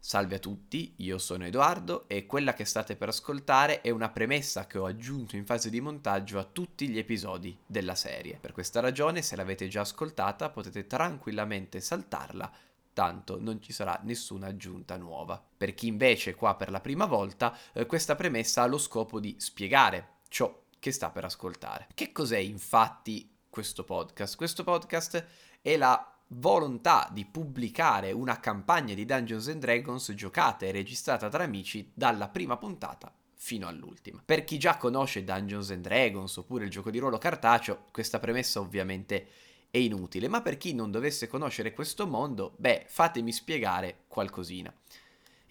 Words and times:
Salve 0.00 0.36
a 0.36 0.38
tutti, 0.38 0.94
io 0.98 1.18
sono 1.18 1.44
Edoardo 1.44 2.08
e 2.08 2.24
quella 2.24 2.54
che 2.54 2.64
state 2.64 2.96
per 2.96 3.08
ascoltare 3.08 3.80
è 3.80 3.90
una 3.90 4.08
premessa 4.08 4.66
che 4.66 4.78
ho 4.78 4.86
aggiunto 4.86 5.34
in 5.36 5.44
fase 5.44 5.70
di 5.70 5.80
montaggio 5.80 6.38
a 6.38 6.44
tutti 6.44 6.88
gli 6.88 6.98
episodi 6.98 7.56
della 7.66 7.96
serie. 7.96 8.38
Per 8.40 8.52
questa 8.52 8.80
ragione, 8.80 9.22
se 9.22 9.34
l'avete 9.34 9.66
già 9.66 9.80
ascoltata, 9.80 10.50
potete 10.50 10.86
tranquillamente 10.86 11.80
saltarla, 11.80 12.50
tanto 12.92 13.40
non 13.40 13.60
ci 13.60 13.72
sarà 13.72 14.00
nessuna 14.04 14.46
aggiunta 14.46 14.96
nuova. 14.96 15.42
Per 15.56 15.74
chi 15.74 15.88
invece 15.88 16.30
è 16.30 16.34
qua 16.34 16.54
per 16.54 16.70
la 16.70 16.80
prima 16.80 17.04
volta, 17.04 17.54
eh, 17.72 17.84
questa 17.84 18.14
premessa 18.14 18.62
ha 18.62 18.66
lo 18.66 18.78
scopo 18.78 19.18
di 19.18 19.34
spiegare 19.38 20.18
ciò 20.28 20.62
che 20.78 20.92
sta 20.92 21.10
per 21.10 21.24
ascoltare. 21.24 21.88
Che 21.92 22.12
cos'è 22.12 22.38
infatti 22.38 23.28
questo 23.50 23.82
podcast? 23.84 24.36
Questo 24.36 24.62
podcast 24.62 25.26
è 25.60 25.76
la 25.76 26.17
volontà 26.28 27.08
di 27.12 27.24
pubblicare 27.24 28.12
una 28.12 28.38
campagna 28.40 28.94
di 28.94 29.04
Dungeons 29.04 29.48
and 29.48 29.60
Dragons 29.60 30.12
giocata 30.12 30.66
e 30.66 30.72
registrata 30.72 31.28
tra 31.28 31.44
amici 31.44 31.90
dalla 31.94 32.28
prima 32.28 32.56
puntata 32.56 33.12
fino 33.34 33.68
all'ultima. 33.68 34.22
Per 34.24 34.44
chi 34.44 34.58
già 34.58 34.76
conosce 34.76 35.24
Dungeons 35.24 35.70
and 35.70 35.82
Dragons 35.82 36.36
oppure 36.36 36.64
il 36.64 36.70
gioco 36.70 36.90
di 36.90 36.98
ruolo 36.98 37.18
cartaceo, 37.18 37.84
questa 37.92 38.18
premessa 38.18 38.60
ovviamente 38.60 39.26
è 39.70 39.78
inutile, 39.78 40.28
ma 40.28 40.42
per 40.42 40.56
chi 40.56 40.74
non 40.74 40.90
dovesse 40.90 41.28
conoscere 41.28 41.72
questo 41.72 42.06
mondo, 42.06 42.54
beh, 42.56 42.86
fatemi 42.88 43.32
spiegare 43.32 44.00
qualcosina. 44.08 44.72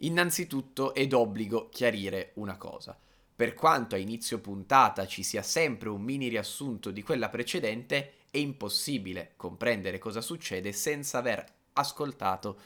Innanzitutto 0.02 0.94
è 0.94 1.08
d'obbligo 1.08 1.70
chiarire 1.70 2.32
una 2.36 2.58
cosa. 2.58 2.98
Per 3.36 3.54
quanto 3.54 3.96
a 3.96 4.00
inizio 4.00 4.40
puntata 4.40 5.06
ci 5.08 5.24
sia 5.24 5.42
sempre 5.42 5.90
un 5.90 6.02
mini 6.02 6.28
riassunto 6.28 6.92
di 6.92 7.04
quella 7.04 7.30
precedente, 7.30 8.14
è 8.38 8.40
impossibile 8.40 9.34
comprendere 9.36 9.98
cosa 9.98 10.22
succede 10.22 10.72
senza 10.72 11.18
aver 11.18 11.44
ascoltato 11.74 12.60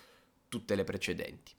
tutte 0.49 0.75
le 0.75 0.83
precedenti. 0.83 1.53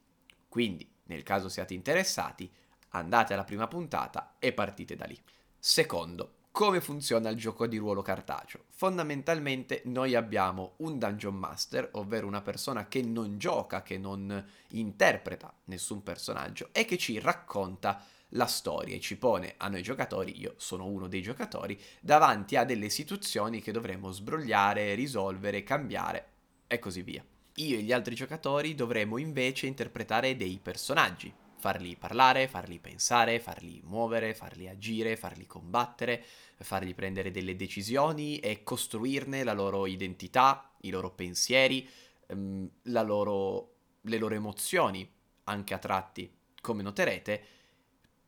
Quindi, 0.47 0.87
nel 1.05 1.23
caso 1.23 1.49
siate 1.49 1.73
interessati, 1.73 2.49
andate 2.89 3.33
alla 3.33 3.43
prima 3.43 3.67
puntata 3.67 4.35
e 4.37 4.53
partite 4.53 4.95
da 4.95 5.05
lì. 5.05 5.19
Secondo, 5.57 6.35
come 6.51 6.79
funziona 6.79 7.29
il 7.29 7.37
gioco 7.37 7.65
di 7.65 7.77
ruolo 7.77 8.03
cartaceo? 8.03 8.65
Fondamentalmente 8.69 9.81
noi 9.85 10.13
abbiamo 10.13 10.75
un 10.77 10.99
dungeon 10.99 11.33
master, 11.33 11.89
ovvero 11.93 12.27
una 12.27 12.41
persona 12.41 12.87
che 12.87 13.01
non 13.01 13.39
gioca, 13.39 13.81
che 13.81 13.97
non 13.97 14.45
interpreta 14.69 15.51
nessun 15.65 16.03
personaggio 16.03 16.69
e 16.71 16.85
che 16.85 16.99
ci 16.99 17.19
racconta 17.19 18.05
la 18.35 18.45
storia 18.45 18.95
e 18.95 18.99
ci 18.99 19.17
pone 19.17 19.55
a 19.57 19.67
noi 19.67 19.81
giocatori, 19.81 20.39
io 20.39 20.53
sono 20.57 20.85
uno 20.85 21.07
dei 21.07 21.21
giocatori, 21.21 21.79
davanti 21.99 22.55
a 22.55 22.63
delle 22.63 22.89
situazioni 22.89 23.61
che 23.61 23.71
dovremo 23.71 24.11
sbrogliare, 24.11 24.95
risolvere, 24.95 25.63
cambiare 25.63 26.27
e 26.67 26.79
così 26.79 27.01
via. 27.01 27.23
Io 27.57 27.77
e 27.77 27.81
gli 27.81 27.91
altri 27.91 28.15
giocatori 28.15 28.73
dovremo 28.73 29.17
invece 29.17 29.67
interpretare 29.67 30.35
dei 30.35 30.59
personaggi, 30.61 31.31
farli 31.57 31.95
parlare, 31.95 32.47
farli 32.47 32.79
pensare, 32.79 33.39
farli 33.39 33.79
muovere, 33.85 34.33
farli 34.33 34.67
agire, 34.67 35.15
farli 35.15 35.45
combattere, 35.45 36.23
fargli 36.57 36.95
prendere 36.95 37.31
delle 37.31 37.55
decisioni 37.55 38.39
e 38.39 38.63
costruirne 38.63 39.43
la 39.43 39.53
loro 39.53 39.85
identità, 39.85 40.71
i 40.81 40.89
loro 40.89 41.11
pensieri, 41.11 41.87
ehm, 42.27 42.69
loro, 42.81 43.75
le 44.01 44.17
loro 44.17 44.33
emozioni, 44.33 45.09
anche 45.45 45.73
a 45.73 45.77
tratti, 45.77 46.29
come 46.59 46.81
noterete, 46.81 47.45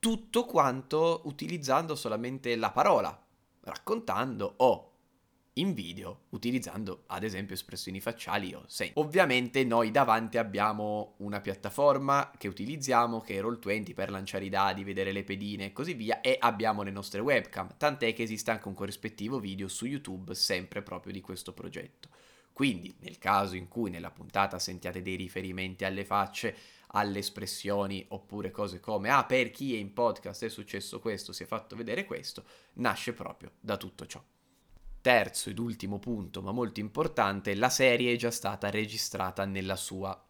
tutto 0.06 0.44
quanto 0.44 1.22
utilizzando 1.24 1.96
solamente 1.96 2.54
la 2.54 2.70
parola, 2.70 3.26
raccontando 3.62 4.54
o 4.58 4.92
in 5.54 5.74
video 5.74 6.26
utilizzando 6.28 7.02
ad 7.08 7.24
esempio 7.24 7.56
espressioni 7.56 8.00
facciali 8.00 8.54
o 8.54 8.62
segni. 8.68 8.92
Ovviamente 8.94 9.64
noi 9.64 9.90
davanti 9.90 10.38
abbiamo 10.38 11.14
una 11.16 11.40
piattaforma 11.40 12.30
che 12.38 12.46
utilizziamo 12.46 13.20
che 13.20 13.36
è 13.36 13.42
Roll20 13.42 13.94
per 13.94 14.10
lanciare 14.10 14.44
i 14.44 14.48
dadi, 14.48 14.84
vedere 14.84 15.10
le 15.10 15.24
pedine 15.24 15.64
e 15.64 15.72
così 15.72 15.94
via 15.94 16.20
e 16.20 16.36
abbiamo 16.38 16.84
le 16.84 16.92
nostre 16.92 17.18
webcam, 17.18 17.74
tant'è 17.76 18.14
che 18.14 18.22
esiste 18.22 18.52
anche 18.52 18.68
un 18.68 18.74
corrispettivo 18.74 19.40
video 19.40 19.66
su 19.66 19.86
YouTube 19.86 20.36
sempre 20.36 20.82
proprio 20.82 21.12
di 21.12 21.20
questo 21.20 21.52
progetto. 21.52 22.10
Quindi 22.52 22.94
nel 23.00 23.18
caso 23.18 23.56
in 23.56 23.66
cui 23.66 23.90
nella 23.90 24.12
puntata 24.12 24.60
sentiate 24.60 25.02
dei 25.02 25.16
riferimenti 25.16 25.84
alle 25.84 26.04
facce 26.04 26.56
alle 26.88 27.18
espressioni 27.18 28.04
oppure 28.08 28.50
cose 28.50 28.80
come 28.80 29.10
ah 29.10 29.24
per 29.24 29.50
chi 29.50 29.74
è 29.74 29.78
in 29.78 29.92
podcast 29.92 30.44
è 30.44 30.48
successo 30.48 31.00
questo, 31.00 31.32
si 31.32 31.42
è 31.42 31.46
fatto 31.46 31.76
vedere 31.76 32.04
questo, 32.04 32.44
nasce 32.74 33.12
proprio 33.12 33.52
da 33.60 33.76
tutto 33.76 34.06
ciò. 34.06 34.22
Terzo 35.00 35.50
ed 35.50 35.58
ultimo 35.58 35.98
punto, 35.98 36.42
ma 36.42 36.50
molto 36.52 36.80
importante, 36.80 37.54
la 37.54 37.70
serie 37.70 38.12
è 38.12 38.16
già 38.16 38.30
stata 38.30 38.70
registrata 38.70 39.44
nella 39.44 39.76
sua 39.76 40.20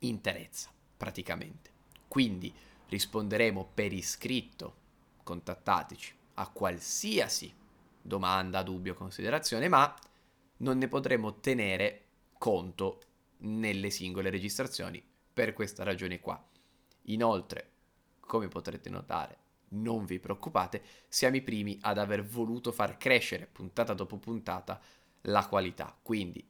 interezza, 0.00 0.70
praticamente. 0.96 1.70
Quindi 2.08 2.52
risponderemo 2.88 3.72
per 3.74 3.92
iscritto, 3.92 4.74
contattateci, 5.22 6.14
a 6.34 6.48
qualsiasi 6.48 7.54
domanda, 8.00 8.62
dubbio, 8.62 8.94
considerazione, 8.94 9.68
ma 9.68 9.94
non 10.58 10.78
ne 10.78 10.88
potremo 10.88 11.40
tenere 11.40 12.04
conto 12.38 13.00
nelle 13.38 13.90
singole 13.90 14.30
registrazioni 14.30 15.02
per 15.36 15.52
questa 15.52 15.84
ragione 15.84 16.18
qua. 16.18 16.42
Inoltre, 17.08 17.70
come 18.20 18.48
potrete 18.48 18.88
notare, 18.88 19.36
non 19.72 20.06
vi 20.06 20.18
preoccupate, 20.18 20.82
siamo 21.08 21.36
i 21.36 21.42
primi 21.42 21.76
ad 21.82 21.98
aver 21.98 22.24
voluto 22.24 22.72
far 22.72 22.96
crescere 22.96 23.44
puntata 23.44 23.92
dopo 23.92 24.16
puntata 24.16 24.80
la 25.24 25.46
qualità. 25.46 25.94
Quindi, 26.00 26.42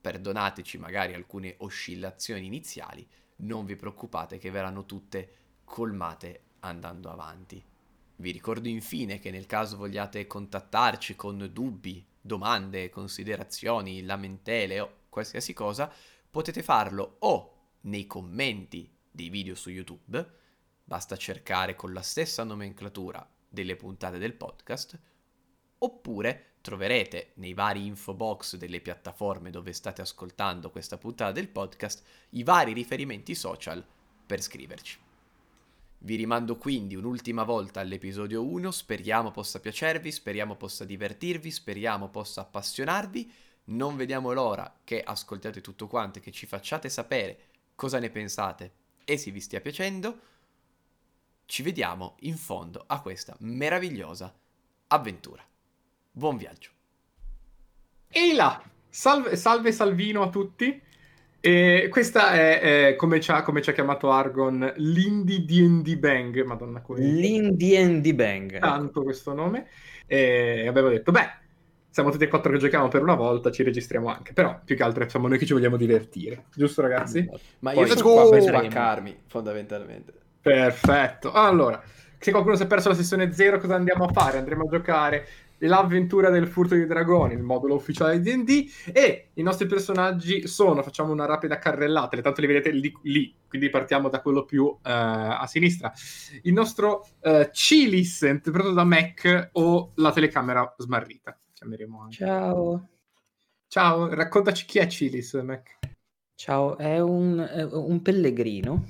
perdonateci 0.00 0.78
magari 0.78 1.12
alcune 1.12 1.56
oscillazioni 1.58 2.46
iniziali, 2.46 3.04
non 3.38 3.64
vi 3.64 3.74
preoccupate 3.74 4.38
che 4.38 4.52
verranno 4.52 4.86
tutte 4.86 5.34
colmate 5.64 6.42
andando 6.60 7.10
avanti. 7.10 7.60
Vi 8.14 8.30
ricordo 8.30 8.68
infine 8.68 9.18
che 9.18 9.32
nel 9.32 9.46
caso 9.46 9.76
vogliate 9.76 10.28
contattarci 10.28 11.16
con 11.16 11.50
dubbi, 11.52 12.06
domande, 12.20 12.90
considerazioni, 12.90 14.04
lamentele 14.04 14.78
o 14.78 14.92
qualsiasi 15.08 15.52
cosa, 15.52 15.92
potete 16.30 16.62
farlo 16.62 17.16
o 17.18 17.53
nei 17.84 18.06
commenti 18.06 18.90
dei 19.10 19.28
video 19.28 19.54
su 19.54 19.70
YouTube, 19.70 20.26
basta 20.84 21.16
cercare 21.16 21.74
con 21.74 21.92
la 21.92 22.02
stessa 22.02 22.44
nomenclatura 22.44 23.26
delle 23.48 23.76
puntate 23.76 24.18
del 24.18 24.34
podcast, 24.34 24.98
oppure 25.78 26.54
troverete 26.60 27.32
nei 27.34 27.52
vari 27.52 27.86
info 27.86 28.14
box 28.14 28.56
delle 28.56 28.80
piattaforme 28.80 29.50
dove 29.50 29.72
state 29.72 30.00
ascoltando 30.00 30.70
questa 30.70 30.96
puntata 30.96 31.32
del 31.32 31.48
podcast 31.48 32.02
i 32.30 32.42
vari 32.42 32.72
riferimenti 32.72 33.34
social 33.34 33.84
per 34.26 34.40
scriverci. 34.40 34.98
Vi 35.98 36.16
rimando 36.16 36.56
quindi 36.56 36.96
un'ultima 36.96 37.44
volta 37.44 37.80
all'episodio 37.80 38.44
1, 38.44 38.70
speriamo 38.70 39.30
possa 39.30 39.60
piacervi, 39.60 40.10
speriamo 40.10 40.56
possa 40.56 40.84
divertirvi, 40.84 41.50
speriamo 41.50 42.08
possa 42.08 42.42
appassionarvi. 42.42 43.32
Non 43.66 43.96
vediamo 43.96 44.32
l'ora 44.32 44.80
che 44.84 45.02
ascoltiate 45.02 45.62
tutto 45.62 45.86
quanto 45.86 46.18
e 46.18 46.22
che 46.22 46.30
ci 46.30 46.44
facciate 46.44 46.90
sapere 46.90 47.52
cosa 47.74 47.98
ne 47.98 48.10
pensate 48.10 48.72
e 49.04 49.16
se 49.16 49.30
vi 49.30 49.40
stia 49.40 49.60
piacendo, 49.60 50.18
ci 51.46 51.62
vediamo 51.62 52.16
in 52.20 52.36
fondo 52.36 52.84
a 52.86 53.00
questa 53.00 53.36
meravigliosa 53.40 54.34
avventura. 54.88 55.42
Buon 56.10 56.36
viaggio. 56.36 56.70
Ehi 58.08 58.34
là! 58.34 58.62
Salve, 58.88 59.36
salve 59.36 59.72
Salvino 59.72 60.22
a 60.22 60.30
tutti. 60.30 60.80
E 61.40 61.88
questa 61.90 62.32
è, 62.32 62.60
è 62.60 62.96
come, 62.96 63.20
ci 63.20 63.30
ha, 63.30 63.42
come, 63.42 63.60
ci 63.60 63.68
ha, 63.68 63.74
chiamato 63.74 64.10
Argon 64.10 64.72
l'Indie 64.76 65.44
D&D 65.44 65.96
Bang, 65.96 66.42
madonna 66.44 66.80
come... 66.80 67.00
L'Indie 67.00 68.00
D&D 68.00 68.14
Bang. 68.14 68.58
Tanto 68.58 68.86
ecco. 68.86 69.02
questo 69.02 69.34
nome. 69.34 69.68
E 70.06 70.66
abbiamo 70.66 70.88
detto, 70.88 71.10
beh, 71.10 71.43
siamo 71.94 72.10
tutti 72.10 72.24
e 72.24 72.28
quattro 72.28 72.50
che 72.50 72.58
giochiamo 72.58 72.88
per 72.88 73.02
una 73.02 73.14
volta, 73.14 73.52
ci 73.52 73.62
registriamo 73.62 74.08
anche. 74.08 74.32
Però 74.32 74.58
più 74.64 74.74
che 74.74 74.82
altro 74.82 75.08
siamo 75.08 75.28
noi 75.28 75.38
che 75.38 75.46
ci 75.46 75.52
vogliamo 75.52 75.76
divertire, 75.76 76.46
giusto 76.52 76.82
ragazzi? 76.82 77.24
Ma 77.60 77.70
io 77.70 77.82
Poi, 77.82 77.88
sono 77.90 78.02
qua 78.02 78.28
per 78.30 78.42
spaccarmi, 78.42 79.16
fondamentalmente. 79.28 80.12
Perfetto. 80.40 81.30
Allora, 81.30 81.80
se 82.18 82.32
qualcuno 82.32 82.56
si 82.56 82.64
è 82.64 82.66
perso 82.66 82.88
la 82.88 82.96
sessione 82.96 83.32
0, 83.32 83.60
cosa 83.60 83.76
andiamo 83.76 84.06
a 84.06 84.12
fare? 84.12 84.38
Andremo 84.38 84.64
a 84.64 84.68
giocare 84.68 85.28
l'avventura 85.58 86.30
del 86.30 86.48
furto 86.48 86.74
dei 86.74 86.84
dragoni, 86.84 87.34
il 87.34 87.42
modulo 87.42 87.76
ufficiale 87.76 88.20
di 88.20 88.42
D&D, 88.42 88.90
e 88.92 89.28
i 89.34 89.42
nostri 89.42 89.66
personaggi 89.66 90.48
sono, 90.48 90.82
facciamo 90.82 91.12
una 91.12 91.26
rapida 91.26 91.58
carrellata, 91.58 92.20
tanto 92.20 92.40
li 92.40 92.48
vedete 92.48 92.70
lì, 92.70 92.92
lì 93.02 93.32
quindi 93.48 93.70
partiamo 93.70 94.08
da 94.08 94.20
quello 94.20 94.44
più 94.44 94.64
uh, 94.64 94.78
a 94.82 95.46
sinistra. 95.46 95.92
Il 96.42 96.52
nostro 96.52 97.06
uh, 97.20 97.48
Cilis, 97.52 98.22
interpretato 98.22 98.74
da 98.74 98.84
Mac, 98.84 99.50
o 99.52 99.92
la 99.94 100.10
telecamera 100.10 100.74
smarrita 100.76 101.38
chiameremo 101.64 102.02
anche. 102.02 102.16
Ciao. 102.16 102.88
Ciao, 103.66 104.08
raccontaci 104.14 104.66
chi 104.66 104.78
è 104.78 104.86
Cilis, 104.86 105.32
Mac. 105.34 105.78
Ciao, 106.34 106.76
è 106.76 107.00
un, 107.00 107.38
è 107.38 107.62
un 107.62 108.02
pellegrino, 108.02 108.84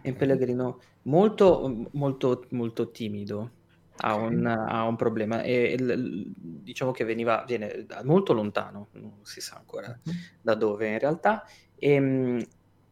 è 0.00 0.08
un 0.10 0.16
pellegrino 0.16 0.80
molto, 1.02 1.88
molto, 1.92 2.46
molto 2.50 2.90
timido. 2.90 3.50
Ha 3.98 4.14
un, 4.14 4.44
ha 4.46 4.86
un, 4.86 4.94
problema 4.94 5.40
e, 5.40 5.72
e 5.72 5.76
diciamo 6.36 6.92
che 6.92 7.04
veniva, 7.04 7.44
viene 7.46 7.86
molto 8.04 8.34
lontano, 8.34 8.88
non 8.92 9.20
si 9.22 9.40
sa 9.40 9.56
ancora 9.56 9.98
da 10.42 10.54
dove 10.54 10.86
in 10.86 10.98
realtà, 10.98 11.42
e, 11.74 11.92
ehm, 11.92 12.46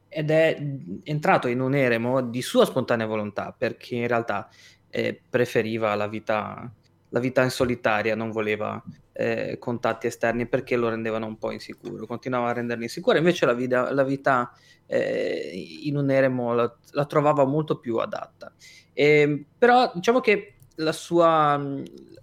ed 0.09 0.31
è 0.31 0.59
entrato 1.03 1.49
in 1.49 1.61
un 1.61 1.75
eremo 1.75 2.23
di 2.23 2.41
sua 2.41 2.65
spontanea 2.65 3.05
volontà, 3.05 3.55
perché 3.57 3.97
in 3.97 4.09
realtà 4.09 4.49
eh, 4.89 5.21
preferiva 5.29 5.95
la 5.95 6.09
vita, 6.09 6.73
la 7.11 7.21
vita 7.21 7.43
in 7.43 7.51
solitaria, 7.51 8.15
non 8.15 8.31
voleva 8.31 8.83
eh, 9.17 9.59
contatti 9.61 10.09
esterni 10.09 10.47
perché 10.47 10.77
lo 10.77 10.89
rendevano 10.89 11.27
un 11.27 11.39
po' 11.39 11.53
insicuro, 11.53 12.05
continuava 12.05 12.49
a 12.49 12.53
renderlo 12.53 12.83
insicuro, 12.83 13.17
invece 13.17 13.47
la 13.47 13.55
vita, 13.55 13.93
la 13.93 14.03
vita 14.03 14.53
eh, 14.87 15.53
in 15.83 15.97
un 15.97 16.11
eremo 16.11 16.53
la, 16.53 16.77
la, 16.91 17.05
trovava 17.07 17.45
molto 17.45 17.79
più 17.79 17.97
adatta. 17.99 18.53
E, 18.93 19.21
ehm, 19.21 19.45
però 19.57 19.91
diciamo 19.95 20.21
che 20.21 20.57
la 20.77 20.93
sua, 20.93 21.57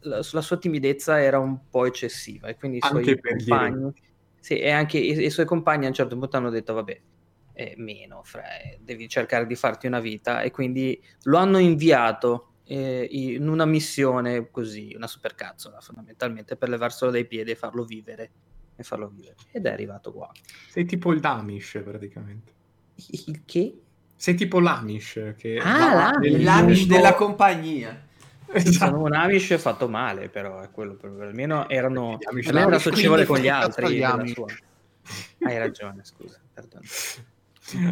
la, 0.02 0.22
la, 0.32 0.42
sua 0.42 0.58
timidezza 0.58 1.22
era 1.22 1.40
un 1.40 1.70
po' 1.70 1.86
eccessiva 1.86 2.50
e 2.50 2.58
quindi 2.58 2.78
i 2.78 2.82
suoi 2.82 3.18
compagni, 3.20 3.94
sì, 4.40 4.60
e 4.60 4.70
anche 4.70 4.98
i, 4.98 5.26
i, 5.26 5.30
suoi 5.30 5.46
compagni 5.46 5.86
a 5.86 5.88
un 5.88 5.94
certo 5.94 6.18
punto 6.18 6.36
hanno 6.36 6.50
detto 6.50 6.74
vabbè, 6.74 7.02
eh, 7.54 7.74
meno, 7.78 8.22
Fre, 8.24 8.80
devi 8.82 9.08
cercare 9.08 9.46
di 9.46 9.56
farti 9.56 9.88
una 9.88 10.02
vita. 10.02 10.42
E 10.42 10.52
quindi 10.52 11.02
lo 11.24 11.38
hanno 11.38 11.58
inviato 11.58 12.51
eh, 12.72 13.08
in 13.12 13.48
una 13.48 13.66
missione 13.66 14.50
così, 14.50 14.94
una 14.96 15.08
supercazzola 15.08 15.82
fondamentalmente 15.82 16.56
per 16.56 16.70
levarselo 16.70 17.12
dai 17.12 17.26
piedi 17.26 17.52
e 17.52 17.56
farlo 17.56 17.84
vivere 17.84 18.32
e 18.76 18.84
farlo 18.84 19.10
vivere. 19.10 19.36
Ed 19.52 19.66
è 19.66 19.72
arrivato 19.72 20.14
qua. 20.14 20.32
Sei 20.70 20.86
tipo 20.86 21.12
il 21.12 21.20
Damish 21.20 21.82
praticamente. 21.84 22.54
Il 23.10 23.44
che? 23.46 23.76
sei 24.22 24.36
tipo 24.36 24.60
l'Amish 24.60 25.34
che 25.36 25.58
ah, 25.58 26.12
l'Amish, 26.12 26.44
l'Amish 26.44 26.86
della 26.86 27.16
compagnia. 27.16 28.06
Esatto. 28.54 28.92
sono 28.92 29.06
un 29.06 29.14
Amish 29.14 29.58
fatto 29.58 29.88
male 29.88 30.30
però 30.30 30.60
è 30.60 30.70
quello 30.70 30.98
almeno 31.22 31.70
erano 31.70 32.20
almeno 32.22 32.60
era 32.60 32.80
socievole 32.80 33.26
con 33.26 33.40
gli 33.40 33.48
altri 33.48 34.04
hai 34.04 35.58
ragione 35.58 36.04
scusa 36.04 36.38
perdono 36.54 36.84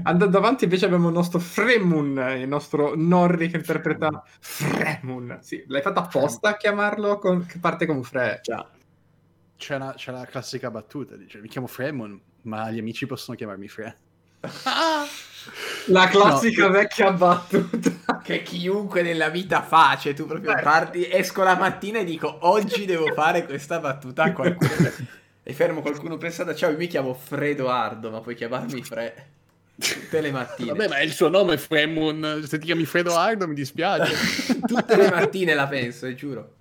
Andando 0.04 0.38
avanti 0.38 0.64
invece 0.66 0.86
abbiamo 0.86 1.08
il 1.08 1.14
nostro 1.14 1.40
Fremun, 1.40 2.18
il 2.38 2.48
nostro 2.48 2.94
Norri 2.96 3.50
che 3.50 3.58
interpreta 3.58 4.24
Fremun. 4.40 5.38
Sì, 5.42 5.64
l'hai 5.68 5.82
fatto 5.82 6.00
apposta 6.00 6.50
a 6.50 6.58
chiamarlo 6.58 7.18
con... 7.20 7.46
che 7.46 7.60
parte 7.60 7.86
con 7.86 8.04
Fre. 8.04 8.40
Già. 8.42 8.68
C'è 9.58 9.78
la, 9.78 9.94
c'è 9.96 10.12
la 10.12 10.26
classica 10.26 10.72
battuta, 10.72 11.16
dice, 11.16 11.40
mi 11.40 11.48
chiamo 11.48 11.68
Fremun, 11.68 12.20
ma 12.44 12.72
gli 12.72 12.80
amici 12.80 13.06
possono 13.06 13.36
chiamarmi 13.36 13.68
Fre. 13.68 13.98
la 15.88 16.08
classica 16.08 16.68
no. 16.68 16.72
vecchia 16.72 17.12
battuta 17.12 18.22
che 18.24 18.42
chiunque 18.42 19.02
nella 19.02 19.30
vita 19.30 19.62
fa, 19.62 19.98
cioè 20.00 20.14
tu 20.14 20.26
proprio 20.26 20.54
Beh. 20.54 20.62
parti, 20.62 21.10
esco 21.10 21.44
la 21.44 21.56
mattina 21.56 22.00
e 22.00 22.04
dico 22.04 22.38
oggi 22.42 22.86
devo 22.86 23.12
fare 23.14 23.46
questa 23.46 23.80
battuta 23.80 24.24
a 24.24 24.34
qualcuno. 24.34 24.70
e 25.44 25.54
fermo 25.54 25.82
qualcuno 25.82 26.18
pensando, 26.18 26.54
ciao, 26.54 26.72
io 26.72 26.78
mi 26.78 26.88
chiamo 26.88 27.14
Fredoardo, 27.14 28.12
ma 28.12 28.22
puoi 28.22 28.36
chiamarmi 28.36 28.84
Fre. 28.84 29.38
Tutte 29.80 30.20
le 30.20 30.32
mattine. 30.32 30.72
Vabbè, 30.72 30.88
ma 30.90 31.02
il 31.02 31.12
suo 31.12 31.30
nome 31.30 31.54
è 31.54 31.58
Fremon. 31.58 32.44
Se 32.46 32.60
ti 32.60 32.66
chiami 32.66 32.86
Fredo 32.86 33.16
Ardo 33.16 33.48
mi 33.48 33.56
dispiace. 33.56 34.14
Tutte 34.68 34.96
le 34.98 35.10
mattine 35.10 35.54
la 35.54 35.68
penso, 35.68 36.06
e 36.06 36.16
giuro. 36.16 36.56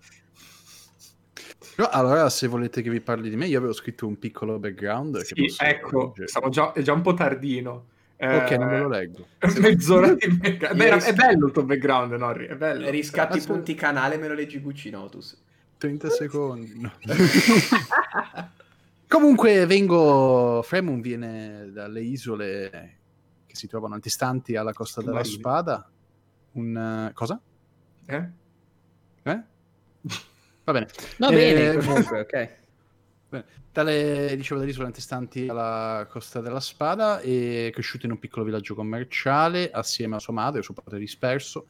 Allora, 1.90 2.28
se 2.28 2.46
volete 2.46 2.82
che 2.82 2.90
vi 2.90 3.00
parli 3.00 3.28
di 3.28 3.36
me, 3.36 3.46
io 3.46 3.58
avevo 3.58 3.72
scritto 3.72 4.06
un 4.06 4.18
piccolo 4.18 4.58
background. 4.58 5.20
Sì, 5.20 5.52
ecco, 5.58 6.14
già, 6.50 6.72
è 6.72 6.82
già 6.82 6.92
un 6.92 7.02
po' 7.02 7.14
tardino. 7.14 7.86
Ok, 8.20 8.50
non 8.52 8.68
me 8.68 8.78
lo 8.78 8.92
eh, 8.92 8.98
leggo. 8.98 9.26
Mezz'ora 9.60 10.12
di 10.12 10.28
background. 10.28 10.76
Beh, 10.76 10.94
ris- 10.94 11.04
è 11.04 11.12
bello 11.12 11.46
il 11.46 11.52
tuo 11.52 11.62
background, 11.62 12.12
Norri, 12.14 12.46
è 12.46 12.56
bello. 12.56 12.90
Riscatti 12.90 13.38
i 13.38 13.42
punti 13.42 13.74
canale 13.74 14.16
me 14.16 14.26
lo 14.26 14.34
leggi 14.34 14.58
Guccinotus. 14.58 15.40
30 15.78 16.10
secondi. 16.10 16.80
No. 16.80 16.92
Comunque 19.06 19.66
vengo... 19.66 20.62
Fremon 20.62 21.00
viene 21.00 21.70
dalle 21.72 22.00
isole 22.00 22.97
si 23.58 23.66
trovano 23.66 23.94
antistanti 23.94 24.56
alla 24.56 24.72
costa 24.72 25.00
della 25.00 25.14
Marine. 25.14 25.34
spada. 25.34 25.90
Un... 26.52 27.08
Uh, 27.08 27.12
cosa? 27.12 27.40
Eh? 28.06 28.28
Eh? 29.22 29.42
Va 30.64 30.72
bene. 30.72 30.88
Va 31.18 31.28
bene, 31.28 31.72
eh, 31.72 31.76
comunque, 31.78 32.20
ok. 32.20 32.56
Bene. 33.28 33.44
Tale, 33.72 34.34
dicevo, 34.36 34.58
dall'isola 34.58 34.86
antistanti 34.86 35.48
alla 35.48 36.06
costa 36.08 36.40
della 36.40 36.60
spada 36.60 37.20
è 37.20 37.68
cresciuto 37.70 38.06
in 38.06 38.12
un 38.12 38.18
piccolo 38.18 38.44
villaggio 38.44 38.74
commerciale 38.74 39.70
assieme 39.70 40.16
a 40.16 40.18
sua 40.18 40.32
madre, 40.32 40.62
suo 40.62 40.72
padre 40.72 40.98
disperso. 40.98 41.66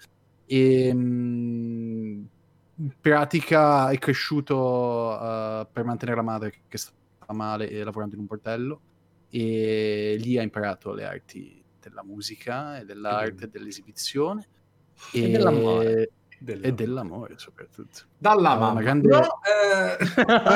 E 0.46 0.94
mh, 0.94 2.28
in 2.76 2.92
pratica 3.00 3.90
è 3.90 3.98
cresciuto 3.98 4.56
uh, 4.56 5.66
per 5.70 5.84
mantenere 5.84 6.16
la 6.16 6.22
madre 6.22 6.54
che 6.68 6.78
stava 6.78 7.32
male 7.32 7.68
e 7.68 7.82
lavorando 7.82 8.14
in 8.14 8.20
un 8.20 8.26
bordello 8.26 8.80
e 9.30 10.16
lì 10.18 10.38
ha 10.38 10.42
imparato 10.42 10.92
le 10.92 11.04
arti 11.04 11.57
della 11.88 12.04
musica 12.04 12.78
e 12.78 12.84
dell'arte 12.84 13.44
e 13.44 13.48
dell'esibizione 13.48 14.46
e, 15.12 15.22
e 15.22 15.30
dell'amore. 15.30 16.10
Dell'amore. 16.40 16.68
E 16.68 16.72
dell'amore 16.72 17.34
soprattutto. 17.36 18.02
Dalla 18.16 18.54
mamma. 18.56 18.70
Una 18.70 18.80
grande... 18.82 19.08
No, 19.08 19.40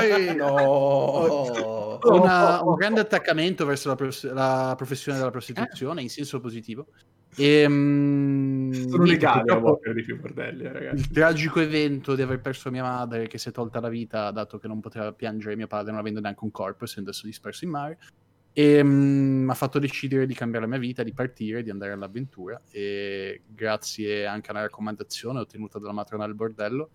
eh... 0.00 0.34
no. 0.34 1.98
Una, 2.02 2.62
un 2.62 2.74
grande 2.74 3.00
attaccamento 3.00 3.64
verso 3.64 3.88
la, 3.88 3.94
prof... 3.94 4.32
la 4.32 4.74
professione 4.76 5.18
della 5.18 5.30
prostituzione 5.30 6.00
eh? 6.00 6.04
in 6.04 6.10
senso 6.10 6.40
positivo. 6.40 6.86
E, 7.34 7.64
um, 7.64 8.72
Sono 8.88 9.04
legati 9.04 9.50
a 9.50 9.92
di 9.94 10.02
più 10.02 10.20
bordelli, 10.20 10.64
eh, 10.64 10.90
Il 10.92 11.10
tragico 11.10 11.60
evento 11.60 12.14
di 12.14 12.20
aver 12.20 12.40
perso 12.40 12.70
mia 12.70 12.82
madre 12.82 13.26
che 13.26 13.38
si 13.38 13.48
è 13.48 13.52
tolta 13.52 13.80
la 13.80 13.88
vita 13.88 14.30
dato 14.32 14.58
che 14.58 14.68
non 14.68 14.80
poteva 14.80 15.12
piangere 15.12 15.56
mio 15.56 15.66
padre 15.66 15.92
non 15.92 16.00
avendo 16.00 16.20
neanche 16.20 16.44
un 16.44 16.50
corpo 16.50 16.84
essendo 16.84 17.08
adesso 17.08 17.26
disperso 17.26 17.64
in 17.64 17.70
mare 17.70 17.98
e 18.52 18.82
mi 18.82 19.44
mm, 19.44 19.50
ha 19.50 19.54
fatto 19.54 19.78
decidere 19.78 20.26
di 20.26 20.34
cambiare 20.34 20.66
la 20.66 20.70
mia 20.70 20.80
vita, 20.80 21.02
di 21.02 21.12
partire, 21.12 21.62
di 21.62 21.70
andare 21.70 21.92
all'avventura 21.92 22.60
e 22.70 23.42
grazie 23.46 24.26
anche 24.26 24.50
a 24.50 24.52
una 24.52 24.62
raccomandazione 24.62 25.40
ottenuta 25.40 25.78
dalla 25.78 25.92
matrona 25.92 26.26
del 26.26 26.34
bordello 26.34 26.90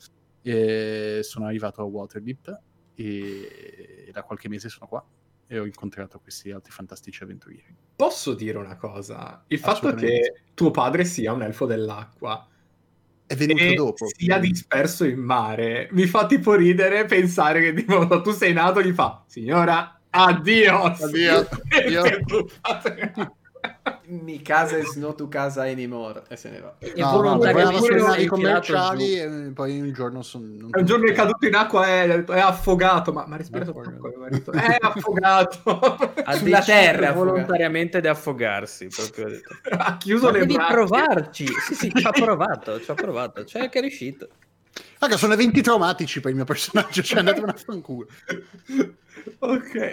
sono 1.22 1.46
arrivato 1.46 1.82
a 1.82 1.84
Waterdeep 1.84 2.60
e, 2.96 4.06
e 4.08 4.12
da 4.12 4.24
qualche 4.24 4.48
mese 4.48 4.70
sono 4.70 4.88
qua 4.88 5.06
e 5.48 5.60
ho 5.60 5.66
incontrato 5.66 6.20
questi 6.20 6.52
altri 6.52 6.72
fantastici 6.72 7.24
avventurieri. 7.24 7.76
Posso 7.96 8.34
dire 8.34 8.58
una 8.58 8.76
cosa? 8.76 9.44
Il 9.48 9.60
fatto 9.60 9.94
che 9.94 10.42
tuo 10.54 10.72
padre 10.72 11.06
sia 11.06 11.34
un 11.34 11.42
elfo 11.42 11.66
dell'acqua 11.66 12.48
è 13.26 13.36
venuto 13.36 13.74
dopo. 13.74 14.06
sia 14.08 14.40
disperso 14.40 15.04
in 15.04 15.20
mare 15.20 15.90
mi 15.92 16.06
fa 16.06 16.26
tipo 16.28 16.54
ridere 16.54 17.06
pensare 17.06 17.60
che 17.60 17.74
tipo, 17.74 18.22
tu 18.22 18.32
sei 18.32 18.54
nato 18.54 18.80
e 18.80 18.88
gli 18.88 18.94
fa 18.94 19.24
signora 19.28 19.97
Addio. 20.18 20.82
Addio. 20.84 21.48
Mi 24.10 24.42
casa 24.42 24.78
is 24.78 24.96
not 24.96 25.18
to 25.18 25.28
casa 25.28 25.64
anymore 25.64 26.24
e 26.30 26.38
se 26.38 26.50
ne 26.50 26.62
va. 26.62 26.76
E 26.80 26.94
no, 26.96 27.12
volontariamente 27.12 27.96
no, 27.96 28.16
i 28.16 28.26
commerciali 28.26 29.20
e 29.20 29.52
poi 29.54 29.82
un 29.82 29.92
giorno 29.92 30.22
sono... 30.22 30.46
Un 30.72 30.86
giorno 30.86 31.08
è 31.08 31.14
caduto 31.14 31.46
in 31.46 31.56
acqua 31.56 31.88
e 31.88 32.24
è 32.24 32.40
affogato, 32.40 33.12
ma, 33.12 33.26
ma 33.28 33.36
respirato 33.36 33.74
poco, 33.74 33.92
è 34.54 34.78
affogato. 34.80 35.62
Sulla 36.36 36.62
terra 36.62 37.12
volontariamente 37.12 38.00
di 38.00 38.08
affogarsi, 38.08 38.88
proprio 38.88 39.28
ha 39.78 39.98
chiuso 39.98 40.28
ma 40.28 40.32
le 40.32 40.40
devi 40.40 40.54
braccia. 40.54 40.74
provarci. 40.74 41.46
Sì, 41.48 41.76
sì, 41.76 41.92
ci 41.94 42.08
ha 42.08 42.12
provato, 42.16 42.80
ci 42.80 42.90
ha 42.90 42.94
provato, 42.94 43.44
cioè 43.44 43.68
che 43.68 43.80
è 43.80 43.82
riuscito. 43.82 44.30
Raga, 45.00 45.18
sono 45.18 45.34
eventi 45.34 45.62
traumatici 45.62 46.20
per 46.20 46.32
il 46.32 46.38
mio 46.38 46.46
personaggio, 46.46 47.02
cioè 47.04 47.20
andatevene 47.20 47.52
a 47.52 47.56
fanculo. 47.56 48.08
ok. 49.40 49.92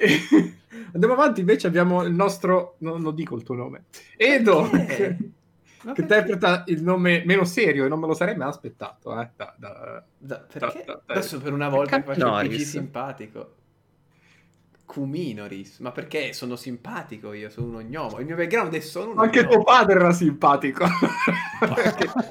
Andiamo 0.93 1.15
avanti, 1.15 1.41
invece 1.41 1.67
abbiamo 1.67 2.03
il 2.03 2.15
nostro... 2.15 2.77
No, 2.79 2.97
non 2.97 3.15
dico 3.15 3.37
il 3.37 3.43
tuo 3.43 3.55
nome. 3.55 3.85
Edo, 4.17 4.71
che, 4.71 5.17
che 5.95 6.01
interpreta 6.01 6.65
il 6.69 6.83
nome 6.83 7.23
meno 7.27 7.45
serio 7.45 7.85
e 7.85 7.89
non 7.89 8.01
me 8.01 8.07
lo 8.07 8.15
sarei 8.15 8.37
mai 8.37 8.49
aspettato. 8.49 9.21
Eh, 9.21 9.31
da, 9.37 9.55
da, 9.59 10.05
da, 10.17 10.47
perché? 10.51 10.85
Da, 10.87 11.03
Adesso 11.07 11.39
per 11.41 11.53
una 11.53 11.69
volta 11.69 12.03
faccio 12.03 12.31
un 12.31 12.49
PG 12.49 12.61
simpatico. 12.61 13.55
Cuminoris, 14.87 15.79
ma 15.79 15.93
perché 15.93 16.33
sono 16.33 16.57
simpatico 16.57 17.33
io, 17.33 17.49
sono 17.51 17.79
un 17.79 17.85
gnomo. 17.85 18.19
Il 18.21 18.27
mio 18.27 18.37
background 18.37 18.75
è 18.75 18.81
solo 18.81 19.13
un 19.13 19.19
Anche 19.19 19.47
tuo 19.47 19.63
padre 19.63 19.95
era 19.99 20.13
simpatico. 20.13 20.85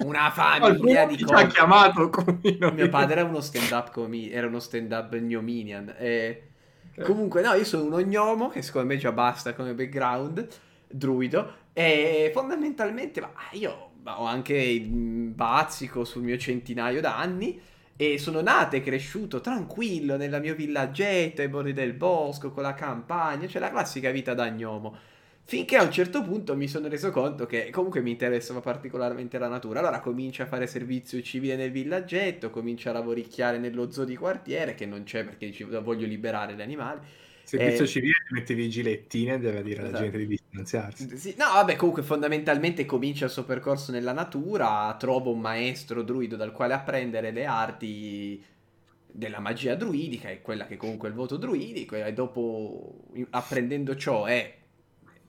una 0.04 0.30
famiglia 0.32 1.06
di 1.06 1.20
cose. 1.20 1.44
ha 1.44 1.48
chiamato 1.48 2.10
Cuminoris. 2.10 2.76
Mio 2.76 2.90
padre 2.90 3.20
era 3.20 3.28
uno 3.28 3.42
stand-up, 3.42 3.92
comi- 3.92 4.30
era 4.32 4.48
uno 4.48 4.60
stand-up 4.60 5.16
gnominian. 5.16 5.96
E... 5.98 6.44
Comunque, 7.02 7.42
no, 7.42 7.54
io 7.54 7.66
sono 7.66 7.96
un 7.96 8.04
gnomo, 8.04 8.50
che 8.50 8.62
secondo 8.62 8.88
me 8.88 8.98
già 8.98 9.12
basta 9.12 9.54
come 9.56 9.74
background, 9.74 10.48
druido, 10.88 11.54
e 11.74 12.30
fondamentalmente, 12.34 13.20
ma 13.20 13.32
io 13.52 13.90
ho 14.06 14.26
anche 14.26 14.56
il 14.56 14.88
bazzico 14.90 16.04
sul 16.06 16.22
mio 16.22 16.38
centinaio 16.38 17.02
d'anni, 17.02 17.60
e 18.12 18.18
sono 18.18 18.42
nato 18.42 18.76
e 18.76 18.82
cresciuto 18.82 19.40
tranquillo 19.40 20.18
nel 20.18 20.40
mio 20.42 20.56
villaggetto 20.56 21.42
ai 21.42 21.48
bordi 21.48 21.74
del 21.74 21.94
bosco 21.94 22.52
con 22.52 22.64
la 22.64 22.74
campagna, 22.74 23.48
cioè 23.48 23.62
la 23.62 23.70
classica 23.70 24.12
vita 24.12 24.34
da 24.34 24.50
gnomo. 24.50 24.96
Finché 25.46 25.76
a 25.76 25.84
un 25.84 25.92
certo 25.92 26.22
punto 26.24 26.56
mi 26.56 26.68
sono 26.68 26.88
reso 26.88 27.12
conto 27.12 27.46
che 27.46 27.70
comunque 27.70 28.02
mi 28.02 28.12
interessava 28.12 28.62
particolarmente 28.62 29.38
la 29.38 29.48
natura. 29.48 29.80
Allora 29.80 30.00
comincio 30.00 30.44
a 30.44 30.46
fare 30.46 30.68
servizio 30.68 31.22
civile 31.22 31.56
nel 31.56 31.72
villaggetto, 31.72 32.50
comincio 32.50 32.90
a 32.90 32.94
lavoricchiare 32.94 33.58
nello 33.58 33.92
zoo 33.92 34.06
di 34.06 34.16
quartiere, 34.16 34.74
che 34.74 34.86
non 34.86 35.04
c'è 35.04 35.26
perché 35.26 35.54
voglio 35.82 36.08
liberare 36.08 36.56
gli 36.56 36.62
animali. 36.62 37.00
Servizio 37.44 37.84
Eh, 37.84 37.88
civile 37.88 38.14
ti 38.28 38.34
mettevi 38.34 38.66
i 38.66 38.70
gilettini 38.70 39.32
e 39.32 39.40
deve 39.40 39.64
dire 39.64 39.80
alla 39.82 39.90
Esatto. 39.90 40.04
gente 40.04 40.18
di 40.18 40.28
distanziarsi. 40.28 41.18
Sì, 41.18 41.36
no, 41.38 41.46
vabbè, 41.54 41.76
comunque 41.76 42.04
fondamentalmente 42.04 42.86
comincia 42.86 43.26
il 43.26 43.32
suo 43.32 43.44
percorso 43.44 43.92
nella 43.92 44.14
natura, 44.14 44.96
trova 44.98 45.30
un 45.30 45.40
maestro 45.40 46.04
druido 46.04 46.36
dal 46.36 46.52
quale 46.52 46.74
apprendere 46.74 47.32
le 47.32 47.46
arti 47.46 48.44
della 49.06 49.40
magia 49.40 49.76
druidica, 49.76 50.30
è 50.30 50.42
quella 50.42 50.66
che 50.66 50.78
comunque 50.78 51.08
è 51.08 51.12
il 51.12 51.18
voto 51.18 51.38
druidico, 51.38 51.96
e 51.96 52.14
dopo 52.14 53.04
apprendendo 53.32 53.96
ciò 53.96 54.28
e 54.28 54.58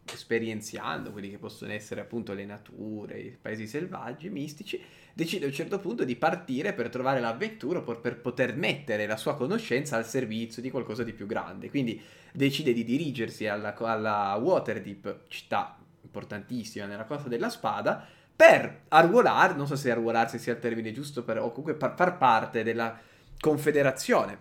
esperienziando 0.04 1.12
quelli 1.12 1.30
che 1.30 1.38
possono 1.38 1.72
essere 1.72 2.00
appunto 2.00 2.32
le 2.32 2.44
nature, 2.44 3.18
i 3.18 3.36
paesi 3.40 3.66
selvaggi, 3.66 4.30
mistici, 4.30 4.80
decide 5.14 5.44
a 5.44 5.48
un 5.48 5.54
certo 5.54 5.78
punto 5.78 6.04
di 6.04 6.16
partire 6.16 6.72
per 6.72 6.88
trovare 6.88 7.20
l'avventura, 7.20 7.80
per, 7.80 8.00
per 8.00 8.20
poter 8.20 8.56
mettere 8.56 9.06
la 9.06 9.16
sua 9.16 9.36
conoscenza 9.36 9.96
al 9.96 10.06
servizio 10.06 10.60
di 10.60 10.70
qualcosa 10.70 11.04
di 11.04 11.12
più 11.12 11.26
grande. 11.26 11.70
Quindi 11.70 12.02
decide 12.32 12.72
di 12.72 12.82
dirigersi 12.82 13.46
alla, 13.46 13.76
alla 13.76 14.34
Waterdeep, 14.34 15.28
città 15.28 15.78
importantissima 16.02 16.86
nella 16.86 17.04
Costa 17.04 17.28
della 17.28 17.48
Spada, 17.48 18.04
per 18.36 18.82
arruolare, 18.88 19.54
non 19.54 19.68
so 19.68 19.76
se 19.76 19.92
arruolarsi 19.92 20.40
sia 20.40 20.54
il 20.54 20.58
termine 20.58 20.90
giusto, 20.90 21.22
per, 21.22 21.38
o 21.38 21.50
comunque 21.50 21.74
par- 21.74 21.94
far 21.96 22.18
parte 22.18 22.64
della 22.64 22.98
confederazione 23.38 24.38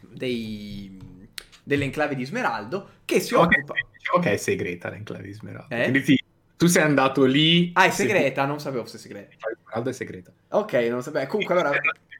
dei, 0.00 0.98
delle 1.62 1.84
enclave 1.84 2.14
di 2.14 2.26
Smeraldo, 2.26 2.90
che 3.06 3.20
si 3.20 3.30
che, 3.30 3.36
occupa... 3.36 3.74
che 4.20 4.32
è 4.32 4.36
segreta 4.36 4.90
l'enclave 4.90 5.22
di 5.22 5.32
Smeralda. 5.32 5.74
Eh? 5.74 5.82
Quindi 5.84 6.02
sì, 6.02 6.24
tu 6.58 6.66
sei 6.66 6.82
andato 6.82 7.24
lì... 7.24 7.70
Ah, 7.72 7.86
è 7.86 7.90
segreta, 7.90 8.44
non 8.44 8.60
sapevo 8.60 8.82
fosse 8.82 8.98
segreta. 8.98 9.34
Smeralda 9.74 9.90
è 9.90 9.92
segreta. 9.92 10.32
Ok, 10.50 10.72
non 10.88 11.02
sapevo. 11.02 11.26
Comunque 11.26 11.54
allora... 11.54 11.72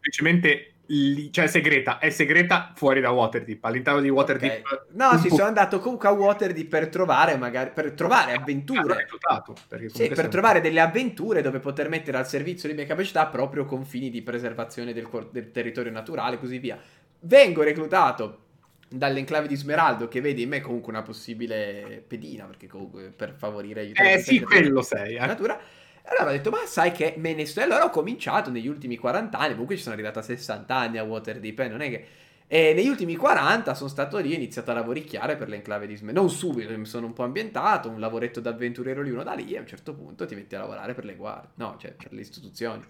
Semplicemente 0.05 0.73
lì, 0.89 1.33
cioè 1.33 1.47
è 1.47 1.49
segreta, 1.49 1.99
è 1.99 2.11
segreta 2.11 2.73
fuori 2.75 3.01
da 3.01 3.11
Waterdeep. 3.11 3.65
All'interno 3.65 4.01
di 4.01 4.11
Waterdeep... 4.11 4.65
ok. 4.65 4.87
No, 4.91 5.17
sì, 5.19 5.29
po' 5.29 5.37
sono 5.37 5.49
andato 5.49 5.79
comunque 5.79 6.09
a 6.09 6.13
Waterdeep 6.13 6.69
per 6.69 6.89
trovare 6.89 7.37
magari... 7.37 7.71
per 7.71 7.93
trovare 7.93 8.33
avventure. 8.35 8.95
reclutato, 8.97 9.55
perché 9.69 9.89
Sì, 9.89 10.09
per 10.09 10.29
trovare 10.29 10.61
delle 10.61 10.81
avventure 10.81 11.41
dove 11.41 11.61
poter 11.61 11.89
mettere 11.89 12.19
al 12.19 12.27
servizio 12.29 12.69
le 12.69 12.75
mie 12.75 12.87
capacità 12.87 13.27
proprio 13.27 13.65
con 13.65 13.85
fini 13.85 14.11
di 14.11 14.21
preservazione 14.23 14.93
del, 14.93 15.09
cor- 15.09 15.31
del 15.31 15.51
territorio 15.51 15.93
naturale 15.93 16.37
e 16.37 16.39
così 16.39 16.59
via. 16.59 16.79
Vengo 17.21 17.63
reclutato 17.63 18.41
dall'enclave 18.87 19.49
di 19.49 19.57
Smeraldo 19.57 20.07
che 20.09 20.21
vede 20.21 20.43
in 20.43 20.51
me 20.51 20.61
comunque 20.61 20.93
una 20.93 21.03
possibile 21.03 22.05
pedina 22.07 22.45
perché 22.45 22.67
comunque 22.67 23.11
per 23.17 23.33
favorire 23.33 23.81
aiutare 23.81 24.13
Eh 24.13 24.19
sì, 24.19 24.41
quello 24.41 24.83
sei. 24.83 25.17
Eh. 25.17 25.27
natura. 25.27 25.59
Allora 26.07 26.29
ho 26.31 26.37
detto, 26.37 26.51
ma 26.51 26.67
sai 26.67 26.93
che 26.93 27.15
me 27.19 27.35
ne 27.35 27.47
sto. 27.47 27.61
E 27.61 27.63
allora 27.65 27.85
ho 27.85 27.91
cominciato 27.91 28.51
negli 28.51 28.67
ultimi 28.69 28.97
40 28.97 29.39
anni. 29.39 29.53
Comunque 29.53 29.77
ci 29.77 29.83
sono 29.83 29.95
arrivato 29.95 30.19
a 30.19 30.23
60 30.23 30.75
anni 30.77 30.99
a 30.99 31.03
Waterdeep. 31.05 31.59
eh, 31.61 31.69
non 31.69 31.81
è 31.81 31.89
che. 31.91 32.07
E 32.47 32.75
negli 32.75 32.89
ultimi 32.89 33.17
40 33.17 33.75
sono 33.75 33.89
stato 33.89 34.19
lì 34.19 34.31
e 34.31 34.35
ho 34.35 34.37
iniziato 34.37 34.71
a 34.71 34.75
lavoricchiare 34.75 35.37
per 35.37 35.49
l'enclave 35.49 35.87
di 35.87 35.97
Smeraldo. 35.97 36.21
Non 36.21 36.31
subito, 36.31 36.77
mi 36.79 36.85
sono 36.85 37.07
un 37.07 37.15
po' 37.15 37.23
ambientato. 37.25 37.89
Un 37.89 38.01
lavoretto 38.01 38.41
d'avventuriero 38.41 39.01
lì, 39.03 39.11
uno 39.11 39.23
da 39.23 39.33
lì. 39.33 39.53
E 39.53 39.57
a 39.57 39.61
un 39.61 39.67
certo 39.67 39.95
punto 39.95 40.27
ti 40.27 40.35
metti 40.35 40.55
a 40.55 40.59
lavorare 40.61 40.95
per 40.95 41.05
le 41.07 41.17
guardie. 41.17 41.51
No, 41.55 41.77
cioè 41.79 41.93
per 41.95 42.13
le 42.13 42.21
istituzioni. 42.21 42.85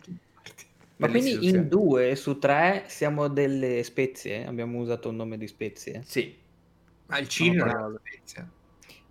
Ma 0.97 1.09
quindi 1.09 1.47
in 1.49 1.69
due 1.69 2.15
su 2.17 2.39
tre 2.39 2.85
siamo 2.89 3.29
delle 3.29 3.83
spezie? 3.83 4.47
Abbiamo 4.47 4.79
usato 4.79 5.09
un 5.09 5.17
nome 5.17 5.37
di 5.39 5.47
spezie? 5.49 6.03
Sì. 6.05 6.37
Ma 7.07 7.19
il 7.19 7.29
non 7.55 7.69
è 7.69 7.75
una 7.75 7.99
spezia. 7.99 8.51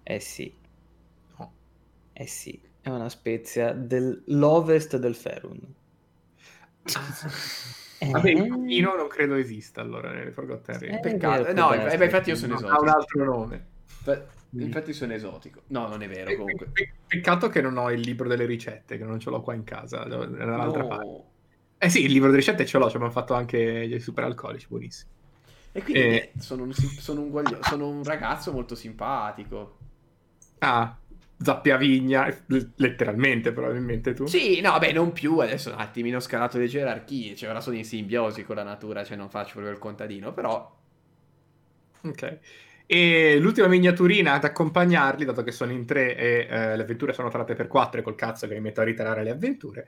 Eh 0.03 0.19
sì, 0.19 0.53
No. 1.37 1.53
eh 2.13 2.27
sì, 2.27 2.59
è 2.83 2.89
una 2.89 3.07
spezia 3.09 3.71
dell'ovest 3.71 4.97
del 4.97 5.15
Ferun. 5.15 5.59
Eh, 7.99 8.09
Vabbè, 8.11 8.29
il 8.29 8.65
Cino 8.67 8.95
non 8.95 9.07
credo 9.07 9.35
esista 9.35 9.79
allora 9.81 10.11
nelle 10.11 10.31
Forgotten 10.31 10.77
Realms. 10.77 10.97
Eh, 10.97 11.09
Peccato. 11.09 11.43
vero, 11.43 11.53
No, 11.61 11.73
eh, 11.73 11.97
beh, 11.97 12.03
infatti 12.03 12.29
io 12.29 12.35
sono 12.35 12.53
No, 12.53 12.59
esotico. 12.59 12.77
ha 12.77 12.81
un 12.81 12.89
altro 12.89 13.23
nome. 13.23 13.65
Fe- 13.85 14.27
Infatti 14.55 14.93
sono 14.93 15.13
esotico. 15.13 15.61
No, 15.67 15.87
non 15.87 16.03
è 16.03 16.07
vero 16.09 16.35
comunque. 16.35 16.67
pe- 16.67 16.93
Peccato 17.07 17.47
che 17.49 17.61
non 17.61 17.77
ho 17.77 17.89
il 17.89 18.01
libro 18.01 18.27
delle 18.27 18.45
ricette, 18.45 18.97
che 18.97 19.03
non 19.03 19.19
ce 19.19 19.29
l'ho 19.31 19.41
qua 19.41 19.53
in 19.55 19.63
casa, 19.63 20.03
da 20.03 20.25
dall'altra 20.25 20.81
No. 20.81 20.87
parte. 20.89 21.23
Eh 21.79 21.89
sì, 21.89 22.03
il 22.03 22.11
libro 22.11 22.27
delle 22.27 22.39
ricette 22.39 22.65
ce 22.65 22.77
l'ho, 22.77 22.87
ci 22.89 22.95
abbiamo 22.97 23.13
fatto 23.13 23.33
anche 23.33 23.87
gli 23.87 23.97
super 23.99 24.25
alcolici, 24.25 24.67
buonissimi. 24.67 25.09
E 25.71 25.81
quindi 25.81 26.01
Eh. 26.01 26.31
eh, 26.35 26.39
sono, 26.39 26.63
un, 26.63 26.73
sono 26.73 27.21
un 27.21 27.29
guaglio- 27.31 27.59
sono 27.63 27.87
un 27.87 28.03
ragazzo 28.03 28.51
molto 28.51 28.75
simpatico. 28.75 29.77
Ah, 30.59 30.95
Zappia 31.43 31.77
Vigna, 31.77 32.27
l- 32.47 32.71
letteralmente 32.77 33.51
probabilmente 33.51 34.13
tu. 34.13 34.25
Sì, 34.25 34.59
no, 34.61 34.77
beh, 34.79 34.91
non 34.91 35.11
più. 35.13 35.37
Adesso 35.39 35.71
un 35.71 35.79
attimino 35.79 36.19
scalato 36.19 36.57
le 36.57 36.67
gerarchie. 36.67 37.35
Cioè, 37.37 37.49
ora 37.49 37.61
sono 37.61 37.77
in 37.77 37.85
simbiosi 37.85 38.43
con 38.43 38.55
la 38.57 38.63
natura, 38.63 39.03
cioè 39.05 39.15
non 39.17 39.29
faccio 39.29 39.53
proprio 39.53 39.71
il 39.71 39.79
contadino. 39.79 40.33
Però, 40.33 40.77
Ok. 42.01 42.39
E 42.85 43.37
l'ultima 43.39 43.67
miniaturina 43.67 44.33
ad 44.33 44.43
accompagnarli, 44.43 45.23
dato 45.25 45.43
che 45.43 45.51
sono 45.51 45.71
in 45.71 45.85
tre 45.85 46.15
e 46.17 46.47
eh, 46.49 46.75
le 46.75 46.83
avventure 46.83 47.13
sono 47.13 47.29
tratte 47.29 47.55
per 47.55 47.67
quattro, 47.67 47.99
e 47.99 48.03
col 48.03 48.15
cazzo 48.15 48.47
che 48.47 48.55
mi 48.55 48.59
metto 48.61 48.81
a 48.81 48.83
ritarare 48.83 49.23
le 49.23 49.29
avventure, 49.31 49.87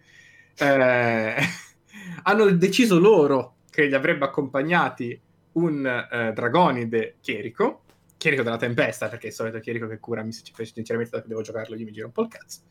eh, 0.57 1.35
hanno 2.23 2.45
deciso 2.51 2.97
loro 2.99 3.57
che 3.69 3.87
gli 3.89 3.93
avrebbe 3.93 4.25
accompagnati 4.25 5.19
un 5.53 5.85
eh, 5.85 6.31
dragonide 6.33 7.17
chierico, 7.19 7.84
chierico 8.25 8.41
della 8.41 8.57
tempesta, 8.57 9.07
perché 9.07 9.25
è 9.25 9.29
il 9.29 9.35
solito 9.35 9.59
chierico 9.59 9.85
che 9.85 9.99
cura, 9.99 10.23
mi 10.23 10.31
sinceramente 10.31 11.11
da 11.11 11.21
che 11.21 11.27
devo 11.27 11.43
giocarlo 11.43 11.75
gli 11.75 11.83
mi 11.83 11.91
gira 11.91 12.07
un 12.07 12.11
po' 12.11 12.23
il 12.23 12.27
cazzo, 12.27 12.61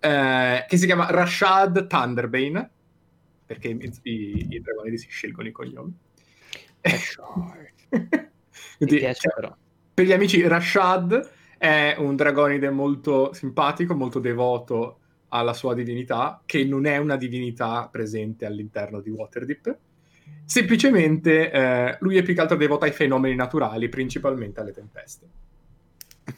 eh, 0.00 0.64
che 0.66 0.76
si 0.78 0.86
chiama 0.86 1.10
Rashad 1.10 1.86
Thunderbane, 1.86 2.70
perché 3.44 3.68
i, 3.68 3.92
i, 4.02 4.46
i 4.48 4.60
dragonidi 4.60 4.96
si 4.96 5.08
scelgono 5.10 5.48
i 5.48 5.52
cognomi. 5.52 5.94
Mi 7.90 8.08
Quindi, 8.78 8.96
piace 8.96 9.20
cioè, 9.20 9.34
però. 9.34 9.54
per 9.92 10.06
gli 10.06 10.12
amici, 10.12 10.46
Rashad 10.46 11.30
è 11.58 11.96
un 11.98 12.16
dragonide 12.16 12.70
molto 12.70 13.34
simpatico, 13.34 13.94
molto 13.94 14.20
devoto 14.20 15.00
alla 15.28 15.52
sua 15.52 15.74
divinità, 15.74 16.42
che 16.46 16.64
non 16.64 16.86
è 16.86 16.96
una 16.96 17.16
divinità 17.16 17.88
presente 17.92 18.46
all'interno 18.46 19.00
di 19.00 19.10
Waterdeep. 19.10 19.78
Semplicemente 20.44 21.50
eh, 21.50 21.96
lui 22.00 22.16
è 22.16 22.22
più 22.22 22.34
che 22.34 22.40
altro 22.40 22.56
devoto 22.56 22.84
ai 22.84 22.92
fenomeni 22.92 23.34
naturali, 23.34 23.88
principalmente 23.88 24.60
alle 24.60 24.72
tempeste. 24.72 25.26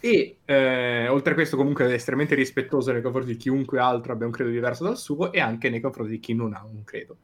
E 0.01 0.39
eh, 0.45 1.09
oltre 1.09 1.33
a 1.33 1.35
questo, 1.35 1.57
comunque, 1.57 1.87
è 1.87 1.93
estremamente 1.93 2.35
rispettoso 2.35 2.93
nei 2.93 3.03
confronti 3.03 3.33
di 3.33 3.37
chiunque 3.37 3.79
altro 3.79 4.13
abbia 4.13 4.27
un 4.27 4.33
credo 4.33 4.51
diverso 4.51 4.85
dal 4.85 4.97
suo 4.97 5.33
e 5.33 5.41
anche 5.41 5.71
nei 5.71 5.81
confronti 5.81 6.13
di 6.13 6.21
chi 6.21 6.35
non 6.35 6.55
ha 6.55 6.65
un 6.65 6.85
credo. 6.85 7.17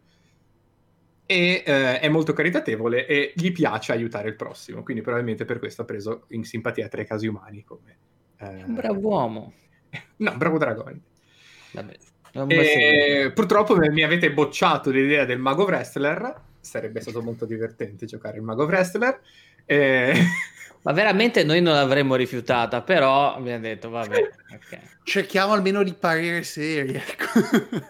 E 1.26 1.62
eh, 1.64 2.00
è 2.00 2.08
molto 2.08 2.32
caritatevole 2.32 3.06
e 3.06 3.32
gli 3.34 3.52
piace 3.52 3.92
aiutare 3.92 4.28
il 4.28 4.36
prossimo. 4.36 4.82
Quindi, 4.82 5.02
probabilmente 5.02 5.44
per 5.44 5.58
questo 5.58 5.82
ha 5.82 5.84
preso 5.84 6.24
in 6.28 6.44
simpatia 6.44 6.88
tre 6.88 7.04
casi 7.04 7.26
umani 7.26 7.64
come 7.64 7.96
eh, 8.42 8.64
un 8.64 8.74
bravo 8.74 9.00
uomo. 9.00 9.52
No, 10.16 10.36
bravo 10.36 10.58
dragone. 10.58 11.00
Vabbè, 11.72 13.32
purtroppo 13.32 13.76
mi 13.76 14.02
avete 14.02 14.32
bocciato 14.32 14.90
l'idea 14.90 15.24
del 15.24 15.38
mago 15.38 15.64
wrestler. 15.64 16.50
Sarebbe 16.62 17.00
stato 17.00 17.20
molto 17.22 17.44
divertente 17.44 18.06
giocare 18.06 18.38
il 18.38 18.42
mago 18.42 18.64
wrestler. 18.64 19.20
E... 19.66 20.14
Ma 20.82 20.92
veramente 20.92 21.44
noi 21.44 21.60
non 21.60 21.74
l'avremmo 21.74 22.14
rifiutata, 22.16 22.82
però 22.82 23.34
abbiamo 23.34 23.60
detto, 23.60 23.90
vabbè, 23.90 24.30
ok. 24.52 24.78
Cerchiamo 25.04 25.52
almeno 25.52 25.82
di 25.82 25.92
parere 25.94 26.42
seri. 26.42 26.94
Ecco. 26.94 27.40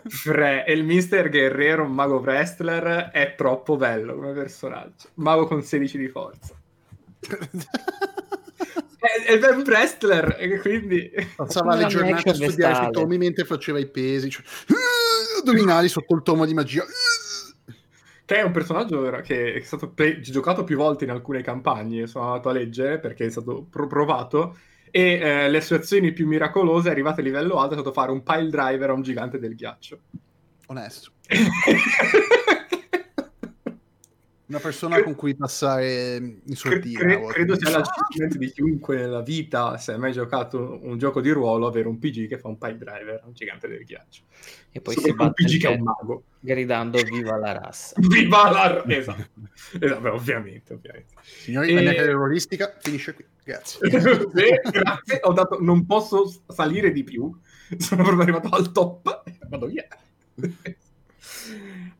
Fre, 0.09 0.65
e 0.67 0.73
il 0.73 0.85
Mister 0.85 1.31
Guerrero, 1.31 1.85
un 1.85 1.93
mago 1.93 2.19
wrestler, 2.19 3.11
è 3.11 3.35
troppo 3.35 3.77
bello 3.77 4.15
come 4.15 4.33
personaggio. 4.33 5.09
Mago 5.15 5.47
con 5.47 5.63
16 5.63 5.99
di 5.99 6.09
forza. 6.09 6.55
È, 9.03 9.37
è 9.37 9.51
un 9.51 9.63
wrestler, 9.67 10.37
e 10.39 10.61
quindi... 10.61 11.11
Passava 11.35 11.75
le 11.75 11.87
giornate 11.87 12.31
a 12.31 12.35
studiare 12.35 12.85
sui 12.85 12.93
tomi 12.93 13.19
mentre 13.19 13.45
faceva 13.45 13.81
i 13.81 13.87
pesi. 13.87 14.31
Cioè, 14.31 14.45
addominali 15.41 15.89
sotto 15.89 16.15
il 16.15 16.23
tomo 16.23 16.47
di 16.47 16.55
magia. 16.55 16.85
Che 18.33 18.39
è 18.39 18.43
un 18.43 18.51
personaggio 18.53 19.03
che 19.23 19.53
è 19.57 19.61
stato 19.61 19.91
pre- 19.91 20.21
giocato 20.21 20.65
più 20.65 20.79
volte 20.79 21.05
in 21.05 21.11
alcune 21.11 21.43
campagne, 21.43 22.07
sono 22.07 22.29
andato 22.29 22.49
a 22.49 22.53
leggere 22.53 22.99
perché 22.99 23.27
è 23.27 23.31
stato 23.31 23.67
pro- 23.69 23.87
provato, 23.87 24.57
e 24.91 25.19
eh, 25.21 25.51
le 25.51 25.61
sue 25.61 25.77
azioni 25.77 26.13
più 26.13 26.27
miracolose, 26.27 26.89
arrivate 26.89 27.21
a 27.21 27.25
livello 27.25 27.59
alto, 27.59 27.75
è 27.75 27.77
stato 27.77 27.93
fare 27.93 28.11
un 28.11 28.23
pile 28.23 28.49
driver 28.49 28.89
a 28.89 28.95
un 28.95 29.03
gigante 29.03 29.39
del 29.39 29.55
ghiaccio. 29.55 29.99
Onesto. 30.69 31.11
Una 34.53 34.61
persona 34.61 35.03
con 35.03 35.15
cui 35.15 35.35
passare 35.35 36.17
in 36.17 36.41
Cre- 36.45 36.55
sordina. 36.57 36.99
cre- 36.99 37.25
credo 37.29 37.57
sia 37.59 37.71
l'achievement 37.71 38.37
di 38.37 38.51
chiunque 38.53 38.97
nella 38.97 39.23
vita, 39.23 39.79
se 39.79 39.93
ha 39.93 39.97
mai 39.99 40.13
giocato 40.13 40.79
un 40.83 40.99
gioco 40.99 41.23
di 41.23 41.31
ruolo, 41.31 41.67
avere 41.67 41.89
un 41.89 41.99
PG 41.99 42.29
che 42.29 42.37
fa 42.39 42.49
un 42.49 42.59
pile 42.59 42.77
driver 42.77 43.23
un 43.25 43.33
gigante 43.33 43.67
del 43.67 43.83
ghiaccio. 43.83 44.25
E 44.71 44.83
poi 44.83 44.93
Solo 44.93 45.07
si 45.07 45.11
un 45.13 45.17
batte 45.17 45.43
PG 45.43 45.51
il 45.53 45.59
che 45.59 45.69
è 45.69 45.75
un 45.75 45.83
mago. 45.83 46.25
gridando 46.39 47.01
viva 47.03 47.39
la 47.39 47.53
razza. 47.53 47.95
Viva 48.07 48.51
la... 48.51 48.85
Esatto. 48.89 49.27
esatto 49.81 50.01
beh, 50.03 50.09
ovviamente, 50.11 50.75
ovviamente. 50.75 51.15
Signori, 51.23 51.71
E- 51.71 51.75
la 51.75 51.81
mia 51.81 51.95
carriera 51.95 52.13
ruolistica 52.13 52.77
finisce 52.79 53.15
qui. 53.15 53.25
Grazie. 53.45 53.89
Beh, 53.89 54.61
grazie, 54.71 55.19
ho 55.23 55.33
dato, 55.33 55.57
non 55.63 55.87
posso 55.87 56.31
salire 56.49 56.93
di 56.93 57.05
più, 57.05 57.35
sono 57.79 58.03
proprio 58.03 58.23
arrivato 58.23 58.49
al 58.55 58.71
top, 58.71 59.23
vado 59.49 59.65
via. 59.67 59.87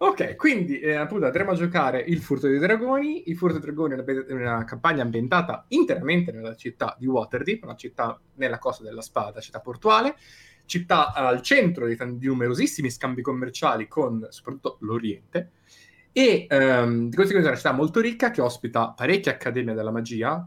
Ok, 0.05 0.35
quindi 0.35 0.81
eh, 0.81 0.97
appunto 0.97 1.27
andremo 1.27 1.53
a 1.53 1.55
giocare 1.55 2.01
Il 2.01 2.21
Furto 2.21 2.49
dei 2.49 2.59
Dragoni. 2.59 3.31
Il 3.31 3.37
Furto 3.37 3.61
dei 3.61 3.73
Dragoni 3.73 3.95
è 3.95 4.33
una, 4.33 4.65
campagna 4.65 5.03
ambientata 5.03 5.65
interamente 5.69 6.33
nella 6.33 6.57
città 6.57 6.97
di 6.99 7.07
Waterdeep, 7.07 7.63
una 7.63 7.77
città 7.77 8.21
nella 8.35 8.59
costa 8.59 8.83
della 8.83 9.01
spada, 9.01 9.39
città 9.39 9.61
portuale, 9.61 10.17
città 10.65 11.13
al 11.13 11.41
centro 11.41 11.87
di, 11.87 11.97
di 12.17 12.27
numerosissimi 12.27 12.91
scambi 12.91 13.23
commerciali 13.23 13.87
con 13.87 14.27
soprattutto 14.31 14.79
l'Oriente. 14.81 15.53
E 16.11 16.47
ehm, 16.49 17.09
di 17.09 17.15
conseguenza 17.15 17.51
è 17.51 17.53
una 17.53 17.61
città 17.61 17.73
molto 17.73 18.01
ricca 18.01 18.33
che 18.33 18.41
ospita 18.41 18.91
parecchie 18.91 19.31
accademie 19.31 19.73
della 19.73 19.93
magia, 19.93 20.45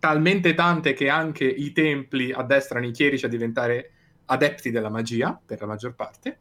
talmente 0.00 0.52
tante 0.54 0.94
che 0.94 1.08
anche 1.08 1.44
i 1.44 1.70
templi 1.70 2.32
addestrano 2.32 2.84
i 2.84 2.90
chierici 2.90 3.24
a 3.24 3.28
diventare 3.28 3.92
adepti 4.24 4.72
della 4.72 4.90
magia, 4.90 5.40
per 5.46 5.60
la 5.60 5.66
maggior 5.66 5.94
parte 5.94 6.40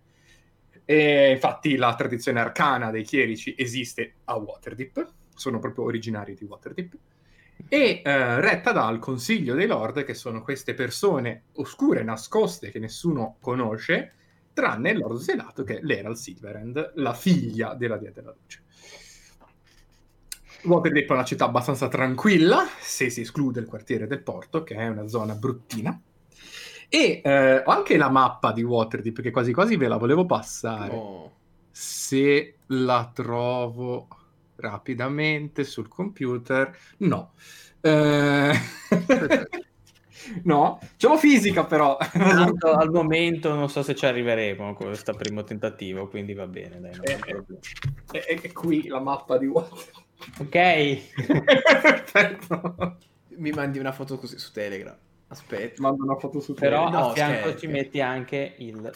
e 0.85 1.31
infatti 1.31 1.75
la 1.75 1.95
tradizione 1.95 2.39
arcana 2.39 2.91
dei 2.91 3.03
chierici 3.03 3.55
esiste 3.57 4.13
a 4.25 4.35
Waterdeep, 4.35 5.07
sono 5.33 5.59
proprio 5.59 5.85
originari 5.85 6.35
di 6.35 6.45
Waterdeep, 6.45 6.93
e 7.67 8.01
eh, 8.03 8.39
retta 8.41 8.71
dal 8.71 8.99
Consiglio 8.99 9.55
dei 9.55 9.65
Lord, 9.65 10.03
che 10.03 10.13
sono 10.13 10.41
queste 10.43 10.75
persone 10.75 11.45
oscure, 11.53 12.03
nascoste, 12.03 12.69
che 12.69 12.79
nessuno 12.79 13.37
conosce, 13.39 14.13
tranne 14.53 14.91
il 14.91 14.99
Lord 14.99 15.19
Zelato, 15.19 15.63
che 15.63 15.77
è 15.77 15.81
l'Eral 15.81 16.17
Silverhand, 16.17 16.93
la 16.95 17.13
figlia 17.13 17.73
della 17.73 17.97
Dia 17.97 18.11
della 18.11 18.33
Luce. 18.39 18.63
Waterdeep 20.63 21.09
è 21.09 21.13
una 21.13 21.23
città 21.23 21.45
abbastanza 21.45 21.87
tranquilla, 21.87 22.65
se 22.79 23.09
si 23.09 23.21
esclude 23.21 23.59
il 23.59 23.67
quartiere 23.67 24.07
del 24.07 24.21
porto, 24.21 24.63
che 24.63 24.75
è 24.75 24.87
una 24.87 25.07
zona 25.07 25.35
bruttina, 25.35 25.99
e 26.89 27.21
eh, 27.23 27.57
ho 27.57 27.71
anche 27.71 27.97
la 27.97 28.09
mappa 28.09 28.51
di 28.51 28.63
Waterdeep, 28.63 29.21
che 29.21 29.31
quasi 29.31 29.53
quasi 29.53 29.75
ve 29.75 29.87
la 29.87 29.97
volevo 29.97 30.25
passare. 30.25 30.93
Oh. 30.93 31.31
Se 31.71 32.55
la 32.67 33.11
trovo 33.13 34.07
rapidamente 34.57 35.63
sul 35.63 35.87
computer, 35.87 36.75
no. 36.97 37.33
Eh... 37.81 38.53
no, 40.43 40.79
ce 40.97 41.07
l'ho 41.07 41.17
fisica 41.17 41.65
però. 41.65 41.97
Tanto, 42.11 42.71
al 42.71 42.91
momento 42.91 43.53
non 43.53 43.69
so 43.69 43.83
se 43.83 43.95
ci 43.95 44.05
arriveremo 44.05 44.73
con 44.73 44.87
questo 44.87 45.13
primo 45.13 45.43
tentativo, 45.43 46.07
quindi 46.07 46.33
va 46.33 46.47
bene. 46.47 46.79
Dai, 46.79 46.91
è, 47.01 47.19
è, 48.11 48.19
è, 48.19 48.41
è, 48.41 48.51
qui 48.51 48.87
la 48.87 48.99
mappa 48.99 49.37
di 49.37 49.47
Waterdeep. 49.47 50.03
Ok. 50.39 50.55
Perfetto. 51.81 52.97
Mi 53.37 53.51
mandi 53.51 53.79
una 53.79 53.91
foto 53.91 54.17
così 54.17 54.37
su 54.39 54.51
Telegram. 54.51 54.97
Aspetta. 55.35 55.81
Mando 55.81 56.03
una 56.03 56.15
foto 56.15 56.39
su 56.39 56.53
Però 56.53 56.85
Telegram. 56.85 57.09
a 57.09 57.13
fianco 57.13 57.39
scherzo. 57.39 57.57
ci 57.59 57.67
metti 57.67 58.01
anche 58.01 58.55
il... 58.59 58.91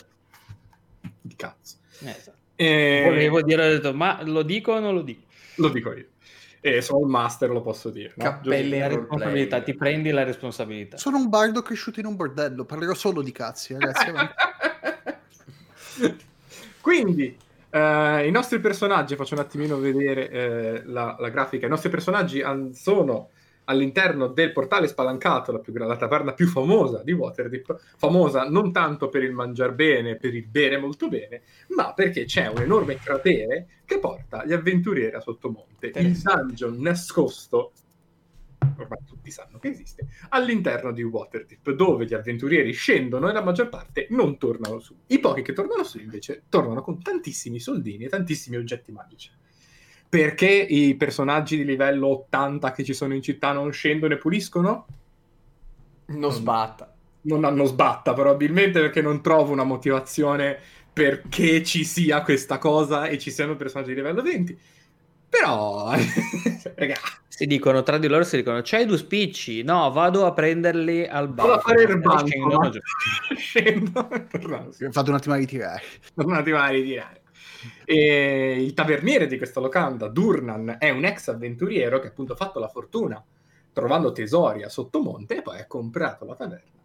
Il 1.22 1.36
cazzo. 1.36 1.76
Eh, 2.02 2.10
esatto. 2.10 2.38
E... 2.56 3.04
Volevo 3.06 3.42
dire, 3.42 3.66
ho 3.66 3.70
detto, 3.70 3.94
ma 3.94 4.22
lo 4.24 4.42
dico 4.44 4.72
o 4.74 4.80
non 4.80 4.94
lo 4.94 5.02
dico? 5.02 5.24
Lo 5.56 5.70
dico 5.70 5.94
io. 5.94 6.08
E 6.62 6.82
sono 6.82 7.02
il 7.02 7.08
master, 7.08 7.50
lo 7.50 7.62
posso 7.62 7.90
dire. 7.90 8.14
No? 8.16 8.24
Cappelle 8.24 8.80
la 8.80 8.88
responsabilità, 8.88 9.62
ti 9.62 9.74
prendi 9.76 10.12
la 10.12 10.24
responsabilità. 10.24 10.98
Sono 10.98 11.18
un 11.18 11.30
bardo 11.30 11.62
cresciuto 11.62 12.00
in 12.00 12.06
un 12.06 12.16
bordello, 12.16 12.66
parlerò 12.66 12.94
solo 12.94 13.22
di 13.22 13.32
cazzi, 13.32 13.78
ragazzi. 13.78 14.12
Quindi, 16.82 17.38
eh, 17.70 18.28
i 18.28 18.32
nostri 18.32 18.60
personaggi, 18.60 19.16
faccio 19.16 19.36
un 19.36 19.42
attimino 19.42 19.78
vedere 19.78 20.30
eh, 20.30 20.84
la, 20.86 21.16
la, 21.18 21.30
grafica, 21.30 21.66
i 21.66 21.70
nostri 21.70 21.90
personaggi 21.90 22.42
sono 22.74 23.30
all'interno 23.70 24.28
del 24.28 24.52
portale 24.52 24.88
spalancato, 24.88 25.52
la, 25.52 25.60
più, 25.60 25.72
la 25.74 25.96
taverna 25.96 26.34
più 26.34 26.48
famosa 26.48 27.04
di 27.04 27.12
Waterdeep, 27.12 27.80
famosa 27.98 28.50
non 28.50 28.72
tanto 28.72 29.10
per 29.10 29.24
il 29.24 29.32
mangiar 29.32 29.74
bene, 29.74 30.18
per 30.18 30.34
il 30.34 30.48
bere 30.48 30.78
molto 30.78 31.08
bene, 31.08 31.44
ma 31.70 31.94
perché 31.94 32.26
c'è 32.26 32.48
un 32.48 32.62
enorme 32.62 32.98
cratere 32.98 33.68
che 33.86 34.00
porta 34.00 34.44
gli 34.46 34.54
avventurieri 34.54 35.16
a 35.16 35.22
Sottomonte, 35.22 35.92
il 35.96 36.20
dungeon 36.20 36.80
nascosto 36.80 37.72
ormai 38.78 39.00
tutti 39.06 39.32
sanno 39.32 39.60
che 39.60 39.70
esiste, 39.70 40.08
all'interno 40.30 40.92
di 40.92 41.04
Waterdeep, 41.04 41.72
dove 41.72 42.06
gli 42.06 42.14
avventurieri 42.14 42.72
scendono 42.72 43.30
e 43.30 43.34
la 43.34 43.44
maggior 43.44 43.70
parte 43.70 44.08
non 44.12 44.38
tornano 44.38 44.80
su. 44.80 44.96
I 45.08 45.20
pochi 45.20 45.42
che 45.42 45.54
tornano 45.54 45.84
su 45.84 46.00
invece 46.00 46.44
tornano 46.50 46.82
con 46.82 47.02
tantissimi 47.02 47.60
soldini 47.60 48.06
e 48.06 48.10
tantissimi 48.10 48.58
oggetti 48.58 48.92
magici 48.92 49.32
perché 50.10 50.50
i 50.50 50.96
personaggi 50.96 51.56
di 51.56 51.64
livello 51.64 52.08
80 52.08 52.72
che 52.72 52.84
ci 52.84 52.94
sono 52.94 53.14
in 53.14 53.22
città 53.22 53.52
non 53.52 53.72
scendono 53.72 54.16
e 54.16 54.18
puliscono? 54.18 54.88
Non 56.08 56.32
sbatta. 56.32 56.92
Non 57.22 57.44
hanno 57.46 57.66
sbatta, 57.66 58.14
probabilmente 58.14 58.80
perché 58.80 59.02
non 59.02 59.22
trovo 59.22 59.52
una 59.52 59.64
motivazione 59.64 60.58
perché 60.92 61.64
ci 61.64 61.84
sia 61.86 62.24
questa 62.24 62.58
cosa 62.58 63.06
e 63.06 63.20
ci 63.20 63.30
siano 63.30 63.56
personaggi 63.56 63.90
di 63.90 63.96
livello 63.96 64.24
20. 64.24 64.60
Però, 65.30 65.92
raga. 66.76 66.96
Si 67.28 67.46
dicono 67.46 67.84
tra 67.84 68.00
di 68.00 68.08
loro, 68.08 68.24
si 68.24 68.38
dicono: 68.38 68.62
C'hai 68.64 68.86
due 68.86 68.98
spicci? 68.98 69.62
No, 69.62 69.92
vado 69.92 70.26
a 70.26 70.34
prenderli 70.34 71.06
al 71.06 71.30
bar. 71.30 71.46
Vado 71.46 71.60
a 71.60 71.62
fare 71.62 71.84
il 71.84 72.00
banco. 72.00 72.72
Scendo. 73.38 74.00
Ho 74.00 74.92
fatto 74.92 75.10
un 75.12 75.16
attimo 75.16 75.36
a 75.36 75.38
ritirare. 75.38 75.84
Un 76.16 76.34
attimo 76.34 76.58
a 76.58 76.68
ritirare. 76.68 77.19
E 77.86 78.62
il 78.62 78.74
taverniere 78.74 79.28
di 79.28 79.38
questa 79.38 79.60
locanda, 79.60 80.08
Durnan, 80.08 80.78
è 80.80 80.90
un 80.90 81.06
ex 81.06 81.28
avventuriero 81.30 82.00
che 82.00 82.08
appunto 82.08 82.34
ha 82.34 82.38
fatto 82.38 82.60
la 82.60 82.68
fortuna 82.68 83.24
trovando 83.72 84.12
tesori 84.12 84.64
a 84.64 84.70
Sottomonte 84.70 85.38
e 85.38 85.42
poi 85.42 85.60
ha 85.60 85.68
comprato 85.68 86.26
la 86.26 86.36
taverna 86.36 86.78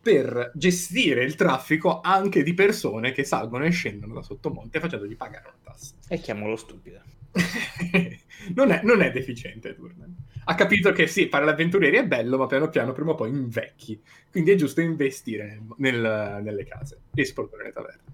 per 0.00 0.52
gestire 0.54 1.24
il 1.24 1.34
traffico 1.34 2.00
anche 2.00 2.42
di 2.42 2.54
persone 2.54 3.12
che 3.12 3.24
salgono 3.24 3.64
e 3.64 3.70
scendono 3.70 4.14
da 4.14 4.22
Sottomonte 4.22 4.80
facendogli 4.80 5.16
pagare 5.16 5.48
una 5.48 5.58
tassa. 5.62 5.94
E 6.08 6.18
chiamalo 6.18 6.56
stupido. 6.56 7.02
non, 8.54 8.70
è, 8.70 8.80
non, 8.84 9.02
è, 9.02 9.10
deficiente 9.10 9.74
Durnan. 9.74 10.16
Ha 10.44 10.54
capito 10.54 10.92
che 10.92 11.06
sì, 11.06 11.28
fare 11.28 11.44
l'avventurieri 11.44 11.98
è 11.98 12.06
bello, 12.06 12.38
ma 12.38 12.46
piano 12.46 12.70
piano 12.70 12.92
prima 12.92 13.10
o 13.10 13.14
poi 13.14 13.28
invecchi. 13.28 14.00
Quindi 14.30 14.52
è 14.52 14.54
giusto 14.54 14.80
investire 14.80 15.60
nel, 15.76 16.00
nel, 16.00 16.42
nelle 16.42 16.64
case 16.64 17.00
e 17.14 17.20
esportare 17.20 17.64
le 17.64 17.72
taverne. 17.72 18.07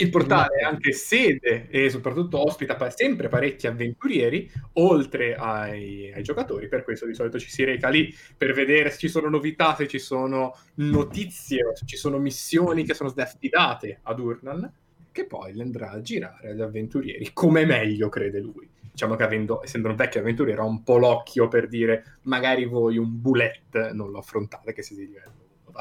Il 0.00 0.10
portale 0.10 0.58
è 0.60 0.62
anche 0.62 0.92
sede 0.92 1.68
e 1.70 1.90
soprattutto 1.90 2.40
ospita 2.40 2.76
sempre 2.90 3.28
parecchi 3.28 3.66
avventurieri, 3.66 4.48
oltre 4.74 5.34
ai, 5.34 6.12
ai, 6.12 6.22
giocatori, 6.22 6.68
per 6.68 6.84
questo 6.84 7.04
di 7.04 7.14
solito 7.14 7.36
ci 7.36 7.50
si 7.50 7.64
reca 7.64 7.88
lì 7.88 8.14
per 8.36 8.52
vedere 8.52 8.90
se 8.90 8.98
ci 8.98 9.08
sono 9.08 9.28
novità, 9.28 9.74
se 9.74 9.88
ci 9.88 9.98
sono 9.98 10.56
notizie, 10.74 11.72
se 11.74 11.84
ci 11.84 11.96
sono 11.96 12.18
missioni 12.18 12.84
che 12.84 12.94
sono 12.94 13.12
affidate 13.16 13.98
ad 14.02 14.20
Urnan, 14.20 14.72
che 15.10 15.26
poi 15.26 15.52
le 15.52 15.64
andrà 15.64 15.90
a 15.90 16.00
girare 16.00 16.50
agli 16.50 16.60
avventurieri, 16.60 17.32
come 17.32 17.64
meglio 17.64 18.08
crede 18.08 18.38
lui. 18.38 18.70
Diciamo 18.92 19.16
che 19.16 19.24
avendo, 19.24 19.64
essendo 19.64 19.88
un 19.88 19.96
vecchio 19.96 20.20
avventuriero 20.20 20.62
ha 20.62 20.66
un 20.66 20.84
po' 20.84 20.98
l'occhio 20.98 21.48
per 21.48 21.66
dire 21.66 22.18
magari 22.22 22.66
voi 22.66 22.98
un 22.98 23.20
bullet 23.20 23.90
non 23.90 24.12
lo 24.12 24.18
affrontate 24.18 24.72
che 24.72 24.82
siete 24.82 25.02
di 25.02 25.08
livello. 25.08 25.32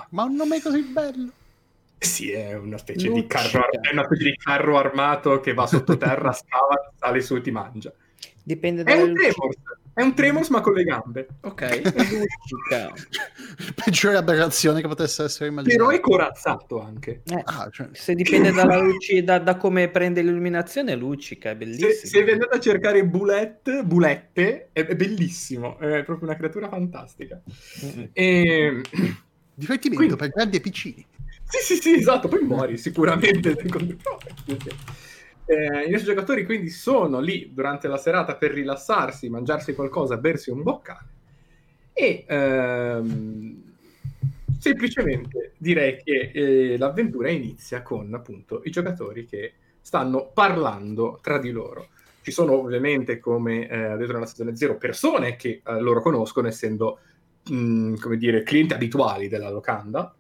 Ma 0.10 0.23
un 0.23 0.36
nome 0.36 0.60
così 0.60 0.82
bello! 0.82 1.32
Sì, 1.99 2.31
è 2.31 2.55
una 2.55 2.77
specie, 2.77 3.10
di 3.10 3.25
carro, 3.25 3.71
è 3.71 3.91
una 3.91 4.03
specie 4.03 4.25
di 4.25 4.38
carro 4.38 4.77
armato 4.77 5.39
che 5.39 5.53
va 5.53 5.65
sottoterra, 5.65 6.31
scava, 6.36 6.93
sale 6.95 7.21
su 7.21 7.36
e 7.36 7.41
ti 7.41 7.51
mangia. 7.51 7.91
Dipende 8.43 8.83
è 8.83 9.01
un 9.01 9.13
Tremors, 9.13 9.57
è 9.93 10.01
un 10.03 10.13
Tremors 10.13 10.49
ma 10.49 10.62
con 10.62 10.73
le 10.73 10.83
gambe. 10.83 11.27
Ok. 11.41 11.81
Peggiore 13.83 14.17
aberrazione 14.17 14.79
che 14.79 14.88
potesse 14.88 15.23
essere 15.23 15.49
immaginata. 15.49 15.83
Però 15.83 15.89
è 15.89 15.99
corazzato 15.99 16.79
anche. 16.79 17.23
Eh, 17.25 17.41
ah, 17.43 17.67
cioè... 17.71 17.89
Se 17.93 18.13
dipende 18.13 18.51
dalla 18.51 18.77
luci, 18.77 19.23
da, 19.23 19.39
da, 19.39 19.57
come 19.57 19.89
prende 19.89 20.21
l'illuminazione, 20.21 20.95
luccica, 20.95 21.49
è 21.49 21.55
bellissimo. 21.55 21.89
Se, 21.89 22.07
se 22.07 22.23
vi 22.23 22.31
andate 22.31 22.57
a 22.57 22.60
cercare 22.60 23.03
bulette, 23.05 23.83
bulette 23.83 24.69
è, 24.71 24.86
è, 24.86 24.95
bellissimo, 24.95 25.79
è 25.79 26.03
proprio 26.03 26.27
una 26.27 26.38
creatura 26.38 26.69
fantastica. 26.69 27.41
Mm-hmm. 27.83 28.05
E... 28.13 28.81
Divertimento 29.55 29.95
Quindi... 29.95 30.15
per 30.15 30.29
grandi 30.29 30.57
e 30.57 30.62
piccini. 30.62 31.05
Sì, 31.49 31.60
sì, 31.63 31.81
sì, 31.81 31.93
esatto, 31.95 32.27
poi 32.27 32.41
muori 32.43 32.77
sicuramente. 32.77 33.55
eh, 35.45 35.86
I 35.86 35.89
nostri 35.89 36.10
giocatori 36.13 36.45
quindi 36.45 36.69
sono 36.69 37.19
lì 37.19 37.51
durante 37.53 37.88
la 37.88 37.97
serata 37.97 38.36
per 38.36 38.51
rilassarsi, 38.51 39.29
mangiarsi 39.29 39.73
qualcosa, 39.73 40.17
bersi 40.17 40.49
un 40.49 40.62
boccale 40.63 41.15
e 41.93 42.25
ehm, 42.27 43.63
semplicemente 44.60 45.53
direi 45.57 46.01
che 46.03 46.31
eh, 46.33 46.77
l'avventura 46.77 47.29
inizia 47.29 47.81
con 47.81 48.13
appunto 48.13 48.62
i 48.65 48.69
giocatori 48.71 49.25
che 49.25 49.53
stanno 49.81 50.29
parlando 50.33 51.19
tra 51.21 51.38
di 51.39 51.51
loro. 51.51 51.88
Ci 52.21 52.31
sono 52.31 52.53
ovviamente, 52.53 53.19
come 53.19 53.69
eh, 53.69 53.95
detto 53.95 54.12
nella 54.12 54.25
stagione 54.25 54.55
zero, 54.57 54.77
persone 54.77 55.38
che 55.38 55.62
eh, 55.65 55.79
loro 55.79 56.01
conoscono 56.01 56.47
essendo, 56.49 56.99
mh, 57.49 57.95
come 57.95 58.17
dire, 58.17 58.43
clienti 58.43 58.73
abituali 58.73 59.29
della 59.29 59.49
locanda 59.49 60.13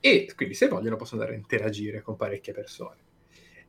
e 0.00 0.30
quindi 0.34 0.54
se 0.54 0.68
vogliono 0.68 0.96
possono 0.96 1.20
andare 1.20 1.36
a 1.36 1.40
interagire 1.40 2.02
con 2.02 2.16
parecchie 2.16 2.52
persone. 2.52 2.96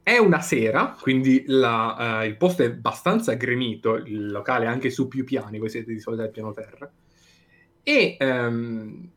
È 0.02 0.18
una 0.18 0.42
sera, 0.42 0.96
quindi 1.00 1.44
la, 1.48 2.22
uh, 2.22 2.26
il 2.26 2.38
posto 2.38 2.64
è 2.64 2.68
abbastanza 2.68 3.34
gremito, 3.34 3.96
il 3.96 4.32
locale 4.32 4.66
è 4.66 4.68
anche 4.68 4.90
su 4.90 5.08
più 5.08 5.24
piani, 5.24 5.60
voi 5.60 5.70
siete 5.70 5.92
di 5.92 6.00
solito 6.00 6.24
al 6.24 6.32
piano 6.32 6.54
terra, 6.54 6.92
e 7.84 8.18
um, 8.20 9.10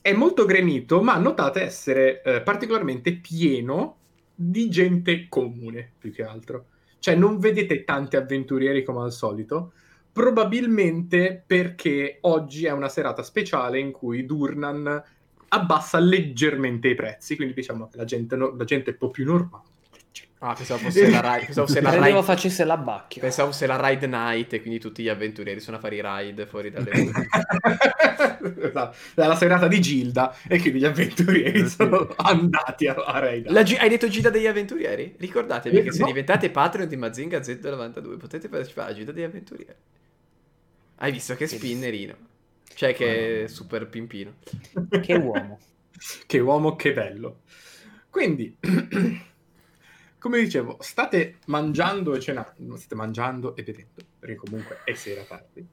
è 0.00 0.12
molto 0.12 0.44
gremito, 0.44 1.02
ma 1.02 1.16
notate 1.18 1.62
essere 1.62 2.22
uh, 2.24 2.42
particolarmente 2.42 3.12
pieno 3.16 3.98
di 4.34 4.70
gente 4.70 5.26
comune, 5.28 5.92
più 5.98 6.12
che 6.12 6.22
altro. 6.22 6.66
Cioè 6.98 7.14
non 7.14 7.38
vedete 7.38 7.84
tanti 7.84 8.16
avventurieri 8.16 8.82
come 8.82 9.02
al 9.02 9.12
solito, 9.12 9.72
probabilmente 10.12 11.42
perché 11.46 12.18
oggi 12.22 12.66
è 12.66 12.72
una 12.72 12.88
serata 12.88 13.22
speciale 13.22 13.78
in 13.78 13.90
cui 13.90 14.24
Durnan 14.24 15.02
abbassa 15.50 15.98
leggermente 15.98 16.88
i 16.88 16.94
prezzi, 16.94 17.36
quindi 17.36 17.54
diciamo 17.54 17.88
che 17.88 17.96
la 17.96 18.04
gente, 18.04 18.36
no- 18.36 18.54
la 18.56 18.64
gente 18.64 18.90
è 18.90 18.92
un 18.92 18.98
po' 18.98 19.10
più 19.10 19.24
normale. 19.24 19.68
Ah, 20.42 20.54
pensavo 20.54 20.80
fosse 20.80 21.10
la 21.10 21.20
ride. 21.20 21.44
Pensavo 21.46 21.66
fosse 21.66 21.80
la 21.82 22.02
ride. 22.02 22.22
facesse 22.22 22.64
la 22.64 22.76
bacchia. 22.78 23.20
Pensavo 23.20 23.50
fosse 23.50 23.66
la 23.66 23.88
ride 23.88 24.06
night 24.06 24.52
e 24.54 24.60
quindi 24.62 24.80
tutti 24.80 25.02
gli 25.02 25.08
avventurieri 25.10 25.60
sono 25.60 25.76
a 25.76 25.80
fare 25.80 25.96
i 25.96 26.02
ride 26.02 26.46
fuori 26.46 26.70
dalle 26.70 26.90
esatto, 28.62 28.96
è 29.14 29.26
la 29.26 29.36
serata 29.36 29.68
di 29.68 29.80
Gilda 29.82 30.34
e 30.48 30.58
quindi 30.60 30.78
gli 30.80 30.84
avventurieri 30.86 31.68
sono 31.68 32.08
andati 32.16 32.86
a, 32.86 32.94
a. 32.94 33.20
La 33.44 33.62
Gi- 33.62 33.76
hai 33.76 33.90
detto 33.90 34.08
Gilda 34.08 34.30
degli 34.30 34.46
avventurieri? 34.46 35.14
Ricordatevi 35.18 35.76
Eh, 35.76 35.82
che 35.82 35.92
se 35.92 36.00
no. 36.00 36.06
diventate 36.06 36.50
Patreon 36.50 36.88
di 36.88 36.96
Mazinga 36.96 37.38
Z92 37.38 38.16
potete 38.16 38.48
partecipare 38.48 38.86
alla 38.88 38.96
Gilda 38.96 39.12
degli 39.12 39.24
avventurieri. 39.24 39.76
Hai 40.96 41.12
visto 41.12 41.34
che 41.34 41.46
spinnerino? 41.46 42.28
Cioè 42.80 42.94
che 42.94 43.44
super 43.46 43.86
pimpino. 43.90 44.36
Che 45.02 45.12
uomo. 45.12 45.58
che 46.26 46.38
uomo, 46.38 46.76
che 46.76 46.94
bello. 46.94 47.40
Quindi, 48.08 48.56
come 50.18 50.40
dicevo, 50.40 50.78
state 50.80 51.40
mangiando 51.48 52.14
e 52.14 52.20
cenando, 52.20 52.76
state 52.76 52.94
mangiando 52.94 53.54
e 53.54 53.64
bevendo, 53.64 54.02
perché 54.18 54.34
comunque 54.36 54.78
è 54.84 54.94
sera 54.94 55.24
tardi. 55.24 55.66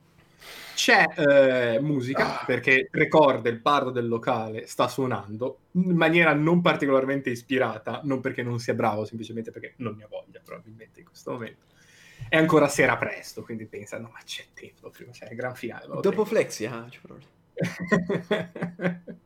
C'è 0.76 1.06
eh, 1.16 1.80
musica, 1.80 2.44
perché 2.46 2.90
ricorda 2.92 3.48
il 3.48 3.62
bardo 3.62 3.92
del 3.92 4.10
locale 4.10 4.68
sta 4.68 4.90
suonando 4.90 5.60
in 5.76 5.96
maniera 5.96 6.34
non 6.34 6.60
particolarmente 6.60 7.30
ispirata, 7.30 8.02
non 8.04 8.20
perché 8.20 8.44
non 8.44 8.60
sia 8.60 8.74
bravo, 8.74 9.06
semplicemente 9.06 9.52
perché 9.52 9.76
non 9.78 9.96
ne 9.96 10.04
ha 10.04 10.08
voglia 10.10 10.42
probabilmente 10.44 11.00
in 11.00 11.06
questo 11.06 11.32
momento. 11.32 11.68
È 12.30 12.36
ancora 12.38 12.68
sera 12.68 12.98
presto, 12.98 13.44
quindi 13.44 13.66
pensa, 13.66 13.98
no, 13.98 14.10
ma 14.12 14.20
c'è 14.24 14.46
tempo 14.54 14.90
prima, 14.90 15.12
c'è 15.12 15.28
il 15.30 15.36
gran 15.36 15.56
finale. 15.56 15.86
Dopo 15.86 16.02
tengo. 16.02 16.26
Flexi, 16.26 16.66
ah, 16.66 16.86
c'è 16.90 17.00
problema. 17.00 17.36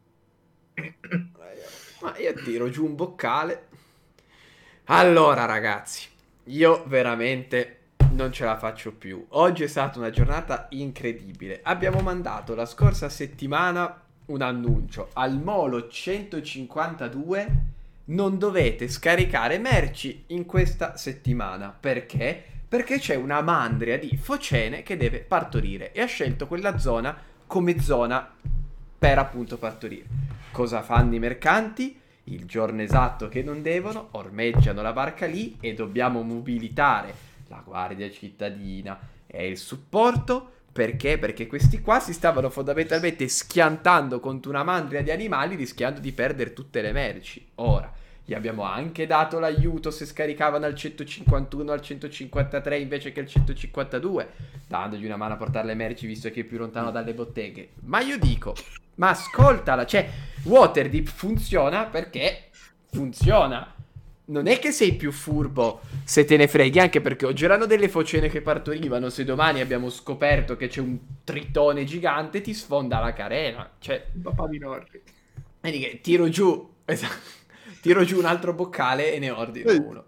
Ma 2.01 2.17
io 2.17 2.33
tiro 2.33 2.69
giù 2.69 2.85
un 2.85 2.95
boccale. 2.95 3.67
Allora, 4.85 5.45
ragazzi, 5.45 6.07
io 6.45 6.83
veramente 6.87 7.77
non 8.11 8.31
ce 8.31 8.45
la 8.45 8.57
faccio 8.57 8.91
più. 8.93 9.25
Oggi 9.29 9.63
è 9.63 9.67
stata 9.67 9.99
una 9.99 10.09
giornata 10.09 10.67
incredibile. 10.71 11.59
Abbiamo 11.63 11.99
mandato 12.01 12.55
la 12.55 12.65
scorsa 12.65 13.09
settimana 13.09 14.03
un 14.25 14.41
annuncio 14.41 15.09
al 15.13 15.39
Molo 15.39 15.87
152. 15.87 17.69
Non 18.05 18.37
dovete 18.37 18.87
scaricare 18.87 19.59
merci 19.59 20.23
in 20.27 20.45
questa 20.45 20.97
settimana. 20.97 21.75
Perché? 21.77 22.45
Perché 22.71 22.99
c'è 22.99 23.15
una 23.15 23.41
mandria 23.41 23.99
di 23.99 24.15
focene 24.15 24.81
che 24.81 24.95
deve 24.95 25.19
partorire 25.19 25.91
e 25.91 25.99
ha 25.99 26.05
scelto 26.05 26.47
quella 26.47 26.77
zona 26.77 27.13
come 27.45 27.81
zona 27.81 28.25
per 28.97 29.17
appunto 29.17 29.57
partorire. 29.57 30.05
Cosa 30.53 30.81
fanno 30.81 31.15
i 31.15 31.19
mercanti? 31.19 31.99
Il 32.23 32.45
giorno 32.45 32.81
esatto 32.81 33.27
che 33.27 33.43
non 33.43 33.61
devono, 33.61 34.07
ormeggiano 34.11 34.81
la 34.81 34.93
barca 34.93 35.25
lì 35.25 35.57
e 35.59 35.73
dobbiamo 35.73 36.21
mobilitare 36.21 37.13
la 37.49 37.61
guardia 37.61 38.09
cittadina 38.09 38.97
e 39.27 39.49
il 39.49 39.57
supporto. 39.57 40.49
Perché? 40.71 41.17
Perché 41.17 41.47
questi 41.47 41.81
qua 41.81 41.99
si 41.99 42.13
stavano 42.13 42.49
fondamentalmente 42.49 43.27
schiantando 43.27 44.21
contro 44.21 44.49
una 44.49 44.63
mandria 44.63 45.03
di 45.03 45.11
animali 45.11 45.57
rischiando 45.57 45.99
di 45.99 46.13
perdere 46.13 46.53
tutte 46.53 46.81
le 46.81 46.93
merci. 46.93 47.45
Ora, 47.55 47.91
gli 48.23 48.33
abbiamo 48.33 48.63
anche 48.63 49.07
dato 49.07 49.39
l'aiuto 49.39 49.91
se 49.91 50.05
scaricavano 50.05 50.65
al 50.65 50.75
151 50.75 51.71
al 51.71 51.81
153 51.81 52.79
invece 52.79 53.11
che 53.11 53.19
al 53.19 53.27
152, 53.27 54.29
dandogli 54.67 55.05
una 55.05 55.17
mano 55.17 55.33
a 55.33 55.37
portare 55.37 55.67
le 55.67 55.75
merci 55.75 56.05
visto 56.05 56.29
che 56.29 56.41
è 56.41 56.43
più 56.43 56.57
lontano 56.57 56.91
dalle 56.91 57.13
botteghe. 57.13 57.69
Ma 57.81 57.99
io 58.01 58.17
dico, 58.17 58.55
ma 58.95 59.09
ascoltala, 59.09 59.85
cioè 59.85 60.07
Waterdeep 60.43 61.07
funziona 61.07 61.85
perché 61.85 62.49
funziona. 62.91 63.75
Non 64.23 64.47
è 64.47 64.59
che 64.59 64.71
sei 64.71 64.93
più 64.93 65.11
furbo 65.11 65.81
se 66.05 66.23
te 66.23 66.37
ne 66.37 66.47
freghi, 66.47 66.79
anche 66.79 67.01
perché 67.01 67.25
oggi 67.25 67.43
erano 67.43 67.65
delle 67.65 67.89
focene 67.89 68.29
che 68.29 68.41
partorivano. 68.41 69.09
Se 69.09 69.25
domani 69.25 69.59
abbiamo 69.59 69.89
scoperto 69.89 70.55
che 70.55 70.67
c'è 70.67 70.79
un 70.79 70.97
tritone 71.25 71.83
gigante, 71.83 72.39
ti 72.39 72.53
sfonda 72.53 72.99
la 72.99 73.11
carena. 73.11 73.69
Cioè, 73.77 74.05
Il 74.13 74.21
papà 74.21 74.47
di 74.47 74.57
Norri. 74.57 75.01
vedi 75.59 75.79
che 75.79 75.99
tiro 76.01 76.29
giù, 76.29 76.75
esatto, 76.85 77.40
tiro 77.81 78.03
giù 78.03 78.17
un 78.17 78.25
altro 78.25 78.53
boccale 78.53 79.13
e 79.13 79.19
ne 79.19 79.29
ordino 79.31 79.69
Eh. 79.71 79.75
uno. 79.77 80.03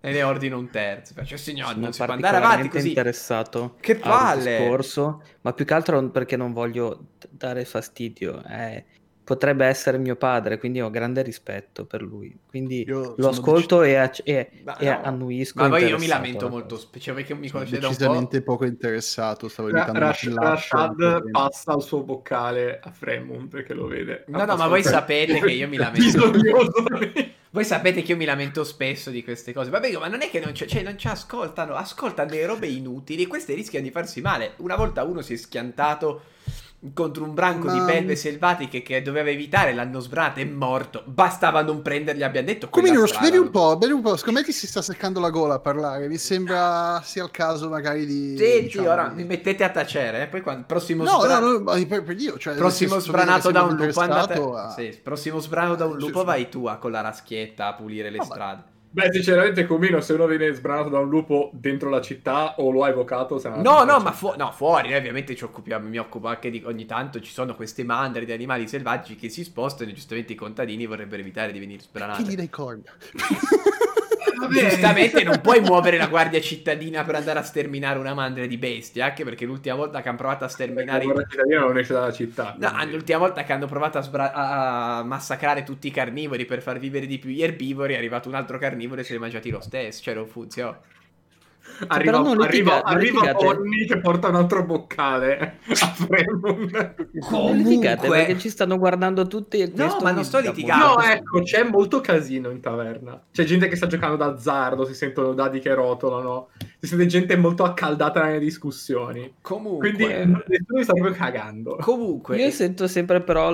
E 0.00 0.12
ne 0.12 0.22
ordino 0.22 0.56
un 0.58 0.70
terzo. 0.70 1.12
Faccio, 1.14 1.36
signor, 1.36 1.70
Sono 1.70 1.80
non 1.80 1.92
si 1.92 2.02
può 2.04 2.12
andare 2.14 2.36
avanti 2.36 2.68
così. 2.68 2.88
interessato 2.88 3.76
Che 3.80 3.92
al 3.94 3.98
palle! 3.98 4.58
discorso, 4.58 5.22
ma 5.40 5.52
più 5.52 5.64
che 5.64 5.74
altro 5.74 6.08
perché 6.10 6.36
non 6.36 6.52
voglio 6.52 7.06
dare 7.28 7.64
fastidio. 7.64 8.42
eh, 8.48 8.84
potrebbe 9.28 9.66
essere 9.66 9.98
mio 9.98 10.16
padre, 10.16 10.58
quindi 10.58 10.80
ho 10.80 10.88
grande 10.88 11.20
rispetto 11.20 11.84
per 11.84 12.00
lui. 12.00 12.34
Quindi 12.48 12.82
Io 12.86 13.12
lo 13.18 13.28
ascolto 13.28 13.82
e, 13.82 13.94
ac- 13.96 14.22
e- 14.24 14.50
Ma 14.64 14.78
e 14.78 14.88
no. 14.88 15.02
annuisco. 15.02 15.60
Ma 15.60 15.68
poi 15.68 15.84
io 15.84 15.98
mi 15.98 16.06
lamento 16.06 16.46
alla 16.46 16.54
molto, 16.54 16.76
cosa. 16.76 16.86
spe- 16.86 16.98
cioè 16.98 17.14
perché 17.14 17.34
mi 17.34 17.48
Sono 17.48 17.64
conoscete 17.64 17.80
da 17.82 17.88
un 17.88 17.92
po'. 17.92 17.98
decisamente 17.98 18.42
poco 18.42 18.64
interessato. 18.64 19.48
Stavo 19.48 19.68
Ra- 19.68 19.76
evitando 19.76 20.00
Rash- 20.00 20.22
un 20.22 20.32
macellaccio, 20.32 20.76
Rashad 20.76 21.30
passa 21.30 21.74
il 21.74 21.82
suo 21.82 22.02
boccale 22.04 22.80
a 22.82 22.90
Fremon 22.90 23.48
perché 23.48 23.74
lo 23.74 23.86
vede. 23.86 24.24
No, 24.28 24.38
no, 24.38 24.56
ma 24.56 24.66
voi 24.66 24.80
abbastanza 24.80 24.90
sapete 25.00 25.38
che 25.40 25.52
io 25.52 25.68
mi 25.68 25.76
lamento. 25.78 26.30
Voi 27.50 27.64
sapete 27.64 28.00
che 28.00 28.12
io 28.12 28.16
mi 28.16 28.24
lamento 28.24 28.64
spesso 28.64 29.10
di 29.10 29.22
queste 29.22 29.52
cose. 29.52 29.68
Vabbè, 29.68 29.92
ma 29.98 30.08
non 30.08 30.22
è 30.22 30.30
che 30.30 30.40
non, 30.40 30.52
c'è, 30.52 30.64
cioè, 30.66 30.82
non 30.82 30.96
ci 30.98 31.06
ascoltano, 31.08 31.74
ascoltano 31.74 32.30
delle 32.30 32.46
robe 32.46 32.66
inutili 32.66 33.24
e 33.24 33.26
queste 33.26 33.52
rischiano 33.52 33.84
di 33.84 33.90
farsi 33.90 34.22
male. 34.22 34.52
Una 34.58 34.74
volta 34.76 35.02
uno 35.04 35.20
si 35.20 35.34
è 35.34 35.36
schiantato 35.36 36.22
contro 36.94 37.24
un 37.24 37.34
branco 37.34 37.70
di 37.72 37.78
Ma- 37.78 37.86
belve 37.86 38.14
selvatiche 38.14 38.82
che 38.82 39.02
doveva 39.02 39.30
evitare, 39.30 39.74
l'hanno 39.74 39.98
sbranato, 39.98 40.38
è 40.40 40.44
morto. 40.44 41.02
Bastava 41.06 41.62
non 41.62 41.82
prendergli, 41.82 42.22
abbiamo 42.22 42.46
detto. 42.46 42.68
Strada. 42.68 43.26
vedi 43.26 43.36
un 43.36 43.50
po', 43.50 43.76
vedi 43.76 43.92
un 43.92 44.00
po', 44.00 44.16
secondo 44.16 44.38
me 44.40 44.44
ti 44.44 44.52
si 44.52 44.66
sta 44.66 44.80
seccando 44.80 45.18
la 45.18 45.30
gola 45.30 45.54
a 45.54 45.58
parlare, 45.58 46.06
mi 46.08 46.18
sembra 46.18 47.00
sia 47.02 47.24
il 47.24 47.30
caso 47.30 47.68
magari 47.68 48.06
di... 48.06 48.36
Senti, 48.36 48.62
diciamo, 48.62 48.90
ora 48.90 49.08
di- 49.08 49.22
mi 49.22 49.24
mettete 49.24 49.64
a 49.64 49.70
tacere, 49.70 50.22
eh, 50.22 50.26
poi 50.28 50.40
quando 50.40 50.64
prossimo 50.66 51.02
No, 51.02 51.20
sbra- 51.20 51.38
no, 51.40 51.50
no, 51.52 51.60
ma 51.60 51.72
per, 51.86 52.02
per 52.04 52.14
Dio, 52.14 52.38
cioè... 52.38 52.54
Prossimo 52.54 52.98
sbranato 53.00 53.50
da 53.50 53.62
un 53.62 53.74
lupo, 53.74 54.00
andate... 54.00 54.34
a- 54.34 54.70
sì, 54.70 54.98
prossimo 55.02 55.40
sbrano 55.40 55.74
da 55.74 55.86
un 55.86 55.96
lupo 55.96 56.20
sì. 56.20 56.24
vai 56.24 56.48
tu 56.48 56.66
a, 56.66 56.76
con 56.76 56.92
la 56.92 57.00
raschietta 57.00 57.66
a 57.66 57.74
pulire 57.74 58.10
le 58.10 58.22
strade. 58.22 58.62
Beh, 58.90 59.12
sinceramente, 59.12 59.66
Comino, 59.66 60.00
se 60.00 60.14
uno 60.14 60.26
viene 60.26 60.52
sbranato 60.52 60.88
da 60.88 60.98
un 60.98 61.08
lupo 61.08 61.50
dentro 61.52 61.90
la 61.90 62.00
città 62.00 62.54
o 62.58 62.70
lo 62.70 62.84
ha 62.84 62.88
evocato, 62.88 63.38
se 63.38 63.48
No, 63.48 63.84
no, 63.84 63.98
ma 64.00 64.12
fu- 64.12 64.34
no, 64.36 64.50
fuori, 64.50 64.88
noi 64.88 64.98
ovviamente 64.98 65.36
ci 65.36 65.44
occupiamo, 65.44 65.88
mi 65.88 65.98
occupo 65.98 66.26
anche 66.28 66.50
di 66.50 66.62
ogni 66.64 66.86
tanto 66.86 67.20
ci 67.20 67.30
sono 67.30 67.54
queste 67.54 67.84
mandre 67.84 68.24
di 68.24 68.32
animali 68.32 68.66
selvaggi 68.66 69.14
che 69.16 69.28
si 69.28 69.44
spostano 69.44 69.90
e 69.90 69.92
giustamente 69.94 70.32
i 70.32 70.36
contadini 70.36 70.86
vorrebbero 70.86 71.20
evitare 71.20 71.52
di 71.52 71.58
venire 71.58 71.78
Chi 71.78 71.84
gli 71.84 71.88
sbranati. 71.88 72.34
dai 72.34 72.48
corda? 72.50 72.92
Giustamente 74.46 75.24
non 75.24 75.40
puoi 75.40 75.60
muovere 75.60 75.96
la 75.96 76.06
guardia 76.06 76.40
cittadina 76.40 77.04
per 77.04 77.16
andare 77.16 77.38
a 77.38 77.42
sterminare 77.42 77.98
una 77.98 78.14
mandria 78.14 78.46
di 78.46 78.56
bestie, 78.56 79.02
anche 79.02 79.24
perché 79.24 79.44
l'ultima 79.44 79.74
volta 79.74 80.00
che 80.00 80.08
hanno 80.08 80.18
provato 80.18 80.44
a 80.44 80.48
sterminare 80.48 81.04
La 81.04 81.24
cittadina 81.28 81.60
non 81.60 81.78
esce 81.78 81.92
dalla 81.92 82.12
città. 82.12 82.54
No, 82.58 82.70
quindi- 82.70 82.92
l'ultima 82.92 83.18
volta 83.18 83.44
che 83.44 83.52
hanno 83.52 83.66
provato 83.66 83.98
a, 83.98 84.02
sbra- 84.02 84.32
a 84.32 85.02
massacrare 85.02 85.62
tutti 85.62 85.88
i 85.88 85.90
carnivori 85.90 86.44
per 86.44 86.62
far 86.62 86.78
vivere 86.78 87.06
di 87.06 87.18
più 87.18 87.30
gli 87.30 87.42
erbivori, 87.42 87.94
è 87.94 87.96
arrivato 87.96 88.28
un 88.28 88.34
altro 88.34 88.58
carnivoro 88.58 89.00
e 89.00 89.04
se 89.04 89.12
li 89.12 89.18
è 89.18 89.20
mangiati 89.20 89.50
lo 89.50 89.60
stesso, 89.60 90.02
cioè 90.02 90.14
non 90.14 90.26
funziona. 90.26 90.78
Arriva, 91.88 92.10
Però 92.10 92.22
non 92.24 92.40
arriva, 92.42 92.46
litiga- 92.48 92.80
non 92.80 92.94
arriva 92.96 93.20
litigate. 93.20 93.44
Bonnie 93.44 93.86
che 93.86 94.00
porta 94.00 94.28
un 94.28 94.34
altro 94.34 94.64
boccale 94.64 95.58
a 95.68 95.86
Fremon. 95.86 96.94
Comunque- 97.20 97.96
perché 98.00 98.38
ci 98.38 98.48
stanno 98.50 98.76
guardando 98.78 99.26
tutti. 99.26 99.58
e 99.58 99.70
No, 99.74 99.96
ma 100.02 100.10
non 100.10 100.24
sto 100.24 100.40
litigando. 100.40 100.86
No, 100.96 101.02
ecco, 101.02 101.42
c'è 101.42 101.62
molto 101.64 102.00
casino 102.00 102.50
in 102.50 102.60
taverna. 102.60 103.22
C'è 103.30 103.44
gente 103.44 103.68
che 103.68 103.76
sta 103.76 103.86
giocando 103.86 104.16
d'azzardo, 104.16 104.84
si 104.84 104.94
sentono 104.94 105.34
dadi 105.34 105.60
che 105.60 105.72
rotolano, 105.72 106.48
si 106.80 106.86
sente 106.88 107.06
gente 107.06 107.36
molto 107.36 107.62
accaldata 107.64 108.24
nelle 108.24 108.40
discussioni. 108.40 109.34
Comunque, 109.40 109.92
Quindi 109.92 110.12
nessuno 110.14 110.42
mi 110.78 110.82
sta 110.82 110.92
proprio 110.94 111.14
cagando. 111.14 111.76
comunque 111.80 112.36
Io 112.38 112.50
sento 112.50 112.88
sempre 112.88 113.20
però 113.22 113.52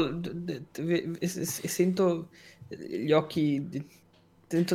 sento 1.20 2.28
gli 2.68 3.12
occhi 3.12 3.68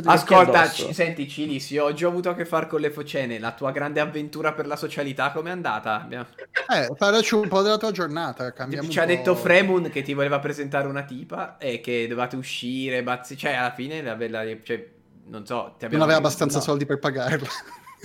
Ascolta, 0.04 0.68
ci- 0.70 0.92
senti 0.92 1.28
Cilis, 1.28 1.70
io 1.70 1.84
oggi 1.84 2.04
ho 2.04 2.08
avuto 2.08 2.28
a 2.30 2.34
che 2.34 2.44
fare 2.44 2.66
con 2.66 2.80
le 2.80 2.90
focene, 2.90 3.38
la 3.38 3.52
tua 3.52 3.70
grande 3.70 4.00
avventura 4.00 4.52
per 4.52 4.66
la 4.66 4.76
socialità 4.76 5.30
com'è 5.32 5.50
andata? 5.50 6.06
Eh, 6.10 6.90
parlaci 6.96 7.34
un 7.34 7.48
po' 7.48 7.62
della 7.62 7.78
tua 7.78 7.90
giornata, 7.90 8.52
cambiamo 8.52 8.88
Ci 8.88 8.98
ha 8.98 9.06
detto 9.06 9.34
Fremun 9.34 9.88
che 9.90 10.02
ti 10.02 10.12
voleva 10.14 10.38
presentare 10.38 10.86
una 10.86 11.02
tipa 11.04 11.56
e 11.58 11.80
che 11.80 12.02
dovevate 12.08 12.36
uscire, 12.36 13.02
bazzi- 13.02 13.36
cioè 13.36 13.54
alla 13.54 13.72
fine 13.72 14.02
la, 14.02 14.16
la- 14.18 14.44
cioè, 14.62 14.86
non 15.26 15.46
so, 15.46 15.74
ti 15.78 15.86
Non 15.90 16.02
aveva 16.02 16.18
abbastanza 16.18 16.58
no. 16.58 16.62
soldi 16.64 16.84
per 16.86 16.98
pagarla. 16.98 17.48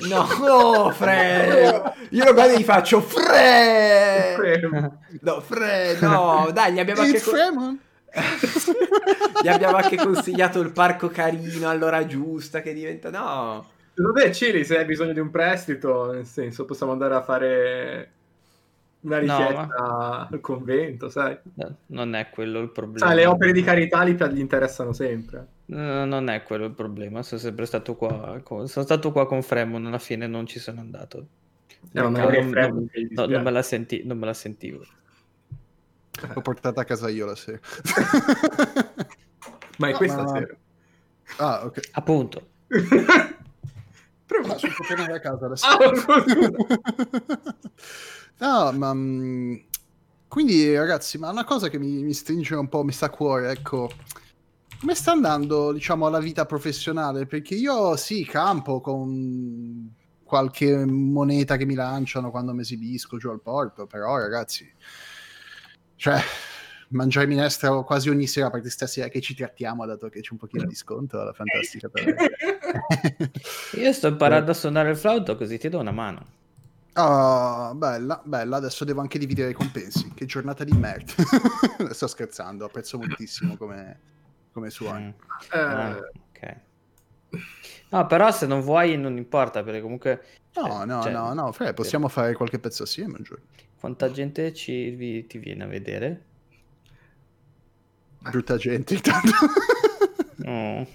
No, 0.10 0.28
no, 0.40 0.92
Fre! 0.92 1.82
Io 2.10 2.24
lo 2.26 2.34
guardo 2.34 2.54
e 2.54 2.60
gli 2.60 2.64
faccio 2.64 3.00
Fre! 3.02 4.36
No, 5.22 5.40
Fre, 5.42 5.98
no, 6.02 6.50
dai, 6.54 6.74
gli 6.74 6.80
abbiamo 6.80 7.02
anche 7.02 7.16
It's 7.18 7.24
con- 7.26 7.34
Fremon. 7.34 7.80
Gli 9.44 9.48
abbiamo 9.48 9.76
anche 9.78 9.98
consigliato 9.98 10.60
il 10.62 10.72
parco 10.72 11.10
carino 11.10 11.70
all'ora 11.70 12.06
giusta 12.06 12.62
che 12.62 12.74
diventa 12.74 13.10
no. 13.10 13.68
Vabbè, 13.96 14.32
Cili, 14.32 14.66
se 14.66 14.78
hai 14.78 14.86
bisogno 14.86 15.14
di 15.14 15.20
un 15.20 15.30
prestito, 15.30 16.12
nel 16.12 16.26
senso, 16.26 16.66
possiamo 16.66 16.92
andare 16.92 17.16
a 17.16 17.22
fare 17.22 18.12
una 19.02 19.22
No, 19.22 19.38
richiesta 19.38 20.28
al 20.30 20.40
convento, 20.42 21.10
sai? 21.10 21.38
No, 21.54 21.76
non 21.88 22.16
è 22.16 22.30
quello 22.30 22.60
il 22.60 22.72
problema. 22.72 23.06
Sai, 23.08 23.16
le 23.16 23.26
opere 23.26 23.52
di 23.52 23.62
carità 23.62 24.04
gli, 24.04 24.16
gli 24.16 24.40
interessano 24.40 24.92
sempre. 24.94 25.48
No, 25.68 26.06
non 26.06 26.28
è 26.30 26.44
quello 26.44 26.66
il 26.66 26.72
problema. 26.74 27.22
Sono 27.24 27.40
sempre 27.40 27.66
stato 27.66 27.96
qua. 27.96 28.40
con- 28.44 28.68
Sono 28.68 28.86
stato 28.86 29.12
qua 29.12 29.26
con 29.28 29.42
Fremon. 29.42 29.86
Alla 29.86 30.00
fine 30.00 30.28
non 30.28 30.46
ci 30.46 30.60
sono 30.60 30.80
andato. 30.82 31.18
Eh, 31.94 32.02
ma 32.02 32.02
No, 32.02 32.10
magari 32.10 32.38
non- 32.40 32.48
è 32.48 32.52
Fremon 32.52 32.76
non- 32.78 32.88
che 32.90 33.00
gli 33.00 33.04
no, 33.04 33.08
dispiace. 33.08 33.32
non, 33.32 33.44
me 33.44 33.52
la 33.52 33.62
senti- 33.62 34.02
non 34.06 34.18
me 34.18 34.26
la 34.26 34.34
sentivo. 34.34 34.86
L'ho 36.34 36.42
portata 36.42 36.82
a 36.82 36.86
casa 36.86 37.10
io 37.10 37.26
la 37.26 37.36
sera. 37.36 37.60
Ma 39.78 39.90
è 39.90 39.92
No, 39.92 39.98
questa 39.98 40.24
ma- 40.24 40.28
sera. 40.28 40.56
ah, 41.38 41.66
ok. 41.66 41.80
Appunto. 41.92 42.50
Prova. 44.26 44.54
Ah, 44.54 44.58
sono 44.58 44.74
tornato 44.88 45.14
a 45.14 45.20
casa 45.20 45.46
adesso. 45.46 45.66
Ah, 45.66 45.96
scusa. 45.96 46.46
no, 48.40 48.72
ma... 48.74 48.94
mm, 48.94 49.56
Quindi, 50.28 50.76
ragazzi, 50.76 51.18
ma 51.18 51.30
una 51.30 51.44
cosa 51.44 51.70
che 51.70 51.78
mi, 51.80 52.04
mi 52.04 52.14
stringe 52.14 52.56
un 52.56 52.70
po', 52.70 52.84
mi 52.84 52.92
sta 52.92 53.08
a 53.08 53.10
cuore, 53.10 53.52
ecco... 53.52 53.90
Come 54.80 54.94
sta 54.96 55.12
andando, 55.14 55.72
diciamo, 55.72 56.10
la 56.10 56.20
vita 56.20 56.46
professionale? 56.46 57.26
Perché 57.26 57.56
io, 57.56 57.96
sì, 57.96 58.26
campo 58.26 58.82
con 58.82 59.92
qualche 60.24 60.86
moneta 60.86 61.56
che 61.56 61.66
mi 61.66 61.76
lanciano 61.76 62.30
quando 62.30 62.54
mi 62.54 62.62
esibisco 62.62 63.18
giù 63.18 63.30
al 63.30 63.42
porto, 63.42 63.88
però, 63.88 64.18
ragazzi... 64.18 64.72
Cioè, 65.96 66.20
mangiare 66.90 67.28
minestra 67.28 67.72
quasi 67.84 68.10
ogni 68.10 68.28
sera, 68.28 68.50
parte 68.50 68.70
stasera 68.70 69.08
che 69.08 69.22
ci 69.22 69.36
trattiamo, 69.36 69.86
dato 69.86 70.10
che 70.10 70.22
c'è 70.22 70.30
un 70.32 70.38
pochino 70.38 70.66
di 70.66 70.76
sconto 70.76 71.20
alla 71.20 71.34
fantastica. 71.34 71.90
Io 73.78 73.94
sto 73.94 74.08
imparando 74.08 74.52
a 74.52 74.54
suonare 74.54 74.92
il 74.92 74.98
flauto 74.98 75.36
così 75.36 75.58
ti 75.58 75.70
do 75.70 75.80
una 75.80 75.92
mano. 75.92 76.44
Ah, 76.98 77.74
bella, 77.76 78.22
bella. 78.24 78.56
Adesso 78.58 78.86
devo 78.86 79.02
anche 79.02 79.20
dividere 79.20 79.50
i 79.50 79.54
compensi. 79.54 80.14
Che 80.14 80.26
giornata 80.26 80.64
di 80.64 80.72
merda. 80.72 81.12
Sto 81.92 82.08
scherzando, 82.08 82.64
apprezzo 82.64 82.98
moltissimo 82.98 83.58
come, 83.58 84.00
come 84.54 84.70
suoni. 84.70 85.06
Mm. 85.06 85.12
Ah, 85.50 85.98
ok. 86.30 86.56
No, 87.90 88.08
però 88.08 88.32
se 88.32 88.46
non 88.46 88.62
vuoi 88.62 88.98
non 88.98 89.18
importa 89.18 89.62
perché 89.62 89.82
comunque... 89.82 90.24
No, 90.54 90.84
eh, 90.84 90.86
no, 90.86 91.02
cioè, 91.02 91.12
no, 91.12 91.34
no, 91.34 91.52
Fre, 91.52 91.74
possiamo 91.74 92.08
fare 92.08 92.34
qualche 92.34 92.60
pezzo 92.60 92.84
assieme 92.84 93.16
un 93.18 93.24
giorno. 93.24 93.46
Quanta 93.80 94.10
gente 94.12 94.54
ci, 94.54 94.90
vi- 94.92 95.26
ti 95.28 95.38
viene 95.38 95.64
a 95.64 95.68
vedere? 95.68 96.24
Brutta 98.20 98.58
gente, 98.58 98.94
intanto. 98.96 99.32
No. 100.38 100.86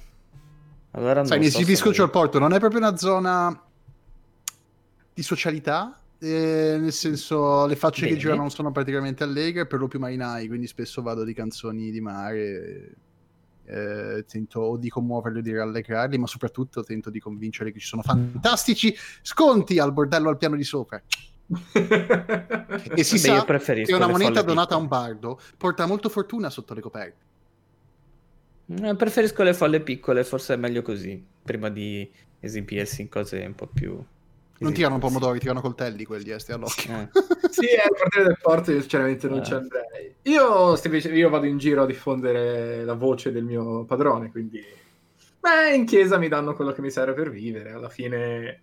Allora 0.93 1.25
Sai, 1.25 1.39
mi 1.39 1.49
so 1.49 1.59
esibisco 1.59 1.91
giù 1.93 2.03
al 2.03 2.11
porto, 2.11 2.39
non 2.39 2.53
è 2.53 2.59
proprio 2.59 2.79
una 2.81 2.97
zona 2.97 3.61
di 5.15 5.23
socialità. 5.23 5.99
eh, 6.19 6.77
nel 6.79 6.93
senso, 6.93 7.67
le 7.67 7.75
facce 7.75 8.03
Bene. 8.03 8.13
che 8.15 8.21
girano 8.21 8.43
non 8.43 8.51
sono 8.51 8.71
particolarmente 8.71 9.25
allegre, 9.25 9.67
per 9.67 9.81
lo 9.81 9.89
più 9.89 9.99
marinai, 9.99 10.47
quindi 10.47 10.67
spesso 10.67 11.01
vado 11.03 11.25
di 11.25 11.33
canzoni 11.35 11.91
di 11.91 12.01
mare. 12.01 12.95
eh, 13.65 14.25
tento 14.29 14.61
o 14.61 14.77
di 14.77 14.89
commuoverli 14.89 15.39
o 15.39 15.43
di 15.43 15.53
rallegrarli, 15.53 16.19
ma 16.19 16.27
soprattutto 16.27 16.83
tento 16.85 17.09
di 17.09 17.19
convincere 17.21 17.71
che 17.73 17.79
ci 17.79 17.87
sono 17.87 18.03
fantastici 18.03 18.95
sconti 19.23 19.79
al 19.79 19.93
bordello 19.93 20.29
al 20.29 20.37
piano 20.37 20.57
di 20.57 20.65
sopra. 20.65 21.01
E 22.95 23.03
si 23.03 23.19
Beh, 23.19 23.19
sa 23.19 23.33
io 23.35 23.45
preferisco 23.45 23.91
che 23.91 23.97
una 23.97 24.07
moneta 24.07 24.43
donata 24.43 24.75
a 24.75 24.79
un 24.79 24.89
piccole. 24.89 25.03
bardo 25.09 25.41
porta 25.57 25.87
molto 25.87 26.09
fortuna 26.09 26.49
sotto 26.51 26.75
le 26.75 26.81
coperte. 26.81 27.25
Eh, 28.83 28.95
Preferisco 28.95 29.43
le 29.43 29.53
folle 29.55 29.81
piccole, 29.81 30.23
forse 30.23 30.55
è 30.55 30.57
meglio 30.57 30.83
così, 30.83 31.25
prima 31.43 31.69
di 31.71 32.09
esibirsi 32.39 33.03
in 33.03 33.09
cose 33.09 33.45
un 33.45 33.55
po' 33.55 33.67
più... 33.67 34.01
Non 34.59 34.75
tirano 34.75 34.99
pomodori, 34.99 35.39
tirano 35.39 35.61
coltelli 35.63 36.05
quelli, 36.05 36.31
eh, 36.31 36.39
stai 36.39 36.55
all'occhio. 36.55 36.93
Eh. 37.01 37.09
sì, 37.51 37.67
è 37.67 37.83
il 37.85 37.97
quartiere 37.97 38.27
del 38.27 38.39
porto, 38.41 38.71
io 38.71 38.81
sinceramente 38.81 39.27
non 39.29 39.39
Eh. 39.39 39.45
ci 39.45 39.55
andrei. 39.55 40.15
Io, 40.23 40.79
io 41.15 41.29
vado 41.31 41.47
in 41.47 41.57
giro 41.59 41.83
a 41.83 41.87
diffondere 41.87 42.85
la 42.85 42.93
voce 42.95 43.33
del 43.33 43.45
mio 43.45 43.85
padrone, 43.85 44.31
quindi... 44.31 44.63
Beh, 45.41 45.75
in 45.75 45.87
chiesa 45.87 46.19
mi 46.19 46.29
danno 46.29 46.55
quello 46.55 46.73
che 46.73 46.83
mi 46.83 46.91
serve 46.91 47.15
per 47.15 47.31
vivere, 47.31 47.73
alla 47.73 47.89
fine... 47.89 48.63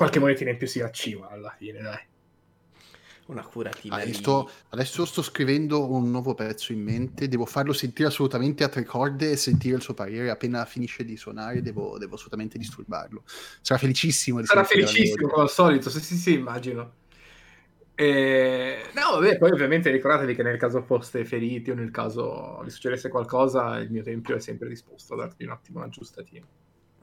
Qualche 0.00 0.18
monetina 0.18 0.48
in 0.48 0.56
più 0.56 0.66
si 0.66 0.80
acciva, 0.80 1.28
alla 1.28 1.54
fine, 1.58 1.78
dai. 1.78 1.98
Una 3.26 3.44
curatina 3.44 3.96
Ah, 3.96 4.00
io 4.00 4.06
lì. 4.06 4.14
sto- 4.14 4.50
adesso 4.70 5.04
sto 5.04 5.20
scrivendo 5.20 5.92
un 5.92 6.10
nuovo 6.10 6.32
pezzo 6.32 6.72
in 6.72 6.82
mente, 6.82 7.28
devo 7.28 7.44
farlo 7.44 7.74
sentire 7.74 8.08
assolutamente 8.08 8.64
a 8.64 8.70
tre 8.70 8.82
corde 8.84 9.30
e 9.30 9.36
sentire 9.36 9.76
il 9.76 9.82
suo 9.82 9.92
parere. 9.92 10.30
Appena 10.30 10.64
finisce 10.64 11.04
di 11.04 11.18
suonare, 11.18 11.60
devo, 11.60 11.98
devo 11.98 12.14
assolutamente 12.14 12.56
disturbarlo. 12.56 13.24
Sarà 13.60 13.78
felicissimo 13.78 14.40
di 14.40 14.46
Sarà 14.46 14.64
felicissimo, 14.64 15.28
come 15.28 15.42
al 15.42 15.50
solito, 15.50 15.90
sì, 15.90 16.00
sì, 16.00 16.16
sì, 16.16 16.32
immagino. 16.32 16.94
E... 17.94 18.78
No, 18.94 19.20
vabbè, 19.20 19.36
poi 19.36 19.50
ovviamente 19.50 19.90
ricordatevi 19.90 20.34
che 20.34 20.42
nel 20.42 20.56
caso 20.56 20.80
foste 20.80 21.26
feriti 21.26 21.72
o 21.72 21.74
nel 21.74 21.90
caso 21.90 22.58
vi 22.64 22.70
succedesse 22.70 23.10
qualcosa, 23.10 23.76
il 23.76 23.90
mio 23.90 24.02
tempio 24.02 24.34
è 24.34 24.40
sempre 24.40 24.66
disposto 24.66 25.12
a 25.12 25.18
darvi 25.18 25.44
un 25.44 25.50
attimo 25.50 25.78
una 25.80 25.90
giustatina. 25.90 26.46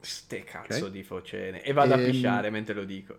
Ste 0.00 0.44
cazzo 0.44 0.86
Ok. 0.86 0.90
di 0.90 1.02
focene. 1.02 1.62
E 1.62 1.72
vado 1.72 1.94
a 1.94 1.98
Ehm, 1.98 2.10
pisciare 2.10 2.50
mentre 2.50 2.74
lo 2.74 2.84
dico. 2.84 3.18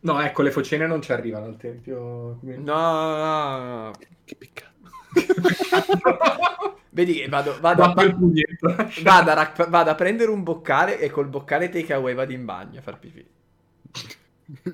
No, 0.00 0.20
ecco, 0.20 0.42
le 0.42 0.50
focene 0.50 0.86
non 0.86 1.00
ci 1.00 1.12
arrivano 1.12 1.46
al 1.46 1.56
tempio. 1.56 2.36
Come- 2.40 2.56
No, 2.56 3.16
no, 3.16 3.84
no. 3.84 3.92
Che 4.24 4.36
peccato. 4.36 4.70
Vedi 6.90 7.14
che 7.14 7.28
vado, 7.28 7.56
vado, 7.60 7.82
a, 7.84 7.94
vado 7.94 9.30
a 9.30 9.34
rac- 9.34 9.68
vado 9.68 9.90
a 9.90 9.94
prendere 9.94 10.30
un 10.30 10.42
boccale 10.42 10.98
e 10.98 11.08
col 11.08 11.28
boccale 11.28 11.70
take 11.70 11.92
away 11.94 12.12
vado 12.14 12.32
in 12.32 12.44
bagno 12.44 12.80
a 12.80 12.82
far 12.82 12.98
pipì. 12.98 13.26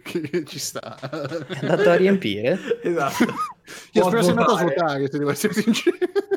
Che 0.02 0.44
ci 0.44 0.58
sta. 0.58 0.98
È 1.46 1.58
andato 1.60 1.90
a 1.90 1.94
riempire? 1.94 2.58
Esatto. 2.82 3.24
Io 3.92 4.04
spero 4.04 4.22
sia 4.22 4.30
andato 4.32 4.54
a 4.54 4.58
svuotare. 4.58 5.08
se 5.10 5.18
devo 5.18 5.30
essere 5.30 5.52
sincero. 5.52 5.96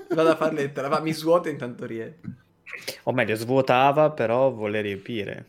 Vado 0.09 0.29
a 0.29 0.35
far 0.35 0.53
lettera, 0.53 0.87
va, 0.89 0.99
mi 0.99 1.13
svuoto 1.13 1.47
e 1.47 1.51
intanto 1.51 1.85
rientro. 1.87 2.29
O 3.03 3.11
meglio, 3.13 3.35
svuotava, 3.35 4.11
però 4.11 4.51
vuole 4.51 4.81
riempire. 4.81 5.45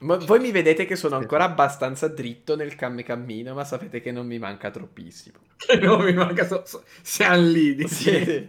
Ma 0.00 0.16
voi 0.16 0.38
mi 0.38 0.52
vedete 0.52 0.86
che 0.86 0.94
sono 0.94 1.16
ancora 1.16 1.42
abbastanza 1.44 2.06
dritto 2.06 2.54
nel 2.54 2.76
cam- 2.76 3.02
cammino, 3.02 3.52
ma 3.54 3.64
sapete 3.64 4.00
che 4.00 4.12
non 4.12 4.26
mi 4.26 4.38
manca 4.38 4.70
troppissimo. 4.70 5.38
Che 5.58 5.76
non 5.76 6.04
mi 6.04 6.12
manca, 6.12 6.46
so- 6.46 6.62
so- 6.64 6.84
siamo 7.02 7.40
lì. 7.42 7.74
di- 7.74 7.88
Sì, 7.88 8.48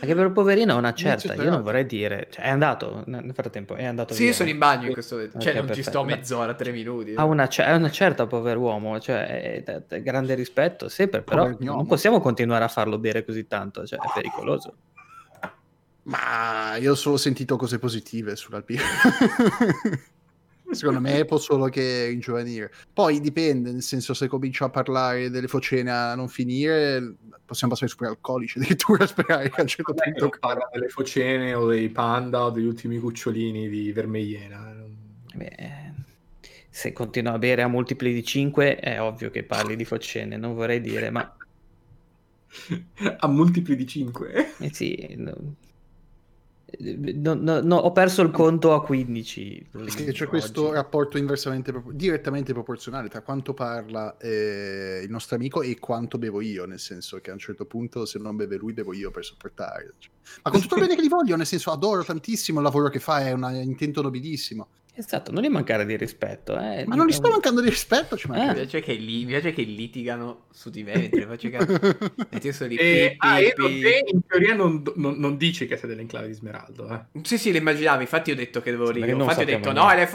Anche 0.00 0.14
per 0.14 0.26
il 0.26 0.32
poverino 0.32 0.74
è 0.74 0.76
una 0.76 0.92
certa, 0.92 1.32
io 1.34 1.48
non 1.50 1.62
vorrei 1.62 1.86
dire... 1.86 2.28
Cioè, 2.30 2.44
è 2.44 2.48
andato, 2.50 3.02
nel 3.06 3.32
frattempo, 3.32 3.74
è 3.74 3.84
andato 3.86 4.12
Sì, 4.12 4.24
via. 4.24 4.32
sono 4.34 4.50
in 4.50 4.58
bagno 4.58 4.86
in 4.88 4.92
questo 4.92 5.14
momento. 5.16 5.38
Cioè, 5.40 5.52
Ok, 5.52 5.56
non 5.56 5.66
ci 5.68 5.74
perfetto. 5.82 5.90
sto 5.98 6.04
Beh, 6.04 6.14
mezz'ora, 6.16 6.54
tre 6.54 6.70
minuti. 6.70 7.14
Ha 7.16 7.24
una, 7.24 7.48
ce- 7.48 7.64
è 7.64 7.74
una 7.74 7.90
certa 7.90 8.26
pover'uomo, 8.26 9.00
cioè 9.00 9.26
è, 9.26 9.64
è- 9.64 9.82
è 9.88 10.02
grande 10.02 10.34
rispetto, 10.34 10.88
sempre, 10.90 11.22
però 11.22 11.50
non 11.60 11.86
possiamo 11.86 12.20
continuare 12.20 12.64
a 12.64 12.68
farlo 12.68 12.98
bere 12.98 13.24
così 13.24 13.46
tanto, 13.48 13.86
cioè 13.86 13.98
è 13.98 14.10
pericoloso. 14.12 14.74
Ma 16.04 16.76
io 16.76 16.92
ho 16.92 16.96
solo 16.96 17.16
sentito 17.16 17.56
cose 17.56 17.78
positive 17.78 18.36
sull'Alpino. 18.36 18.82
Secondo 20.70 21.00
me 21.00 21.24
può 21.24 21.38
solo 21.38 21.66
che 21.68 22.06
ringiovanire. 22.08 22.72
Poi 22.92 23.20
dipende, 23.20 23.70
nel 23.70 23.82
senso 23.82 24.12
se 24.12 24.26
comincio 24.26 24.64
a 24.64 24.70
parlare 24.70 25.30
delle 25.30 25.46
focene 25.46 25.90
a 25.90 26.14
non 26.14 26.28
finire, 26.28 27.14
possiamo 27.44 27.72
passare 27.72 27.90
super 27.90 28.08
alcolici 28.08 28.58
addirittura 28.58 29.04
a 29.04 29.06
sperare 29.06 29.50
che 29.50 29.60
a 29.60 29.62
un 29.62 29.68
certo 29.68 29.92
Non 29.92 30.02
è 30.02 30.12
che 30.12 30.18
punto... 30.18 30.38
parla 30.40 30.68
delle 30.72 30.88
focene 30.88 31.54
o 31.54 31.68
dei 31.68 31.88
panda 31.90 32.44
o 32.44 32.50
degli 32.50 32.66
ultimi 32.66 32.98
cucciolini 32.98 33.68
di 33.68 33.92
vermegliena. 33.92 34.74
Beh, 35.34 35.52
eh, 35.56 35.92
se 36.68 36.92
continua 36.92 37.34
a 37.34 37.38
bere 37.38 37.62
a 37.62 37.68
multipli 37.68 38.12
di 38.12 38.24
5 38.24 38.76
è 38.76 39.00
ovvio 39.00 39.30
che 39.30 39.44
parli 39.44 39.76
di 39.76 39.84
focene, 39.84 40.36
non 40.36 40.54
vorrei 40.54 40.80
dire, 40.80 41.10
ma 41.10 41.36
A 43.18 43.28
multipli 43.28 43.76
di 43.76 43.86
5. 43.86 44.54
eh 44.58 44.72
sì, 44.72 45.14
no- 45.16 45.54
no- 46.78 47.34
no- 47.34 47.60
no, 47.60 47.76
ho 47.76 47.92
perso 47.92 48.22
il 48.22 48.30
conto 48.30 48.72
a 48.72 48.82
15. 48.82 49.66
Perché 49.70 50.12
c'è 50.12 50.26
questo 50.26 50.72
rapporto 50.72 51.18
inversamente 51.18 51.72
direttamente 51.92 52.52
proporzionale 52.52 53.08
tra 53.08 53.22
quanto 53.22 53.54
parla 53.54 54.16
eh, 54.18 55.00
il 55.02 55.10
nostro 55.10 55.36
amico 55.36 55.62
e 55.62 55.78
quanto 55.78 56.18
bevo 56.18 56.40
io, 56.40 56.64
nel 56.64 56.78
senso 56.80 57.20
che 57.20 57.30
a 57.30 57.32
un 57.32 57.38
certo 57.38 57.64
punto 57.64 58.04
se 58.04 58.18
non 58.18 58.36
beve 58.36 58.56
lui 58.56 58.72
bevo 58.72 58.92
io 58.92 59.10
per 59.10 59.24
sopportare. 59.24 59.94
Ma 60.42 60.50
con 60.50 60.60
tutto 60.60 60.76
il 60.76 60.82
bene 60.82 60.96
che 60.96 61.02
gli 61.02 61.08
voglio, 61.08 61.36
nel 61.36 61.46
senso 61.46 61.70
adoro 61.70 62.04
tantissimo 62.04 62.58
il 62.58 62.64
lavoro 62.64 62.88
che 62.88 63.00
fa, 63.00 63.20
è 63.20 63.32
un 63.32 63.48
intento 63.62 64.02
nobilissimo. 64.02 64.68
Esatto, 64.96 65.32
non 65.32 65.42
gli 65.42 65.48
mancare 65.48 65.84
di 65.84 65.96
rispetto. 65.96 66.56
eh. 66.58 66.84
Ma 66.86 66.94
non 66.94 67.06
gli 67.06 67.12
sto 67.12 67.28
mancando 67.28 67.60
di 67.60 67.68
rispetto, 67.68 68.16
ci 68.16 68.30
Mi 68.30 68.36
manca. 68.36 68.52
piace, 68.52 68.80
che 68.80 68.92
li- 68.94 69.24
mi 69.24 69.26
piace 69.32 69.52
che 69.52 69.62
litigano 69.62 70.44
su 70.52 70.70
di 70.70 70.84
me 70.84 70.92
mentre 70.96 71.26
faccio 71.26 71.46
i 71.48 71.50
cazzi. 71.50 71.72
E 72.30 72.38
io 72.40 72.52
sono 72.52 72.68
lì, 72.70 72.76
E, 72.76 73.16
pi, 73.18 73.26
ah, 73.26 73.40
in 73.40 74.20
teoria 74.26 74.54
non, 74.54 74.82
non- 74.94 75.16
non 75.18 75.36
dici 75.36 75.66
che 75.66 75.76
sei 75.76 75.88
dell'enclave 75.88 76.28
di 76.28 76.32
Smeraldo, 76.34 76.88
eh? 76.88 77.20
Sì, 77.22 77.38
sì, 77.38 77.50
lo 77.50 77.58
immaginavo. 77.58 78.02
Infatti, 78.02 78.30
ho 78.30 78.36
detto 78.36 78.60
che 78.62 78.70
dovevo 78.70 78.88
Sì, 78.88 78.94
lì. 78.94 79.00
perché 79.00 79.14
non 79.16 79.22
Infatti, 79.26 79.42
ho 79.42 79.46
detto 79.56 79.72
no, 79.72 79.92
le 79.94 80.06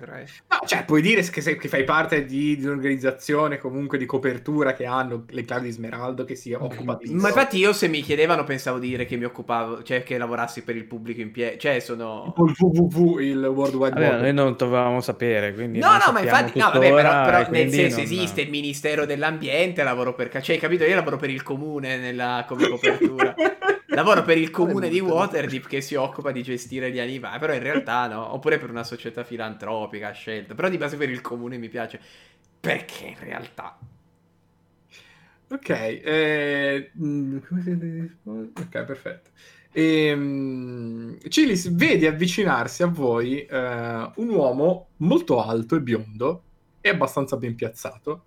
trash. 0.00 0.42
No, 0.50 0.66
cioè, 0.66 0.84
puoi 0.84 1.00
dire 1.02 1.22
che, 1.22 1.40
sei- 1.40 1.56
che 1.56 1.68
fai 1.68 1.84
parte 1.84 2.24
di, 2.24 2.56
di 2.56 2.64
un'organizzazione 2.64 3.58
comunque 3.58 3.98
di 3.98 4.06
copertura 4.06 4.74
che 4.74 4.84
hanno 4.84 5.24
l'enclave 5.28 5.62
di 5.66 5.70
Smeraldo 5.70 6.24
che 6.24 6.34
si 6.34 6.52
occupa 6.52 6.98
di... 7.02 7.12
Ma 7.14 7.28
infatti, 7.28 7.58
io 7.58 7.72
se 7.72 7.88
mi 7.88 8.02
chiedevano, 8.02 8.44
pensavo 8.44 8.78
di 8.78 8.88
dire 8.88 9.04
che 9.06 9.16
mi 9.16 9.24
occupavo, 9.24 9.82
cioè 9.82 10.02
che 10.02 10.18
lavorassi 10.18 10.62
per 10.62 10.76
il 10.76 10.84
pubblico 10.84 11.20
in 11.20 11.30
piedi. 11.30 11.58
Cioè, 11.58 11.80
sono. 11.80 12.34
Il 12.36 12.54
www, 12.58 13.18
il 13.20 13.40
World 13.62 13.74
Wide 13.74 14.00
Web. 14.00 14.20
noi 14.20 14.32
non 14.32 14.54
dovevamo 14.56 15.00
sapere, 15.00 15.54
quindi 15.54 15.78
No, 15.78 15.96
no, 15.96 16.12
ma 16.12 16.20
infatti, 16.20 16.58
no, 16.58 16.70
vabbè, 16.72 16.92
però, 16.92 17.24
però 17.24 17.50
nel 17.50 17.70
senso 17.70 17.96
non- 17.96 18.04
esiste 18.04 18.40
il 18.42 18.50
Ministero 18.50 19.06
dell'Ambiente, 19.06 19.82
lavoro 19.82 20.14
per... 20.14 20.40
Cioè, 20.42 20.58
capito? 20.58 20.84
Io 20.84 20.94
lavoro 20.94 21.16
per 21.16 21.30
il 21.30 21.42
comune 21.42 21.96
nella, 21.96 22.44
come 22.46 22.68
copertura. 22.68 23.34
lavoro 23.88 24.22
per 24.22 24.38
il 24.38 24.50
comune 24.50 24.88
di 24.88 25.00
Waterdeep 25.00 25.66
che 25.66 25.80
si 25.80 25.94
occupa 25.94 26.32
di 26.32 26.42
gestire 26.42 26.90
gli 26.90 26.98
animali, 26.98 27.38
però 27.38 27.52
in 27.54 27.62
realtà 27.62 28.06
no, 28.08 28.32
oppure 28.34 28.58
per 28.58 28.70
una 28.70 28.84
società 28.84 29.22
filantropica 29.24 30.10
scelta, 30.12 30.54
però 30.54 30.68
di 30.68 30.78
base 30.78 30.96
per 30.96 31.10
il 31.10 31.20
comune 31.20 31.58
mi 31.58 31.68
piace. 31.68 32.00
Perché 32.60 33.06
in 33.06 33.16
realtà... 33.18 33.78
Ok, 35.48 35.68
eh, 35.68 36.90
mm, 36.98 37.38
come 37.46 37.62
si 37.62 37.74
risponde? 37.78 38.60
Ok, 38.60 38.84
perfetto. 38.84 39.30
Ehm, 39.72 41.18
Cilis 41.28 41.74
vede 41.74 42.06
avvicinarsi 42.06 42.82
a 42.82 42.86
voi 42.86 43.44
eh, 43.44 44.10
un 44.16 44.28
uomo 44.28 44.88
molto 44.98 45.42
alto 45.42 45.76
e 45.76 45.80
biondo 45.80 46.42
e 46.80 46.88
abbastanza 46.90 47.36
ben 47.36 47.54
piazzato 47.54 48.24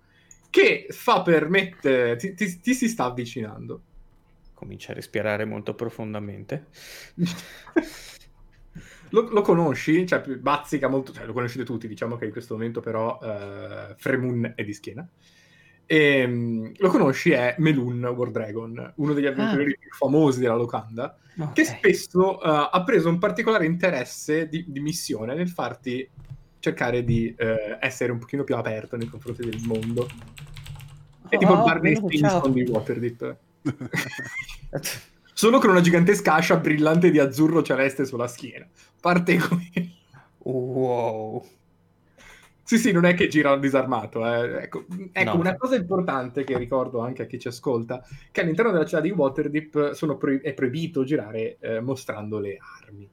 che 0.50 0.86
fa 0.90 1.22
permettere, 1.22 2.16
ti, 2.16 2.34
ti- 2.34 2.60
ti 2.60 2.74
si 2.74 2.88
sta 2.88 3.04
avvicinando. 3.04 3.82
Comincia 4.54 4.92
a 4.92 4.94
respirare 4.94 5.44
molto 5.44 5.74
profondamente. 5.74 6.68
Lo, 9.10 9.28
lo 9.30 9.40
conosci? 9.40 10.04
Cioè, 10.04 10.20
bazzica 10.38 10.88
molto, 10.88 11.12
cioè, 11.12 11.26
lo 11.26 11.32
conoscete 11.32 11.64
tutti, 11.64 11.86
diciamo 11.86 12.16
che 12.16 12.24
in 12.24 12.32
questo 12.32 12.54
momento 12.54 12.80
però 12.80 13.18
eh, 13.22 13.94
Fremun 13.96 14.52
è 14.56 14.64
di 14.64 14.72
schiena. 14.72 15.08
Ehm, 15.86 16.72
lo 16.76 16.88
conosci 16.88 17.30
è 17.30 17.54
Melun 17.58 18.04
War 18.04 18.30
Dragon, 18.30 18.92
uno 18.96 19.12
degli 19.12 19.26
avventurieri 19.26 19.78
più 19.78 19.90
famosi 19.92 20.40
della 20.40 20.56
locanda, 20.56 21.16
Ok. 21.38 21.52
che 21.52 21.64
spesso 21.64 22.42
eh, 22.42 22.68
ha 22.72 22.82
preso 22.84 23.08
un 23.08 23.18
particolare 23.18 23.66
interesse 23.66 24.48
di, 24.48 24.64
di 24.66 24.80
missione 24.80 25.34
nel 25.34 25.48
farti 25.48 26.08
cercare 26.58 27.04
di 27.04 27.32
eh, 27.38 27.78
essere 27.80 28.10
un 28.10 28.18
pochino 28.18 28.42
più 28.42 28.56
aperto 28.56 28.96
nei 28.96 29.06
confronti 29.06 29.44
del 29.48 29.60
mondo. 29.64 30.08
È 31.28 31.36
tipo 31.38 31.52
Oh, 31.52 31.64
Barney. 31.64 31.94
Stinson 31.96 32.52
di 32.52 32.62
Waterdeep. 32.62 33.36
Solo 35.32 35.58
con 35.58 35.70
una 35.70 35.80
gigantesca 35.80 36.34
ascia 36.34 36.56
brillante 36.56 37.10
di 37.10 37.18
azzurro 37.18 37.62
celeste 37.62 38.04
sulla 38.04 38.26
schiena. 38.26 38.66
Parte 39.00 39.38
qui. 39.38 39.94
Wow. 40.38 41.44
Sì, 42.66 42.78
sì, 42.78 42.90
non 42.90 43.04
è 43.04 43.14
che 43.14 43.28
gira 43.28 43.56
disarmato. 43.56 44.26
eh. 44.26 44.64
Ecco, 44.64 44.86
ecco 45.12 45.32
No. 45.34 45.38
una 45.38 45.54
cosa 45.56 45.76
importante 45.76 46.42
che 46.42 46.58
ricordo 46.58 46.98
anche 46.98 47.22
a 47.22 47.26
chi 47.26 47.38
ci 47.38 47.46
ascolta, 47.46 48.04
che 48.32 48.40
all'interno 48.40 48.72
della 48.72 48.84
città 48.84 49.00
di 49.00 49.10
Waterdeep 49.12 49.92
sono 49.92 50.16
pro- 50.16 50.40
è 50.42 50.52
proibito 50.52 51.04
girare 51.04 51.58
eh, 51.60 51.78
mostrando 51.80 52.40
le 52.40 52.58
armi. 52.82 53.08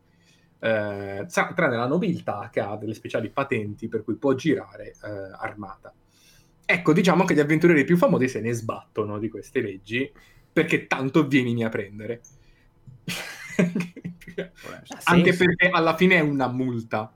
Eh, 0.58 1.26
tranne 1.28 1.76
la 1.76 1.86
nobiltà 1.86 2.50
che 2.52 2.62
ha 2.62 2.76
delle 2.78 2.96
speciali 2.96 3.30
patenti 3.30 3.88
per 3.90 4.04
cui 4.04 4.16
può 4.16 4.34
girare 4.34 4.88
eh, 5.04 5.32
armata. 5.38 5.94
Ecco, 6.66 6.92
diciamo 6.92 7.24
che 7.24 7.36
gli 7.36 7.40
avventurieri 7.40 7.84
più 7.84 7.96
famosi 7.96 8.28
se 8.28 8.42
ne 8.42 8.54
sbattono 8.54 9.20
di 9.20 9.30
queste 9.30 9.62
leggi 9.62 10.12
perché 10.52 10.88
tanto 10.88 11.28
vienimi 11.28 11.64
a 11.64 11.70
prendere. 11.70 12.22
Anche 15.04 15.34
perché 15.36 15.70
alla 15.70 15.96
fine 15.96 16.16
è 16.16 16.22
una 16.22 16.48
multa 16.48 17.14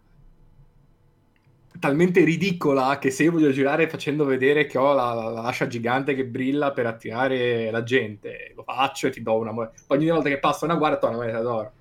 talmente 1.80 2.24
ridicola 2.24 2.98
che 3.00 3.10
se 3.12 3.24
io 3.24 3.32
voglio 3.32 3.52
girare 3.52 3.88
facendo 3.90 4.26
vedere 4.26 4.66
che 4.66 4.78
ho 4.78 4.94
la, 4.94 5.14
la- 5.14 5.30
l'ascia 5.42 5.68
gigante 5.68 6.14
che 6.16 6.26
brilla 6.26 6.72
per 6.72 6.86
attirare 6.86 7.70
la 7.72 7.84
gente, 7.84 8.52
lo 8.56 8.64
faccio 8.64 9.08
e 9.08 9.12
ti 9.12 9.22
do 9.22 9.36
una 9.36 9.52
moneta. 9.52 9.74
Ogni 9.88 10.08
volta 10.10 10.30
che 10.30 10.40
passa 10.40 10.66
una 10.66 10.76
guardia, 10.76 11.00
do 11.00 11.08
una 11.08 11.18
moneta 11.18 11.42
d'oro. 11.42 11.72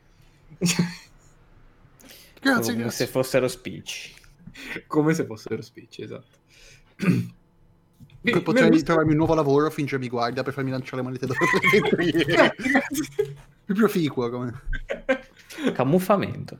Grazie, 2.40 2.72
Come 2.72 2.82
grazie. 2.84 3.06
se 3.06 3.10
fossero 3.10 3.48
spicci. 3.48 4.14
Come 4.86 5.14
se 5.14 5.24
fossero 5.26 5.60
spicci, 5.62 6.02
esatto. 6.02 6.36
Poi 8.26 8.42
potrei 8.42 8.68
Melun- 8.68 8.84
trovarmi 8.84 9.10
un 9.12 9.16
nuovo 9.18 9.34
lavoro 9.34 9.70
finché 9.70 9.98
mi 9.98 10.08
guarda 10.08 10.42
per 10.42 10.52
farmi 10.52 10.70
lanciare 10.70 11.02
monete 11.02 11.26
d'oro. 11.26 11.38
Più 13.64 13.74
proficuo 13.74 14.30
come... 14.30 14.52
Camuffamento. 15.74 16.58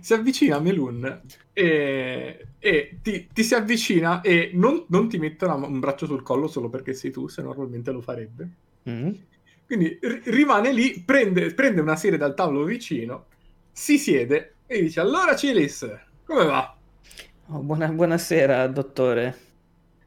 Si 0.00 0.12
avvicina 0.14 0.56
a 0.56 0.60
Melun 0.60 1.22
e, 1.52 2.46
e 2.58 2.98
ti, 3.02 3.28
ti 3.32 3.42
si 3.44 3.54
avvicina 3.54 4.20
e 4.20 4.50
non, 4.54 4.84
non 4.88 5.08
ti 5.08 5.18
mette 5.18 5.44
una- 5.44 5.54
un 5.66 5.80
braccio 5.80 6.06
sul 6.06 6.22
collo 6.22 6.46
solo 6.48 6.68
perché 6.68 6.94
sei 6.94 7.10
tu, 7.10 7.28
se 7.28 7.42
normalmente 7.42 7.90
lo 7.90 8.00
farebbe. 8.00 8.48
Mm. 8.88 9.10
Quindi 9.66 9.98
ri- 10.00 10.22
rimane 10.26 10.72
lì, 10.72 11.02
prende, 11.04 11.52
prende 11.54 11.80
una 11.80 11.96
serie 11.96 12.18
dal 12.18 12.34
tavolo 12.34 12.64
vicino, 12.64 13.26
si 13.72 13.98
siede 13.98 14.56
e 14.66 14.80
dice: 14.82 15.00
Allora, 15.00 15.34
Cilis, 15.36 15.88
come 16.24 16.44
va? 16.44 16.76
Oh, 17.48 17.60
buona- 17.62 17.88
buonasera, 17.92 18.66
dottore. 18.68 19.38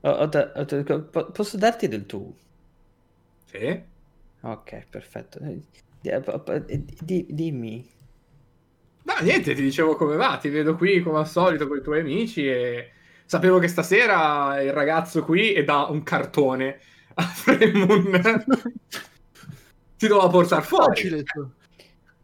Ho 0.02 0.26
da- 0.28 0.52
po- 1.12 1.32
posso 1.32 1.58
darti 1.58 1.88
del 1.88 2.06
tu? 2.06 2.34
Sì. 3.46 3.84
Ok, 4.42 4.88
perfetto. 4.90 5.40
Eh, 5.40 5.62
di- 6.02 6.10
eh, 6.10 6.22
eh, 6.68 6.86
di- 7.00 7.26
dimmi. 7.30 7.86
No, 9.20 9.24
niente, 9.26 9.54
ti 9.56 9.62
dicevo 9.62 9.96
come 9.96 10.16
va. 10.16 10.38
Ti 10.40 10.50
vedo 10.50 10.76
qui 10.76 11.02
come 11.02 11.20
al 11.20 11.28
solito 11.28 11.68
con 11.68 11.78
i 11.78 11.82
tuoi 11.82 12.00
amici. 12.02 12.48
E 12.48 12.92
sapevo 13.26 13.60
che 13.60 13.68
stasera 13.68 14.62
il 14.62 14.72
ragazzo 14.74 15.24
qui 15.24 15.54
e 15.54 15.64
dà 15.64 15.86
un 15.86 16.04
cartone 16.04 16.80
a 17.16 17.24
Fremun. 17.26 18.22
ti 19.98 20.08
doveva 20.08 20.30
portare 20.30 20.62
fuori. 20.64 20.86
Facile. 20.96 21.24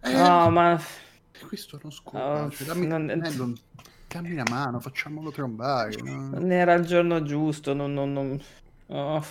Eh, 0.02 0.12
No, 0.14 0.50
ma 0.50 0.80
questo 1.48 1.80
non 1.82 1.92
Oh, 1.92 1.96
scusa. 1.96 2.50
cioè, 2.50 2.68
dammi, 2.68 2.88
non- 2.88 3.10
eh, 3.10 3.16
non- 3.36 3.58
dammi 4.08 4.32
una 4.34 4.44
mano, 4.50 4.80
facciamolo 4.80 5.32
trombare. 5.32 5.96
no? 6.04 6.30
non 6.30 6.52
era 6.52 6.74
il 6.74 6.86
giorno 6.86 7.24
giusto. 7.24 7.74
Non, 7.74 7.94
non- 7.94 8.12
non- 8.14 8.42
oh. 8.88 9.26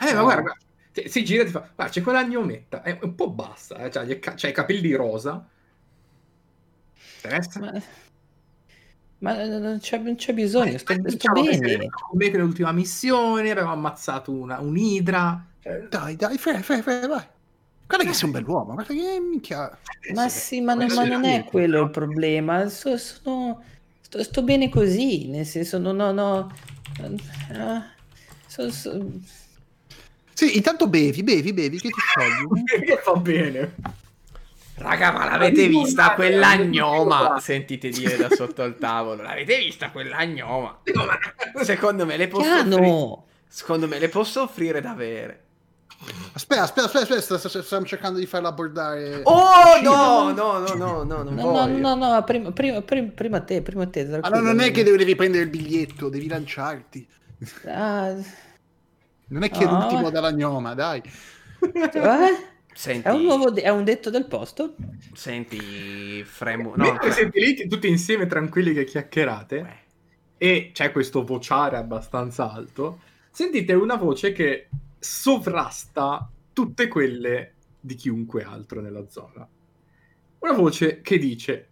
Eh, 0.00 0.12
ma 0.12 0.18
No. 0.18 0.22
guarda, 0.24 0.54
cioè, 0.92 1.08
si 1.08 1.24
gira 1.24 1.42
e 1.42 1.46
ti 1.46 1.50
fa: 1.52 1.68
Guarda, 1.74 1.92
c'è 1.92 2.02
quella 2.02 2.22
gnometta. 2.22 2.82
È 2.82 2.98
un 3.02 3.14
po' 3.14 3.30
bassa. 3.30 3.76
Eh? 3.78 3.88
Ca- 4.20 4.34
c'ha 4.36 4.48
i 4.48 4.52
capelli 4.52 4.92
rosa. 4.94 5.48
Interessa? 7.22 7.60
Ma, 7.60 7.82
ma 9.20 9.44
non 9.44 9.78
c'è, 9.80 9.98
non 9.98 10.14
c'è 10.14 10.32
bisogno, 10.32 10.78
sto, 10.78 10.92
Eh, 10.92 10.96
sto 10.96 11.10
diciamo 11.10 11.42
che 11.42 11.52
sei 11.52 11.60
bene. 11.60 11.76
venuto 11.78 12.04
con 12.08 12.18
me 12.18 12.28
nell'ultima 12.30 12.72
missione, 12.72 13.50
avevamo 13.50 13.72
ammazzato 13.72 14.32
una, 14.32 14.60
un'idra. 14.60 15.44
Cioè, 15.60 15.88
Dai, 15.88 16.16
dai, 16.16 16.38
fai, 16.38 16.62
fai, 16.62 16.82
fai, 16.82 17.06
vai. 17.08 17.26
Guarda 17.86 18.04
che 18.06 18.12
sei 18.12 18.26
un 18.26 18.30
bell'uomo, 18.32 18.74
guarda 18.74 18.92
che 18.92 19.18
minchia. 19.20 19.76
Ma 20.14 20.28
sì, 20.28 20.60
ma, 20.60 20.74
non- 20.74 20.92
ma 20.92 21.04
non 21.04 21.24
è 21.24 21.44
quello 21.44 21.82
il 21.82 21.90
problema. 21.90 22.68
So- 22.68 22.96
sono, 22.98 23.62
sto, 24.00 24.22
sto 24.22 24.42
bene 24.42 24.68
così, 24.68 25.26
nel 25.28 25.46
senso, 25.46 25.78
ho... 25.78 25.80
No, 25.80 26.48
ah, 27.54 27.94
so- 28.46 28.70
so- 28.70 29.10
Sì, 30.34 30.56
intanto 30.56 30.88
bevi, 30.88 31.22
bevi, 31.22 31.52
bevi, 31.52 31.80
che 31.80 31.88
ti 31.88 32.00
sciogli. 32.00 32.62
che 32.84 32.96
fa 33.02 33.14
bene. 33.16 33.74
Raga, 34.78 35.12
ma 35.12 35.24
l'avete 35.28 35.62
Ma 35.62 35.68
vista 35.68 36.06
non- 36.06 36.14
quella 36.14 36.54
non- 36.56 36.66
gnoma? 36.68 37.28
non- 37.28 37.40
Sentite 37.40 37.88
dire 37.88 38.16
da 38.16 38.28
sotto 38.30 38.62
il 38.64 38.76
tavolo. 38.78 39.22
L'avete 39.22 39.58
vista 39.58 39.90
quella 39.90 40.24
gnoma? 40.24 40.78
Secondo 41.62 42.06
me 42.06 42.16
le 42.16 42.28
posso 42.28 42.48
offrire. 42.52 43.22
Secondo 43.48 43.88
me 43.88 43.98
le 43.98 44.08
posso 44.08 44.42
offrire 44.42 44.80
da 44.80 44.90
avere. 44.90 45.42
Aspetta, 46.32 46.62
aspetta, 46.62 46.86
aspetta, 46.86 47.14
aspetta, 47.16 47.38
st- 47.38 47.48
st- 47.48 47.62
stiamo 47.64 47.84
cercando 47.84 48.20
di 48.20 48.26
farla 48.26 48.48
abbordare. 48.48 49.20
Oh 49.24 49.80
no, 49.82 50.30
no, 50.32 50.58
no, 50.58 50.74
no, 50.74 51.02
no, 51.02 51.22
non 51.24 51.34
No, 51.34 51.42
no, 51.42 51.50
voglio. 51.50 51.78
no, 51.78 51.94
no, 51.96 52.22
prima, 52.24 52.52
prima, 52.52 52.80
prima, 52.82 53.10
prima 53.12 53.40
te, 53.40 53.62
prima 53.62 53.86
te. 53.88 54.06
Tranquillo, 54.06 54.40
non 54.40 54.60
è 54.60 54.70
che 54.70 54.84
devi 54.84 55.02
riprendere 55.02 55.42
il 55.44 55.50
biglietto, 55.50 56.08
devi 56.08 56.28
lanciarti. 56.28 57.08
Ah, 57.66 58.14
Non 59.30 59.42
è 59.42 59.50
che 59.50 59.64
è 59.64 59.66
l'ultimo 59.66 60.10
della 60.10 60.32
gnoma, 60.32 60.74
dai. 60.74 61.02
eh? 61.72 62.46
Senti, 62.78 63.08
È 63.08 63.10
un 63.10 63.22
nuovo 63.22 63.50
de- 63.50 63.62
è 63.62 63.70
un 63.70 63.82
detto 63.82 64.08
del 64.08 64.26
posto? 64.26 64.76
senti, 65.12 66.22
Fremu... 66.22 66.74
No, 66.76 66.84
Mentre 66.84 67.10
siete 67.10 67.40
lì 67.40 67.66
tutti 67.66 67.88
insieme 67.88 68.26
tranquilli 68.26 68.72
che 68.72 68.84
chiacchierate 68.84 69.78
e 70.38 70.70
c'è 70.72 70.92
questo 70.92 71.24
vociare 71.24 71.76
abbastanza 71.76 72.52
alto, 72.52 73.00
sentite 73.32 73.72
una 73.72 73.96
voce 73.96 74.30
che 74.30 74.68
sovrasta 74.96 76.30
tutte 76.52 76.86
quelle 76.86 77.54
di 77.80 77.96
chiunque 77.96 78.44
altro 78.44 78.80
nella 78.80 79.08
zona. 79.08 79.44
Una 80.38 80.52
voce 80.52 81.00
che 81.00 81.18
dice: 81.18 81.68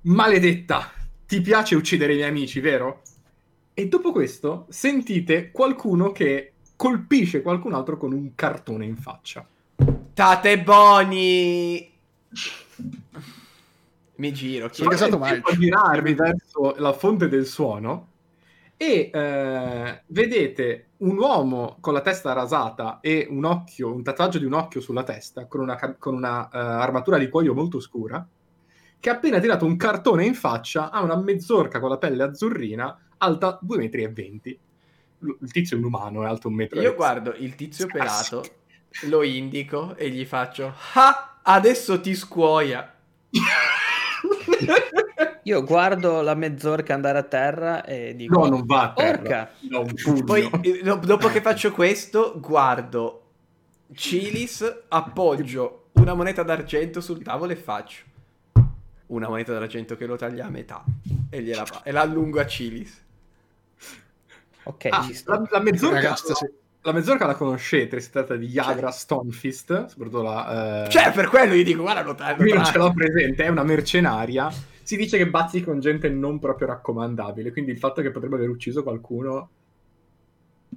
Maledetta, 0.00 0.92
ti 1.26 1.42
piace 1.42 1.74
uccidere 1.74 2.14
i 2.14 2.16
miei 2.16 2.30
amici, 2.30 2.60
vero? 2.60 3.02
E 3.74 3.86
dopo 3.86 4.12
questo 4.12 4.64
sentite 4.70 5.50
qualcuno 5.50 6.10
che 6.10 6.54
colpisce 6.74 7.42
qualcun 7.42 7.74
altro 7.74 7.98
con 7.98 8.14
un 8.14 8.34
cartone 8.34 8.86
in 8.86 8.96
faccia. 8.96 9.46
Tate 10.14 10.60
Boni! 10.60 11.90
Mi 14.16 14.32
giro, 14.32 14.68
Sono 14.70 14.90
tempo 14.94 15.18
March. 15.18 15.50
a 15.50 15.56
girarvi 15.56 16.14
verso 16.14 16.74
la 16.76 16.92
fonte 16.92 17.28
del 17.28 17.46
suono 17.46 18.08
e 18.76 19.10
eh, 19.12 20.02
vedete 20.06 20.88
un 20.98 21.16
uomo 21.16 21.78
con 21.80 21.94
la 21.94 22.02
testa 22.02 22.32
rasata 22.32 23.00
e 23.00 23.26
un 23.30 23.44
occhio, 23.44 23.92
un 23.92 24.02
tatuaggio 24.02 24.38
di 24.38 24.44
un 24.44 24.52
occhio 24.52 24.80
sulla 24.80 25.02
testa, 25.02 25.46
con 25.46 25.60
una, 25.60 25.78
con 25.98 26.14
una, 26.14 26.48
eh, 26.48 26.58
armatura 26.58 27.16
di 27.18 27.28
cuoio 27.28 27.54
molto 27.54 27.80
scura, 27.80 28.24
che 29.00 29.10
ha 29.10 29.14
appena 29.14 29.40
tirato 29.40 29.64
un 29.64 29.76
cartone 29.76 30.24
in 30.26 30.34
faccia 30.34 30.90
a 30.90 31.02
una 31.02 31.16
mezzorca 31.16 31.80
con 31.80 31.88
la 31.88 31.98
pelle 31.98 32.22
azzurrina 32.22 32.96
alta 33.18 33.58
2,20 33.64 33.76
metri. 33.78 34.06
20. 34.12 34.60
L- 35.20 35.30
Il 35.40 35.50
tizio 35.52 35.76
è 35.76 35.80
un 35.80 35.86
umano, 35.86 36.22
è 36.22 36.26
alto 36.26 36.48
un 36.48 36.54
metro. 36.54 36.78
e 36.78 36.82
Io 36.82 36.94
guardo 36.94 37.32
il 37.36 37.54
tizio 37.54 37.86
pelato, 37.86 38.44
lo 39.02 39.22
indico 39.22 39.94
e 39.96 40.08
gli 40.10 40.24
faccio 40.24 40.74
Ah, 40.94 41.38
adesso 41.42 42.00
ti 42.00 42.14
scuoia. 42.14 42.92
Io 45.44 45.64
guardo 45.64 46.20
la 46.22 46.34
mezz'orca 46.34 46.94
andare 46.94 47.18
a 47.18 47.22
terra 47.24 47.84
e 47.84 48.14
dico... 48.14 48.38
No, 48.38 48.46
non 48.48 48.64
va 48.64 48.82
a 48.82 48.92
terra. 48.92 49.18
Orca! 49.18 49.50
No. 49.68 49.84
Poi, 50.24 50.48
do- 50.82 50.96
dopo 50.96 51.28
che 51.28 51.40
faccio 51.40 51.72
questo, 51.72 52.34
guardo 52.38 53.18
Cilis, 53.94 54.82
appoggio 54.88 55.88
una 55.94 56.14
moneta 56.14 56.42
d'argento 56.44 57.00
sul 57.00 57.22
tavolo 57.22 57.52
e 57.52 57.56
faccio 57.56 58.02
una 59.06 59.28
moneta 59.28 59.52
d'argento 59.52 59.96
che 59.96 60.06
lo 60.06 60.16
taglia 60.16 60.46
a 60.46 60.48
metà 60.48 60.82
e 61.28 61.42
gliela 61.42 61.66
fa, 61.66 61.82
e 61.82 61.90
la 61.90 62.00
allungo 62.00 62.40
a 62.40 62.46
Cilis. 62.46 63.00
Ok, 64.64 64.86
Ah, 64.90 65.06
la, 65.24 65.48
la 65.50 65.60
mezzorca, 65.60 65.96
Ragazza, 65.96 66.34
sì. 66.34 66.46
La 66.82 66.92
mezzorca 66.92 67.26
la 67.26 67.34
conoscete, 67.34 68.00
si 68.00 68.10
tratta 68.10 68.36
di 68.36 68.46
Yagra 68.46 68.90
Stonefist, 68.90 69.86
soprattutto 69.86 70.22
la... 70.22 70.84
eh, 70.86 70.90
Cioè, 70.90 71.12
per 71.12 71.28
quello 71.28 71.54
gli 71.54 71.64
dico, 71.64 71.82
guarda, 71.82 72.02
lo 72.02 72.14
taglio. 72.14 72.44
Io 72.44 72.54
non 72.54 72.64
ce 72.64 72.78
l'ho 72.78 72.92
presente, 72.92 73.44
è 73.44 73.48
una 73.48 73.62
mercenaria. 73.62 74.50
Si 74.82 74.96
dice 74.96 75.16
che 75.16 75.28
bazzi 75.28 75.62
con 75.62 75.78
gente 75.80 76.08
non 76.08 76.38
proprio 76.38 76.66
raccomandabile, 76.68 77.52
quindi 77.52 77.70
il 77.70 77.78
fatto 77.78 78.02
che 78.02 78.10
potrebbe 78.10 78.34
aver 78.36 78.48
ucciso 78.48 78.82
qualcuno 78.82 79.50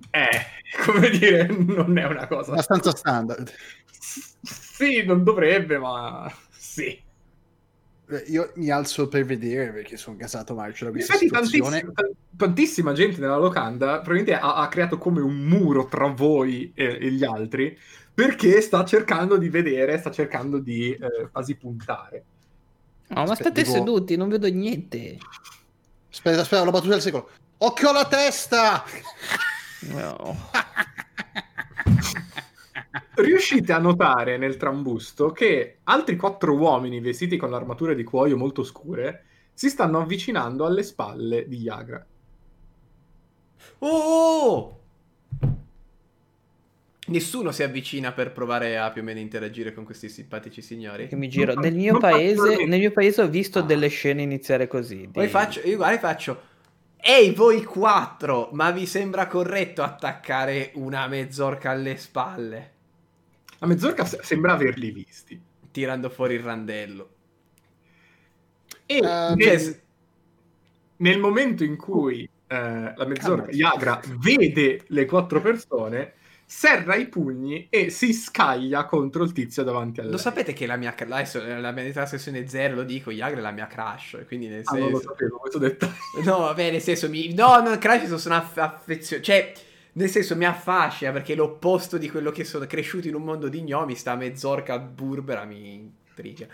è, 0.10 0.30
come 0.86 1.10
dire, 1.10 1.48
non 1.48 1.98
è 1.98 2.06
una 2.06 2.28
cosa... 2.28 2.52
Abbastanza 2.52 2.96
standard. 2.96 3.52
Sì, 4.42 5.04
non 5.04 5.24
dovrebbe, 5.24 5.78
ma 5.78 6.32
sì. 6.50 7.04
Eh, 8.10 8.24
Io 8.28 8.52
mi 8.56 8.70
alzo 8.70 9.08
per 9.08 9.26
vedere 9.26 9.72
perché 9.72 9.98
sono 9.98 10.16
casato 10.18 10.54
marcio 10.54 10.86
da 10.86 10.92
questa 10.92 11.14
effetti 11.14 11.28
situazione. 11.28 11.82
tantissima, 11.82 12.10
tantissima 12.38 12.94
gente 12.94 13.20
nella 13.20 13.38
locanda 13.38 14.00
probabilmente 14.00 14.34
ha, 14.36 14.56
ha 14.56 14.68
creato 14.68 14.98
come 14.98 15.22
un 15.22 15.36
muro 15.36 15.86
tra 15.86 16.08
voi 16.08 16.72
e, 16.76 16.98
e 17.02 17.12
gli 17.12 17.24
altri 17.24 17.76
perché 18.14 18.62
sta 18.62 18.86
cercando 18.86 19.38
di 19.38 19.50
vedere, 19.50 19.98
sta 19.98 20.12
cercando 20.12 20.60
di 20.60 20.92
eh, 20.92 21.30
quasi 21.32 21.56
puntare. 21.56 22.24
No, 23.08 23.16
ma 23.16 23.22
Aspetta, 23.32 23.50
state 23.50 23.62
devo- 23.64 23.74
seduti, 23.76 24.16
non 24.16 24.30
vedo 24.30 24.48
niente. 24.48 25.18
Aspetta, 26.12 26.42
aspetta, 26.42 26.64
la 26.64 26.72
battuta 26.72 26.94
del 26.94 27.02
secolo. 27.02 27.30
Occhio 27.58 27.90
alla 27.90 28.06
testa! 28.08 28.84
No. 29.82 30.50
Riuscite 33.16 33.72
a 33.74 33.78
notare 33.78 34.38
nel 34.38 34.58
trambusto 34.58 35.32
che 35.32 35.78
altri 35.84 36.16
quattro 36.16 36.54
uomini 36.56 37.00
vestiti 37.00 37.38
con 37.38 37.54
armature 37.54 37.96
di 37.96 38.04
cuoio 38.04 38.38
molto 38.38 38.64
scure 38.64 39.24
si 39.54 39.70
stanno 39.70 40.00
avvicinando 40.00 40.66
alle 40.66 40.84
spalle 40.84 41.48
di 41.48 41.58
Yagra. 41.58 42.06
Oh! 43.80 44.80
Nessuno 47.08 47.52
si 47.52 47.62
avvicina 47.62 48.12
per 48.14 48.32
provare 48.32 48.78
a 48.80 48.90
più 48.90 49.02
o 49.02 49.06
meno 49.06 49.20
interagire 49.20 49.74
con 49.74 49.86
questi 49.86 50.10
simpatici 50.10 50.62
signori. 50.62 51.08
Che 51.08 51.16
mi 51.16 51.30
giro. 51.30 51.54
Non- 51.54 51.62
Nel 51.64 51.76
mio, 51.76 52.00
paese, 52.00 52.66
nel 52.66 52.80
mio 52.80 52.92
paese 52.92 53.22
ho 53.22 53.28
visto 53.30 53.60
Ah. 53.60 53.62
delle 53.62 53.88
scene 53.90 54.24
iniziare 54.24 54.68
così. 54.68 55.08
Poi 55.12 55.26
di- 55.26 55.32
faccio, 55.32 55.62
io 55.62 55.78
guarda, 55.78 56.00
faccio. 56.00 56.42
Ehi, 56.98 57.32
voi 57.34 57.64
quattro, 57.64 58.50
ma 58.54 58.72
vi 58.72 58.88
sembra 58.88 59.28
corretto 59.28 59.84
attaccare 59.84 60.72
una 60.74 61.08
mezzorca 61.08 61.70
alle 61.70 61.96
spalle? 61.98 62.72
La 63.66 63.74
mezzorca 63.74 64.06
se- 64.06 64.20
sembra 64.22 64.54
averli 64.54 64.92
visti. 64.92 65.42
Tirando 65.72 66.10
fuori 66.10 66.36
il 66.36 66.42
randello. 66.42 67.10
E 68.86 68.98
Eh, 68.98 69.34
nel, 69.36 69.82
nel 70.98 71.20
momento 71.20 71.64
in 71.64 71.76
cui 71.76 72.24
eh, 72.48 72.94
la 72.96 73.06
mezzorca. 73.06 73.52
Yagra 73.52 74.00
vede 74.20 74.84
le 74.88 75.06
quattro 75.06 75.42
persone, 75.42 76.14
serra 76.46 76.96
i 76.96 77.08
pugni 77.08 77.68
e 77.70 77.90
si 77.90 78.14
scaglia 78.14 78.86
contro 78.86 79.24
il 79.24 79.32
tizio 79.32 79.64
davanti 79.64 80.00
a 80.00 80.04
lei. 80.04 80.12
Lo 80.12 80.18
sapete 80.18 80.54
che 80.54 80.66
la 80.66 80.76
mia, 80.78 80.94
la 81.08 81.72
mia 81.72 81.92
la 81.94 82.06
sessione 82.06 82.48
0 82.48 82.76
lo 82.76 82.84
dico, 82.84 83.12
Yagra 83.12 83.40
è 83.40 83.42
la 83.42 83.52
mia 83.52 83.68
crush, 83.68 84.24
quindi 84.28 84.48
nel 84.48 84.62
Ah, 84.66 84.78
non 84.78 84.92
lo 84.92 84.98
senso... 85.00 85.10
sapevo 85.14 85.38
questo 85.38 85.58
dettaglio. 85.58 85.94
No, 86.24 86.38
vabbè, 86.40 86.72
nel 86.72 86.82
senso 86.82 87.10
mi... 87.10 87.34
No, 87.34 87.60
non 87.62 87.78
crush, 87.78 88.14
sono 88.16 88.36
aff- 88.36 88.58
affezionato. 88.58 89.26
Cioè, 89.26 89.54
nel 89.98 90.10
senso 90.10 90.36
mi 90.36 90.46
affascina 90.46 91.12
perché 91.12 91.34
è 91.34 91.36
l'opposto 91.36 91.98
di 91.98 92.10
quello 92.10 92.32
che 92.32 92.44
sono 92.44 92.66
cresciuto 92.66 93.08
in 93.08 93.16
un 93.16 93.24
mondo 93.24 93.48
di 93.48 93.62
gnomi, 93.62 93.96
sta 93.96 94.16
mezzorca 94.16 94.78
burbera 94.78 95.46
mi 95.46 95.74
intriga. 95.74 96.48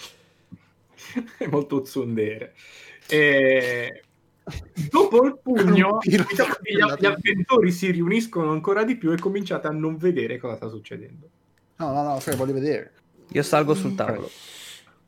è 1.38 1.48
molto 1.48 1.84
zondere. 1.86 2.54
E... 3.08 4.04
Dopo 4.90 5.24
il 5.26 5.40
pugno, 5.42 5.98
diciamo 6.02 6.54
gli, 6.62 7.06
avventori 7.06 7.72
si 7.72 7.90
riuniscono 7.92 8.52
ancora 8.52 8.84
di 8.84 8.96
più 8.96 9.12
e 9.12 9.18
cominciate 9.18 9.68
a 9.68 9.72
non 9.72 9.98
vedere 9.98 10.38
cosa 10.38 10.56
sta 10.56 10.68
succedendo. 10.70 11.30
No, 11.78 11.94
no, 11.94 12.04
no, 12.04 12.20
Fred, 12.20 12.38
voglio 12.38 12.54
vedere. 12.54 12.94
Io 13.30 13.44
salgo 13.44 13.74
sul 13.74 13.96
tavolo. 13.96 14.30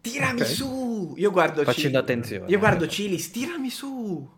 Tirami 0.01 0.41
Ok. 0.41 0.47
su! 0.47 1.13
Io 1.17 1.31
guardo 1.31 1.63
Facendo 1.63 1.99
Cili- 1.99 2.11
attenzione. 2.11 2.49
Io 2.49 2.59
guardo 2.59 2.87
Cilis, 2.87 3.31
tirami 3.31 3.69
su! 3.69 4.29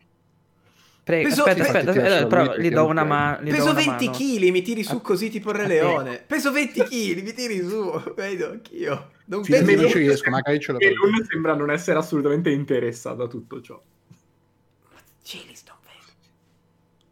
Prego, 1.05 1.29
Peso- 1.29 1.43
aspetta, 1.43 1.61
pe- 1.71 1.77
aspetta, 1.77 1.91
aspetta, 1.91 2.27
però 2.27 2.43
lascio 2.45 2.57
lui 2.57 2.65
gli 2.65 2.69
do 2.71 2.75
perché 2.77 2.89
una 2.91 3.03
mano. 3.03 3.47
Peso 3.47 3.73
20 3.75 4.09
kg, 4.09 4.49
mi 4.49 4.61
tiri 4.63 4.83
su 4.83 5.01
così 5.01 5.29
tipo 5.29 5.51
il 5.51 5.55
Re 5.57 5.67
Leone. 5.67 6.23
Peso 6.25 6.51
20 6.51 6.81
kg, 6.83 7.21
mi 7.21 7.33
tiri 7.33 7.59
su. 7.67 8.01
Vedo 8.17 8.49
anch'io. 8.49 9.11
Non 9.25 9.43
Finalmente 9.43 9.71
penso 9.75 9.81
non 9.83 9.91
ci 9.91 9.97
riesco, 9.99 10.29
magari 10.31 10.59
ce 10.59 10.71
l'ho. 10.71 10.79
E 10.79 10.91
Lun 10.93 11.23
sembra 11.29 11.53
non 11.53 11.69
essere 11.69 11.99
assolutamente 11.99 12.49
interessato 12.49 13.21
a 13.21 13.27
tutto 13.27 13.61
ciò. 13.61 13.79
Cilis, 15.21 15.63
non 15.67 15.77
vedo. 15.83 16.11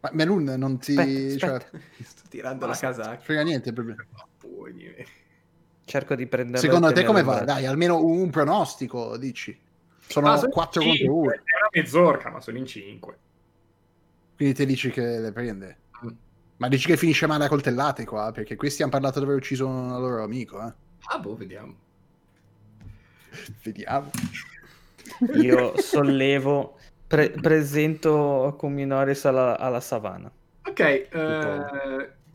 Ma 0.00 0.10
Melun 0.12 0.54
non 0.58 0.78
ti... 0.78 0.96
Aspetta, 0.98 1.38
cioè, 1.38 1.80
Sto 2.02 2.22
tirando 2.30 2.66
la 2.66 2.76
casacca. 2.76 3.20
frega 3.20 3.42
niente 3.42 3.72
proprio. 3.72 3.94
Pugni. 4.38 4.92
Cerco 5.84 6.16
di 6.16 6.26
prendere. 6.26 6.58
Secondo 6.58 6.90
te 6.90 7.04
come 7.04 7.22
va? 7.22 7.40
Dai, 7.44 7.64
almeno 7.66 8.04
un, 8.04 8.28
pronostico, 8.30 9.16
dici. 9.16 9.56
Sono 10.06 10.32
Ah, 10.32 10.36
sono 10.36 10.50
4 10.50 10.82
in 10.82 10.88
contro 10.88 11.14
1. 11.14 11.22
cinque. 11.30 11.34
È 11.44 11.56
una 11.58 11.68
mezz'orca, 11.72 12.30
ma 12.30 12.40
sono 12.40 12.58
in 12.58 12.66
5. 12.66 13.18
Quindi 14.36 14.54
te 14.54 14.66
dici 14.66 14.90
che 14.90 15.18
le 15.18 15.32
prende. 15.32 15.76
Mm. 16.04 16.08
Ma 16.56 16.68
dici 16.68 16.86
che 16.86 16.96
finisce 16.96 17.26
male 17.26 17.44
a 17.44 17.48
coltellate 17.48 18.04
qua? 18.04 18.30
Perché 18.32 18.56
questi 18.56 18.82
hanno 18.82 18.90
parlato 18.92 19.18
di 19.18 19.24
aver 19.24 19.36
ucciso 19.36 19.66
un 19.66 19.88
loro 19.88 20.22
amico, 20.22 20.60
eh. 20.66 20.72
Ah, 21.06 21.18
boh, 21.18 21.36
vediamo. 21.36 21.74
Vediamo. 23.62 24.10
Io 25.34 25.74
sollevo, 25.80 26.78
pre- 27.06 27.30
presento 27.30 28.54
con 28.56 28.72
Minoris 28.72 29.24
alla, 29.24 29.58
alla 29.58 29.80
savana. 29.80 30.30
Ok, 30.66 30.80
eh, 30.80 31.08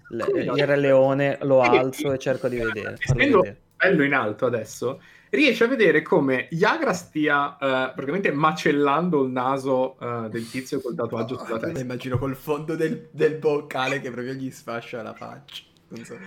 Le- 0.10 0.26
il 0.44 0.66
Re 0.66 0.76
Leone 0.76 1.38
lo 1.42 1.62
alzo 1.62 2.12
e 2.12 2.18
cerco 2.20 2.48
di 2.48 2.58
vedere. 2.58 2.98
essendo 3.00 3.40
vedere. 3.42 3.62
bello 3.76 4.04
in 4.04 4.14
alto 4.14 4.46
adesso, 4.46 5.02
riesce 5.30 5.64
a 5.64 5.68
vedere 5.68 6.02
come 6.02 6.48
Yagra 6.52 6.94
stia 6.94 7.54
eh, 7.58 7.58
praticamente 7.94 8.32
macellando 8.32 9.24
il 9.24 9.32
naso 9.32 9.98
eh, 10.00 10.30
del 10.30 10.50
tizio 10.50 10.82
col 10.82 10.96
tatuaggio 10.96 11.38
sulla 11.38 11.56
Me 11.56 11.60
la 11.60 11.68
testa. 11.68 11.80
immagino 11.82 12.18
col 12.18 12.36
fondo 12.36 12.76
del, 12.76 13.10
del 13.12 13.36
boccale 13.38 14.00
che 14.02 14.10
proprio 14.12 14.34
gli 14.34 14.50
sfascia 14.52 15.02
la 15.04 15.14
faccia. 15.14 15.64
Non 15.90 16.04
so. 16.06 16.18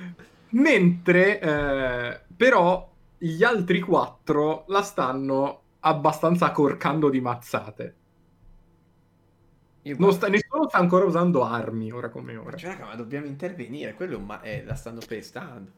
Mentre 0.51 1.41
eh, 1.41 2.21
però 2.37 2.91
gli 3.19 3.43
altri 3.45 3.81
quattro 3.81 4.65
la 4.69 4.83
stanno 4.83 5.61
abbastanza 5.81 6.51
corcando 6.53 7.09
di 7.09 7.21
mazzate. 7.21 7.95
Io 9.85 9.97
Non 9.99 10.09
guardo- 10.11 10.15
sta- 10.17 10.29
nessuno 10.29 10.69
sta 10.69 10.79
ancora 10.79 11.05
usando 11.07 11.43
armi, 11.45 11.91
ora 11.91 12.09
come 12.09 12.37
ora. 12.37 12.57
Cioè, 12.57 12.71
raga, 12.71 12.87
ma 12.87 12.95
dobbiamo 12.95 13.27
intervenire. 13.27 13.95
Quello 13.95 14.19
ma- 14.21 14.41
eh, 14.43 14.63
la 14.65 14.75
stanno 14.77 15.01
pestando. 15.07 15.71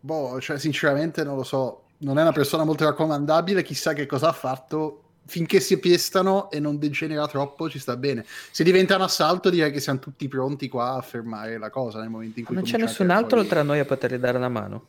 Boh, 0.00 0.40
cioè, 0.40 0.58
sinceramente 0.58 1.22
non 1.24 1.36
lo 1.36 1.42
so. 1.42 1.84
Non 1.98 2.18
è 2.18 2.22
una 2.22 2.32
persona 2.32 2.64
molto 2.64 2.84
raccomandabile, 2.84 3.62
chissà 3.62 3.92
che 3.92 4.06
cosa 4.06 4.28
ha 4.28 4.32
fatto. 4.32 5.04
Finché 5.26 5.60
si 5.60 5.78
pestano 5.78 6.50
e 6.50 6.58
non 6.58 6.78
degenera 6.78 7.28
troppo, 7.28 7.68
ci 7.68 7.78
sta 7.78 7.96
bene. 7.96 8.24
Se 8.50 8.64
diventa 8.64 8.96
un 8.96 9.02
assalto, 9.02 9.50
direi 9.50 9.70
che 9.70 9.78
siamo 9.78 9.98
tutti 10.00 10.26
pronti 10.26 10.68
qua 10.68 10.94
a 10.94 11.02
fermare 11.02 11.56
la 11.58 11.70
cosa 11.70 12.00
nel 12.00 12.08
momento 12.08 12.38
in 12.40 12.46
cui 12.46 12.54
Non 12.54 12.64
c'è 12.64 12.78
nessun 12.78 13.10
altro 13.10 13.36
fuori- 13.36 13.48
tra 13.48 13.62
noi 13.62 13.78
a 13.78 13.84
potergli 13.84 14.16
dare 14.16 14.38
una 14.38 14.48
mano. 14.48 14.86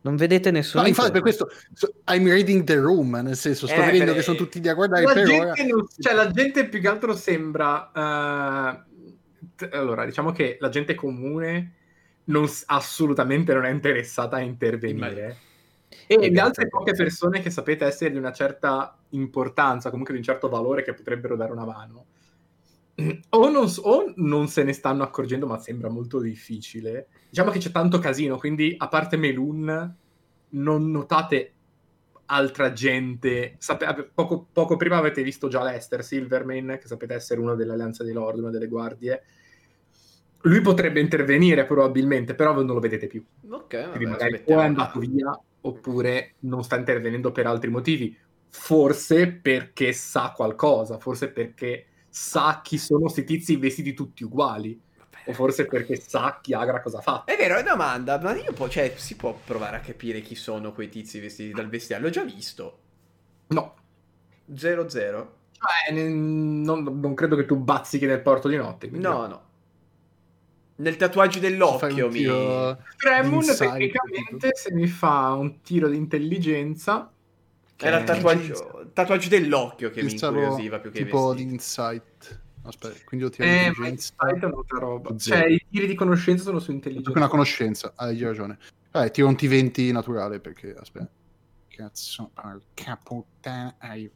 Non 0.00 0.16
vedete 0.16 0.50
nessuno? 0.50 0.82
No, 0.82 0.88
infatti 0.88 1.10
per 1.12 1.20
questo 1.20 1.50
so- 1.74 1.92
I'm 2.08 2.26
reading 2.26 2.64
the 2.64 2.76
room, 2.76 3.14
nel 3.22 3.36
senso 3.36 3.66
sto 3.66 3.76
Eh, 3.80 3.84
vedendo 3.86 4.06
per- 4.06 4.14
che 4.16 4.22
sono 4.22 4.36
tutti 4.36 4.60
lì 4.60 4.68
a 4.68 4.74
guardare 4.74 5.02
La 5.04 5.12
per 5.12 5.24
ora. 5.28 5.52
gente, 5.52 5.72
non- 5.72 5.86
cioè, 5.98 6.14
la 6.14 6.30
gente 6.30 6.68
più 6.68 6.80
che 6.80 6.88
altro 6.88 7.14
sembra. 7.14 7.90
eh, 7.94 8.82
t- 9.56 9.68
allora, 9.72 10.04
diciamo 10.04 10.32
che 10.32 10.56
la 10.60 10.68
gente 10.68 10.94
comune 10.94 11.72
non 12.26 12.46
assolutamente 12.66 13.52
non 13.52 13.64
è 13.64 13.70
interessata 13.70 14.36
a 14.36 14.40
intervenire. 14.40 15.36
E 16.06 16.18
le 16.18 16.30
grazie 16.30 16.40
altre 16.40 16.68
poche 16.68 16.92
persone 16.92 17.40
che 17.40 17.50
sapete 17.50 17.84
essere 17.84 18.10
di 18.10 18.18
una 18.18 18.32
certa 18.32 18.96
importanza, 19.10 19.90
comunque 19.90 20.12
di 20.12 20.20
un 20.20 20.26
certo 20.26 20.48
valore, 20.48 20.82
che 20.82 20.94
potrebbero 20.94 21.36
dare 21.36 21.52
una 21.52 21.64
mano, 21.64 22.06
o 23.30 23.50
non, 23.50 23.72
o 23.82 24.12
non 24.16 24.48
se 24.48 24.62
ne 24.62 24.72
stanno 24.72 25.02
accorgendo, 25.02 25.46
ma 25.46 25.58
sembra 25.58 25.88
molto 25.88 26.20
difficile. 26.20 27.08
Diciamo 27.28 27.50
che 27.50 27.58
c'è 27.58 27.70
tanto 27.70 27.98
casino, 27.98 28.36
quindi 28.38 28.74
a 28.76 28.88
parte 28.88 29.16
Melun, 29.16 29.96
non 30.48 30.90
notate 30.90 31.52
altra 32.26 32.72
gente. 32.72 33.56
Sape- 33.58 34.10
poco, 34.12 34.48
poco 34.52 34.76
prima 34.76 34.96
avete 34.96 35.22
visto 35.22 35.48
già 35.48 35.62
Lester 35.62 36.04
Silverman, 36.04 36.78
che 36.80 36.86
sapete 36.86 37.14
essere 37.14 37.40
uno 37.40 37.54
dell'Alleanza 37.54 38.02
dei 38.04 38.12
Lord, 38.12 38.38
una 38.38 38.50
delle 38.50 38.68
guardie. 38.68 39.22
Lui 40.46 40.60
potrebbe 40.60 41.00
intervenire 41.00 41.64
probabilmente, 41.64 42.34
però 42.34 42.54
voi 42.54 42.64
non 42.64 42.74
lo 42.74 42.80
vedete 42.80 43.06
più. 43.06 43.24
Ok, 43.50 43.86
vabbè, 43.90 44.04
magari 44.04 44.42
o 44.46 44.60
è 44.60 44.64
andato 44.64 44.98
via 45.00 45.38
oppure 45.62 46.34
non 46.40 46.62
sta 46.62 46.76
intervenendo 46.76 47.32
per 47.32 47.46
altri 47.46 47.68
motivi. 47.70 48.16
Forse 48.48 49.32
perché 49.32 49.92
sa 49.92 50.32
qualcosa, 50.34 50.98
forse 50.98 51.28
perché 51.30 51.86
sa 52.08 52.60
chi 52.62 52.78
sono 52.78 53.00
questi 53.00 53.24
tizi 53.24 53.56
vestiti 53.56 53.92
tutti 53.92 54.22
uguali, 54.24 54.80
o 55.26 55.32
forse 55.32 55.66
perché 55.66 55.96
sa 55.96 56.38
chi 56.40 56.54
Agra 56.54 56.80
cosa 56.80 57.00
fa. 57.00 57.24
È 57.24 57.36
vero, 57.36 57.56
è 57.56 57.62
una 57.62 57.70
domanda, 57.72 58.18
ma 58.20 58.34
io 58.36 58.52
po- 58.52 58.68
cioè, 58.68 58.94
si 58.96 59.16
può 59.16 59.36
provare 59.44 59.76
a 59.76 59.80
capire 59.80 60.20
chi 60.20 60.36
sono 60.36 60.72
quei 60.72 60.88
tizi 60.88 61.18
vestiti 61.18 61.52
dal 61.52 61.68
vestiario? 61.68 62.06
L'ho 62.06 62.12
già 62.12 62.22
visto. 62.22 62.78
No, 63.48 63.74
0-0. 64.54 64.88
cioè, 65.58 65.92
non, 65.92 66.82
non 67.00 67.14
credo 67.14 67.34
che 67.34 67.44
tu 67.46 67.56
bazzichi 67.56 68.06
nel 68.06 68.22
porto 68.22 68.46
di 68.48 68.56
notte. 68.56 68.88
quindi- 68.88 69.06
No, 69.06 69.26
no. 69.26 69.44
Nel 70.76 70.96
tatuaggio 70.96 71.38
dell'occhio 71.38 72.10
mi... 72.10 72.24
Tremon 72.96 73.44
tecnicamente 73.46 74.50
se 74.54 74.72
mi 74.72 74.86
fa 74.86 75.32
un 75.32 75.60
tiro 75.62 75.88
di 75.88 75.96
intelligenza 75.96 77.10
Era 77.78 77.98
il 77.98 78.04
tatuaggio, 78.04 78.90
tatuaggio 78.92 79.28
dell'occhio 79.28 79.90
che 79.90 80.02
mi 80.02 80.08
Pensavo 80.08 80.36
incuriosiva 80.38 80.78
più 80.78 80.90
che 80.90 81.04
tipo 81.04 81.28
vestiti. 81.28 81.46
di 81.46 81.52
insight. 81.54 82.40
Aspetta, 82.62 82.98
quindi 83.04 83.26
io 83.26 83.32
tiro 83.32 83.44
Eh, 83.44 83.48
ma 83.48 83.54
intelligenza. 83.66 83.88
insight 83.88 84.42
è 84.42 84.44
un'altra 84.46 84.78
roba. 84.78 85.18
Zero. 85.18 85.40
Cioè, 85.40 85.48
i 85.50 85.66
tiri 85.70 85.86
di 85.86 85.94
conoscenza 85.94 86.42
sono 86.42 86.58
su 86.58 86.72
intelligenza. 86.72 87.12
Una 87.18 87.28
conoscenza, 87.28 87.92
hai 87.96 88.20
ragione. 88.20 88.58
Vabbè, 88.90 89.10
tiro 89.12 89.28
un 89.28 89.34
T20 89.34 89.92
naturale 89.92 90.40
perché, 90.40 90.74
aspetta. 90.74 91.08
Cazzo, 91.68 92.30
porca 92.34 92.98
puttana. 93.02 93.76
Hai... 93.78 94.02
Mi 94.02 94.10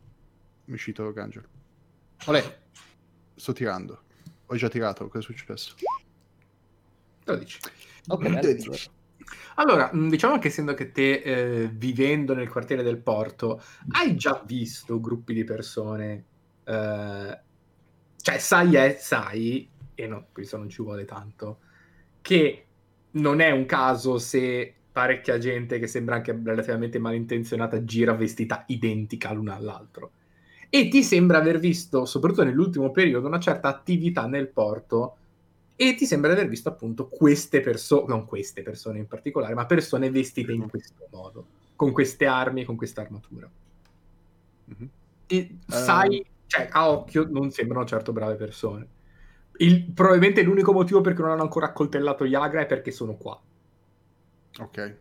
è 0.67 0.73
uscito 0.73 1.05
l'Arcangelo. 1.05 1.47
Olè, 2.27 2.59
sto 3.35 3.53
tirando. 3.53 4.03
Ho 4.47 4.57
già 4.57 4.69
tirato, 4.69 5.07
cosa 5.09 5.19
è 5.21 5.23
successo? 5.23 5.75
12. 7.37 7.59
Ok, 8.09 8.29
Mm, 8.29 8.39
dai, 8.39 8.57
12. 8.57 8.91
Allora, 9.57 9.91
mh, 9.93 10.09
diciamo 10.09 10.39
che 10.39 10.49
essendo 10.49 10.75
che 10.75 10.93
te, 10.93 11.23
eh, 11.23 11.69
vivendo 11.69 12.35
nel 12.35 12.49
quartiere 12.49 12.83
del 12.83 12.99
porto, 12.99 13.63
hai 13.91 14.17
già 14.17 14.43
visto 14.45 15.01
gruppi 15.01 15.35
di 15.35 15.45
persone, 15.45 16.25
eh, 16.65 17.41
cioè 18.17 18.39
sai, 18.39 18.75
è, 18.77 18.97
sai, 18.99 19.69
e 19.95 20.07
no, 20.07 20.29
questo 20.33 20.57
non 20.57 20.69
ci 20.69 20.83
vuole 20.83 21.05
tanto, 21.05 21.61
che 22.21 22.67
non 23.13 23.41
è 23.41 23.51
un 23.51 23.67
caso 23.67 24.19
se 24.19 24.75
parecchia 24.93 25.39
gente 25.39 25.79
che 25.79 25.87
sembra 25.87 26.17
anche 26.17 26.39
relativamente 26.43 26.99
malintenzionata 26.99 27.85
gira 27.85 28.15
vestita 28.15 28.65
identica 28.69 29.33
l'una 29.33 29.55
all'altro. 29.55 30.13
E 30.69 30.89
ti 30.89 31.03
sembra 31.03 31.39
aver 31.39 31.59
visto, 31.59 32.05
soprattutto 32.05 32.45
nell'ultimo 32.45 32.91
periodo, 32.91 33.27
una 33.27 33.41
certa 33.41 33.69
attività 33.69 34.27
nel 34.27 34.49
porto 34.49 35.17
e 35.81 35.95
ti 35.95 36.05
sembra 36.05 36.35
di 36.35 36.39
aver 36.39 36.51
visto 36.51 36.69
appunto 36.69 37.09
queste 37.09 37.63
persone, 37.63 38.05
non 38.09 38.27
queste 38.27 38.61
persone 38.61 38.99
in 38.99 39.07
particolare, 39.07 39.55
ma 39.55 39.65
persone 39.65 40.11
vestite 40.11 40.53
in 40.53 40.69
questo 40.69 41.09
modo, 41.11 41.47
con 41.75 41.91
queste 41.91 42.27
armi, 42.27 42.67
con 42.67 42.77
questa 42.77 43.01
armatura. 43.01 43.51
Mhm. 44.67 44.91
E 45.27 45.57
sai, 45.67 46.23
cioè 46.45 46.69
a 46.71 46.91
occhio 46.91 47.27
non 47.31 47.51
sembrano 47.51 47.87
certo 47.87 48.13
brave 48.13 48.35
persone. 48.35 48.87
Il- 49.57 49.91
probabilmente 49.91 50.43
l'unico 50.43 50.75
motivo 50.75 51.01
per 51.01 51.15
cui 51.15 51.23
non 51.23 51.33
hanno 51.33 51.45
ancora 51.45 51.69
accoltellato 51.69 52.27
Yagra 52.27 52.61
è 52.61 52.67
perché 52.67 52.91
sono 52.91 53.15
qua. 53.15 53.41
Ok. 54.59 54.97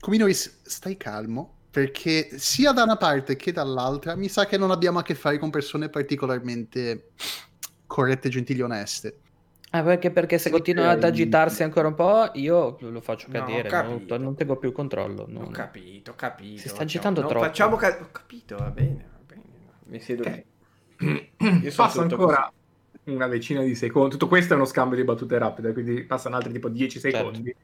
Cominois, 0.00 0.62
stai 0.64 0.96
calmo, 0.96 1.58
perché 1.70 2.40
sia 2.40 2.72
da 2.72 2.82
una 2.82 2.96
parte 2.96 3.36
che 3.36 3.52
dall'altra 3.52 4.16
mi 4.16 4.28
sa 4.28 4.46
che 4.46 4.58
non 4.58 4.72
abbiamo 4.72 4.98
a 4.98 5.02
che 5.02 5.14
fare 5.14 5.38
con 5.38 5.50
persone 5.50 5.88
particolarmente 5.88 7.10
corrette, 7.92 8.28
gentili 8.28 8.60
e 8.60 8.62
oneste. 8.64 9.20
Ah, 9.74 9.82
perché, 9.82 10.10
perché 10.12 10.38
se 10.38 10.50
Sì, 10.50 10.50
continua 10.50 10.90
ad 10.90 11.02
eh, 11.02 11.02
agitarsi 11.02 11.62
ancora 11.62 11.88
un 11.88 11.94
po', 11.94 12.30
io 12.34 12.76
lo 12.80 13.00
faccio 13.00 13.26
No, 13.26 13.30
cadere, 13.30 13.66
capito. 13.66 14.14
non, 14.14 14.22
non 14.22 14.36
tengo 14.36 14.56
più 14.58 14.68
il 14.68 14.74
controllo. 14.74 15.26
non- 15.28 15.42
Ho 15.42 15.50
capito, 15.50 16.12
ho 16.12 16.14
capito. 16.14 16.60
Si 16.60 16.68
sta 16.68 16.82
agitando 16.84 17.20
no, 17.20 17.26
troppo. 17.26 17.46
Facciamo 17.46 17.76
ca- 17.76 17.98
Ho 18.00 18.10
capito, 18.10 18.56
va 18.58 18.70
bene, 18.70 19.08
va 19.12 19.18
bene. 19.24 19.42
Mi 19.86 20.00
siedo 20.00 20.24
Ok. 20.24 20.26
lì. 20.26 20.44
Io 21.60 21.72
Passa 21.74 22.02
ancora 22.02 22.52
una 23.04 23.26
decina 23.28 23.62
di 23.62 23.74
secondi. 23.74 24.10
Tutto 24.12 24.28
questo 24.28 24.52
è 24.54 24.56
uno 24.56 24.64
scambio 24.64 24.96
di 24.96 25.04
battute 25.04 25.38
rapide, 25.38 25.72
quindi 25.72 26.04
passano 26.04 26.36
altri 26.36 26.52
tipo 26.52 26.68
10 26.68 26.98
Certo. 27.06 27.40
secondi. 27.40 27.54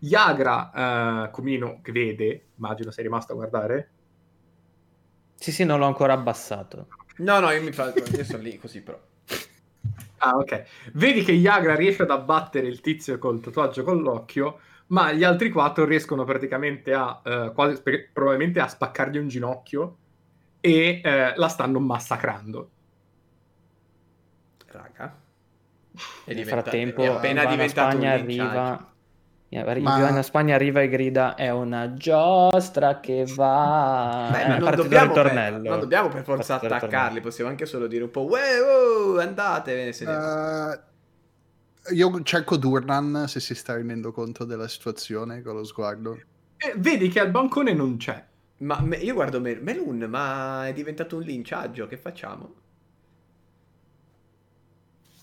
Yagra, 0.00 1.26
eh, 1.26 1.30
Comino, 1.30 1.80
che 1.80 1.92
vede, 1.92 2.50
immagino 2.56 2.90
sei 2.90 3.04
rimasto 3.04 3.32
a 3.32 3.36
guardare. 3.36 3.94
Sì, 5.34 5.52
sì, 5.52 5.64
non 5.64 5.78
l'ho 5.78 5.84
ancora 5.84 6.14
abbassato. 6.14 6.92
No, 7.18 7.40
no, 7.40 7.50
io 7.50 7.62
mi 7.62 7.72
fa... 7.72 7.94
Io 8.12 8.24
sono 8.24 8.42
lì 8.42 8.58
così 8.58 8.82
però. 8.82 9.00
Ah, 10.24 10.36
ok. 10.36 10.90
Vedi 10.92 11.22
che 11.22 11.32
Yagra 11.32 11.74
riesce 11.74 12.02
ad 12.02 12.10
abbattere 12.10 12.68
il 12.68 12.80
tizio 12.80 13.18
col 13.18 13.40
tatuaggio 13.40 13.82
con 13.82 14.02
l'occhio, 14.02 14.60
ma 14.88 15.10
gli 15.12 15.24
altri 15.24 15.50
quattro 15.50 15.84
riescono 15.84 16.22
praticamente 16.24 16.92
a 16.94 17.20
eh, 17.24 17.50
quasi, 17.52 17.82
probabilmente 18.12 18.60
a 18.60 18.68
spaccargli 18.68 19.18
un 19.18 19.26
ginocchio 19.26 19.96
e 20.60 21.00
eh, 21.02 21.32
la 21.34 21.48
stanno 21.48 21.80
massacrando. 21.80 22.70
Raga. 24.66 25.20
È 25.92 25.98
Nel 26.26 26.36
diventa- 26.36 26.62
frattempo, 26.62 27.02
è 27.02 27.06
appena 27.06 27.44
diventato 27.44 27.90
Spagna 27.90 28.12
arriva. 28.12 28.91
Eh, 29.60 29.80
Ma- 29.80 29.98
Ivana 29.98 30.22
Spagna 30.22 30.54
arriva 30.54 30.80
e 30.80 30.88
grida: 30.88 31.34
È 31.34 31.50
una 31.50 31.92
giostra 31.94 33.00
che 33.00 33.26
va. 33.34 34.28
Beh, 34.32 34.42
Eh, 34.42 34.48
ma 34.48 34.58
non 34.58 34.74
dobbiamo, 34.74 35.12
per, 35.12 35.52
non 35.60 35.80
dobbiamo 35.80 36.08
per 36.08 36.24
forza 36.24 36.54
attaccarli, 36.54 37.20
possiamo 37.20 37.50
anche 37.50 37.66
solo 37.66 37.86
dire 37.86 38.04
un 38.04 38.10
po' 38.10 38.24
"Uè, 38.26 38.60
oh, 38.62 39.18
andatevene 39.18 39.92
se 39.92 40.04
ne 40.06 40.12
Eh, 41.84 41.94
io 41.94 42.22
cerco 42.22 42.56
Durnan 42.56 43.24
se 43.28 43.40
si 43.40 43.54
sta 43.54 43.74
rendendo 43.74 44.10
conto 44.12 44.44
della 44.44 44.68
situazione 44.68 45.42
con 45.42 45.54
lo 45.56 45.64
sguardo. 45.64 46.18
E 46.56 46.74
vedi 46.76 47.08
che 47.08 47.20
al 47.20 47.30
bancone 47.30 47.74
non 47.74 47.96
c'è. 47.98 48.24
Ma 48.58 48.80
me- 48.80 48.96
io 48.98 49.14
guardo 49.14 49.40
Mel- 49.40 49.60
Melun, 49.62 49.98
ma 50.08 50.66
è 50.66 50.72
diventato 50.72 51.16
un 51.16 51.22
linciaggio, 51.22 51.86
che 51.88 51.96
facciamo? 51.98 52.54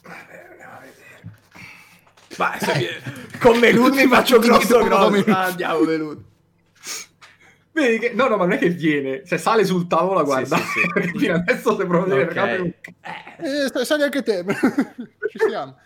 Vabbè, 0.04 0.48
andiamo 0.52 0.74
a 0.74 0.80
vedere. 0.80 1.38
Ma 2.40 2.58
se 2.58 2.74
mi- 2.78 3.38
con 3.38 3.60
Melun 3.60 3.94
mi 3.94 4.08
faccio 4.08 4.40
grosso 4.40 4.80
grosso. 4.82 5.30
Ah, 5.30 5.44
andiamo 5.44 5.82
Melun. 5.82 6.24
Vedi 7.74 8.00
che... 8.00 8.14
No, 8.14 8.28
no, 8.28 8.38
ma 8.38 8.46
non 8.46 8.54
è 8.54 8.58
che 8.58 8.70
viene. 8.70 9.26
Cioè, 9.26 9.38
sale 9.38 9.66
sul 9.66 9.88
tavolo 9.88 10.20
a 10.20 10.46
Sì, 10.46 10.56
sì, 10.56 10.62
sì. 10.80 10.88
Perché 10.94 11.18
fino 11.20 11.34
adesso 11.36 11.76
se 11.76 11.84
Ok. 11.84 12.30
okay. 12.30 12.74
Eh, 13.40 13.68
stai- 13.68 13.86
sali 13.86 14.04
anche 14.04 14.24
te. 14.24 14.44
Ci 15.30 15.38
siamo. 15.50 15.78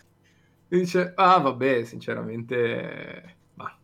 Dice, 0.68 1.14
ah 1.16 1.40
vabbè, 1.40 1.84
sinceramente... 1.86 3.36
Ma... 3.56 3.76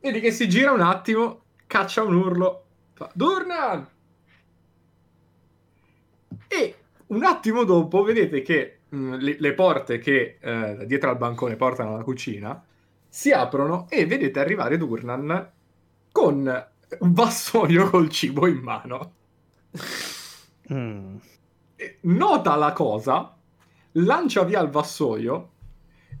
Vedi 0.00 0.20
che 0.20 0.30
si 0.30 0.48
gira 0.48 0.70
un 0.70 0.80
attimo, 0.80 1.46
caccia 1.66 2.02
un 2.02 2.14
urlo, 2.14 2.66
fa, 2.94 3.10
Durnan! 3.12 3.88
E 6.48 6.74
un 7.08 7.24
attimo 7.24 7.64
dopo 7.64 8.02
vedete 8.02 8.42
che 8.42 8.75
mh, 8.96 9.16
le, 9.16 9.36
le 9.38 9.52
porte 9.54 9.98
che 9.98 10.38
eh, 10.40 10.86
dietro 10.86 11.10
al 11.10 11.16
bancone 11.16 11.56
portano 11.56 11.94
alla 11.94 12.02
cucina 12.02 12.64
si 13.08 13.30
aprono 13.30 13.86
e 13.88 14.06
vedete 14.06 14.38
arrivare 14.40 14.76
Durnan 14.76 15.50
con 16.12 16.66
un 16.98 17.12
vassoio 17.12 17.88
col 17.90 18.08
cibo 18.10 18.46
in 18.46 18.58
mano. 18.58 19.12
Mm. 20.72 21.16
Nota 22.02 22.56
la 22.56 22.72
cosa, 22.72 23.36
lancia 23.92 24.44
via 24.44 24.60
il 24.60 24.70
vassoio 24.70 25.50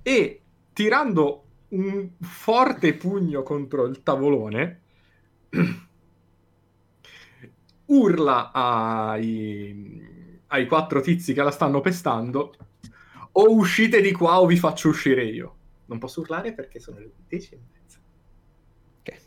e 0.02 0.42
tirando 0.72 1.44
un 1.68 2.10
forte 2.20 2.94
pugno 2.94 3.42
contro 3.42 3.86
il 3.86 4.02
tavolone, 4.02 4.80
urla 7.86 8.52
ai, 8.52 10.40
ai 10.46 10.66
quattro 10.66 11.00
tizi 11.00 11.32
che 11.32 11.42
la 11.42 11.50
stanno 11.50 11.80
pestando: 11.80 12.54
O 13.38 13.50
uscite 13.50 14.00
di 14.00 14.12
qua 14.12 14.40
o 14.40 14.46
vi 14.46 14.56
faccio 14.56 14.88
uscire 14.88 15.24
io. 15.24 15.56
Non 15.86 15.98
posso 15.98 16.20
urlare 16.20 16.52
perché 16.52 16.80
sono 16.80 16.98
le 16.98 17.10
11 17.30 17.54
e 17.54 17.58
mezza. 17.72 17.98
Ok. 19.00 19.20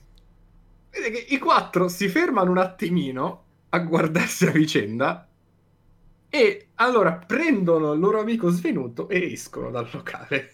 Vede 0.90 1.12
che 1.12 1.34
i 1.34 1.38
quattro 1.38 1.88
si 1.88 2.10
fermano 2.10 2.50
un 2.50 2.58
attimino 2.58 3.46
a 3.70 3.80
guardarsi 3.80 4.48
a 4.48 4.52
vicenda 4.52 5.30
e 6.28 6.70
allora 6.76 7.14
prendono 7.14 7.94
il 7.94 8.00
loro 8.00 8.20
amico 8.20 8.50
svenuto 8.50 9.10
e 9.10 9.32
escono 9.32 9.70
dal 9.70 9.88
locale. 9.92 10.54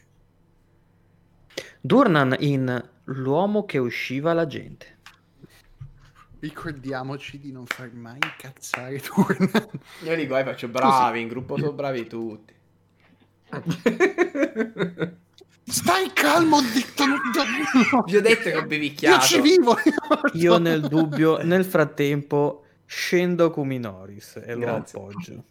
Durnan 1.80 2.36
in 2.40 2.90
L'uomo 3.06 3.66
che 3.66 3.78
usciva 3.78 4.34
la 4.34 4.48
gente. 4.48 4.98
Ricordiamoci 6.40 7.40
di 7.40 7.52
non 7.52 7.66
far 7.66 7.94
mai 7.94 8.18
incazzare 8.22 9.00
Durnan. 9.00 9.70
Io 10.04 10.16
dico, 10.16 10.36
eh, 10.36 10.44
faccio 10.44 10.68
bravi, 10.68 11.22
in 11.22 11.28
gruppo 11.30 11.58
sono 11.58 11.72
bravi 11.72 12.06
tutti. 12.08 12.55
Stai 15.68 16.12
calmo, 16.14 16.60
zitto. 16.60 17.06
no. 17.06 17.18
Vi 18.06 18.16
ho 18.18 18.22
detto 18.22 18.44
che 18.44 18.56
ho 18.56 18.60
Io 18.62 18.68
bevicchiato. 18.68 19.26
ci 19.26 19.42
vivo. 19.42 19.76
Io 20.34 20.58
nel 20.58 20.82
dubbio, 20.82 21.42
nel 21.44 21.66
frattempo, 21.66 22.66
scendo 22.86 23.50
Kuminoris 23.52 24.42
e 24.46 24.54
lo 24.54 24.60
Grazie. 24.60 25.00
appoggio. 25.00 25.44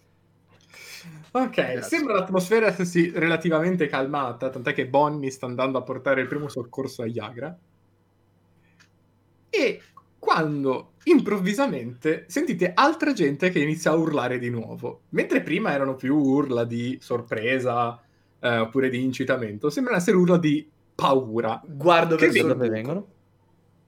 Ok, 1.32 1.50
Grazie. 1.54 1.82
sembra 1.82 2.14
l'atmosfera 2.14 2.66
essersi 2.68 3.10
relativamente 3.10 3.88
calmata, 3.88 4.50
tant'è 4.50 4.72
che 4.72 4.86
Bonnie 4.86 5.30
sta 5.32 5.46
andando 5.46 5.78
a 5.78 5.82
portare 5.82 6.20
il 6.20 6.28
primo 6.28 6.48
soccorso 6.48 7.02
a 7.02 7.06
Yagra. 7.06 7.58
E 9.50 9.82
quando 10.24 10.92
improvvisamente 11.04 12.24
sentite 12.28 12.72
altra 12.74 13.12
gente 13.12 13.50
che 13.50 13.60
inizia 13.60 13.90
a 13.90 13.94
urlare 13.94 14.38
di 14.38 14.48
nuovo, 14.48 15.02
mentre 15.10 15.42
prima 15.42 15.70
erano 15.70 15.96
più 15.96 16.16
urla 16.16 16.64
di 16.64 16.96
sorpresa 16.98 18.02
eh, 18.40 18.58
oppure 18.58 18.88
di 18.88 19.04
incitamento, 19.04 19.68
sembrano 19.68 19.98
essere 19.98 20.16
urla 20.16 20.38
di 20.38 20.66
paura. 20.94 21.60
Guardo 21.62 22.16
Che 22.16 22.28
verso 22.28 22.46
dove 22.46 22.68
vengono? 22.70 23.06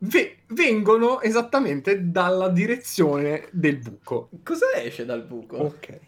Ve- 0.01 0.41
vengono 0.49 1.23
esattamente 1.23 2.11
dalla 2.11 2.51
direzione 2.51 3.49
del 3.51 3.79
buco. 3.79 4.29
Cosa 4.45 4.75
esce 4.75 5.07
dal 5.07 5.25
buco? 5.25 5.57
Ok. 5.57 6.01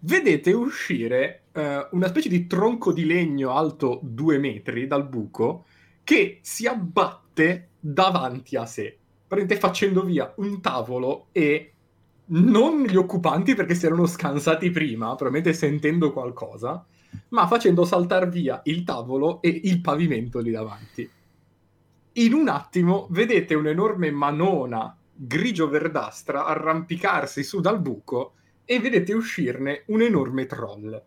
vedete 0.00 0.52
uscire 0.52 1.42
eh, 1.52 1.88
una 1.90 2.06
specie 2.06 2.28
di 2.28 2.46
tronco 2.46 2.92
di 2.92 3.04
legno 3.04 3.56
alto 3.56 3.98
due 4.04 4.38
metri 4.38 4.86
dal 4.86 5.08
buco 5.08 5.64
che 6.04 6.38
si 6.42 6.66
abbatte 6.66 7.70
davanti 7.80 8.56
a 8.56 8.66
sé, 8.66 8.97
praticamente 9.28 9.56
facendo 9.56 10.02
via 10.02 10.32
un 10.36 10.60
tavolo 10.60 11.26
e 11.32 11.72
non 12.30 12.82
gli 12.82 12.96
occupanti 12.96 13.54
perché 13.54 13.74
si 13.74 13.86
erano 13.86 14.06
scansati 14.06 14.70
prima, 14.70 15.14
probabilmente 15.14 15.52
sentendo 15.52 16.12
qualcosa, 16.12 16.84
ma 17.28 17.46
facendo 17.46 17.84
saltare 17.84 18.28
via 18.28 18.60
il 18.64 18.84
tavolo 18.84 19.40
e 19.42 19.60
il 19.64 19.80
pavimento 19.80 20.40
lì 20.40 20.50
davanti. 20.50 21.08
In 22.12 22.32
un 22.32 22.48
attimo 22.48 23.06
vedete 23.10 23.54
un'enorme 23.54 24.10
manona 24.10 24.96
grigio-verdastra 25.14 26.46
arrampicarsi 26.46 27.42
su 27.42 27.60
dal 27.60 27.80
buco 27.80 28.34
e 28.64 28.80
vedete 28.80 29.12
uscirne 29.12 29.82
un 29.86 30.02
enorme 30.02 30.46
troll. 30.46 31.02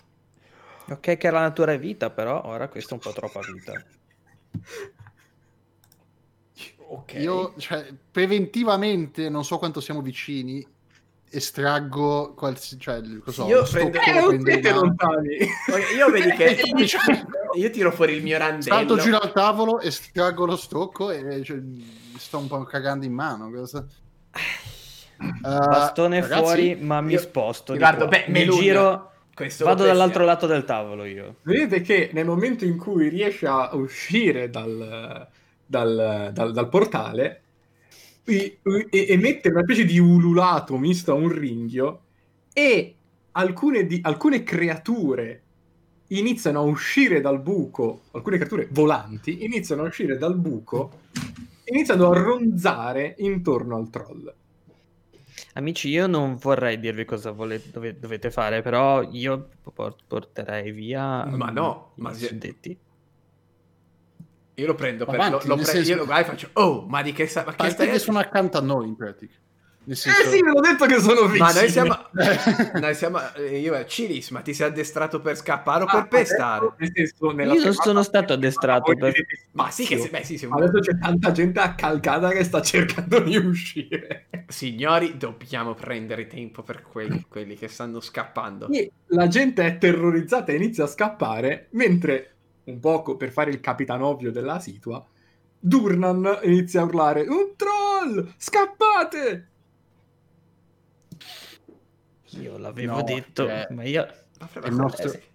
Ok, 0.90 1.18
che 1.18 1.28
era 1.28 1.42
natura 1.42 1.74
e 1.74 1.78
vita, 1.78 2.10
però 2.10 2.42
ora 2.46 2.68
questa 2.68 2.92
è 2.92 2.94
un 2.94 3.00
po' 3.00 3.12
troppa 3.12 3.40
vita. 3.42 3.84
Ok. 6.94 7.14
Io, 7.14 7.54
cioè, 7.58 7.86
preventivamente, 8.12 9.30
non 9.30 9.46
so 9.46 9.58
quanto 9.58 9.80
siamo 9.80 10.02
vicini, 10.02 10.66
estraggo 11.30 12.34
qualsiasi... 12.34 12.78
Cioè, 12.78 13.02
so, 13.28 13.48
Io 13.48 13.64
prendo- 13.64 13.98
Eh, 14.32 15.48
Io 15.96 16.10
vedi 16.10 16.32
che 16.32 16.60
io 17.56 17.70
tiro 17.70 17.92
fuori 17.92 18.14
il 18.16 18.24
mio 18.24 18.38
randello. 18.38 18.76
Salto 18.76 18.98
giù 18.98 19.14
al 19.14 19.32
tavolo, 19.32 19.80
estraggo 19.80 20.46
lo 20.46 20.58
stocco 20.58 21.12
e 21.12 21.42
cioè, 21.46 21.60
sto 22.18 22.40
un 22.40 22.48
po' 22.48 22.64
cagando 22.64 23.06
in 23.06 23.14
mano. 23.14 23.50
Cosa... 23.50 23.86
Eh, 24.34 25.40
Bastone 25.40 26.20
ragazzi, 26.20 26.42
fuori, 26.42 26.76
ma 26.76 27.00
mi 27.00 27.14
io- 27.14 27.20
sposto. 27.20 27.78
guardo, 27.78 28.08
beh, 28.08 28.26
mi 28.28 28.40
Melun, 28.40 28.60
giro, 28.60 29.12
Questo 29.34 29.64
vado 29.64 29.86
dall'altro 29.86 30.26
lato 30.26 30.46
del 30.46 30.66
tavolo 30.66 31.06
io. 31.06 31.36
Vedete 31.44 31.80
che 31.82 32.10
nel 32.12 32.26
momento 32.26 32.66
in 32.66 32.78
cui 32.78 33.08
riesce 33.08 33.46
a 33.48 33.70
uscire 33.76 34.50
dal, 34.50 35.28
dal- 35.72 36.32
dal- 36.34 36.52
dal 36.52 36.68
portale 36.70 37.42
i- 38.26 38.58
e- 38.90 39.06
emette 39.10 39.50
una 39.50 39.64
specie 39.64 39.86
di 39.86 39.98
ululato 39.98 40.78
misto 40.78 41.12
a 41.14 41.16
un 41.16 41.30
ringhio 41.30 42.02
e 42.54 42.96
alcune, 43.32 43.86
di- 43.88 44.00
alcune 44.04 44.44
creature 44.44 45.42
iniziano 46.08 46.60
a 46.60 46.64
uscire 46.64 47.22
dal 47.22 47.40
buco, 47.40 48.02
alcune 48.12 48.38
creature 48.38 48.68
volanti 48.72 49.44
iniziano 49.46 49.84
a 49.84 49.88
uscire 49.88 50.18
dal 50.18 50.36
buco, 50.38 51.00
iniziano 51.64 52.12
a 52.12 52.18
ronzare 52.20 53.16
intorno 53.20 53.78
al 53.78 53.90
troll. 53.90 54.34
Amici, 55.54 55.88
io 55.90 56.08
non 56.08 56.36
vorrei 56.36 56.80
dirvi 56.80 57.06
cosa 57.06 57.32
vole- 57.32 57.62
dove- 57.72 57.98
dovete 57.98 58.30
fare, 58.30 58.62
però 58.62 59.02
io 59.02 59.48
por- 59.74 59.96
porterei 60.06 60.72
via 60.72 61.26
Ma 61.26 61.50
mm, 61.50 61.54
no, 61.56 61.92
i 61.96 62.02
ma 62.02 62.14
se- 62.14 62.28
suddetti. 62.28 62.78
Io 64.56 64.68
lo 64.68 64.76
prendo 64.76 65.06
per 65.06 65.16
Avanti, 65.16 65.48
lo, 65.48 65.56
lo 65.56 65.62
pre- 65.62 65.72
senso- 65.72 65.92
io 65.92 65.98
lo 65.98 66.06
guardo 66.06 66.26
e 66.28 66.30
faccio 66.30 66.50
"Oh, 66.54 66.86
ma 66.88 67.02
di 67.02 67.14
che 67.14 67.26
sta 67.28 67.44
ma 67.46 67.56
che 67.56 67.70
stai 67.70 67.90
che 67.90 68.00
sono 68.00 68.20
accanto 68.20 68.58
a 68.58 68.62
noi, 68.62 68.88
in 68.88 68.96
pratica. 68.96 69.34
Nel 69.84 69.96
Eh 69.96 70.00
senso... 70.00 70.30
sì, 70.30 70.42
ve 70.44 70.50
l'ho 70.52 70.60
detto 70.60 70.86
che 70.86 71.00
sono 71.00 71.26
vicino. 71.26 71.44
Ma 71.46 71.52
noi 71.54 71.70
siamo 71.70 71.98
noi 72.80 72.94
siamo 72.94 73.20
eh, 73.34 73.58
io 73.58 73.84
Cilis, 73.86 74.30
ma 74.30 74.42
ti 74.42 74.54
sei 74.54 74.68
addestrato 74.68 75.22
per 75.22 75.36
scappare 75.36 75.84
o 75.84 75.88
per 75.88 75.96
Ah, 76.02 76.06
pestare? 76.06 76.66
adesso, 76.68 76.76
nel 76.78 76.92
senso, 76.94 77.56
Io 77.56 77.64
non 77.64 77.74
sono 77.74 78.04
stato 78.04 78.34
addestrato 78.34 78.94
per- 78.94 79.12
vedete 79.12 79.40
Ma 79.54 79.72
sì 79.72 79.86
che 79.88 79.98
se- 79.98 80.10
beh 80.10 80.24
sì, 80.24 80.38
sì, 80.38 80.46
un- 80.46 80.54
Adesso 80.54 80.80
c'è 80.80 80.98
tanta 81.00 81.32
gente 81.32 81.60
accalcata 81.60 82.30
che 82.30 82.44
sta 82.44 82.62
cercando 82.62 83.20
di 83.22 83.36
uscire. 83.38 84.28
Signori, 84.48 85.18
dobbiamo 85.18 85.74
prendere 85.74 86.28
tempo 86.28 86.62
per 86.62 86.84
quelli, 86.84 87.26
quelli 87.28 87.56
che 87.56 87.68
stanno 87.68 88.00
scappando. 88.02 88.70
E 88.70 88.92
la 89.08 89.28
gente 89.28 89.66
è 89.66 89.78
terrorizzata 89.80 90.52
e 90.52 90.56
inizia 90.58 90.84
a 90.84 90.88
scappare, 90.88 91.70
mentre, 91.72 92.31
un 92.66 92.80
poco 92.80 93.18
per 93.18 93.32
fare 93.32 93.50
il 93.52 93.60
capitanovio 93.60 94.32
della 94.32 94.60
situa, 94.60 95.06
Durnan 95.60 96.40
inizia 96.44 96.82
a 96.82 96.86
urlare 96.86 97.22
Un 97.22 97.54
troll! 97.56 98.34
Scappate! 98.38 99.48
Io 102.40 102.58
l'avevo 102.58 102.96
No, 102.96 103.04
detto, 103.04 103.48
eh. 103.48 103.68
ma 103.72 103.84
io... 103.84 104.08
Ma, 104.40 104.70
nostro- 104.70 105.08
eh 105.08 105.10
sì. 105.10 105.30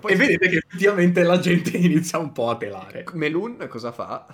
Puoi- 0.00 0.12
E 0.12 0.16
vedete 0.16 0.48
che 0.48 0.56
effettivamente 0.56 1.22
la 1.22 1.38
gente 1.38 1.76
inizia 1.76 2.18
un 2.18 2.32
po' 2.32 2.50
a 2.50 2.56
telare. 2.56 3.04
Melun 3.12 3.66
cosa 3.68 3.92
fa? 3.92 4.26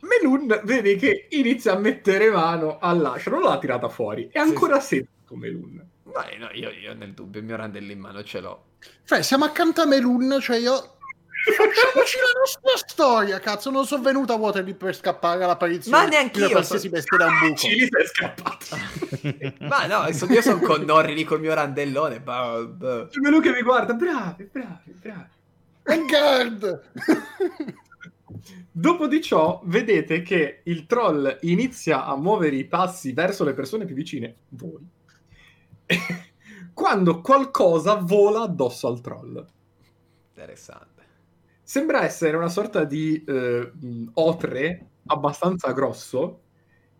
Melun 0.00 0.60
vede 0.64 0.96
che 0.96 1.26
inizia 1.30 1.72
a 1.74 1.78
mettere 1.78 2.30
mano 2.30 2.78
all'ascia, 2.78 3.30
non 3.30 3.42
l'ha 3.42 3.58
tirata 3.58 3.88
fuori, 3.88 4.28
è 4.32 4.38
ancora 4.38 4.80
seduto 4.80 5.36
Melun. 5.36 5.90
No, 6.12 6.46
no, 6.46 6.50
io, 6.52 6.70
io 6.70 6.94
nel 6.94 7.12
dubbio 7.12 7.40
il 7.40 7.46
mio 7.46 7.56
randello 7.56 7.92
in 7.92 7.98
mano 7.98 8.22
ce 8.22 8.40
l'ho. 8.40 8.64
Cioè, 9.04 9.22
siamo 9.22 9.44
accanto 9.44 9.80
a 9.82 9.86
Melun, 9.86 10.38
cioè 10.40 10.56
io... 10.58 10.96
Facciamoci 11.44 12.18
la 12.18 12.38
nostra 12.38 12.86
storia, 12.86 13.40
cazzo. 13.40 13.70
Non 13.70 13.84
sono 13.84 14.02
venuto 14.02 14.32
a 14.32 14.36
Waterdeep 14.36 14.76
per 14.76 14.94
scappare 14.94 15.42
all'apparizione 15.42 15.96
Ma 15.96 16.06
neanch'io, 16.06 16.46
di 16.46 16.52
qualsiasi 16.52 16.86
so- 16.86 16.92
bestia 16.94 17.16
da 17.16 17.26
un 17.26 17.38
buco. 17.40 17.56
Cili 17.56 17.88
è 17.88 18.06
scappato. 18.06 18.76
Ma 19.66 19.86
no, 19.86 20.06
io 20.06 20.40
sono 20.42 20.60
con 20.60 20.82
Norri 20.82 21.14
lì 21.14 21.24
col 21.24 21.40
mio 21.40 21.52
randellone. 21.52 22.20
bah, 22.20 22.62
bah. 22.64 23.06
C'è 23.08 23.18
Melun 23.18 23.40
che 23.40 23.50
mi 23.50 23.62
guarda, 23.62 23.92
bravi, 23.94 24.48
bravi, 24.52 24.92
bravi. 24.92 25.30
Vanguard! 25.82 26.90
Dopo 28.70 29.06
di 29.06 29.20
ciò, 29.20 29.60
vedete 29.64 30.22
che 30.22 30.60
il 30.64 30.86
troll 30.86 31.38
inizia 31.42 32.04
a 32.06 32.16
muovere 32.16 32.56
i 32.56 32.64
passi 32.64 33.12
verso 33.12 33.44
le 33.44 33.52
persone 33.52 33.84
più 33.84 33.94
vicine, 33.94 34.34
voi, 34.50 34.80
quando 36.74 37.20
qualcosa 37.20 37.94
vola 37.96 38.42
addosso 38.42 38.86
al 38.88 39.00
troll. 39.00 39.46
Interessante. 40.28 40.90
Sembra 41.62 42.04
essere 42.04 42.36
una 42.36 42.48
sorta 42.48 42.84
di 42.84 43.22
eh, 43.24 43.72
otre 44.14 44.86
abbastanza 45.06 45.72
grosso 45.72 46.40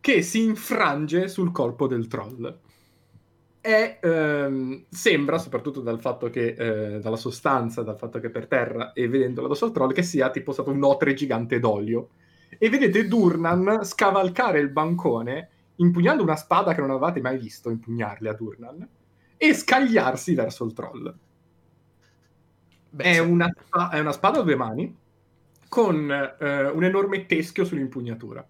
che 0.00 0.22
si 0.22 0.42
infrange 0.42 1.28
sul 1.28 1.52
corpo 1.52 1.86
del 1.86 2.08
troll. 2.08 2.58
E 3.60 3.98
ehm, 4.02 4.86
sembra, 4.90 5.38
soprattutto 5.38 5.80
dal 5.80 6.00
fatto 6.00 6.28
che, 6.28 6.56
eh, 6.58 6.98
dalla 6.98 7.16
sostanza, 7.16 7.82
dal 7.82 7.96
fatto 7.96 8.18
che 8.18 8.26
è 8.26 8.30
per 8.30 8.48
terra 8.48 8.92
e 8.92 9.06
vedendolo 9.08 9.46
addosso 9.46 9.66
al 9.66 9.72
troll, 9.72 9.92
che 9.92 10.02
sia 10.02 10.30
tipo 10.30 10.50
stato 10.52 10.70
un 10.72 10.82
otre 10.82 11.14
gigante 11.14 11.60
d'olio. 11.60 12.08
E 12.58 12.68
vedete 12.68 13.06
Durnan 13.06 13.84
scavalcare 13.84 14.58
il 14.58 14.70
bancone, 14.70 15.50
impugnando 15.82 16.22
una 16.22 16.36
spada 16.36 16.74
che 16.74 16.80
non 16.80 16.90
avevate 16.90 17.20
mai 17.20 17.38
visto 17.38 17.70
impugnarle 17.70 18.28
a 18.28 18.34
Durnan, 18.34 18.88
e 19.36 19.54
scagliarsi 19.54 20.34
verso 20.34 20.64
il 20.64 20.72
troll. 20.72 21.14
Beh, 22.90 23.04
È 23.04 23.14
se- 23.14 23.20
una, 23.20 23.50
è 23.90 23.98
una 23.98 24.12
spada 24.12 24.40
a 24.40 24.42
due 24.42 24.56
mani 24.56 24.96
con 25.68 26.10
eh, 26.10 26.68
un 26.68 26.84
enorme 26.84 27.24
teschio 27.26 27.64
sull'impugnatura 27.64 28.46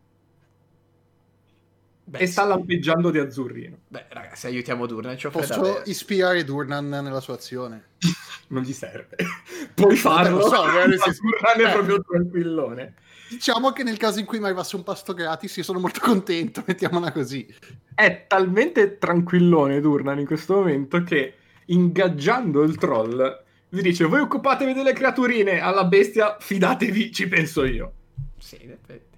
beh, 2.04 2.18
e 2.18 2.26
sta 2.26 2.42
sì. 2.42 2.48
lampeggiando 2.48 3.10
di 3.10 3.18
azzurrino. 3.18 3.78
Beh, 3.88 4.06
ragazzi, 4.08 4.46
aiutiamo 4.46 4.86
Durna, 4.86 5.16
ci 5.16 5.28
Posso 5.28 5.82
ispirare 5.84 6.44
Durnan 6.44 6.88
nella 6.88 7.20
sua 7.20 7.34
azione? 7.34 7.90
Non 8.52 8.64
gli 8.64 8.72
serve. 8.74 9.16
Puoi 9.72 9.96
farlo. 9.96 10.36
lo 10.36 10.48
so, 10.48 10.60
Durran 10.68 10.90
è 10.92 11.64
eh. 11.64 11.72
proprio 11.72 12.02
tranquillone. 12.02 12.94
Diciamo 13.32 13.72
che 13.72 13.82
nel 13.82 13.96
caso 13.96 14.18
in 14.18 14.26
cui 14.26 14.38
mi 14.38 14.44
arrivasse 14.44 14.76
un 14.76 14.82
pasto 14.82 15.14
gratis, 15.14 15.56
io 15.56 15.62
sono 15.62 15.78
molto 15.78 16.00
contento, 16.00 16.62
mettiamola 16.66 17.12
così. 17.12 17.46
È 17.94 18.26
talmente 18.28 18.98
tranquillone 18.98 19.80
Durnan 19.80 20.18
in 20.18 20.26
questo 20.26 20.56
momento 20.56 21.02
che 21.02 21.34
ingaggiando 21.66 22.62
il 22.62 22.76
troll 22.76 23.40
vi 23.68 23.80
dice 23.80 24.04
voi 24.04 24.20
occupatevi 24.20 24.74
delle 24.74 24.92
creaturine 24.92 25.60
alla 25.60 25.84
bestia 25.84 26.36
fidatevi 26.38 27.10
ci 27.10 27.26
penso 27.26 27.64
io 27.64 27.92
Sì, 28.38 28.58
in 28.62 28.72
effetti. 28.72 29.16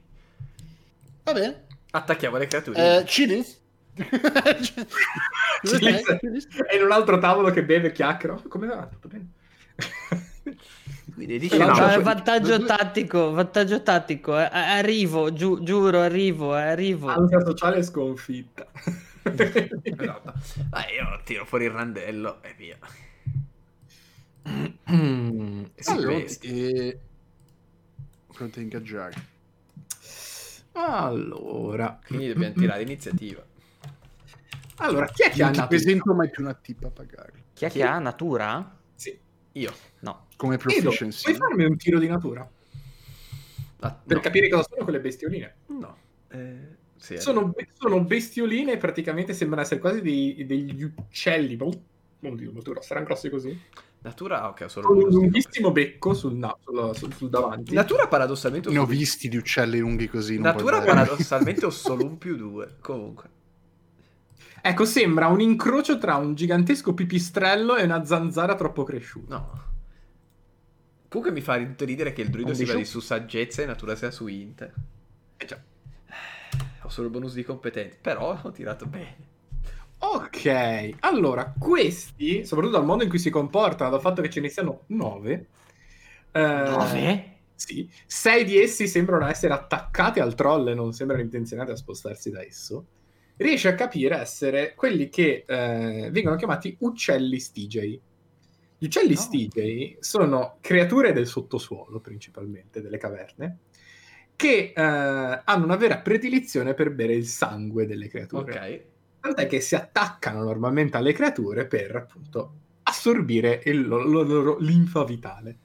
Va 1.25 1.33
bene. 1.33 1.67
Attacchiamo 1.91 2.37
le 2.37 2.47
creature. 2.47 2.99
Eh, 2.99 3.05
Chilis? 3.05 3.61
Chilis 5.62 6.49
è 6.67 6.77
in 6.77 6.83
un 6.85 6.93
altro 6.93 7.19
tavolo 7.19 7.51
che 7.51 7.65
beve 7.65 7.91
chiacchiera 7.93 8.41
come 8.49 8.67
va 8.67 8.87
tutto 8.87 9.09
bene 9.09 9.29
Quindi 11.15 11.39
dici 11.39 11.57
No, 11.57 11.67
no, 11.69 11.75
cioè, 11.77 11.99
Eh, 11.99 12.03
vantaggio 12.03 12.57
due- 12.59 12.67
tattico, 12.67 13.31
vantaggio 13.31 13.83
tattico. 13.83 14.37
eh, 14.39 14.49
Arrivo, 14.53 15.33
giu- 15.33 15.62
giuro, 15.62 16.01
arrivo, 16.01 16.57
eh, 16.57 16.62
arrivo. 16.62 17.09
Ansia 17.09 17.41
sociale 17.45 17.83
sconfitta. 17.83 18.67
Esatto. 19.25 20.35
Dai, 20.69 20.95
io 20.95 21.21
tiro 21.25 21.47
fuori 21.47 21.65
il 21.65 21.71
randello 21.71 22.43
e 22.43 22.55
via. 22.59 22.77
Allora, 25.87 26.17
e... 26.41 26.99
Pronto 28.33 28.59
a 28.59 28.62
ingaggiare. 28.62 29.15
allora, 30.73 31.99
Quindi 32.05 32.29
dobbiamo 32.33 32.53
tirare 32.59 32.83
iniziativa. 32.83 33.43
allora, 34.77 35.07
chi 35.07 35.23
è 35.23 35.31
che 35.31 35.43
ha 35.43 35.47
Non 35.47 35.55
nato? 35.57 35.69
presento 35.69 36.12
mai 36.12 36.29
più 36.31 36.43
una 36.43 36.55
tippa 36.55 36.89
a 36.89 36.91
pagare. 36.91 37.33
Chi 37.55 37.65
è 37.65 37.71
che 37.71 37.83
ha 37.83 37.99
natura? 37.99 38.77
Io. 39.57 39.72
No. 40.00 40.26
Come 40.36 40.55
Edo, 40.55 40.62
proficiency. 40.62 41.22
puoi 41.24 41.34
farmi 41.36 41.64
un 41.64 41.76
tiro 41.76 41.98
di 41.98 42.07
natura? 42.09 42.48
Ah, 43.80 44.00
Per 44.07 44.16
no. 44.16 44.22
capire 44.22 44.48
cosa 44.48 44.66
sono 44.68 44.82
quelle 44.84 45.00
bestioline. 45.00 45.55
No. 45.66 45.96
Eh, 46.28 46.59
sì, 46.96 47.18
Sono, 47.18 47.48
be- 47.48 47.68
sono 47.78 48.02
bestioline 48.02 48.76
praticamente 48.78 49.32
sembrano 49.34 49.62
essere 49.62 49.80
quasi 49.80 50.00
dei- 50.00 50.44
degli 50.46 50.82
uccelli. 50.82 51.57
ma- 51.57 51.66
Oddio, 51.66 52.52
molto 52.52 52.70
grossi. 52.72 52.88
Saranno 52.88 53.07
grossi 53.07 53.28
così. 53.28 53.61
Natura, 54.00 54.48
ok, 54.48 54.70
solo 54.70 54.86
Con 54.86 54.96
un 54.98 55.09
lunghissimo 55.09 55.70
becco 55.70 56.14
sul, 56.14 56.34
na- 56.34 56.57
sul- 56.62 56.94
sul- 56.96 57.14
sul 57.14 57.28
davanti. 57.30 57.74
Natura 57.74 58.09
paradossalmente 58.09 58.70
Ne 58.70 58.78
ho 58.78 58.86
visti 58.86 59.28
di 59.28 59.36
uccelli 59.36 59.78
lunghi 59.78 60.09
così. 60.09 60.34
non 60.34 60.42
Natura 60.42 60.80
paradossalmente 60.82 61.64
ho 61.66 61.70
solo 61.70 62.05
un 62.05 62.18
più 62.18 62.36
due. 62.36 62.76
Comunque. 62.80 63.28
Ecco, 64.67 64.87
sembra 64.87 65.27
un 65.27 65.43
incrocio 65.43 65.99
tra 65.99 66.17
un 66.17 66.35
gigantesco 66.35 66.95
pipistrello 66.95 67.77
e 67.77 67.85
una 67.85 68.03
zanzara 68.07 68.55
troppo 68.55 68.83
cresciuta. 68.83 69.37
No. 69.37 69.62
Comunque 71.07 71.35
mi 71.35 71.43
fa 71.43 71.57
ridere 71.57 72.15
che 72.15 72.23
il 72.23 72.31
druido 72.31 72.53
Un 72.53 72.57
si 72.57 72.65
basi 72.65 72.87
su 72.87 73.01
saggezza 73.01 73.61
e 73.61 73.67
natura 73.67 73.95
sia 73.95 74.11
su 74.11 74.27
int. 74.27 74.73
Eh 75.37 75.45
già. 75.45 75.61
Ho 76.81 76.89
solo 76.89 77.09
il 77.09 77.12
bonus 77.12 77.35
di 77.35 77.45
competenza, 77.45 77.99
però 78.01 78.41
ho 78.43 78.51
tirato 78.53 78.87
bene. 78.87 79.17
Ok, 79.99 80.95
allora, 81.01 81.53
questi, 81.59 82.47
soprattutto 82.47 82.79
dal 82.79 82.87
modo 82.87 83.03
in 83.03 83.11
cui 83.11 83.19
si 83.19 83.29
comportano, 83.29 83.91
dal 83.91 84.01
fatto 84.01 84.23
che 84.23 84.31
ce 84.31 84.41
ne 84.41 84.49
siano 84.49 84.85
nove, 84.87 85.49
eh, 86.33 86.62
Dove? 86.65 87.33
Sì, 87.55 87.87
sei 88.07 88.45
di 88.45 88.59
essi 88.59 88.89
sembrano 88.89 89.27
essere 89.27 89.53
attaccati 89.53 90.21
al 90.21 90.35
troll 90.35 90.69
e 90.69 90.75
non 90.75 90.95
sembrano 90.95 91.23
intenzionati 91.23 91.71
a 91.71 91.77
spostarsi 91.77 92.31
da 92.31 92.43
esso. 92.43 92.87
Riesce 93.37 93.68
a 93.68 93.74
capire 93.74 94.16
essere 94.16 94.74
quelli 94.74 95.09
che 95.09 95.45
eh, 95.47 96.09
vengono 96.12 96.37
chiamati 96.37 96.76
uccelli 96.80 97.39
stigei. 97.41 98.01
Gli 98.78 98.85
uccelli 98.87 99.14
Oh. 99.14 99.16
stigei 99.16 99.97
sono 100.01 100.59
creature 100.61 101.12
del 101.12 101.26
sottosuolo, 101.26 102.01
principalmente, 102.01 102.80
delle 102.80 102.99
caverne, 102.99 103.59
che 104.37 104.72
eh, 104.74 104.80
hanno 104.82 105.64
una 105.64 105.76
vera 105.76 105.99
predilizione 105.99 106.74
per 106.74 106.93
bere 106.93 107.14
il 107.14 107.26
sangue 107.26 107.87
delle 107.87 108.09
creature. 108.09 108.53
Ok. 108.53 108.85
Tant'è 109.20 109.47
che 109.47 109.61
si 109.61 109.74
attaccano 109.74 110.45
normalmente 110.45 110.97
alle 110.97 111.12
creature 111.12 111.66
per 111.66 111.97
appunto 111.97 112.55
assorbire 112.82 113.62
il 113.64 113.87
lo- 113.87 114.03
lo- 114.03 114.22
loro 114.22 114.59
linfa 114.59 115.03
vitale. 115.05 115.59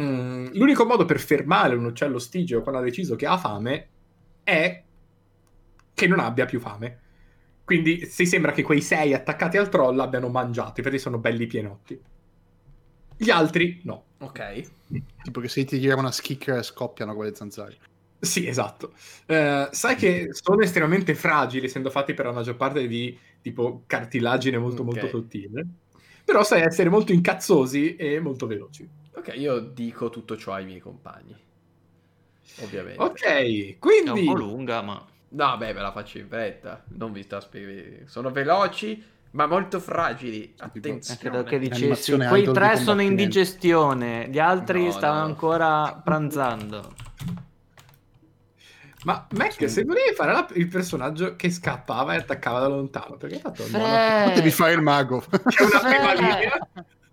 Mm, 0.00 0.48
l'unico 0.54 0.84
modo 0.84 1.04
per 1.04 1.20
fermare 1.20 1.74
un 1.74 1.84
uccello 1.84 2.18
stigio 2.18 2.60
quando 2.62 2.80
ha 2.80 2.84
deciso 2.84 3.14
che 3.16 3.26
ha 3.26 3.36
fame 3.38 3.88
è 4.42 4.82
che 5.96 6.06
non 6.06 6.20
abbia 6.20 6.44
più 6.44 6.60
fame. 6.60 7.00
Quindi 7.64 8.04
si 8.04 8.26
sembra 8.26 8.52
che 8.52 8.62
quei 8.62 8.82
sei 8.82 9.14
attaccati 9.14 9.56
al 9.56 9.70
troll 9.70 9.98
abbiano 9.98 10.28
mangiato, 10.28 10.74
infatti 10.80 10.98
sono 10.98 11.16
belli 11.18 11.46
pienotti. 11.46 11.98
Gli 13.16 13.30
altri 13.30 13.80
no. 13.84 14.04
Ok. 14.18 14.70
Tipo 15.22 15.40
che 15.40 15.48
se 15.48 15.64
ti 15.64 15.78
tiriamo 15.78 16.02
una 16.02 16.12
schicchera 16.12 16.58
e 16.58 16.62
scoppiano 16.62 17.14
quelle 17.14 17.34
zanzare. 17.34 17.78
Sì, 18.18 18.46
esatto. 18.46 18.92
Eh, 19.24 19.68
sai 19.70 19.96
che 19.96 20.28
sono 20.32 20.60
estremamente 20.60 21.14
fragili, 21.14 21.64
essendo 21.64 21.88
fatti 21.88 22.12
per 22.12 22.26
la 22.26 22.32
maggior 22.32 22.56
parte 22.56 22.86
di 22.86 23.18
tipo 23.40 23.84
cartilagine 23.86 24.58
molto 24.58 24.82
Ok. 24.82 24.88
molto 24.88 25.08
sottile. 25.08 25.66
Però 26.24 26.44
sai 26.44 26.60
essere 26.60 26.90
molto 26.90 27.12
incazzosi 27.12 27.96
e 27.96 28.20
molto 28.20 28.46
veloci. 28.46 28.86
Ok, 29.14 29.32
io 29.36 29.60
dico 29.60 30.10
tutto 30.10 30.36
ciò 30.36 30.52
ai 30.52 30.66
miei 30.66 30.80
compagni. 30.80 31.34
Ovviamente. 32.60 33.02
Ok, 33.02 33.22
È 33.22 33.42
un 33.72 33.76
quindi 33.78 34.24
po' 34.24 34.34
lunga, 34.34 34.82
ma... 34.82 35.04
No, 35.28 35.56
beh, 35.56 35.72
ve 35.72 35.80
la 35.80 35.92
faccio 35.92 36.18
in 36.18 36.28
fretta. 36.28 36.84
Non 36.88 37.12
vi 37.12 37.22
sto 37.22 37.36
a 37.36 37.40
spiegare. 37.40 38.04
Sono 38.06 38.30
veloci, 38.30 39.04
ma 39.32 39.46
molto 39.46 39.80
fragili. 39.80 40.44
Eh, 40.44 40.54
Attenzione. 40.58 41.18
credo 41.20 41.42
che 41.42 41.58
dicessi 41.58 42.16
quei 42.16 42.50
tre 42.52 42.76
sono 42.76 43.02
in 43.02 43.14
digestione, 43.16 44.28
gli 44.30 44.38
altri 44.38 44.84
No, 44.84 44.90
stavano 44.92 45.20
no. 45.22 45.26
ancora 45.26 46.00
pranzando. 46.02 46.94
Ma 49.04 49.24
Mac, 49.36 49.52
Sì. 49.52 49.68
se 49.68 49.84
volevi 49.84 50.14
fare 50.16 50.32
la- 50.32 50.48
il 50.54 50.66
personaggio 50.66 51.36
che 51.36 51.48
scappava 51.50 52.14
e 52.14 52.16
attaccava 52.16 52.58
da 52.60 52.66
lontano, 52.68 53.16
perché 53.16 53.36
hai 53.36 53.40
fatto 53.40 53.62
il 53.64 53.70
mono- 53.70 53.84
Fre- 53.84 54.32
Devi 54.34 54.50
fare 54.50 54.72
il 54.72 54.80
mago. 54.80 55.20
C'è 55.46 55.62
una 55.62 55.78
prima 55.80 56.08
Fre- 56.08 56.20
linea. 56.22 56.68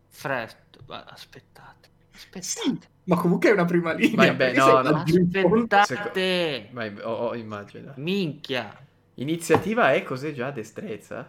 Fresco, 0.08 0.58
ma 0.88 1.04
aspettate, 1.08 1.73
aspettate. 2.14 2.92
Ma 3.06 3.16
comunque 3.18 3.50
è 3.50 3.52
una 3.54 3.66
prima 3.66 3.92
linea. 3.94 4.16
Vai, 4.28 4.36
perché 4.36 4.58
no, 4.60 4.82
no. 4.82 5.04
Aspettate, 5.70 6.70
Ma 6.72 6.86
ho, 7.04 7.12
ho 7.28 7.36
immagina. 7.36 7.94
minchia. 7.98 8.76
Iniziativa 9.16 9.94
è 9.94 10.04
cos'è 10.04 10.32
già? 10.34 10.50
Destrezza? 10.52 11.28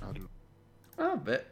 Allora, 0.00 0.28
Vabbè. 0.96 1.46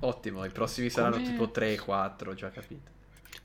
Ottimo, 0.00 0.44
i 0.44 0.50
prossimi 0.50 0.90
saranno 0.90 1.16
Come- 1.16 1.26
tipo 1.26 1.50
3 1.50 1.72
e 1.72 1.78
4, 1.78 2.30
ho 2.30 2.34
già 2.34 2.50
capito. 2.50 2.96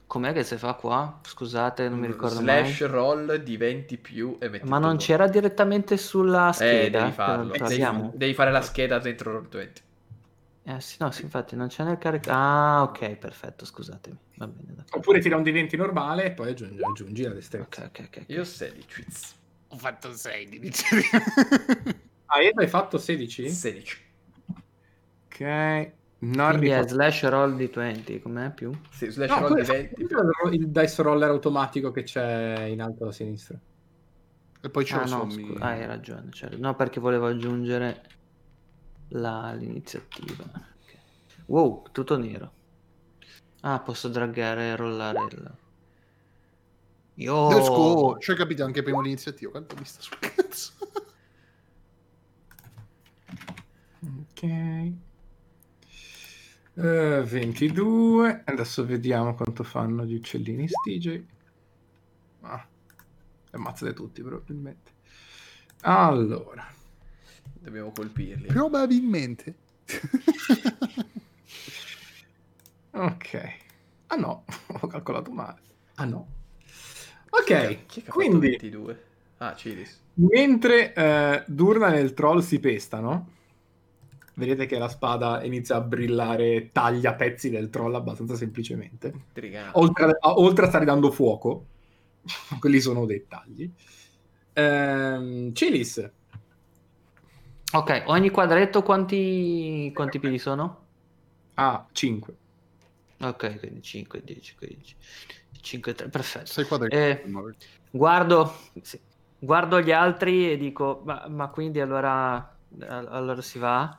Com'è 0.06 0.32
che 0.34 0.44
si 0.44 0.58
fa 0.58 0.74
qua? 0.74 1.20
Scusate, 1.24 1.90
non 1.90 1.98
mi 1.98 2.06
ricordo 2.06 2.36
Slash 2.36 2.82
mai. 2.82 2.90
roll 2.90 3.36
di 3.38 3.58
20 3.58 3.98
più 3.98 4.38
e 4.40 4.48
metti 4.50 4.68
Ma 4.68 4.78
non 4.78 4.92
tutto. 4.92 5.06
c'era 5.06 5.28
direttamente 5.28 5.98
sulla 5.98 6.50
Eh, 6.50 6.54
scheda? 6.54 6.98
devi 7.00 7.10
che 7.10 7.16
farlo. 7.16 7.52
Devi, 7.58 8.10
devi 8.14 8.34
fare 8.36 8.52
la 8.52 8.62
scheda 8.62 9.00
dentro 9.00 9.32
roll 9.32 9.48
20. 9.48 9.82
Eh 10.66 10.80
sì, 10.80 10.96
no, 11.00 11.12
sì, 11.12 11.24
infatti 11.24 11.56
non 11.58 11.68
c'è 11.68 11.84
nel 11.84 11.98
carico. 11.98 12.30
Ah, 12.32 12.84
ok, 12.84 13.16
perfetto, 13.18 13.66
scusatemi. 13.66 14.18
Va 14.38 14.48
bene, 14.48 14.68
d'accordo. 14.76 14.98
Oppure 14.98 15.20
tira 15.20 15.36
un 15.36 15.44
D20 15.44 15.76
normale 15.76 16.26
e 16.26 16.32
poi 16.32 16.52
aggiungi, 16.52 16.82
aggiungi 16.82 17.24
la 17.24 17.34
destrezza. 17.34 17.84
Ok, 17.86 18.00
ok, 18.00 18.08
ok. 18.20 18.24
Io 18.28 18.44
16. 18.46 19.06
Ho 19.70 19.78
fatto 19.78 20.14
6 20.14 20.48
di 20.48 20.58
iniziativa. 20.58 21.18
Ah, 22.34 22.42
Edo 22.42 22.62
hai 22.62 22.68
fatto 22.68 22.98
16? 22.98 23.48
16. 23.50 23.98
Ok. 25.26 25.40
Non 26.20 26.48
Quindi 26.48 26.68
è 26.70 26.76
ricordo. 26.78 26.88
slash 26.94 27.24
roll 27.30 27.56
di 27.58 27.68
20, 27.68 28.22
com'è 28.22 28.52
più? 28.52 28.72
Sì, 28.90 29.12
slash 29.12 29.30
No, 29.30 29.40
roll 29.48 29.60
di 29.60 29.64
poi- 29.66 29.76
20. 29.96 30.56
il 30.56 30.68
dice 30.70 31.02
roller 31.04 31.30
automatico 31.30 31.92
che 31.92 32.02
c'è 32.04 32.64
in 32.64 32.82
alto 32.82 33.08
a 33.08 33.12
sinistra. 33.12 33.60
e 34.62 34.70
poi 34.70 34.86
ce 34.86 34.94
Ah 34.96 35.00
lo 35.00 35.02
no, 35.02 35.08
sommi. 35.30 35.34
scu- 35.34 35.62
ah, 35.62 35.68
hai 35.68 35.86
ragione. 35.86 36.30
c'era- 36.30 36.56
No, 36.58 36.74
perché 36.76 37.00
volevo 37.00 37.28
aggiungere 37.28 38.02
la- 39.14 39.54
l'iniziativa. 39.54 40.44
Ok. 40.44 40.98
Wow, 41.46 41.84
tutto 41.92 42.18
nero. 42.18 42.52
Ah, 43.62 43.80
posso 43.80 44.10
draggare 44.10 44.70
e 44.70 44.76
rollare 44.76 45.24
il... 45.32 45.58
Io... 47.16 47.50
Let's 47.50 47.68
go. 47.68 48.18
Cioè, 48.20 48.36
capito 48.36 48.64
anche 48.64 48.84
prima 48.84 49.02
l'iniziativa. 49.02 49.52
Quanto 49.52 49.76
mi 49.76 49.86
sta 49.86 50.02
sul 50.02 50.20
cazzo? 50.20 50.74
Ok. 54.02 54.44
Eh, 56.76 57.24
22. 57.24 58.44
Adesso 58.46 58.86
vediamo 58.86 59.36
quanto 59.36 59.64
fanno 59.64 60.04
gli 60.06 60.16
uccellini 60.16 60.68
stigei. 60.68 61.26
Ah, 62.42 62.68
ammazzate 63.52 63.94
tutti 63.94 64.22
probabilmente. 64.22 64.92
Allora. 65.82 66.66
Dobbiamo 67.64 67.92
colpirli. 67.92 68.48
Probabilmente. 68.48 69.56
Ok. 72.96 73.56
Ah 74.08 74.16
no, 74.16 74.44
ho 74.82 74.88
calcolato 74.88 75.32
male. 75.32 75.60
Ah 75.96 76.06
no. 76.06 76.28
Ok, 77.30 77.46
Chi 77.88 78.00
è 78.02 78.04
che 78.04 78.10
quindi 78.12 78.50
22? 78.50 79.04
Ah, 79.38 79.56
Ciris. 79.56 80.00
mentre 80.16 80.94
eh, 80.94 81.44
Durnan 81.48 81.96
e 81.96 82.00
il 82.02 82.14
troll 82.14 82.42
si 82.42 82.60
pestano, 82.60 83.30
vedete 84.36 84.68
che 84.68 84.78
la 84.78 84.88
spada 84.88 85.44
inizia 85.44 85.78
a 85.78 85.82
brillare 85.82 86.70
taglia 86.72 87.16
pezzi 87.16 87.50
del 87.50 87.72
troll 87.72 87.96
abbastanza 87.96 88.36
semplicemente. 88.36 89.12
Oltre 89.74 90.12
a, 90.20 90.30
a- 90.30 90.38
oltre 90.38 90.66
a 90.66 90.70
stare 90.70 90.86
dando 90.86 91.10
fuoco, 91.12 91.66
quelli 92.60 92.80
sono 92.80 93.08
dettagli. 93.08 93.70
Ehm, 94.54 95.52
Cilis, 95.54 96.10
Ok, 97.76 98.04
ogni 98.06 98.30
quadretto 98.30 98.84
quanti, 98.84 99.92
quanti 99.96 100.20
piedi 100.20 100.38
sono? 100.38 100.82
ha 101.56 101.86
5. 101.92 102.34
Ok, 103.20 103.60
quindi 103.60 103.82
5, 103.82 104.22
10, 104.24 104.56
15, 104.56 104.96
5, 105.62 105.94
3, 105.96 106.10
perfetto. 106.10 106.46
6 106.46 106.66
quadri. 106.66 106.90
Eh, 106.90 107.24
Guardo, 107.90 108.56
sì, 108.82 109.00
guardo 109.40 109.82
gli 109.82 109.92
altri 109.92 110.52
e 110.52 110.58
dico, 110.58 111.02
ma, 111.06 111.26
ma 111.30 111.48
quindi 111.50 111.80
allora, 111.80 112.58
allora 112.88 113.42
si 113.42 113.58
va? 113.60 113.98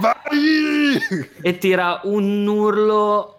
Vai! 0.00 0.98
e 1.42 1.58
tira 1.58 2.00
un 2.04 2.46
urlo 2.46 3.36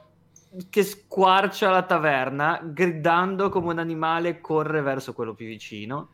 che 0.70 0.84
squarcia 0.84 1.70
la 1.70 1.84
taverna, 1.84 2.60
gridando 2.64 3.50
come 3.50 3.72
un 3.72 3.80
animale 3.80 4.40
corre 4.40 4.82
verso 4.82 5.14
quello 5.14 5.34
più 5.34 5.46
vicino, 5.48 6.10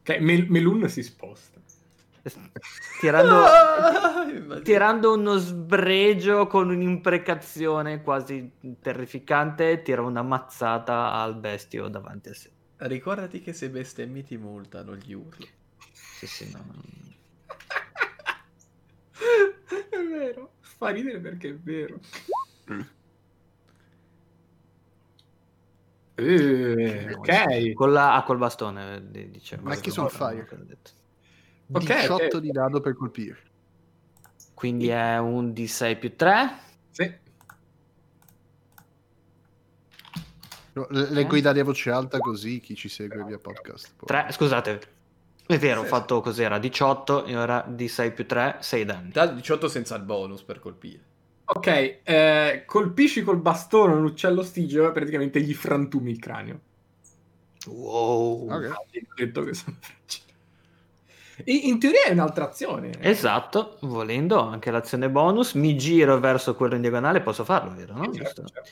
Ok, 0.00 0.18
Mel- 0.18 0.46
Melun 0.48 0.88
si 0.88 1.02
sposta. 1.02 1.60
Tirando, 3.00 3.34
Ah, 3.44 4.26
tirando 4.62 5.14
uno 5.14 5.36
sbregio 5.36 6.46
con 6.46 6.70
un'imprecazione 6.70 8.02
quasi 8.02 8.52
terrificante, 8.80 9.82
tira 9.82 10.02
una 10.02 10.22
mazzata 10.22 11.12
al 11.12 11.36
bestio 11.36 11.88
davanti 11.88 12.28
a 12.30 12.34
sé. 12.34 12.50
Ricordati 12.78 13.40
che 13.40 13.52
se 13.52 13.70
bestemmi 13.70 14.22
ti 14.22 14.36
multano 14.36 14.94
gli 14.96 15.12
urli. 15.12 15.48
Sì, 15.92 16.26
sì, 16.26 16.50
no, 16.50 16.64
è 19.90 19.98
vero. 19.98 20.54
Fa 20.60 20.90
ridere 20.90 21.18
perché 21.20 21.48
è 21.50 21.54
vero. 21.54 21.98
Eh, 26.18 27.12
ok. 27.14 27.72
Con 27.74 27.92
la- 27.92 28.14
ah, 28.14 28.22
col 28.22 28.38
bastone, 28.38 29.10
dice. 29.10 29.58
Ma 29.58 29.74
chi 29.76 29.90
sono 29.90 30.08
fire? 30.08 30.46
Detto. 30.64 30.90
Ok, 31.72 31.84
18 31.84 32.36
ok. 32.36 32.38
di 32.38 32.50
dado 32.52 32.80
per 32.80 32.94
colpire. 32.94 33.38
Quindi 34.54 34.88
è 34.88 35.18
un 35.18 35.50
D6 35.50 35.98
più 35.98 36.16
3. 36.16 36.58
Sì. 36.90 37.12
Le- 40.72 41.10
Leggo 41.10 41.36
i 41.36 41.40
dadi 41.40 41.60
a 41.60 41.64
voce 41.64 41.90
alta 41.90 42.18
così 42.18 42.60
chi 42.60 42.74
ci 42.74 42.88
segue 42.88 43.24
via 43.24 43.38
podcast. 43.38 43.94
può- 43.96 44.06
3, 44.06 44.26
scusate, 44.30 44.80
è 45.46 45.56
vero, 45.58 45.80
ho 45.80 45.84
fatto 45.84 46.20
cos'era? 46.20 46.58
18 46.58 47.24
e 47.24 47.36
ora 47.36 47.64
D6 47.66 48.12
più 48.12 48.26
3, 48.26 48.58
6 48.60 48.84
danni. 48.84 49.10
Da 49.10 49.26
18 49.26 49.68
senza 49.68 49.96
il 49.96 50.02
bonus 50.02 50.42
per 50.42 50.58
colpire. 50.58 51.02
Ok, 51.46 52.00
eh, 52.02 52.64
colpisci 52.66 53.22
col 53.22 53.38
bastone 53.40 53.94
un 53.94 54.04
uccello 54.04 54.42
stigio 54.42 54.88
e 54.88 54.92
praticamente 54.92 55.40
gli 55.40 55.54
frantumi 55.54 56.10
il 56.10 56.18
cranio. 56.18 56.60
Wow. 57.68 58.50
Ok. 58.50 58.70
Ho 58.76 58.86
detto 59.14 59.42
che 59.44 59.54
sono 59.54 59.76
fragili. 59.80 60.25
In, 61.44 61.60
in 61.68 61.78
teoria 61.78 62.04
è 62.04 62.12
un'altra 62.12 62.46
azione. 62.48 62.92
Esatto, 63.00 63.76
volendo 63.82 64.40
anche 64.40 64.70
l'azione 64.70 65.08
bonus, 65.10 65.52
mi 65.54 65.76
giro 65.76 66.18
verso 66.18 66.54
quello 66.54 66.74
in 66.74 66.80
diagonale, 66.80 67.20
posso 67.20 67.44
farlo, 67.44 67.74
vero? 67.74 67.94
No? 67.94 68.12
Certo, 68.12 68.44
certo. 68.46 68.70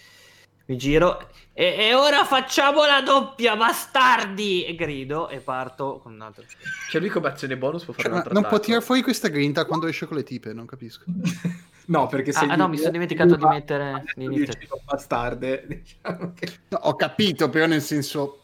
Mi 0.67 0.79
giro 0.79 1.29
e, 1.53 1.75
e 1.79 1.95
ora 1.95 2.25
facciamo 2.25 2.87
la 2.87 3.03
doppia, 3.03 3.55
bastardi! 3.55 4.65
E 4.65 4.75
grido 4.75 5.29
e 5.29 5.41
parto 5.41 6.01
con 6.03 6.15
un 6.15 6.23
altro. 6.23 6.43
C'è 6.89 6.99
lui 7.01 7.11
come 7.11 7.29
azione 7.29 7.59
bonus 7.59 7.85
può 7.85 7.93
fare 7.93 8.05
Cioè, 8.09 8.13
un 8.13 8.15
ma 8.17 8.23
altro 8.23 8.33
non 8.33 8.43
può 8.45 8.51
attacco. 8.53 8.65
tirare 8.67 8.85
fuori 8.85 9.03
questa 9.03 9.29
grinta 9.29 9.67
quando 9.67 9.87
esce 9.87 10.07
con 10.07 10.17
le 10.17 10.23
tipe, 10.23 10.53
non 10.55 10.65
capisco. 10.67 11.05
No, 11.87 12.07
perché 12.07 12.33
se 12.33 12.47
Ah, 12.47 12.53
ah, 12.53 12.57
no, 12.57 12.67
mi 12.67 12.79
sono 12.79 12.93
dimenticato 12.93 13.37
di 13.37 13.45
mettere 13.45 14.05
l'inizio. 14.17 14.55
bastarde. 14.87 15.67
Diciamo 16.01 16.33
che... 16.35 16.49
No, 16.69 16.79
ho 16.81 16.97
capito, 16.97 17.51
però 17.51 17.67
nel 17.67 17.83
senso 17.83 18.41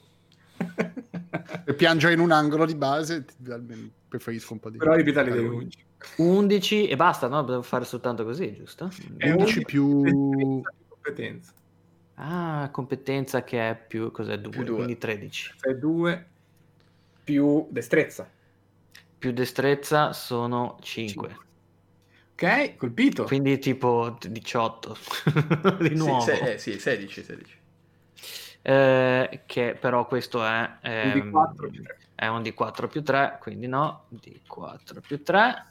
per 1.64 1.74
piangere 1.76 2.12
in 2.14 2.20
un 2.20 2.31
angolo 2.33 2.66
di 2.66 2.74
base 2.74 3.24
almeno 3.49 3.89
preferisco 4.09 4.53
un 4.55 4.59
po' 4.61 4.70
di 4.70 4.78
Però 4.78 4.95
ripeta 4.95 5.22
le 5.22 5.31
denunce. 5.31 5.78
11 6.16 6.89
e 6.89 6.97
basta, 6.97 7.28
no? 7.28 7.43
Devo 7.43 7.62
fare 7.62 7.85
soltanto 7.85 8.24
così, 8.24 8.55
giusto? 8.55 8.91
È 9.16 9.31
11 9.31 9.59
un- 9.59 9.64
più- 9.64 10.62
competenza. 10.89 11.53
Ah, 12.14 12.68
competenza 12.72 13.45
che 13.45 13.70
è 13.70 13.76
più, 13.87 14.11
cos'è? 14.11 14.39
2, 14.39 14.51
Più 14.51 14.64
due. 14.64 14.74
quindi 14.76 14.99
13. 14.99 15.55
Sei 15.57 15.78
due 15.78 16.26
più 17.24 17.66
destrezza. 17.70 18.28
Più 19.18 19.33
destrezza 19.33 20.12
sono 20.12 20.76
5. 20.81 21.37
Ok, 22.33 22.76
colpito. 22.76 23.24
Quindi 23.24 23.59
tipo 23.59 24.16
18 24.26 24.97
di 25.81 25.89
Sì, 25.89 25.95
nuovo. 25.95 26.20
se- 26.20 26.53
eh, 26.55 26.59
sì, 26.59 26.78
16, 26.78 27.22
16. 27.22 27.59
Eh, 28.62 29.42
che 29.46 29.76
però 29.80 30.06
questo 30.06 30.44
è, 30.44 30.78
Un 30.82 30.90
ehm, 30.90 31.30
D4 31.30 31.70
più 31.70 31.82
tre. 31.82 31.98
è 32.14 32.26
un 32.26 32.42
D4 32.42 32.88
più 32.88 33.02
3, 33.02 33.38
quindi 33.40 33.66
no, 33.66 34.04
D4 34.11 35.00
più 35.00 35.22
3. 35.22 35.66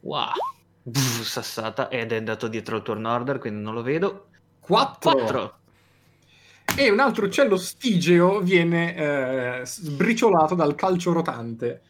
Wow. 0.00 0.32
Uff, 0.82 1.22
sassata 1.22 1.88
ed 1.88 2.12
è 2.12 2.16
andato 2.16 2.48
dietro 2.48 2.76
il 2.76 2.82
turn 2.82 3.04
order, 3.04 3.38
quindi 3.38 3.62
non 3.62 3.74
lo 3.74 3.82
vedo. 3.82 4.26
4. 4.60 5.12
4. 5.12 5.58
E 6.76 6.90
un 6.90 6.98
altro 6.98 7.26
uccello 7.26 7.56
stigeo 7.56 8.40
viene 8.40 8.96
eh, 8.96 9.64
sbriciolato 9.64 10.54
dal 10.56 10.74
calcio 10.74 11.12
rotante 11.12 11.82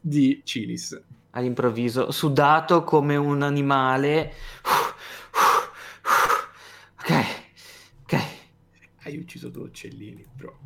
di 0.00 0.42
Cilis. 0.44 1.00
All'improvviso, 1.30 2.10
sudato 2.10 2.84
come 2.84 3.16
un 3.16 3.42
animale. 3.42 4.32
Ok. 6.98 7.35
Hai 9.06 9.16
ucciso 9.18 9.48
due 9.50 9.66
uccellini, 9.66 10.26
bro. 10.34 10.58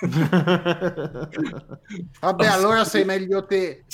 Vabbè, 2.20 2.46
allora 2.46 2.86
sei 2.86 3.04
meglio 3.04 3.44
te. 3.44 3.84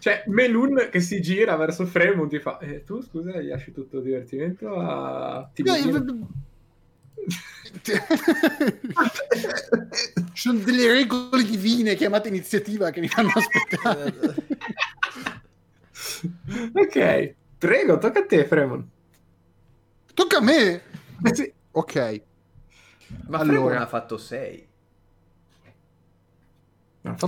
C'è 0.00 0.24
Melun 0.26 0.88
che 0.90 0.98
si 0.98 1.20
gira 1.20 1.54
verso 1.54 1.86
Fremont 1.86 2.32
e 2.32 2.40
fa 2.40 2.58
eh, 2.58 2.82
tu 2.82 3.00
scusa 3.02 3.40
gli 3.40 3.46
lasci 3.46 3.70
tutto 3.70 3.98
il 3.98 4.02
divertimento 4.02 4.74
a 4.74 5.48
Ci 5.54 5.62
Tibetino?" 5.62 6.28
sono 10.34 10.58
delle 10.58 10.92
regole 10.92 11.44
divine 11.44 11.94
chiamate 11.94 12.26
iniziativa 12.26 12.90
che 12.90 12.98
mi 12.98 13.06
fanno 13.06 13.30
aspettare. 13.32 14.14
ok 16.74 17.34
prego 17.58 17.98
tocca 17.98 18.18
a 18.20 18.26
te 18.26 18.44
Fremont 18.44 18.94
Tocca 20.16 20.38
a 20.38 20.40
me. 20.40 20.82
Eh 21.22 21.34
sì. 21.34 21.52
Ok. 21.72 22.22
Ma 23.28 23.36
Allora. 23.38 23.80
ha 23.82 23.86
fatto 23.86 24.16
6. 24.16 24.66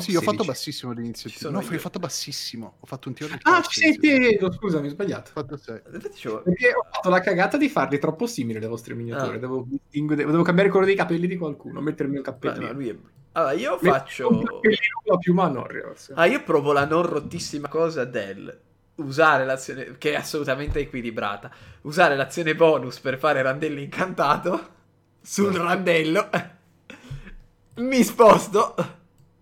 Sì, 0.01 0.17
ho 0.17 0.21
fatto 0.23 0.43
16. 0.43 0.47
bassissimo 0.49 0.93
sono 1.39 1.53
No, 1.53 1.61
io. 1.61 1.77
ho 1.77 1.79
fatto 1.79 1.99
bassissimo. 1.99 2.77
Ho 2.81 2.87
fatto 2.87 3.09
un 3.09 3.15
tiro 3.15 3.29
di 3.29 3.35
ah 3.43 3.57
iniziativa. 3.59 4.49
te 4.49 4.53
scusami 4.57 4.87
ho 4.87 4.91
sbagliato 4.91 5.31
Ho 5.31 5.33
fatto 5.35 5.57
6. 5.59 5.83
Infatti 5.87 6.09
dicevo, 6.09 6.43
perché 6.43 6.69
ho 6.75 6.87
fatto 6.91 7.09
la 7.11 7.21
cagata 7.21 7.57
di 7.59 7.69
farli 7.69 7.99
troppo 7.99 8.27
simili 8.27 8.59
le 8.59 8.67
vostre 8.67 8.95
miniature 8.95 9.37
Ah. 9.37 9.39
devo, 9.39 9.69
devo 9.93 10.43
cambiare 10.43 10.65
il 10.65 10.71
colore 10.71 10.87
dei 10.87 10.97
capelli 10.97 11.27
di 11.29 11.37
qualcuno 11.37 11.81
mettermi 11.81 12.17
un 12.17 12.23
ma- 12.25 12.31
cappellino 12.33 12.67
ma 12.67 12.73
lui 12.73 12.89
è- 12.89 12.97
Allora, 13.33 13.53
io 13.53 13.79
faccio... 13.79 14.29
un 14.31 14.43
cappellino 14.43 15.01
con 15.05 15.13
la 15.13 15.19
piuma 15.19 15.45
a 15.45 15.49
Norrio 15.49 15.95
Ah, 16.15 16.25
io 16.27 16.43
provo 16.43 16.73
la 16.73 16.85
non 16.87 17.03
rottissima 17.03 17.69
cosa 17.69 18.05
del 18.05 18.61
usare 18.99 19.45
l'azione, 19.45 19.97
che 19.99 20.13
è 20.13 20.17
assolutamente 20.17 20.81
equilibrata, 20.81 21.51
usare 21.83 22.17
l'azione 22.17 22.55
bonus 22.55 22.99
per 22.99 23.19
fare 23.19 23.43
randello 23.43 23.81
incantato 23.81 24.77
sul 25.21 25.53
randello, 25.55 26.29
mi 27.77 28.03
sposto 28.03 28.75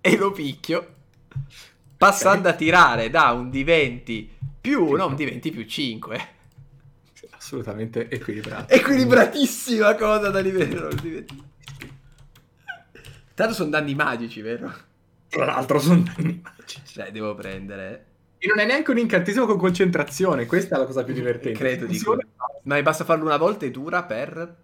e 0.01 0.17
lo 0.17 0.31
picchio, 0.33 0.95
passando 1.97 2.49
a 2.49 2.55
tirare 2.55 3.11
da 3.11 3.33
un 3.33 3.49
D20 3.49 4.29
più, 4.61 4.93
no, 4.93 5.07
un 5.07 5.15
D20 5.15 5.51
più 5.51 5.65
5. 5.65 6.29
assolutamente 7.31 8.09
equilibrato 8.09 8.75
Equilibratissima 8.75 9.95
cosa 9.95 10.31
da 10.31 10.41
livello. 10.41 10.89
il 10.89 10.97
D20. 10.97 11.45
Tanto 13.35 13.55
sono 13.55 13.71
danni 13.71 13.95
magici, 13.95 14.41
vero? 14.41 14.73
tra 15.29 15.45
l'altro 15.45 15.79
sono 15.79 16.03
danni 16.03 16.41
magici 16.43 16.83
Dai, 16.95 17.13
devo 17.13 17.35
prendere... 17.35 18.06
E 18.39 18.47
non 18.49 18.59
è 18.59 18.67
neanche 18.67 18.91
un 18.91 18.99
incantesimo 18.99 19.47
con 19.47 19.57
concentrazione, 19.57 20.47
questa 20.47 20.77
è 20.77 20.79
la 20.79 20.85
cosa 20.85 21.05
più 21.05 21.15
divertente. 21.15 21.59
Credo 21.59 21.87
di 21.87 21.99
Funziona 21.99 22.27
Ma 22.65 22.81
basta 22.83 23.05
farlo 23.05 23.25
una 23.25 23.39
volta 23.39 23.65
e 23.65 23.71
dura 23.71 24.03
per... 24.05 24.57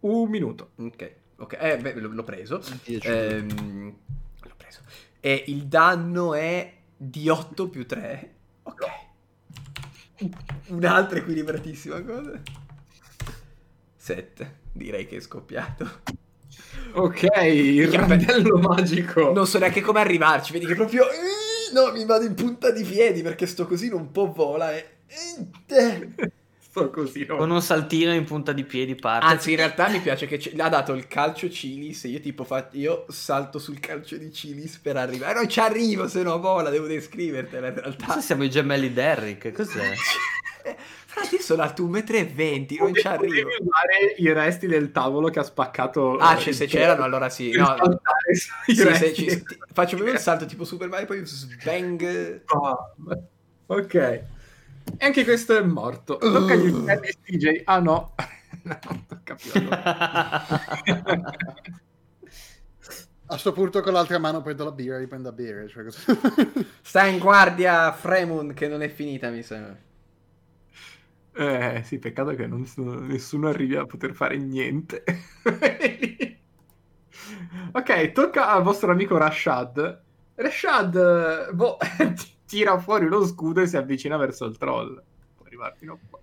un 0.00 0.30
minuto. 0.30 0.70
Ok, 0.76 1.12
ok. 1.36 1.56
Eh, 1.60 1.76
beh, 1.78 1.94
l'ho 1.94 2.24
preso. 2.24 2.62
10. 2.84 3.06
Ehm, 3.06 3.94
l'ho 4.40 4.54
preso. 4.56 4.80
E 5.20 5.44
il 5.48 5.66
danno 5.66 6.34
è 6.34 6.72
di 6.96 7.28
8 7.28 7.68
più 7.68 7.86
3. 7.86 8.34
Ok. 8.62 8.86
Un'altra 10.68 11.18
equilibratissima 11.18 12.02
cosa. 12.02 12.40
7. 13.96 14.56
Direi 14.72 15.06
che 15.06 15.16
è 15.16 15.20
scoppiato. 15.20 16.00
Ok, 16.92 17.22
il 17.22 17.88
Che 17.88 17.96
randello 17.96 18.58
magico. 18.58 19.32
Non 19.32 19.46
so 19.46 19.58
neanche 19.58 19.80
come 19.80 20.00
arrivarci. 20.00 20.52
Vedi 20.52 20.66
che 20.66 20.74
proprio... 20.74 21.04
No, 21.74 21.90
mi 21.92 22.04
vado 22.04 22.24
in 22.24 22.34
punta 22.34 22.70
di 22.70 22.84
piedi 22.84 23.20
perché 23.22 23.46
sto 23.46 23.66
così 23.66 23.88
un 23.88 24.10
po' 24.12 24.32
vola 24.32 24.72
e... 24.74 24.86
Sto 26.58 26.90
così. 26.90 27.24
no? 27.24 27.36
Con 27.36 27.50
un 27.50 27.62
saltino 27.62 28.12
in 28.14 28.24
punta 28.24 28.52
di 28.52 28.64
piedi 28.64 28.94
parte. 28.94 29.26
Anzi, 29.26 29.50
in 29.50 29.56
realtà 29.56 29.88
mi 29.88 30.00
piace 30.00 30.26
che 30.26 30.38
ci- 30.40 30.54
ha 30.58 30.68
dato 30.68 30.92
il 30.92 31.06
calcio 31.06 31.48
Cilis 31.48 32.04
e 32.04 32.08
io 32.08 32.20
tipo 32.20 32.42
fa- 32.44 32.68
io 32.72 33.06
salto 33.08 33.58
sul 33.58 33.78
calcio 33.78 34.16
di 34.16 34.32
Cilis 34.32 34.78
per 34.78 34.96
arrivare. 34.96 35.34
Non 35.34 35.48
ci 35.48 35.60
arrivo, 35.60 36.08
se 36.08 36.22
no 36.22 36.38
vola, 36.40 36.70
devo 36.70 36.86
descrivertela 36.86 37.68
in 37.68 37.74
realtà. 37.74 38.04
Forse 38.06 38.20
siamo 38.22 38.42
i 38.44 38.50
gemelli 38.50 38.92
Derrick, 38.92 39.52
cos'è? 39.52 39.92
Fra 41.14 41.28
io 41.30 41.40
sono 41.40 41.62
alto 41.62 41.84
1,20 41.84 42.74
m, 42.74 42.82
non 42.82 42.94
ci 42.94 43.06
arrivo. 43.06 43.32
Devi 43.32 43.42
usare 43.60 44.14
i 44.16 44.32
resti 44.32 44.66
del 44.66 44.90
tavolo 44.90 45.28
che 45.30 45.38
ha 45.38 45.42
spaccato. 45.44 46.16
Ah, 46.16 46.36
il 46.40 46.52
se 46.52 46.66
c'erano 46.66 47.04
allora 47.04 47.28
sì. 47.28 47.52
No, 47.52 47.76
Sì, 48.66 48.74
se 48.74 49.14
ci- 49.14 49.26
ti- 49.26 49.58
faccio 49.72 49.94
proprio 49.94 50.14
il 50.14 50.18
salto 50.22 50.44
tipo 50.46 50.64
Super 50.64 50.88
Mario, 50.88 51.06
poi 51.06 51.24
sbang. 51.24 52.42
Ah, 52.46 52.92
ok. 53.66 53.94
E 53.94 54.24
anche 54.98 55.22
questo 55.24 55.56
è 55.56 55.62
morto. 55.62 56.16
Tocca 56.16 56.54
uccelli 56.54 57.06
e 57.06 57.14
CJ. 57.22 57.60
Ah 57.64 57.78
no. 57.78 58.14
no 58.64 58.78
tocca 59.06 59.36
più 59.36 59.52
a 59.54 59.60
loro. 59.62 61.22
A 63.26 63.38
sto 63.38 63.52
punto 63.52 63.80
con 63.80 63.92
l'altra 63.92 64.18
mano 64.18 64.42
prendo 64.42 64.64
la 64.64 64.72
birra 64.72 64.96
e 64.96 64.98
riprendo 64.98 65.28
a 65.28 65.32
bere. 65.32 65.68
Cioè, 65.68 65.84
Sta 66.82 67.04
in 67.06 67.18
guardia 67.18 67.92
Fremund 67.92 68.52
che 68.52 68.66
non 68.68 68.82
è 68.82 68.88
finita, 68.88 69.30
mi 69.30 69.42
sembra. 69.42 69.76
Eh, 71.36 71.82
sì, 71.84 71.98
peccato 71.98 72.30
che 72.34 72.46
non- 72.46 72.64
nessuno 73.06 73.48
arrivi 73.48 73.74
a 73.76 73.86
poter 73.86 74.14
fare 74.14 74.36
niente. 74.36 75.02
ok, 77.72 78.12
tocca 78.12 78.50
al 78.52 78.62
vostro 78.62 78.92
amico 78.92 79.16
Rashad. 79.16 80.02
Rashad 80.36 80.94
eh, 80.94 81.52
boh, 81.52 81.76
ti- 82.14 82.32
tira 82.46 82.78
fuori 82.78 83.06
uno 83.06 83.24
scudo 83.24 83.60
e 83.62 83.66
si 83.66 83.76
avvicina 83.76 84.16
verso 84.16 84.44
il 84.44 84.56
troll. 84.58 85.02
Può 85.36 85.44
arrivare 85.46 85.74
fino 85.76 85.94
a 85.94 85.98
qua. 86.08 86.18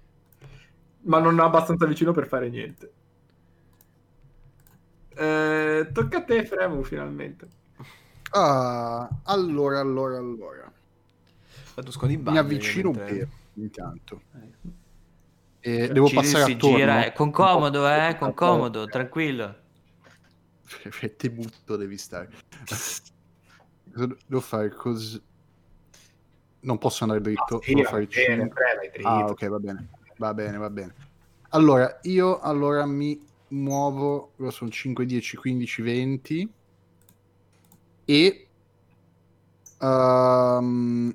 Ma 1.04 1.20
non 1.20 1.38
è 1.40 1.42
abbastanza 1.44 1.86
vicino 1.86 2.12
per 2.14 2.28
fare 2.28 2.50
niente. 2.50 2.92
Eh, 5.14 5.90
tocca 5.92 6.18
a 6.20 6.24
te, 6.24 6.46
Fremu, 6.46 6.84
finalmente. 6.84 7.48
Ah, 8.32 9.10
allora, 9.24 9.80
allora, 9.80 10.18
allora. 10.18 10.72
Vado 11.76 11.92
Mi 12.32 12.38
avvicino 12.38 12.90
un 12.92 12.96
mentre- 12.96 13.26
po' 13.26 13.60
intanto. 13.60 14.22
E 15.64 15.90
devo 15.90 16.08
Ci 16.08 16.16
passare 16.16 16.44
si 16.46 16.52
attorno. 16.54 16.78
gira, 16.78 17.06
eh, 17.06 17.14
con 17.14 17.30
comodo, 17.30 17.88
eh, 17.88 18.16
con 18.18 18.34
comodo, 18.34 18.88
tranquillo. 18.88 19.56
Te 21.18 21.30
butto 21.30 21.76
devi 21.76 21.98
stare. 21.98 22.30
Devo 23.84 24.42
fare 24.42 24.70
così. 24.70 25.22
Non 26.62 26.78
posso 26.80 27.04
andare 27.04 27.22
dritto. 27.22 27.58
Ah, 27.58 27.62
sì, 27.62 27.74
devo 27.74 27.84
va 27.84 27.90
fare 27.90 28.08
bene, 28.08 28.48
dritto. 28.92 29.08
Ah, 29.08 29.26
ok, 29.28 29.48
va 29.48 29.60
bene. 29.60 29.90
Va 30.18 30.34
bene, 30.34 30.58
va 30.58 30.70
bene. 30.70 30.96
Allora, 31.50 32.00
io 32.04 32.40
allora 32.40 32.86
mi 32.86 33.24
muovo, 33.50 34.34
sono 34.50 34.72
5, 34.72 35.06
10, 35.06 35.38
15, 35.38 35.82
20 35.82 36.54
e 38.06 38.48
ehm, 39.80 41.14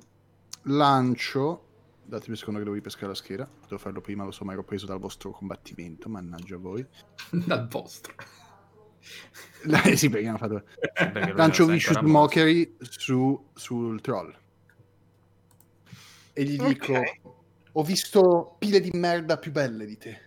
lancio 0.63 1.66
datemi 2.07 2.31
un 2.31 2.37
secondo 2.37 2.59
che 2.59 2.65
devo 2.65 2.75
ripescare 2.75 3.07
la 3.07 3.13
scheda 3.15 3.49
devo 3.63 3.77
farlo 3.77 4.01
prima, 4.01 4.23
lo 4.23 4.31
so, 4.31 4.45
ma 4.45 4.53
ero 4.53 4.63
preso 4.63 4.85
dal 4.85 4.99
vostro 4.99 5.31
combattimento 5.31 6.09
mannaggia 6.09 6.57
voi 6.57 6.85
Dal 7.31 7.67
vostro. 7.67 8.13
Eh, 9.85 9.95
sì, 9.95 10.09
perché 10.09 10.27
hanno 10.27 10.37
fatto 10.37 10.63
perché 10.93 11.31
lancio 11.31 11.65
Vicious. 11.65 12.01
Mockery 12.01 12.75
su, 12.79 13.51
sul 13.53 14.01
troll 14.01 14.35
e 16.33 16.43
gli 16.43 16.57
dico 16.57 16.93
Ok. 16.93 17.19
ho 17.71 17.83
visto 17.83 18.55
pile 18.59 18.81
di 18.81 18.89
merda 18.93 19.37
più 19.37 19.51
belle 19.51 19.85
di 19.85 19.97
te 19.97 20.21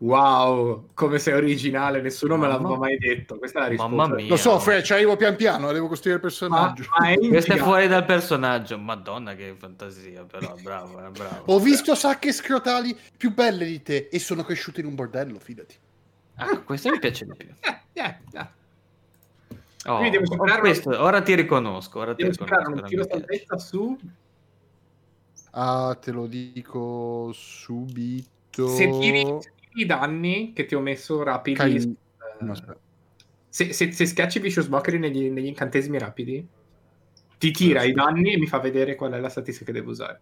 Wow, 0.00 0.90
come 0.94 1.18
sei 1.18 1.34
originale, 1.34 2.00
nessuno 2.00 2.36
me 2.36 2.46
Mamma- 2.46 2.56
l'aveva 2.62 2.78
mai 2.78 2.96
detto. 2.98 3.36
Questa 3.36 3.58
è 3.58 3.62
la 3.62 3.68
risposta. 3.68 3.96
Mamma 3.96 4.14
mia. 4.14 4.28
lo 4.28 4.36
so, 4.36 4.58
Fred, 4.60 4.82
ci 4.84 4.92
arrivo 4.92 5.16
pian 5.16 5.34
piano 5.34 5.72
devo 5.72 5.88
costruire 5.88 6.18
il 6.18 6.22
Ma, 6.22 6.28
personaggio 6.28 6.84
ma 6.96 7.08
è 7.08 7.18
Questo 7.18 7.52
è 7.54 7.56
fuori 7.56 7.88
dal 7.88 8.04
personaggio. 8.04 8.78
Madonna, 8.78 9.34
che 9.34 9.56
fantasia, 9.58 10.22
però. 10.22 10.54
Bravo, 10.62 11.04
eh, 11.04 11.10
bravo. 11.10 11.52
Ho 11.52 11.58
visto 11.58 11.96
sacche 11.96 12.32
scrotali 12.32 12.96
più 13.16 13.34
belle 13.34 13.64
di 13.64 13.82
te 13.82 14.08
e 14.10 14.18
sono 14.20 14.44
cresciuto 14.44 14.78
in 14.78 14.86
un 14.86 14.94
bordello, 14.94 15.40
fidati. 15.40 15.74
Ah, 16.36 16.60
questo 16.60 16.90
mi 16.90 16.98
piace 17.00 17.24
di 17.24 17.34
più. 17.36 17.48
Eh, 17.98 18.04
eh, 18.04 18.16
eh. 18.34 18.46
Oh, 19.86 19.98
oh, 20.06 20.24
superare- 20.24 20.60
questo, 20.60 20.90
ora 20.90 21.20
ti 21.20 21.34
riconosco. 21.34 21.98
Ora 21.98 22.14
ti 22.14 22.22
Devo 22.22 22.44
riconosco. 22.44 22.86
tiro 22.86 23.04
salvezza 23.10 23.58
su. 23.58 23.98
Ah, 25.50 25.98
te 26.00 26.12
lo 26.12 26.26
dico 26.26 27.32
subito. 27.32 28.68
Se 28.68 28.88
tiri 28.88 29.24
i 29.80 29.86
danni 29.86 30.52
che 30.52 30.64
ti 30.64 30.74
ho 30.74 30.80
messo 30.80 31.22
rapidi. 31.22 31.56
Cai- 31.56 31.76
eh, 31.76 31.96
No, 32.44 32.52
aspetta. 32.52 32.78
se, 33.48 33.72
se, 33.72 33.90
se 33.92 34.06
schiacci 34.06 34.38
Vicious 34.38 34.68
Mockery 34.68 34.98
negli, 34.98 35.28
negli 35.30 35.46
incantesimi 35.46 35.98
rapidi, 35.98 36.46
ti 37.38 37.50
tira 37.50 37.82
i 37.82 37.92
danni 37.92 38.32
e 38.34 38.38
mi 38.38 38.46
fa 38.46 38.58
vedere 38.58 38.94
qual 38.94 39.12
è 39.12 39.18
la 39.20 39.28
statistica 39.28 39.66
che 39.66 39.78
devo 39.78 39.90
usare. 39.90 40.20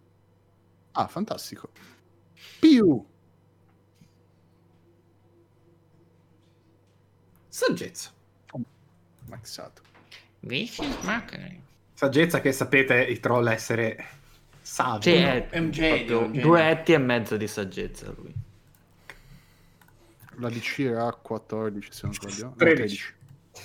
Ah, 0.93 1.07
fantastico. 1.09 1.71
Più. 2.59 3.05
Saggezza. 7.49 8.11
Maxato. 9.29 9.83
Vicious 10.41 11.03
Mockery. 11.03 11.61
Saggezza 11.95 12.41
che 12.41 12.53
sapete 12.53 13.03
i 13.05 13.19
troll 13.19 13.47
essere 13.49 13.97
savi. 14.61 15.03
Sì, 15.03 15.13
è, 15.13 15.49
È 15.49 15.59
un 15.59 15.71
genio, 15.71 15.97
proprio 15.97 16.19
un 16.21 16.33
genio. 16.33 16.47
Due 16.47 16.69
etti 16.69 16.93
e 16.93 16.99
mezzo 16.99 17.37
di 17.37 17.47
saggezza 17.47 18.13
lui. 18.17 18.33
La 20.39 20.49
DC 20.51 20.79
era 20.81 21.11
14, 21.13 21.93
se 21.93 22.01
non 22.05 22.15
sbaglio. 22.15 22.45
No, 22.47 22.55
13. 22.57 23.15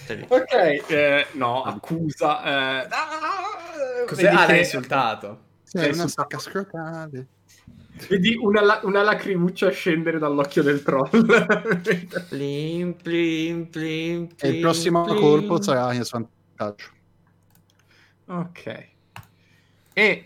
13. 0.06 0.26
Ok, 0.34 0.54
eh, 0.90 1.28
no, 1.34 1.64
accusa. 1.64 2.44
Eh, 2.84 2.88
ah, 2.90 4.06
Cos'è? 4.08 4.24
vedi 4.24 4.36
Ah, 4.36 4.48
l'hai 4.48 4.60
insultato. 4.60 5.42
Sì, 5.64 5.78
è 5.78 5.88
una 5.92 6.08
sì. 6.08 6.10
sacca 6.10 6.40
scrotale. 6.40 7.28
Vedi 8.08 8.36
una, 8.36 8.62
la- 8.62 8.80
una 8.84 9.04
lacrimuccia 9.04 9.70
scendere 9.70 10.18
dall'occhio 10.18 10.64
del 10.64 10.82
troll. 10.82 11.10
Plim, 12.30 12.94
plim, 12.94 13.66
plim, 13.66 14.28
E 14.38 14.50
il 14.50 14.60
prossimo 14.62 15.04
plim. 15.04 15.20
colpo 15.20 15.62
sarà 15.62 15.94
in 15.94 16.04
svantaggio. 16.04 16.90
ok. 18.26 18.90
E... 19.94 20.26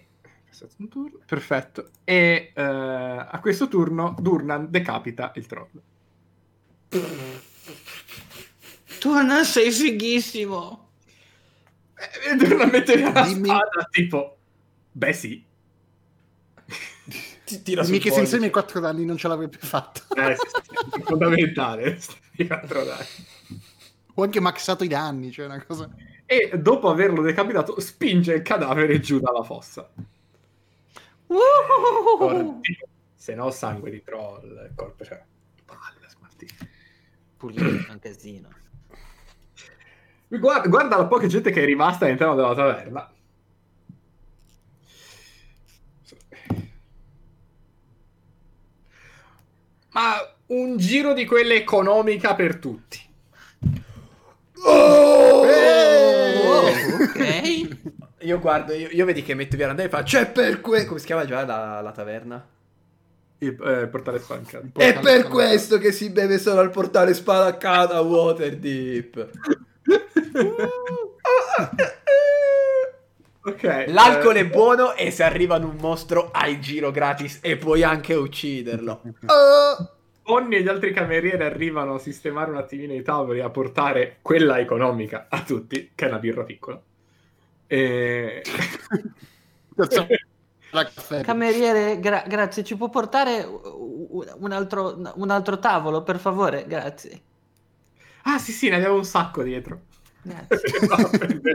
Perfetto. 1.25 1.89
E 2.05 2.51
eh, 2.55 2.61
a 2.63 3.39
questo 3.41 3.67
turno 3.67 4.15
Durnan 4.19 4.67
decapita 4.69 5.31
il 5.35 5.45
troll. 5.47 5.69
Tu 8.99 9.11
non 9.11 9.45
sei 9.45 9.71
fighissimo. 9.71 10.89
E 12.27 12.35
Durnan 12.35 12.69
mette 12.69 12.95
via 12.97 13.11
la 13.11 13.23
Dimmi- 13.23 13.47
spada, 13.47 13.87
tipo... 13.89 14.37
Beh 14.91 15.13
sì. 15.13 15.43
Ti 17.45 17.61
tira 17.61 17.83
sul 17.83 17.93
Mica 17.93 18.11
senza 18.11 18.37
i 18.37 18.39
miei 18.39 18.51
4 18.51 18.79
danni 18.79 19.05
non 19.05 19.17
ce 19.17 19.27
l'avrei 19.27 19.49
più 19.49 19.59
fatta. 19.59 20.01
Eh, 20.15 20.35
sì, 20.35 20.47
sì, 20.47 20.61
sì, 20.91 20.99
è 20.99 21.03
fondamentale. 21.03 21.99
sti 22.01 22.47
quattro 22.47 22.83
danni. 22.83 23.05
Ho 24.15 24.23
anche 24.23 24.39
maxato 24.39 24.83
i 24.83 24.87
danni, 24.87 25.31
cioè 25.31 25.45
una 25.45 25.63
cosa... 25.63 25.89
E 26.25 26.57
dopo 26.57 26.89
averlo 26.89 27.21
decapitato, 27.21 27.79
spinge 27.79 28.33
il 28.33 28.41
cadavere 28.41 28.99
giù 28.99 29.19
dalla 29.19 29.43
fossa. 29.43 29.87
Ora, 31.27 32.43
tipo, 32.61 32.87
se 33.13 33.35
no, 33.35 33.51
sangue 33.51 33.91
di 33.91 34.01
troll, 34.03 34.67
il 34.67 34.71
corpo, 34.75 35.03
cioè, 35.03 35.21
palle. 35.65 36.04
Pulito, 37.37 37.91
un 37.91 37.99
casino. 37.99 38.49
Guarda, 40.27 40.67
guarda 40.67 40.97
la 40.97 41.05
poca 41.05 41.27
gente 41.27 41.51
che 41.51 41.61
è 41.61 41.65
rimasta 41.65 42.05
all'interno 42.05 42.35
della 42.35 42.55
taverna. 42.55 43.09
Ma 49.91 50.35
un 50.47 50.77
giro 50.77 51.13
di 51.13 51.25
quelle 51.25 51.55
economica 51.55 52.35
per 52.35 52.57
tutti. 52.57 52.99
Oh! 54.63 55.45
ok. 57.03 57.77
Io 58.19 58.39
guardo, 58.39 58.73
io, 58.73 58.89
io 58.89 59.05
vedi 59.05 59.21
che 59.21 59.35
metto 59.35 59.55
via 59.55 59.71
la 59.71 59.83
e 59.83 59.89
fa 59.89 60.03
C'è 60.03 60.29
per 60.29 60.59
questo. 60.59 60.87
Come 60.87 60.99
si 60.99 61.05
chiama 61.05 61.25
già 61.25 61.45
la, 61.45 61.79
la 61.81 61.91
taverna? 61.91 62.54
Il 63.39 63.61
eh, 63.61 63.87
portale 63.87 64.19
spancato. 64.19 64.67
È 64.75 64.99
per 64.99 65.27
questo 65.27 65.77
che 65.77 65.91
si 65.91 66.09
beve 66.09 66.37
solo 66.37 66.61
al 66.61 66.69
portale 66.71 67.13
spalancata 67.13 67.95
a 67.95 68.01
Waterdeep. 68.01 69.29
Ok. 73.47 73.85
L'alcol 73.89 74.37
eh, 74.37 74.39
è 74.39 74.47
buono 74.47 74.95
e 74.95 75.11
se 75.11 75.21
arriva 75.21 75.55
ad 75.55 75.63
un 75.63 75.75
mostro 75.79 76.31
hai 76.31 76.59
giro 76.59 76.89
gratis 76.89 77.39
e 77.43 77.57
puoi 77.57 77.83
anche 77.83 78.15
ucciderlo. 78.15 79.01
Bonnie 80.23 80.57
e 80.57 80.63
gli 80.63 80.67
altri 80.67 80.91
camerieri 80.91 81.43
arrivano 81.43 81.93
a 81.93 81.99
sistemare 81.99 82.49
un 82.49 82.57
attimino 82.57 82.93
i 82.93 83.03
tavoli, 83.03 83.41
a 83.41 83.51
portare 83.51 84.17
quella 84.23 84.59
economica 84.59 85.27
a 85.29 85.43
tutti, 85.43 85.91
che 85.93 86.05
è 86.05 86.07
una 86.07 86.17
birra 86.17 86.43
piccola. 86.43 86.81
E... 87.67 88.41
La 90.75 90.83
caffè. 90.83 91.21
Cameriere, 91.21 91.99
gra- 91.99 92.25
grazie, 92.27 92.65
ci 92.65 92.75
può 92.75 92.89
portare 92.89 93.43
un 93.45 94.51
altro, 94.51 95.13
un 95.15 95.29
altro 95.29 95.57
tavolo, 95.57 96.03
per 96.03 96.19
favore? 96.19 96.65
Grazie. 96.67 97.21
ah 98.23 98.37
sì 98.37 98.51
sì, 98.51 98.67
ne 98.67 98.75
abbiamo 98.75 98.95
un 98.95 99.05
sacco 99.05 99.41
dietro. 99.41 99.83
Grazie. 100.21 100.59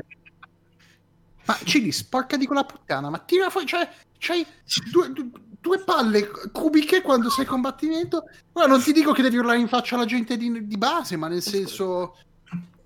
Ma 1.45 1.59
Cili, 1.65 1.93
sporca 1.93 2.37
di 2.37 2.47
quella 2.47 2.65
puttana, 2.65 3.11
ma 3.11 3.19
tira 3.19 3.51
fuori, 3.51 3.67
cioè, 3.67 3.89
c'hai 4.19 4.47
due, 4.91 5.13
due- 5.13 5.31
due 5.61 5.79
palle 5.81 6.31
cubiche 6.53 7.03
quando 7.03 7.29
sei 7.29 7.45
in 7.45 7.51
combattimento. 7.51 8.25
Ora 8.53 8.67
non 8.67 8.81
ti 8.81 8.93
dico 8.93 9.13
che 9.13 9.23
devi 9.23 9.37
urlare 9.37 9.59
in 9.59 9.69
faccia 9.69 9.97
alla 9.97 10.05
gente 10.07 10.37
di, 10.37 10.67
di 10.67 10.79
base, 10.79 11.17
ma 11.17 11.29
nel 11.29 11.43
senso... 11.43 12.17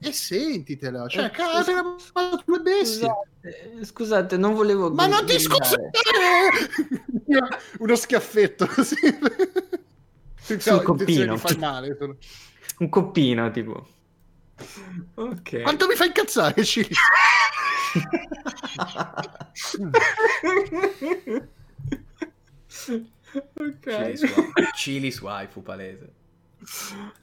E 0.07 0.13
sentitela, 0.13 1.07
cioè, 1.09 1.25
Eh, 1.25 1.31
cazzo, 1.31 1.71
una 1.73 2.43
due 2.45 2.59
bestie. 2.61 3.09
Scusate, 3.09 3.85
scusate, 3.85 4.37
non 4.37 4.55
volevo... 4.55 4.91
Ma 4.91 5.07
non 5.07 5.25
ti 5.27 5.39
scusare! 5.39 5.91
Uno 7.79 7.95
schiaffetto 7.97 8.67
così. 8.73 8.97
Sul 8.97 9.17
intenzione 10.59 10.83
coppino. 10.83 11.37
far 11.37 11.57
male. 11.59 11.97
sono- 11.99 12.17
Un 12.79 12.89
coppino, 12.89 13.51
tipo. 13.51 13.89
Ok. 15.15 15.63
Quanto 15.63 15.87
mi 15.87 15.95
fa 15.95 16.05
incazzare, 16.05 16.63
Cili? 16.65 16.89
Chili 22.69 23.11
ok. 23.55 24.19
su, 24.19 24.27
Chili 24.75 25.11
su 25.11 25.27
Haifu 25.27 25.63
palese. 25.63 26.13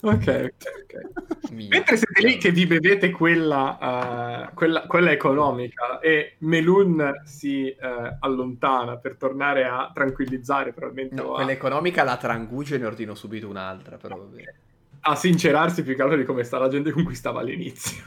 Ok, 0.01 0.53
ok. 0.83 1.49
Mia. 1.51 1.67
Mentre 1.69 1.97
siete 1.97 2.21
lì 2.21 2.37
che 2.37 2.51
vi 2.51 2.65
bevete 2.65 3.11
quella, 3.11 4.47
eh, 4.49 4.53
quella, 4.53 4.85
quella 4.87 5.11
economica 5.11 5.99
e 5.99 6.35
Melun 6.39 7.21
si 7.25 7.67
eh, 7.69 8.17
allontana 8.19 8.97
per 8.97 9.17
tornare 9.17 9.65
a 9.65 9.91
tranquillizzare 9.93 10.73
probabilmente 10.73 11.15
No, 11.15 11.33
a, 11.33 11.33
quella 11.33 11.51
economica 11.51 12.03
la 12.03 12.17
tranguggio 12.17 12.75
e 12.75 12.77
ne 12.77 12.85
ordino 12.85 13.15
subito 13.15 13.47
un'altra, 13.49 13.97
però 13.97 14.17
va 14.17 14.25
bene. 14.25 14.53
a 15.01 15.15
sincerarsi 15.15 15.83
più 15.83 15.95
che 15.95 16.01
altro 16.01 16.17
di 16.17 16.23
come 16.25 16.43
sta 16.43 16.57
la 16.57 16.69
gente 16.69 16.91
con 16.91 17.03
cui 17.03 17.15
stava 17.15 17.39
all'inizio. 17.41 18.03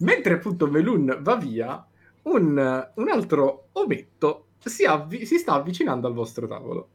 Mentre 0.00 0.34
appunto 0.34 0.66
Melun 0.68 1.18
va 1.20 1.36
via, 1.36 1.84
un, 2.22 2.90
un 2.94 3.08
altro 3.08 3.68
ometto 3.72 4.46
si, 4.64 4.84
avvi- 4.84 5.26
si 5.26 5.38
sta 5.38 5.54
avvicinando 5.54 6.06
al 6.06 6.14
vostro 6.14 6.46
tavolo. 6.46 6.88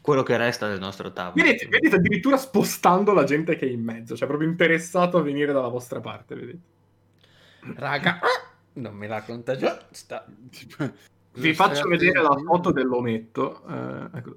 Quello 0.00 0.22
che 0.22 0.36
resta 0.36 0.68
del 0.68 0.78
nostro 0.78 1.12
tavolo. 1.12 1.42
Vedete, 1.42 1.66
vedete 1.66 1.96
addirittura 1.96 2.36
spostando 2.36 3.12
la 3.12 3.24
gente 3.24 3.56
che 3.56 3.66
è 3.66 3.70
in 3.70 3.82
mezzo, 3.82 4.16
cioè 4.16 4.28
proprio 4.28 4.48
interessato 4.48 5.16
a 5.16 5.22
venire 5.22 5.52
dalla 5.52 5.68
vostra 5.68 6.00
parte, 6.00 6.34
vedete. 6.34 6.58
Raga, 7.76 8.20
non 8.74 8.94
me 8.94 9.06
la 9.06 9.22
conta 9.22 9.56
già. 9.56 9.86
Sta... 9.90 10.26
Vi 11.36 11.54
faccio 11.54 11.88
vedere 11.88 12.20
la 12.22 12.36
foto 12.44 12.70
dell'ometto. 12.70 13.66
eh, 13.66 14.18
ecco. 14.18 14.34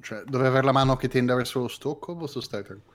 Cioè, 0.00 0.22
dove 0.24 0.46
avere 0.46 0.64
la 0.64 0.72
mano 0.72 0.96
che 0.96 1.08
tende 1.08 1.34
verso 1.34 1.60
lo 1.60 1.68
stocco 1.68 2.12
o 2.12 2.16
posso 2.16 2.40
stare 2.40 2.62
tranquillo? 2.62 2.92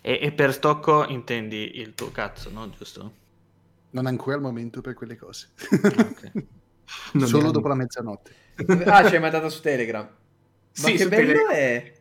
E, 0.00 0.18
e 0.22 0.32
per 0.32 0.52
stocco 0.52 1.04
intendi 1.06 1.78
il 1.78 1.94
tuo 1.94 2.10
cazzo, 2.10 2.50
no? 2.50 2.70
Giusto? 2.70 3.12
Non 3.90 4.06
è 4.06 4.08
ancora 4.08 4.36
il 4.36 4.42
momento 4.42 4.80
per 4.80 4.94
quelle 4.94 5.16
cose. 5.16 5.50
ok. 5.70 6.32
Non 7.12 7.28
Solo 7.28 7.52
dopo 7.52 7.68
la 7.68 7.76
mezzanotte. 7.76 8.34
Ah, 8.86 9.08
ci 9.08 9.14
hai 9.14 9.20
mandato 9.20 9.48
su 9.48 9.60
Telegram. 9.60 10.02
Ma 10.04 10.12
Sì, 10.72 10.92
che 10.92 10.98
su 10.98 11.08
bello 11.08 11.26
Telegram. 11.32 11.50
è. 11.52 11.92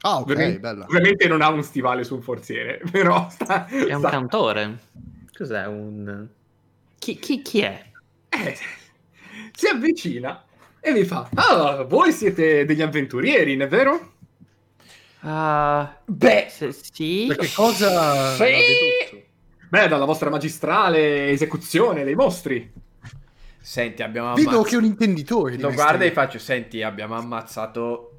Ah, 0.00 0.16
ok, 0.18 0.20
Ovviamente, 0.22 0.58
bella. 0.60 0.84
ovviamente 0.84 1.26
non 1.28 1.42
ha 1.42 1.48
un 1.50 1.62
stivale 1.64 2.04
su 2.04 2.14
un 2.14 2.22
forziere, 2.22 2.80
però 2.90 3.28
sta, 3.30 3.66
È 3.66 3.92
un 3.94 3.98
sta- 4.00 4.10
cantore. 4.10 4.78
Cos'è 5.36 5.66
un... 5.66 6.26
Chi, 6.98 7.18
chi, 7.18 7.42
chi 7.42 7.60
è? 7.60 7.84
eh, 8.28 8.56
si 9.52 9.66
avvicina 9.68 10.44
e 10.80 10.92
vi 10.92 11.04
fa: 11.04 11.28
Ah, 11.34 11.82
voi 11.84 12.12
siete 12.12 12.64
degli 12.64 12.82
avventurieri, 12.82 13.56
non 13.56 13.66
è 13.66 13.70
vero? 13.70 14.12
Ah, 15.20 15.96
Beh, 16.04 16.46
se- 16.50 16.72
sì. 16.72 17.24
Perché 17.28 17.50
cosa 17.54 18.34
Sì. 18.36 19.26
Beh, 19.68 19.88
dalla 19.88 20.04
vostra 20.04 20.30
magistrale 20.30 21.30
esecuzione 21.30 22.04
dei 22.04 22.14
mostri. 22.14 22.72
Senti, 23.68 24.02
abbiamo 24.02 24.32
Vedo 24.34 24.48
ammazzato. 24.48 24.68
che 24.68 24.74
è 24.74 24.78
un 24.78 24.84
intenditore. 24.84 25.56
di 25.56 25.62
Lo 25.62 25.72
guarda 25.72 26.04
e 26.04 26.12
faccio, 26.12 26.38
senti, 26.38 26.82
abbiamo 26.82 27.16
ammazzato 27.16 28.12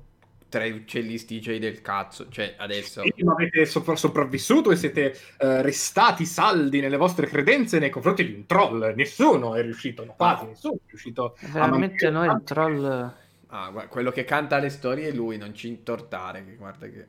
tre 0.47 0.69
uccelli 0.71 1.17
stigei 1.17 1.57
del 1.59 1.81
cazzo. 1.81 2.27
Cioè, 2.29 2.55
adesso... 2.57 3.01
Quindi 3.01 3.23
non 3.23 3.33
avete 3.33 3.65
sopra- 3.65 3.95
sopravvissuto 3.95 4.71
e 4.71 4.75
siete 4.75 5.11
eh, 5.37 5.61
restati 5.61 6.25
saldi 6.25 6.79
nelle 6.81 6.97
vostre 6.97 7.27
credenze 7.27 7.79
nei 7.79 7.89
confronti 7.89 8.25
di 8.25 8.33
un 8.33 8.45
troll. 8.45 8.93
Nessuno 8.95 9.55
è 9.55 9.61
riuscito, 9.61 10.05
no, 10.05 10.13
quasi 10.15 10.45
nessuno 10.45 10.75
è 10.75 10.89
riuscito 10.89 11.25
a 11.25 11.47
Veramente 11.51 12.09
mantenere- 12.11 12.27
noi 12.27 12.35
il 12.35 12.43
troll... 12.43 13.13
Ah, 13.51 13.69
guarda, 13.71 13.89
quello 13.89 14.11
che 14.11 14.25
canta 14.25 14.59
le 14.59 14.69
storie 14.69 15.07
è 15.07 15.11
lui, 15.11 15.37
non 15.37 15.55
ci 15.55 15.67
intortare. 15.67 16.45
Che 16.45 16.55
guarda 16.55 16.87
che... 16.87 17.07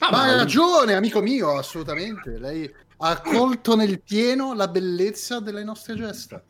Ah, 0.00 0.10
Ma 0.10 0.16
ma- 0.18 0.22
hai 0.24 0.36
ragione, 0.36 0.92
amico 0.94 1.22
mio, 1.22 1.56
assolutamente. 1.56 2.38
Lei 2.38 2.70
ha 2.98 3.20
colto 3.22 3.74
nel 3.76 4.02
pieno 4.02 4.54
la 4.54 4.68
bellezza 4.68 5.40
delle 5.40 5.64
nostre 5.64 5.94
gesta. 5.94 6.42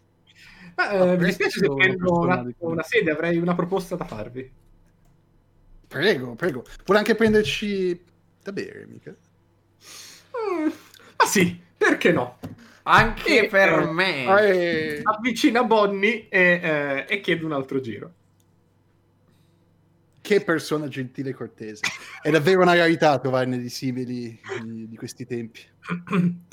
Ma, 0.76 0.90
eh, 0.90 1.16
mi 1.16 1.24
dispiace 1.24 1.58
se 1.58 1.66
prendo 1.66 2.12
un 2.12 2.26
persona 2.28 2.34
attimo 2.34 2.48
di- 2.48 2.54
una 2.72 2.82
sede, 2.82 3.10
avrei 3.10 3.38
una 3.38 3.54
proposta 3.54 3.96
da 3.96 4.04
farvi. 4.04 4.52
Prego, 5.88 6.34
prego. 6.34 6.64
Vuole 6.84 7.00
anche 7.00 7.14
prenderci 7.14 8.04
da 8.42 8.52
bere, 8.52 8.86
mica? 8.86 9.10
Mm, 9.10 10.68
ma 11.16 11.24
sì, 11.26 11.58
perché 11.76 12.12
no? 12.12 12.38
Anche 12.82 13.44
Eh, 13.44 13.48
per 13.48 13.72
eh, 13.72 13.90
me. 13.90 14.24
Eh, 14.42 15.00
Avvicina 15.02 15.64
Bonnie 15.64 16.28
e, 16.28 16.60
eh, 16.62 17.06
e 17.08 17.20
chiede 17.20 17.44
un 17.44 17.52
altro 17.52 17.80
giro. 17.80 18.12
Che 20.20 20.40
persona 20.42 20.88
gentile 20.88 21.30
e 21.30 21.34
cortese. 21.34 21.82
È 22.20 22.30
davvero 22.30 22.62
una 22.62 22.74
rarità 22.74 23.18
trovarne 23.18 23.58
di 23.58 23.68
simili 23.70 24.40
di, 24.62 24.88
di 24.88 24.96
questi 24.96 25.24
tempi. 25.24 25.60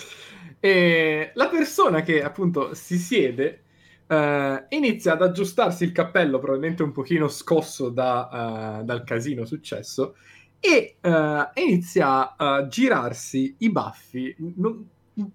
e 0.60 1.32
la 1.34 1.50
persona 1.50 2.02
che 2.04 2.24
appunto 2.24 2.74
si 2.74 2.98
siede 2.98 3.63
eh, 4.08 4.66
inizia 4.70 5.14
ad 5.14 5.22
aggiustarsi 5.22 5.84
il 5.84 5.92
cappello, 5.92 6.40
probabilmente 6.40 6.84
un 6.84 6.92
pochino 6.92 7.28
scosso 7.28 7.90
da, 7.90 8.80
eh, 8.80 8.84
dal 8.84 9.04
casino 9.04 9.46
successo, 9.46 10.16
e 10.60 10.98
eh, 11.02 11.50
inizia 11.56 12.36
a 12.36 12.68
girarsi 12.68 13.56
i 13.60 13.70
baffi, 13.70 14.36
non, 14.56 14.90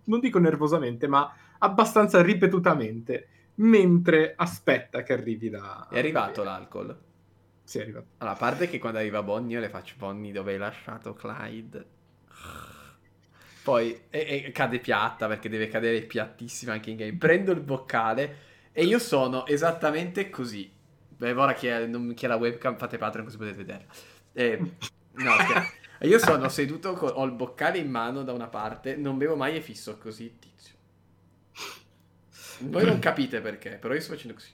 non 0.05 0.21
dico 0.21 0.39
nervosamente, 0.39 1.07
ma 1.07 1.35
abbastanza 1.59 2.23
ripetutamente, 2.23 3.29
mentre 3.57 4.35
aspetta 4.37 5.03
che 5.03 5.13
arrivi 5.13 5.51
da... 5.51 5.89
È 5.91 5.99
arrivato 5.99 6.43
l'alcol. 6.43 6.97
Sì, 7.63 7.79
è 7.79 7.83
arrivato. 7.83 8.07
Allora, 8.19 8.37
a 8.37 8.39
parte 8.39 8.69
che 8.69 8.79
quando 8.79 8.99
arriva 8.99 9.23
Bonnie 9.23 9.57
io 9.57 9.61
le 9.61 9.69
faccio 9.69 9.95
Bonnie 9.99 10.33
dove 10.33 10.53
hai 10.53 10.59
lasciato 10.59 11.13
Clyde. 11.13 11.87
Poi 13.63 14.05
e, 14.09 14.45
e 14.47 14.51
cade 14.53 14.79
piatta 14.79 15.27
perché 15.27 15.51
deve 15.51 15.69
cadere 15.69 16.01
piattissima 16.01 16.73
anche 16.73 16.89
in 16.89 16.97
game. 16.97 17.17
Prendo 17.19 17.53
il 17.53 17.61
boccale 17.61 18.37
e 18.73 18.85
io 18.85 18.99
sono 18.99 19.47
esattamente 19.47 20.31
così. 20.31 20.71
Beh, 21.09 21.33
ora 21.33 21.53
chi 21.55 21.67
è, 21.67 21.87
non- 21.87 22.15
chi 22.15 22.25
è 22.27 22.29
la 22.29 22.37
webcam 22.37 22.77
fate 22.77 22.99
Patreon 22.99 23.25
così 23.27 23.37
potete 23.39 23.57
vedere. 23.57 23.87
Eh, 24.33 24.59
no, 25.13 25.39
scherzo. 25.41 25.73
io 26.03 26.19
sono 26.19 26.49
seduto, 26.49 26.95
con, 26.95 27.11
ho 27.15 27.25
il 27.25 27.33
boccale 27.33 27.79
in 27.79 27.91
mano 27.91 28.23
da 28.23 28.33
una 28.33 28.49
parte, 28.49 28.97
non 28.97 29.19
bevo 29.19 29.37
mai 29.37 29.57
e 29.57 29.61
fisso 29.63 29.99
così, 29.99 30.39
tizio. 30.39 30.75
Voi 32.61 32.85
non 32.85 32.99
capite 32.99 33.41
perché, 33.41 33.77
però 33.77 33.95
io 33.95 34.01
sto 34.01 34.13
facendo 34.15 34.35
così. 34.35 34.51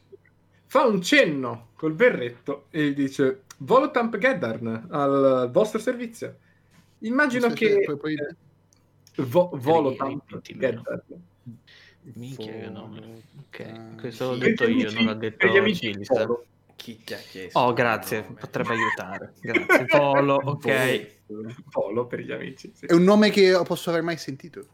fa 0.67 0.85
un 0.87 1.03
cenno 1.03 1.71
col 1.75 1.95
berretto 1.95 2.67
e 2.71 2.93
dice 2.95 3.45
Volotamp 3.59 4.17
Geddarn 4.19 4.89
al 4.91 5.49
vostro 5.53 5.79
servizio. 5.79 6.39
Immagino 7.01 7.51
che 7.51 7.81
poi- 7.85 7.97
poi- 7.99 8.17
Vo- 9.17 9.51
Volotamp 9.55 10.41
Geddarn. 10.41 10.83
Minchia 12.15 12.53
che 12.53 12.69
nome. 12.69 13.23
Ok, 13.47 13.97
questo 14.01 14.31
l'ho 14.31 14.37
detto 14.37 14.69
io, 14.69 14.91
non 14.93 15.05
l'ha 15.07 15.15
detto 15.15 15.37
per 15.39 15.51
gli 15.51 15.57
amici 15.57 15.93
Cilis. 15.93 16.09
Chi 16.77 17.03
ti 17.03 17.15
ha 17.15 17.19
chiesto? 17.19 17.59
Oh, 17.59 17.73
grazie, 17.73 18.21
nome? 18.23 18.35
potrebbe 18.41 18.69
aiutare. 18.75 19.33
Grazie. 19.41 19.85
Polo, 19.87 20.35
ok. 20.35 21.07
Polo 21.71 22.07
per 22.07 22.21
gli 22.21 22.33
amici. 22.33 22.73
Sì. 22.75 22.87
È 22.87 22.93
un 22.93 23.05
nome 23.05 23.31
che 23.31 23.59
posso 23.65 23.91
aver 23.91 24.03
mai 24.03 24.19
sentito. 24.19 24.67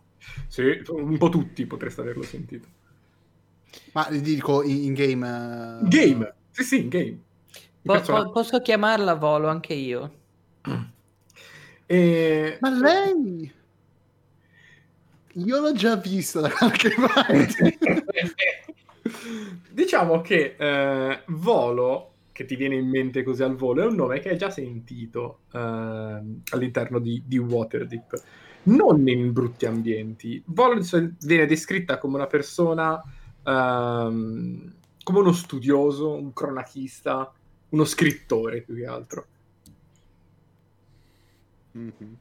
Sì, 0.49 0.83
un 0.89 1.17
po' 1.19 1.29
tutti 1.29 1.65
potreste 1.67 2.01
averlo 2.01 2.23
sentito. 2.23 2.67
Ma 3.93 4.09
dico 4.11 4.63
in, 4.65 4.85
in 4.85 4.95
game. 4.95 5.81
eh, 5.85 5.89
Game. 5.89 6.35
Sì, 6.51 6.65
sì, 6.65 6.81
in 6.81 6.89
game. 6.89 7.19
Po- 7.83 8.01
po- 8.01 8.31
posso 8.31 8.61
chiamarla 8.61 9.15
Volo 9.15 9.47
anche 9.49 9.75
io? 9.75 10.15
E- 11.87 12.59
Ma 12.61 12.71
lei. 12.71 13.53
Io 15.35 15.61
l'ho 15.61 15.73
già 15.73 15.97
vista 15.97 16.41
da 16.41 16.51
qualche 16.51 16.91
parte. 16.95 17.79
diciamo 19.71 20.21
che 20.21 20.57
eh, 20.59 21.23
Volo, 21.27 22.13
che 22.33 22.45
ti 22.45 22.57
viene 22.57 22.77
in 22.77 22.89
mente 22.89 23.23
così 23.23 23.43
al 23.43 23.57
volo, 23.57 23.83
è 23.83 23.87
un 23.87 23.95
nome 23.95 24.21
che 24.21 24.31
hai 24.31 24.39
già 24.39 24.51
sentito 24.51 25.41
ehm, 25.53 26.43
all'interno 26.51 26.99
di, 26.99 27.23
di 27.25 27.39
Waterdeep. 27.39 28.23
Non 28.63 29.09
in 29.09 29.33
brutti 29.33 29.67
ambienti. 29.67 30.43
Volo 30.47 30.81
viene 31.21 31.47
descritta 31.47 31.99
come 31.99 32.17
una 32.17 32.27
persona, 32.27 33.03
ehm, 33.43 34.75
come 35.03 35.19
uno 35.19 35.33
studioso, 35.33 36.13
un 36.13 36.33
cronachista, 36.33 37.33
uno 37.71 37.85
scrittore 37.85 38.61
più 38.63 38.75
che 38.75 38.87
altro. 38.87 39.27
Mhm. 41.73 42.17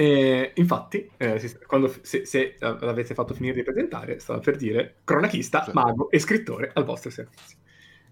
E 0.00 0.52
infatti, 0.54 1.10
eh, 1.18 1.58
quando, 1.66 1.94
se, 2.00 2.24
se 2.24 2.56
l'avete 2.58 3.12
fatto 3.12 3.34
finire 3.34 3.52
di 3.52 3.62
presentare, 3.62 4.18
stava 4.18 4.38
per 4.38 4.56
dire 4.56 5.00
cronachista, 5.04 5.64
Sì. 5.64 5.72
mago 5.74 6.10
e 6.10 6.18
scrittore 6.18 6.70
al 6.72 6.84
vostro 6.84 7.10
servizio. 7.10 7.58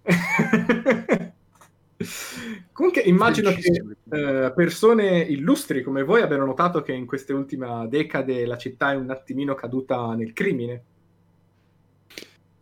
Comunque 2.73 3.01
immagino 3.01 3.51
che 3.53 3.83
eh, 4.11 4.53
persone 4.55 5.21
illustri 5.21 5.83
come 5.83 6.03
voi 6.05 6.21
abbiano 6.21 6.45
notato 6.45 6.83
che 6.83 6.93
in 6.93 7.07
queste 7.07 7.33
ultime 7.33 7.87
decade 7.89 8.45
la 8.45 8.59
città 8.59 8.93
è 8.93 8.97
un 8.97 9.09
attimino 9.09 9.55
caduta 9.55 10.15
nel 10.15 10.35
crimine. 10.35 10.85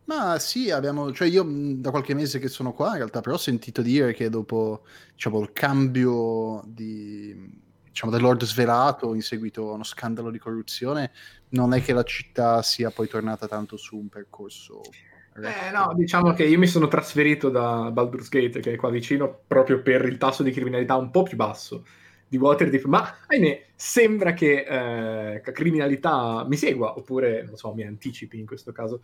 Ma 0.05 0.39
sì, 0.39 0.71
abbiamo, 0.71 1.13
cioè 1.13 1.27
io 1.27 1.45
da 1.45 1.91
qualche 1.91 2.15
mese 2.15 2.39
che 2.39 2.47
sono 2.47 2.73
qua 2.73 2.91
in 2.91 2.99
realtà, 2.99 3.21
però 3.21 3.35
ho 3.35 3.39
sentito 3.39 3.83
dire 3.83 4.13
che 4.15 4.29
dopo 4.31 4.85
diciamo, 5.15 5.41
il 5.41 5.51
cambio 5.53 6.63
di, 6.65 7.65
diciamo, 7.97 8.13
del 8.13 8.21
Lord 8.21 8.45
svelato 8.45 9.15
in 9.15 9.23
seguito 9.23 9.71
a 9.71 9.73
uno 9.73 9.83
scandalo 9.83 10.31
di 10.31 10.39
corruzione, 10.39 11.13
non 11.51 11.73
è 11.73 11.81
che 11.81 11.95
la 11.95 12.03
città 12.03 12.61
sia 12.61 12.91
poi 12.91 13.09
tornata 13.09 13.49
tanto 13.49 13.79
su 13.79 13.97
un 13.97 14.09
percorso. 14.09 14.83
Eh, 15.35 15.71
no, 15.73 15.95
diciamo 15.95 16.35
che 16.35 16.45
io 16.45 16.59
mi 16.59 16.67
sono 16.67 16.89
trasferito 16.89 17.49
da 17.49 17.91
Baldur's 17.91 18.29
Gate, 18.29 18.61
che 18.61 18.75
è 18.75 18.77
qua 18.77 18.91
vicino, 18.91 19.41
proprio 19.47 19.81
per 19.81 20.05
il 20.05 20.19
tasso 20.19 20.43
di 20.43 20.51
criminalità 20.51 20.95
un 20.97 21.11
po' 21.11 21.23
più 21.23 21.37
basso 21.37 21.87
di 22.29 22.37
Waterdeep, 22.37 22.85
ma 22.85 23.17
ahimè, 23.29 23.69
sembra 23.75 24.35
che 24.35 24.67
eh, 24.69 25.43
la 25.43 25.53
criminalità 25.53 26.45
mi 26.47 26.57
segua, 26.57 26.99
oppure, 26.99 27.45
non 27.45 27.57
so, 27.57 27.73
mi 27.73 27.85
anticipi 27.85 28.39
in 28.39 28.45
questo 28.45 28.73
caso. 28.73 29.01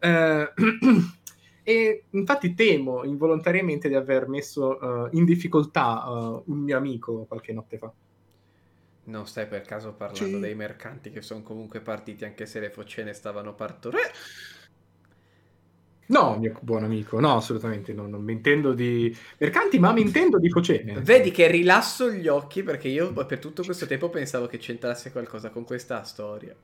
Eh, 0.00 0.52
e 1.62 2.04
infatti 2.10 2.54
temo 2.54 3.04
involontariamente 3.04 3.86
di 3.86 3.94
aver 3.94 4.26
messo 4.26 5.06
eh, 5.06 5.10
in 5.12 5.24
difficoltà 5.24 6.02
eh, 6.04 6.42
un 6.46 6.58
mio 6.58 6.76
amico 6.76 7.24
qualche 7.26 7.52
notte 7.52 7.78
fa. 7.78 7.92
Non 9.04 9.26
stai 9.28 9.46
per 9.46 9.62
caso 9.62 9.92
parlando 9.94 10.38
Sì. 10.38 10.40
dei 10.40 10.54
mercanti 10.56 11.10
che 11.10 11.22
sono 11.22 11.42
comunque 11.42 11.80
partiti 11.80 12.24
anche 12.24 12.46
se 12.46 12.58
le 12.60 12.70
foccene 12.70 13.12
stavano 13.12 13.54
partorendo? 13.54 14.10
No, 16.06 16.36
mio 16.38 16.58
buon 16.62 16.84
amico, 16.84 17.18
no, 17.20 17.36
assolutamente, 17.36 17.92
no, 17.94 18.06
non 18.06 18.22
mi 18.22 18.32
intendo 18.32 18.72
di 18.74 19.16
mercanti, 19.38 19.78
ma 19.78 19.92
mi 19.92 20.02
intendo 20.02 20.38
di 20.38 20.50
focene. 20.50 21.00
Vedi 21.00 21.30
che 21.30 21.48
rilasso 21.48 22.10
gli 22.10 22.28
occhi 22.28 22.62
perché 22.62 22.88
io 22.88 23.12
per 23.12 23.38
tutto 23.38 23.62
questo 23.62 23.84
tempo 23.86 24.08
pensavo 24.08 24.46
che 24.46 24.56
c'entrasse 24.56 25.12
qualcosa 25.12 25.50
con 25.50 25.64
questa 25.64 26.02
storia. 26.02 26.56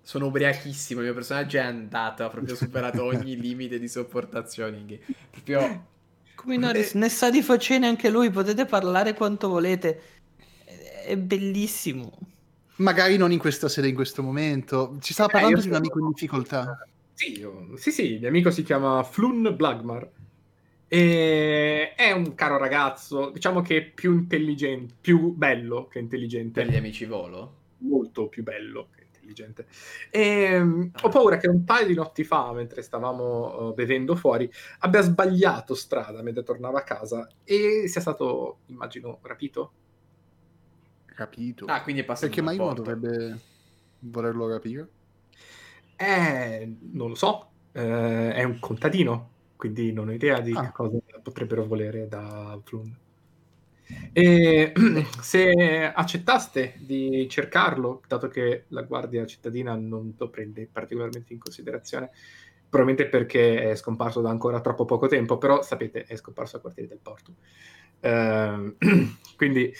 Sono 0.00 0.26
ubriachissimo, 0.26 1.00
il 1.00 1.06
mio 1.06 1.14
personaggio 1.14 1.56
è 1.58 1.60
andato, 1.60 2.24
ha 2.24 2.28
proprio 2.30 2.54
superato 2.54 3.04
ogni 3.04 3.36
limite 3.40 3.78
di 3.78 3.88
sopportazione. 3.88 5.00
Proprio... 5.30 5.86
Come 6.34 6.56
Norris, 6.56 6.92
ne 6.94 7.08
sa 7.08 7.30
di 7.30 7.42
faccene 7.42 7.86
anche 7.88 8.10
lui, 8.10 8.30
potete 8.30 8.66
parlare 8.66 9.14
quanto 9.14 9.48
volete. 9.48 10.15
È- 11.06 11.16
bellissimo. 11.16 12.12
Magari 12.76 13.16
non 13.16 13.32
in 13.32 13.38
questa 13.38 13.68
sede, 13.68 13.88
in 13.88 13.94
questo 13.94 14.22
momento. 14.22 14.96
Ci 15.00 15.12
stava 15.12 15.28
Eh, 15.28 15.32
parlando 15.32 15.56
io 15.58 15.62
di 15.62 15.68
un 15.68 15.74
amico 15.74 15.98
in 15.98 16.08
difficoltà. 16.08 16.86
Sì, 17.12 17.38
io- 17.38 17.76
sì, 17.76 17.90
sì, 17.92 18.12
il 18.14 18.20
mio 18.20 18.28
amico 18.28 18.50
si 18.50 18.62
chiama 18.62 19.02
Flun 19.02 19.54
Blagmar. 19.56 20.10
E 20.88 21.94
è 21.94 22.12
un 22.12 22.34
caro 22.34 22.58
ragazzo, 22.58 23.30
diciamo 23.30 23.60
che 23.62 23.76
è 23.78 23.82
più 23.82 24.12
intelligente, 24.12 24.94
più 25.00 25.32
bello 25.34 25.88
che 25.88 25.98
intelligente. 25.98 26.62
Per 26.62 26.70
gli 26.70 26.76
amici 26.76 27.04
volo? 27.06 27.64
molto 27.78 28.28
più 28.28 28.42
bello 28.42 28.88
che 28.94 29.04
intelligente. 29.04 29.66
E, 30.10 30.58
mm, 30.60 30.82
ho 31.02 31.08
paura 31.08 31.36
che 31.36 31.48
un 31.48 31.64
paio 31.64 31.86
di 31.86 31.94
notti 31.94 32.24
fa, 32.24 32.52
mentre 32.52 32.82
stavamo 32.82 33.68
uh, 33.70 33.74
bevendo 33.74 34.14
fuori, 34.16 34.50
abbia 34.80 35.02
sbagliato 35.02 35.74
strada 35.74 36.22
mentre 36.22 36.42
tornava 36.42 36.78
a 36.80 36.82
casa 36.84 37.28
e 37.44 37.84
sia 37.88 38.00
stato, 38.00 38.60
immagino, 38.66 39.18
rapito. 39.22 39.72
Capito. 41.16 41.64
Ah, 41.66 41.82
quindi 41.82 42.02
è 42.02 42.04
passato 42.04 42.26
Perché 42.26 42.42
mai 42.42 42.56
una 42.56 42.64
uno 42.66 42.74
porta. 42.74 42.90
dovrebbe 42.92 43.40
volerlo 44.00 44.48
rapire? 44.48 44.90
Eh, 45.98 46.76
non 46.92 47.08
lo 47.08 47.14
so, 47.14 47.52
eh, 47.72 48.34
è 48.34 48.42
un 48.44 48.58
contadino, 48.58 49.30
quindi 49.56 49.92
non 49.92 50.08
ho 50.08 50.12
idea 50.12 50.40
di 50.40 50.52
Ah. 50.54 50.60
che 50.66 50.72
cosa 50.72 50.98
potrebbero 51.22 51.64
volere 51.66 52.06
da 52.06 52.60
Flun. 52.62 52.94
E 54.12 54.72
se 55.20 55.92
accettaste 55.94 56.74
di 56.78 57.26
cercarlo, 57.28 58.00
dato 58.06 58.28
che 58.28 58.64
la 58.68 58.82
guardia 58.82 59.26
cittadina 59.26 59.74
non 59.76 60.14
lo 60.16 60.30
prende 60.30 60.68
particolarmente 60.70 61.32
in 61.32 61.38
considerazione, 61.38 62.10
probabilmente 62.68 63.08
perché 63.10 63.70
è 63.70 63.74
scomparso 63.76 64.20
da 64.20 64.30
ancora 64.30 64.60
troppo 64.60 64.84
poco 64.84 65.06
tempo, 65.06 65.38
però 65.38 65.62
sapete, 65.62 66.04
è 66.04 66.16
scomparso 66.16 66.56
a 66.56 66.60
quartieri 66.60 66.88
del 66.88 67.00
porto. 67.00 67.34
Ehm, 68.00 68.76
quindi, 69.36 69.72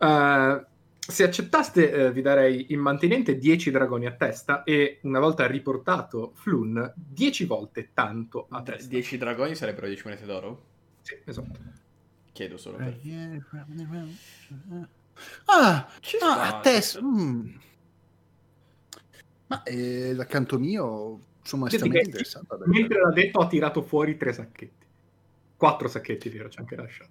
eh, 0.00 0.66
se 0.98 1.22
accettaste, 1.24 1.90
eh, 1.92 2.12
vi 2.12 2.22
darei 2.22 2.66
in 2.72 2.80
mantenente 2.80 3.36
10 3.36 3.70
dragoni 3.70 4.06
a 4.06 4.12
testa 4.12 4.62
e 4.64 4.98
una 5.02 5.18
volta 5.18 5.46
riportato 5.46 6.32
Flun, 6.34 6.92
10 6.94 7.44
volte 7.46 7.90
tanto 7.92 8.46
a 8.50 8.62
testa. 8.62 8.88
10 8.88 9.18
dragoni 9.18 9.54
sarebbero 9.54 9.86
10 9.86 10.02
monete 10.04 10.24
d'oro? 10.26 10.64
Sì, 11.02 11.16
esatto. 11.24 11.58
Chiedo 12.32 12.56
solo 12.56 12.76
per... 12.76 13.00
Ah, 15.46 15.88
Ci 16.00 16.16
ah, 16.16 16.32
sta, 16.32 16.42
a 16.56 16.60
te. 16.60 16.74
ci 16.76 16.82
sta. 16.82 17.02
mm. 17.02 17.48
Ma 19.48 19.62
eh, 19.64 20.14
da 20.14 20.24
canto 20.26 20.58
mio 20.58 21.20
sono 21.42 21.68
Senti 21.68 21.74
estremamente 21.76 22.00
che- 22.00 22.06
interessato. 22.06 22.54
a 22.54 22.58
vedere. 22.58 22.78
Mentre 22.78 23.00
l'ha 23.00 23.10
detto, 23.10 23.40
ha 23.40 23.46
tirato 23.48 23.82
fuori 23.82 24.16
tre 24.16 24.32
sacchetti. 24.32 24.86
Quattro 25.56 25.88
sacchetti, 25.88 26.28
vero? 26.28 26.48
C'è 26.48 26.60
anche 26.60 26.76
lasciato. 26.76 27.10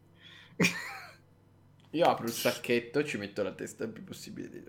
Io 1.91 2.05
apro 2.07 2.25
il 2.25 2.31
sacchetto, 2.33 3.03
ci 3.03 3.17
metto 3.17 3.43
la 3.43 3.53
testa 3.53 3.83
il 3.83 3.91
più 3.91 4.03
possibile. 4.03 4.49
di- 4.49 4.63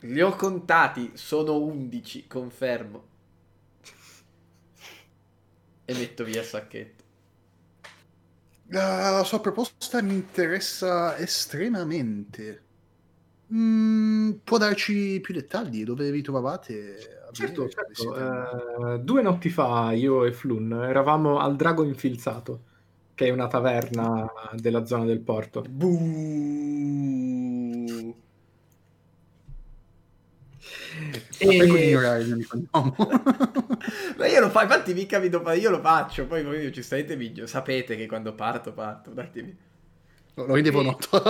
Li 0.00 0.20
ho 0.20 0.36
contati, 0.36 1.12
sono 1.14 1.56
11, 1.58 2.26
confermo. 2.26 3.08
E 5.84 5.94
metto 5.94 6.24
via 6.24 6.40
il 6.40 6.46
sacchetto. 6.46 7.04
La, 8.70 9.10
la 9.10 9.24
sua 9.24 9.40
proposta 9.40 10.02
mi 10.02 10.14
interessa 10.14 11.16
estremamente. 11.18 12.62
Mm, 13.52 14.32
può 14.44 14.58
darci 14.58 15.20
più 15.20 15.34
dettagli? 15.34 15.84
Dove 15.84 16.10
vi 16.10 16.22
trovavate? 16.22 17.28
certo, 17.32 17.68
certo. 17.68 18.14
eh, 18.94 18.98
due 19.00 19.22
notti 19.22 19.48
fa, 19.50 19.92
io 19.92 20.24
e 20.24 20.32
Flun 20.32 20.72
eravamo 20.72 21.38
al 21.38 21.56
Drago 21.56 21.82
Infilzato, 21.84 22.64
che 23.22 23.28
è 23.28 23.30
una 23.30 23.46
taverna 23.46 24.28
della 24.54 24.84
zona 24.84 25.04
del 25.04 25.20
porto. 25.20 25.62
Buh. 25.62 26.00
E-. 31.38 31.96
Ma 34.16 34.26
io 34.26 34.40
lo 34.40 34.50
faccio, 34.50 34.64
infatti 34.64 34.92
mica 34.94 35.18
vi 35.18 35.28
do- 35.28 35.48
io 35.52 35.70
lo 35.70 35.80
faccio, 35.80 36.26
poi 36.26 36.42
voi 36.42 36.70
giustamente 36.72 37.16
vi 37.16 37.42
sapete 37.46 37.96
che 37.96 38.06
quando 38.06 38.34
parto, 38.34 38.72
parto. 38.72 39.10
Datemi. 39.10 39.56
Lo 40.34 40.46
rendevo 40.54 40.82
noto. 40.82 41.08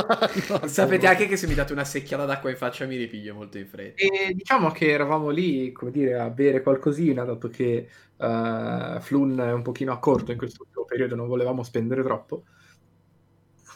No, 0.49 0.67
Sapete 0.67 1.05
no. 1.05 1.11
anche 1.11 1.27
che 1.27 1.37
se 1.37 1.47
mi 1.47 1.55
date 1.55 1.73
una 1.73 1.85
secchiata 1.85 2.25
d'acqua 2.25 2.51
in 2.51 2.57
faccia 2.57 2.87
mi 2.87 2.97
ripiglio 2.97 3.35
molto 3.35 3.59
in 3.59 3.67
fretta. 3.67 4.03
E 4.03 4.33
diciamo 4.35 4.71
che 4.71 4.91
eravamo 4.91 5.29
lì, 5.31 5.73
come 5.73 5.91
dire, 5.91 6.19
a 6.19 6.31
bere 6.31 6.63
qualcosina, 6.63 7.25
dato 7.25 7.49
che 7.49 7.89
eh, 8.17 8.99
Flun 9.01 9.39
è 9.39 9.53
un 9.53 9.63
pochino 9.63 9.93
a 9.93 9.99
corto 9.99 10.31
in 10.31 10.39
questo 10.39 10.67
ultimo 10.83 10.85
periodo, 10.85 11.15
non 11.15 11.27
volevamo 11.27 11.63
spendere 11.63 12.03
troppo. 12.03 12.45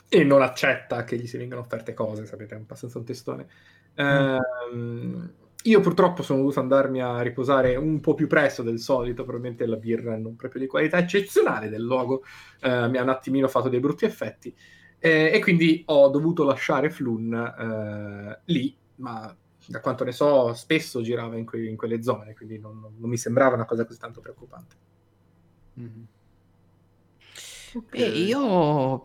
E 0.09 0.23
non 0.23 0.43
accetta 0.43 1.05
che 1.05 1.17
gli 1.17 1.27
si 1.27 1.37
vengano 1.37 1.63
offerte 1.63 1.95
cose, 1.95 2.27
sapete, 2.27 2.55
è 2.55 2.59
abbastanza 2.59 2.99
un 2.99 3.05
testone. 3.05 3.47
Ehm, 3.95 5.35
io 5.63 5.81
purtroppo 5.81 6.23
sono 6.23 6.41
dovuto 6.41 6.61
andarmi 6.61 7.01
a 7.01 7.21
riposare 7.23 7.75
un 7.75 8.01
po' 8.01 8.15
più 8.15 8.29
presto 8.29 8.63
del 8.63 8.79
solito, 8.79 9.25
probabilmente 9.25 9.67
la 9.67 9.77
birra 9.77 10.17
non 10.17 10.37
proprio 10.37 10.61
di 10.61 10.69
qualità 10.69 10.99
eccezionale 10.99 11.69
del 11.69 11.83
luogo 11.83 12.23
eh, 12.61 12.89
mi 12.89 12.99
ha 12.99 13.03
un 13.03 13.09
attimino 13.09 13.49
fatto 13.49 13.69
dei 13.69 13.81
brutti 13.81 14.05
effetti. 14.05 14.55
Eh, 14.99 15.31
e 15.35 15.41
quindi 15.41 15.83
ho 15.87 16.09
dovuto 16.09 16.45
lasciare 16.45 16.89
Flun 16.91 17.35
eh, 17.35 18.41
lì, 18.47 18.77
ma 18.97 19.37
da 19.69 19.81
quanto 19.81 20.05
ne 20.05 20.13
so, 20.13 20.55
spesso 20.55 21.03
girava 21.03 21.37
in, 21.37 21.45
que- 21.45 21.67
in 21.67 21.77
quelle 21.77 22.01
zone, 22.03 22.35
quindi 22.35 22.59
non, 22.59 22.79
non- 22.81 23.11
mi 23.11 23.17
sembrava 23.17 23.55
una 23.57 23.65
cosa 23.65 23.85
così 23.85 23.99
tanto 23.99 24.21
preoccupante. 24.21 24.77
Mhm. 27.77 27.85
E 27.91 28.05
io, 28.09 29.03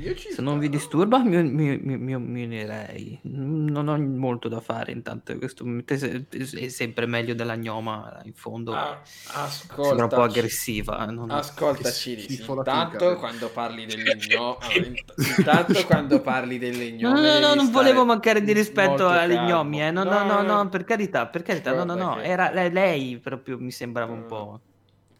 Io 0.00 0.14
ci 0.14 0.30
se 0.32 0.40
non 0.40 0.58
vi 0.58 0.70
disturba, 0.70 1.18
mi, 1.18 1.42
mi- 1.42 1.76
mi- 1.78 1.98
mi- 1.98 2.14
unirei. 2.44 3.18
Non 3.24 3.88
ho 3.88 3.98
molto 3.98 4.48
da 4.48 4.60
fare 4.60 4.90
intanto. 4.90 5.36
Questo 5.36 5.66
è 5.84 6.68
sempre 6.68 7.04
meglio 7.04 7.34
della 7.34 7.56
gnoma 7.56 8.22
in 8.24 8.32
fondo. 8.32 8.72
Ah, 8.72 9.02
Sembra 9.04 9.42
un 9.44 9.48
po' 9.68 9.82
ascolta, 9.82 10.22
aggressiva. 10.22 11.04
non- 11.04 11.30
Ascolta, 11.30 11.90
Ciris, 11.90 12.38
intanto 12.38 13.16
quando 13.16 13.50
parli 13.50 13.84
delle 13.84 14.16
gnome, 14.16 15.02
intanto 15.36 15.84
quando 15.84 16.22
parli 16.22 16.56
delle 16.58 16.90
No, 16.92 16.96
gnome, 17.10 17.20
no, 17.20 17.38
no, 17.38 17.40
devi 17.48 17.56
non 17.56 17.70
volevo 17.70 18.04
mancare 18.06 18.42
di 18.42 18.52
rispetto 18.54 18.96
calmo. 19.08 19.44
gnomi, 19.46 19.82
eh. 19.82 19.90
No, 19.90 20.04
no, 20.04 20.24
no, 20.24 20.40
no, 20.40 20.68
per 20.70 20.84
carità, 20.84 21.26
per 21.26 21.42
carità, 21.42 21.74
no, 21.74 21.84
no, 21.84 21.94
no. 21.94 22.18
Era 22.18 22.50
lei, 22.50 22.72
lei 22.72 23.18
proprio 23.18 23.58
mi 23.58 23.70
sembrava 23.70 24.12
un 24.14 24.24
po' 24.24 24.60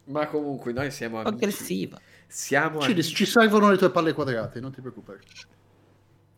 Ma 0.04 0.26
comunque 0.26 0.72
noi 0.72 0.90
siamo 0.90 1.18
amici. 1.20 1.34
aggressiva. 1.34 2.00
Siamo 2.32 2.80
Ci, 2.80 2.92
amici. 2.92 3.14
ci 3.14 3.26
servono 3.26 3.68
le 3.68 3.76
tue 3.76 3.90
palle 3.90 4.14
quadrate, 4.14 4.59
non 4.59 4.72
ti 4.72 4.80
preoccupare. 4.80 5.20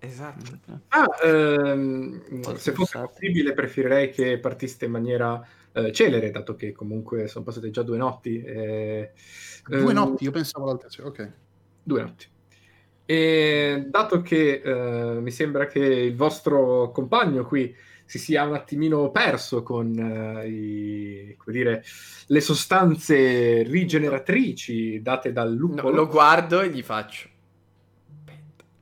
Esatto. 0.01 0.59
Ah, 0.89 1.07
ehm, 1.23 2.41
se 2.57 2.73
fosse 2.73 2.99
possibile, 2.99 3.53
preferirei 3.53 4.11
che 4.11 4.41
partiste 4.41 4.87
in 4.87 4.91
maniera 4.91 5.41
eh, 5.71 5.93
celere, 5.93 6.33
dato 6.33 6.57
che 6.57 6.73
comunque 6.73 7.29
sono 7.29 7.45
passate 7.45 7.71
già 7.71 7.83
due 7.83 7.97
notti. 7.97 8.43
e- 8.43 9.13
Due 9.65 9.79
ehm, 9.79 9.91
notti, 9.93 10.25
io 10.25 10.33
pensavo 10.33 10.67
l'altra 10.67 10.91
sera. 10.91 11.07
Ok. 11.07 11.33
Due 11.85 12.03
notti. 12.03 12.27
E 13.07 13.87
dato 13.89 14.21
che 14.21 14.63
eh, 14.65 15.21
mi 15.21 15.31
sembra 15.31 15.69
che 15.69 15.79
il 15.79 16.17
vostro 16.17 16.91
compagno 16.91 17.47
qui 17.47 17.73
si 18.05 18.19
sia 18.19 18.45
un 18.45 18.55
attimino 18.55 19.11
perso 19.11 19.63
con 19.63 19.99
eh, 19.99 20.49
i, 20.49 21.35
come 21.37 21.57
dire, 21.57 21.85
le 22.27 22.41
sostanze 22.41 23.63
rigeneratrici 23.63 25.01
date 25.03 25.33
dal 25.33 25.55
lupo. 25.55 25.83
No, 25.83 25.91
lo 25.91 26.07
guardo 26.07 26.61
e 26.61 26.71
gli 26.71 26.83
faccio. 26.83 27.29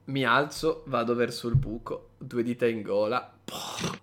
Mi 0.05 0.25
alzo, 0.25 0.83
vado 0.87 1.15
verso 1.15 1.49
il 1.49 1.55
buco, 1.55 2.11
due 2.19 2.43
dita 2.43 2.67
in 2.67 2.83
gola, 2.83 3.33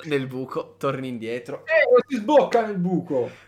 nel 0.06 0.28
buco, 0.28 0.76
torni 0.78 1.10
indietro. 1.10 1.66
Eh, 1.66 1.91
non 1.91 2.02
si 2.08 2.16
sbocca 2.18 2.66
nel 2.66 2.78
buco! 2.78 3.48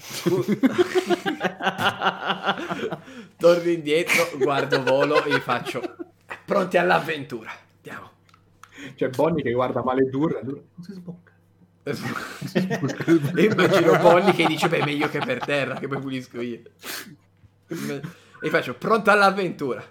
torno 3.36 3.70
indietro, 3.70 4.30
guardo 4.38 4.82
volo 4.82 5.22
e 5.24 5.30
gli 5.30 5.38
faccio. 5.38 5.96
Pronti 6.44 6.78
all'avventura. 6.78 7.52
Andiamo. 7.76 8.10
C'è 8.94 9.08
Bonnie 9.08 9.42
che 9.42 9.52
guarda 9.52 9.82
male 9.82 10.08
Dur, 10.08 10.40
Dur 10.42 10.62
non 10.74 10.84
si 10.84 10.92
sbocca. 10.92 11.32
e 11.82 13.44
immagino 13.44 13.96
Bonnie 13.98 14.32
che 14.32 14.46
dice 14.46 14.68
beh 14.68 14.84
meglio 14.84 15.08
che 15.08 15.18
per 15.18 15.44
terra 15.44 15.74
che 15.78 15.88
poi 15.88 15.98
pulisco 15.98 16.40
io 16.40 16.60
e 18.42 18.48
faccio 18.50 18.74
pronto 18.74 19.10
all'avventura 19.10 19.82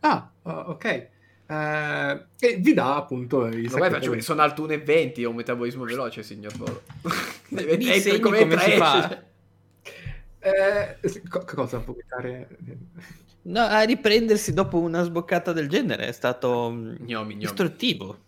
ah 0.00 0.30
ok. 0.42 1.08
Uh, 1.48 2.24
e 2.40 2.56
vi 2.58 2.74
dà 2.74 2.96
appunto 2.96 3.46
i 3.46 3.68
Vabbè, 3.68 3.88
faccio, 3.88 4.20
sono 4.20 4.42
alto 4.42 4.66
1,20 4.66 5.24
ho 5.24 5.30
un 5.30 5.36
metabolismo 5.36 5.84
veloce 5.84 6.24
signor 6.24 6.52
Volo 6.56 6.82
mi 7.50 8.00
segni 8.00 8.18
come, 8.18 8.40
come 8.40 8.58
si 8.58 8.70
fa. 8.72 9.22
Eh, 10.46 10.98
co- 11.28 11.44
cosa 11.44 11.80
può 11.80 11.92
evitare 11.92 12.48
No, 13.46 13.60
a 13.60 13.82
riprendersi 13.82 14.52
dopo 14.52 14.78
una 14.78 15.04
sboccata 15.04 15.52
del 15.52 15.68
genere 15.68 16.08
è 16.08 16.12
stato 16.12 16.70
gnomi, 16.70 16.96
gnomi. 17.34 17.44
istruttivo. 17.44 18.24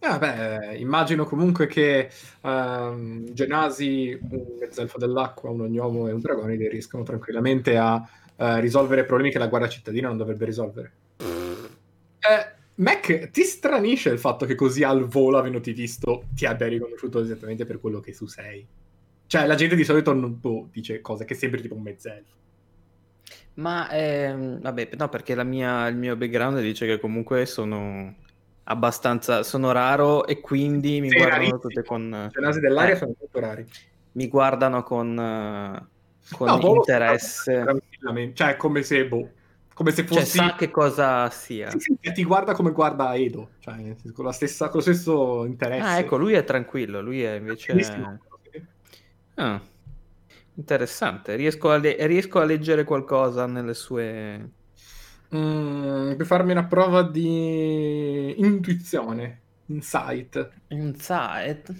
Ah, 0.00 0.18
beh, 0.18 0.76
immagino 0.76 1.24
comunque 1.24 1.66
che 1.66 2.10
um, 2.42 3.32
Genasi, 3.32 4.18
un 4.30 4.56
mezzelfo 4.58 4.98
dell'acqua, 4.98 5.50
un 5.50 5.62
ognomo 5.62 6.08
e 6.08 6.12
un 6.12 6.20
dragonide 6.20 6.68
riescano 6.68 7.02
tranquillamente 7.02 7.76
a 7.76 7.94
uh, 7.96 8.44
risolvere 8.56 9.04
problemi 9.04 9.30
che 9.30 9.38
la 9.38 9.48
guardia 9.48 9.70
cittadina 9.70 10.08
non 10.08 10.16
dovrebbe 10.16 10.44
risolvere. 10.44 10.92
Eh, 11.18 12.54
Mac, 12.76 13.30
ti 13.30 13.42
stranisce 13.42 14.10
il 14.10 14.18
fatto 14.18 14.46
che 14.46 14.54
così 14.54 14.82
al 14.82 15.06
volo, 15.06 15.38
avendoti 15.38 15.72
visto, 15.72 16.24
ti 16.34 16.44
abbia 16.44 16.66
riconosciuto 16.66 17.20
esattamente 17.20 17.64
per 17.64 17.80
quello 17.80 18.00
che 18.00 18.12
tu 18.12 18.26
sei. 18.26 18.66
Cioè, 19.28 19.46
la 19.46 19.54
gente 19.54 19.76
di 19.76 19.84
solito 19.84 20.12
non 20.12 20.38
boh, 20.38 20.68
dice 20.72 21.00
cose 21.00 21.24
che 21.24 21.34
sembri 21.34 21.62
tipo 21.62 21.74
un 21.74 21.82
mezzelfo. 21.82 22.34
Ma 23.56 23.88
ehm, 23.90 24.60
vabbè, 24.60 24.90
no, 24.98 25.08
perché 25.08 25.34
la 25.34 25.44
mia, 25.44 25.86
il 25.88 25.96
mio 25.96 26.14
background 26.16 26.60
dice 26.60 26.86
che 26.86 26.98
comunque 27.00 27.46
sono 27.46 28.14
abbastanza 28.68 29.42
sono 29.44 29.70
raro 29.72 30.26
e 30.26 30.40
quindi 30.40 31.00
mi 31.00 31.08
Sei 31.08 31.18
guardano 31.18 31.42
rarissimo. 31.42 31.60
tutte 31.60 31.84
con 31.84 32.10
Le 32.10 32.40
nasi 32.40 32.60
dell'aria 32.60 32.94
eh, 32.94 32.96
sono 32.96 33.14
molto 33.18 33.38
rari. 33.40 33.64
mi 34.12 34.28
guardano 34.28 34.82
con, 34.82 35.18
eh, 35.18 35.86
con 36.34 36.46
No, 36.48 36.58
volo 36.58 36.74
interesse. 36.76 37.64
Cioè, 38.34 38.56
come 38.56 38.82
se, 38.82 39.06
boh, 39.06 39.30
come 39.72 39.90
se 39.90 40.06
Cioè, 40.06 40.18
fossi... 40.18 40.36
sa 40.36 40.54
che 40.54 40.70
cosa 40.70 41.28
sia. 41.30 41.70
Sì, 41.70 41.78
sì, 42.00 42.12
ti 42.12 42.24
guarda 42.24 42.54
come 42.54 42.72
guarda 42.72 43.14
Edo, 43.14 43.50
cioè 43.60 43.96
con, 44.12 44.24
la 44.24 44.32
stessa, 44.32 44.66
con 44.68 44.76
lo 44.76 44.82
stesso 44.82 45.44
interesse. 45.44 45.86
Ah, 45.86 45.98
ecco, 45.98 46.16
lui 46.16 46.34
è 46.34 46.44
tranquillo, 46.44 47.00
lui 47.00 47.22
è 47.22 47.36
invece... 47.36 47.72
Benissimo. 47.72 48.18
Ah, 49.34 49.60
interessante, 50.56 51.36
riesco 51.36 51.70
a, 51.70 51.76
le- 51.78 52.06
riesco 52.06 52.40
a 52.40 52.44
leggere 52.44 52.84
qualcosa 52.84 53.46
nelle 53.46 53.74
sue... 53.74 54.50
Mm, 55.34 56.14
puoi 56.14 56.26
farmi 56.26 56.52
una 56.52 56.66
prova 56.66 57.02
di 57.02 58.34
intuizione, 58.38 59.42
insight. 59.66 60.52
Insight. 60.68 61.74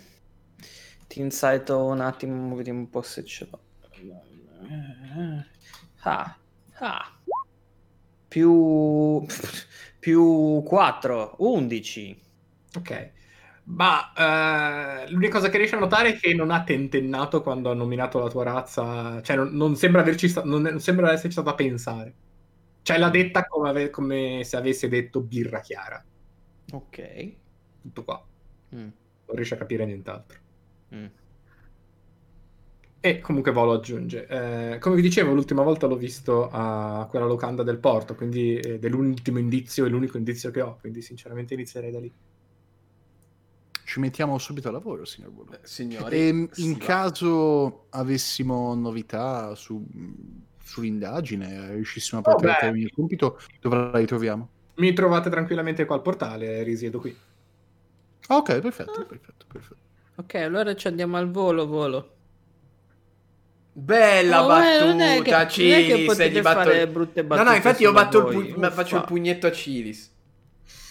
Ti 1.08 1.20
insighto 1.20 1.84
un 1.84 2.00
attimo, 2.00 2.54
vediamo 2.56 2.80
un 2.80 2.90
po' 2.90 3.02
se 3.02 3.24
ce 3.24 3.48
l'ho. 3.50 3.60
Ah, 6.02 6.36
ah. 6.80 7.12
Più... 8.28 9.24
più 9.98 10.62
4, 10.64 11.36
11. 11.38 12.20
Ok. 12.74 13.12
Ma 13.68 14.12
eh, 15.04 15.10
l'unica 15.10 15.32
cosa 15.38 15.48
che 15.48 15.56
riesci 15.58 15.74
a 15.74 15.78
notare 15.78 16.10
è 16.10 16.18
che 16.18 16.32
non 16.34 16.50
ha 16.52 16.62
tentennato 16.62 17.42
quando 17.42 17.68
ha 17.70 17.74
nominato 17.74 18.20
la 18.20 18.28
tua 18.28 18.44
razza, 18.44 19.20
cioè 19.22 19.34
non, 19.36 19.48
non 19.54 19.74
sembra 19.76 20.02
averci 20.02 20.28
sta- 20.28 20.44
non, 20.44 20.62
non 20.62 20.78
sembra 20.80 21.10
esserci 21.12 21.32
stato 21.32 21.48
a 21.50 21.54
pensare. 21.54 22.14
Cioè 22.82 22.98
l'ha 22.98 23.10
detta 23.10 23.46
come, 23.46 23.68
ave- 23.70 23.90
come 23.90 24.42
se 24.44 24.56
avesse 24.56 24.88
detto 24.88 25.20
birra 25.20 25.60
chiara. 25.60 26.04
Ok. 26.72 26.98
Tutto 27.80 28.04
qua. 28.04 28.24
Mm, 28.74 28.92
Non 29.26 29.36
riesce 29.36 29.54
a 29.54 29.58
capire 29.58 29.84
nient'altro. 29.86 30.40
mm. 30.94 31.06
E 33.00 33.20
comunque 33.20 33.52
Volo 33.52 33.72
aggiunge, 33.72 34.26
eh, 34.26 34.78
come 34.80 34.96
vi 34.96 35.02
dicevo, 35.02 35.32
l'ultima 35.32 35.62
volta 35.62 35.86
l'ho 35.86 35.96
visto 35.96 36.48
a 36.50 37.06
quella 37.08 37.24
locanda 37.26 37.62
del 37.62 37.78
porto, 37.78 38.14
quindi 38.16 38.58
eh, 38.58 38.78
dell'ultimo 38.80 39.38
indizio 39.38 39.86
è 39.86 39.88
l'unico 39.88 40.16
indizio 40.18 40.50
che 40.50 40.60
ho, 40.60 40.76
quindi 40.80 41.00
sinceramente 41.02 41.54
inizierei 41.54 41.92
da 41.92 42.00
lì. 42.00 42.12
Ci 43.86 44.00
mettiamo 44.00 44.36
subito 44.38 44.66
al 44.66 44.74
lavoro, 44.74 45.04
signor 45.04 45.30
Volo. 45.32 45.52
Eh, 45.52 45.60
signori 45.62 46.16
E 46.16 46.26
in 46.28 46.48
si 46.50 46.72
va. 46.72 46.84
caso 46.84 47.86
avessimo 47.90 48.74
novità 48.74 49.54
su- 49.54 49.86
sull'indagine, 50.60 51.72
riuscissimo 51.74 52.20
a 52.20 52.28
Oh, 52.28 52.32
portare 52.32 52.50
a 52.50 52.54
beh. 52.54 52.60
termine 52.62 52.84
il 52.86 52.92
compito, 52.92 53.38
dove 53.60 53.76
la 53.76 53.98
ritroviamo? 53.98 54.48
Mi 54.78 54.92
trovate 54.92 55.30
tranquillamente 55.30 55.84
qua 55.84 55.94
al 55.94 56.02
portale, 56.02 56.64
risiedo 56.64 56.98
qui. 56.98 57.16
Ah, 58.26 58.36
ok, 58.38 58.58
perfetto, 58.58 59.06
perfetto, 59.06 59.44
perfetto. 59.46 59.76
Ok, 60.16 60.34
allora 60.34 60.74
ci 60.74 60.88
andiamo 60.88 61.16
al 61.16 61.30
volo, 61.30 61.64
volo. 61.68 62.10
Bella 63.72 64.44
Oh, 64.44 64.48
non 64.48 64.60
è 64.62 65.22
che- 65.22 65.30
battuta, 65.30 65.30
non 65.30 65.40
è 65.42 65.44
che 65.44 65.48
Cilis. 65.52 65.88
e 66.00 66.04
potete 66.06 66.30
gli 66.38 66.42
batto... 66.42 66.58
fare 66.70 66.88
brutte 66.88 67.22
No, 67.22 67.28
no, 67.28 67.34
battute 67.36 67.56
infatti 67.56 67.82
io 67.84 67.92
batto 67.92 68.28
il, 68.30 68.52
pu- 68.52 68.58
ma 68.58 68.70
faccio 68.72 68.96
il 68.96 69.04
pugnetto 69.04 69.46
a 69.46 69.52
Cilis. 69.52 70.14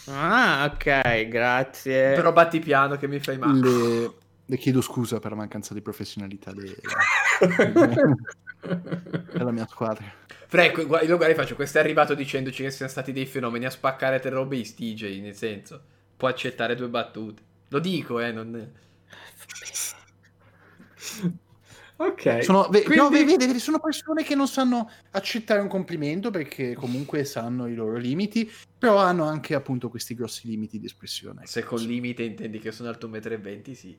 Ah, 0.08 0.72
ok, 0.72 1.28
grazie. 1.28 2.14
Però 2.14 2.32
batti 2.32 2.60
piano 2.60 2.96
che 2.98 3.08
mi 3.08 3.20
fai 3.20 3.38
male. 3.38 3.60
Le, 3.60 4.14
le 4.46 4.58
chiedo 4.58 4.82
scusa 4.82 5.20
per 5.20 5.32
la 5.32 5.38
mancanza 5.38 5.74
di 5.74 5.82
professionalità 5.82 6.52
de- 6.52 6.80
della 9.34 9.52
mia 9.52 9.68
squadra. 9.68 10.06
Frank, 10.48 10.78
io 10.78 11.18
guarda, 11.18 11.34
faccio, 11.34 11.56
questo 11.56 11.80
è 11.80 11.82
arrivato 11.82 12.14
dicendoci 12.14 12.64
che 12.64 12.72
siano 12.72 12.92
stati 12.92 13.12
dei 13.12 13.26
fenomeni 13.26 13.66
a 13.66 13.70
spaccare 13.70 14.22
in 14.24 14.76
TJ, 14.76 15.20
nel 15.22 15.36
senso, 15.36 15.82
può 16.16 16.28
accettare 16.28 16.76
due 16.76 16.88
battute. 16.88 17.42
Lo 17.70 17.80
dico, 17.80 18.20
eh, 18.20 18.32
non... 18.32 18.72
ok. 21.98 22.44
Sono, 22.44 22.68
ve- 22.70 22.84
quindi- 22.84 23.04
no, 23.04 23.10
ve- 23.10 23.24
vedi, 23.26 23.46
vedi, 23.46 23.60
sono 23.60 23.80
persone 23.80 24.24
che 24.24 24.36
non 24.36 24.48
sanno 24.48 24.90
accettare 25.12 25.62
un 25.62 25.68
complimento 25.68 26.32
perché 26.32 26.74
comunque 26.76 27.24
sanno 27.26 27.68
i 27.68 27.76
loro 27.76 27.98
limiti, 27.98 28.52
però 28.78 28.98
hanno 28.98 29.24
anche 29.26 29.54
appunto 29.56 29.90
questi 29.90 30.14
grossi 30.16 30.48
limiti 30.48 30.80
di 30.80 30.86
espressione. 30.86 31.46
Se 31.46 31.64
con 31.64 31.80
limite 31.82 32.24
intendi 32.24 32.60
che 32.60 32.72
sono 32.72 32.90
alto 32.90 33.08
1,20 33.08 33.70
m, 33.70 33.74
sì. 33.74 33.98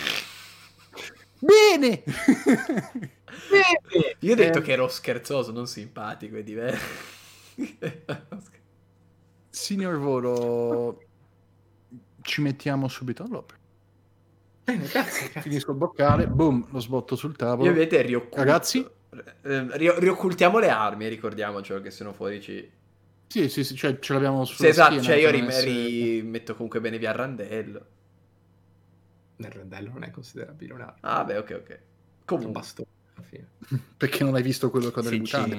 Bene! 1.39 2.03
Bene! 2.05 3.81
Io 4.21 4.33
ho 4.33 4.37
detto 4.37 4.59
Eh, 4.59 4.63
che 4.63 4.73
ero 4.73 4.87
scherzoso, 4.89 5.51
non 5.51 5.67
simpatico, 5.67 6.37
è 6.37 6.43
diverso. 6.45 6.85
Signor 9.51 9.99
Volo, 9.99 11.03
ci 12.23 12.41
mettiamo 12.41 12.87
subito 12.89 13.25
all'opera. 13.25 13.59
Bene, 14.77 14.89
grazie, 14.89 15.29
grazie. 15.33 15.41
Finisco 15.41 15.71
il 15.73 15.77
boccale, 15.77 16.27
boom, 16.27 16.67
lo 16.71 16.79
sbotto 16.81 17.17
sul 17.17 17.37
tavolo. 17.37 17.69
Io 17.69 17.75
vedete 17.75 18.03
riocculto. 18.03 18.37
Ragazzi? 18.37 18.87
Eh, 19.43 19.77
ri- 19.77 19.99
rioccultiamo 19.99 20.59
le 20.59 20.71
armi, 20.71 21.09
ricordiamocelo 21.09 21.81
che 21.81 21.91
se 21.91 22.05
no 22.05 22.13
fuori 22.13 22.41
ci... 22.41 22.71
Sì, 23.27 23.49
sì, 23.49 23.65
sì, 23.65 23.75
cioè 23.77 23.99
ce 23.99 24.13
l'abbiamo 24.13 24.45
sulla 24.45 24.59
Sì, 24.59 24.67
esatto, 24.69 24.99
schiena 24.99 25.05
cioè 25.07 25.17
io 25.17 25.25
per 25.25 25.35
ri- 25.35 25.41
non 25.41 25.49
essere- 25.51 25.71
rimetto 25.73 26.53
comunque 26.55 26.81
bene 26.81 26.99
via 26.99 27.11
il 27.11 27.17
randello. 27.17 27.87
Nel 29.37 29.51
randello 29.51 29.91
non 29.93 30.03
è 30.05 30.11
considerabile 30.11 30.73
un'arma. 30.75 30.97
Ah, 31.01 31.25
beh, 31.25 31.37
ok, 31.39 31.51
ok. 31.63 31.69
Un 31.71 31.79
Comunque, 32.25 32.53
bastone, 32.53 32.89
alla 33.17 33.27
fine. 33.27 33.49
Perché 33.97 34.25
non 34.25 34.35
hai 34.35 34.43
visto 34.43 34.71
quello 34.71 34.91
che 34.91 35.01
ho 35.01 35.03
Sì, 35.03 35.19
mutande? 35.19 35.57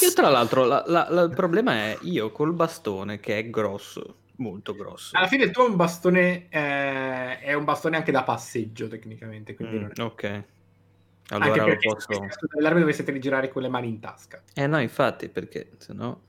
Io 0.00 0.12
tra 0.14 0.28
l'altro, 0.28 0.64
la- 0.64 0.84
la- 0.86 1.06
la- 1.10 1.22
il 1.22 1.32
problema 1.34 1.72
è 1.72 1.98
io 2.02 2.30
col 2.30 2.52
bastone 2.52 3.20
che 3.20 3.38
è 3.38 3.50
grosso, 3.50 4.18
molto 4.36 4.74
grosso. 4.74 5.16
Alla 5.16 5.26
fine 5.26 5.44
il 5.44 5.50
tuo 5.50 5.66
è 5.66 5.68
un 5.68 5.76
bastone, 5.76 6.46
eh, 6.48 7.38
è 7.40 7.52
un 7.54 7.64
bastone 7.64 7.96
anche 7.96 8.12
da 8.12 8.22
passeggio 8.22 8.88
tecnicamente, 8.88 9.54
quindi 9.54 9.76
Mm, 9.76 9.80
non 9.80 9.92
è... 9.96 10.00
ok. 10.02 10.24
Anche 10.24 10.44
Allora 11.28 11.62
lo 11.62 11.68
perché 11.70 11.88
posso... 11.88 12.26
dell'arma 12.54 12.80
doveste 12.80 13.10
rigirare 13.10 13.48
con 13.48 13.62
le 13.62 13.68
mani 13.68 13.88
in 13.88 13.98
tasca. 14.00 14.42
Eh 14.54 14.66
no, 14.66 14.78
infatti, 14.80 15.28
perché 15.28 15.70
se 15.78 15.92
no... 15.92 16.20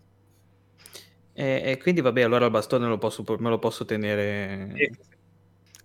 E, 1.37 1.61
e 1.65 1.77
quindi 1.77 1.99
vabbè, 1.99 2.21
allora 2.21 2.45
il 2.45 2.51
bastone 2.51 2.87
lo 2.87 2.97
posso, 2.97 3.25
me 3.39 3.49
lo 3.49 3.59
posso 3.59 3.83
tenere 3.83 4.71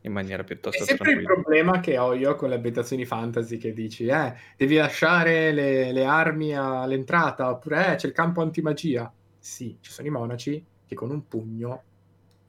in 0.03 0.13
maniera 0.13 0.43
È 0.43 0.47
piuttosto 0.47 0.85
sempre 0.85 1.11
il 1.11 1.25
tranquilla. 1.25 1.43
problema 1.43 1.81
che 1.81 1.99
ho 1.99 2.15
io 2.15 2.37
con 2.37 2.51
le 2.51 2.55
ambientazioni 2.55 3.05
fantasy 3.05 3.59
che 3.59 3.73
dici, 3.73 4.07
eh, 4.07 4.33
devi 4.57 4.77
lasciare 4.77 5.51
le, 5.53 5.91
le 5.91 6.05
armi 6.05 6.55
all'entrata, 6.57 7.51
oppure 7.51 7.93
eh, 7.93 7.97
c'è 7.97 8.07
il 8.07 8.13
campo 8.13 8.43
antimagia. 8.43 9.13
Sì, 9.41 9.77
ci 9.81 9.91
sono 9.91 10.07
i 10.07 10.11
monaci 10.13 10.65
che 10.87 10.95
con 10.95 11.11
un 11.11 11.27
pugno 11.27 11.83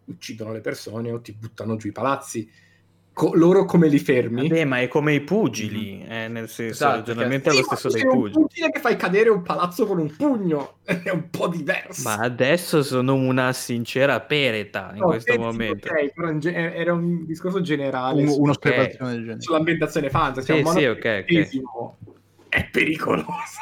uccidono 0.05 0.51
le 0.53 0.61
persone 0.61 1.11
o 1.11 1.21
ti 1.21 1.33
buttano 1.33 1.75
giù 1.75 1.87
i 1.87 1.91
palazzi. 1.91 2.49
Co- 3.13 3.33
loro 3.33 3.65
come 3.65 3.87
li 3.89 3.99
fermi? 3.99 4.47
Vabbè, 4.47 4.65
ma 4.65 4.79
è 4.79 4.87
come 4.87 5.13
i 5.13 5.21
pugili, 5.21 6.03
eh, 6.05 6.27
nel 6.29 6.47
senso, 6.47 6.69
Esatto, 6.69 7.09
ragionamento 7.09 7.49
è 7.49 7.53
lo 7.53 7.61
stesso 7.63 7.89
dei 7.89 7.99
sei 7.99 8.07
un 8.09 8.19
pugili. 8.21 8.41
pugile 8.41 8.69
che 8.69 8.79
fai 8.79 8.95
cadere 8.95 9.29
un 9.29 9.41
palazzo 9.41 9.85
con 9.85 9.99
un 9.99 10.15
pugno, 10.15 10.79
è 10.85 11.09
un 11.09 11.29
po' 11.29 11.47
diverso. 11.49 12.03
Ma 12.03 12.15
adesso 12.15 12.83
sono 12.83 13.15
una 13.15 13.51
sincera 13.53 14.21
pereta 14.21 14.91
in 14.95 14.99
No, 14.99 15.11
questo 15.11 15.33
sì, 15.33 15.39
momento. 15.39 15.87
ok, 15.89 16.13
però 16.13 16.29
in 16.29 16.39
ge- 16.39 16.53
era 16.53 16.93
un 16.93 17.25
discorso 17.25 17.61
generale 17.61 18.21
Un- 18.21 18.29
su- 18.29 18.41
un'osservazione 18.41 19.11
del 19.11 19.21
genere. 19.23 19.41
sull'ambientazione 19.41 20.09
fantasy. 20.09 20.45
Sì, 20.45 20.53
Cioè, 20.53 20.65
sì, 20.65 20.85
ok, 20.85 20.97
ok. 20.97 21.03
cristianesimo 21.23 21.97
È 22.49 22.69
pericoloso. 22.69 23.59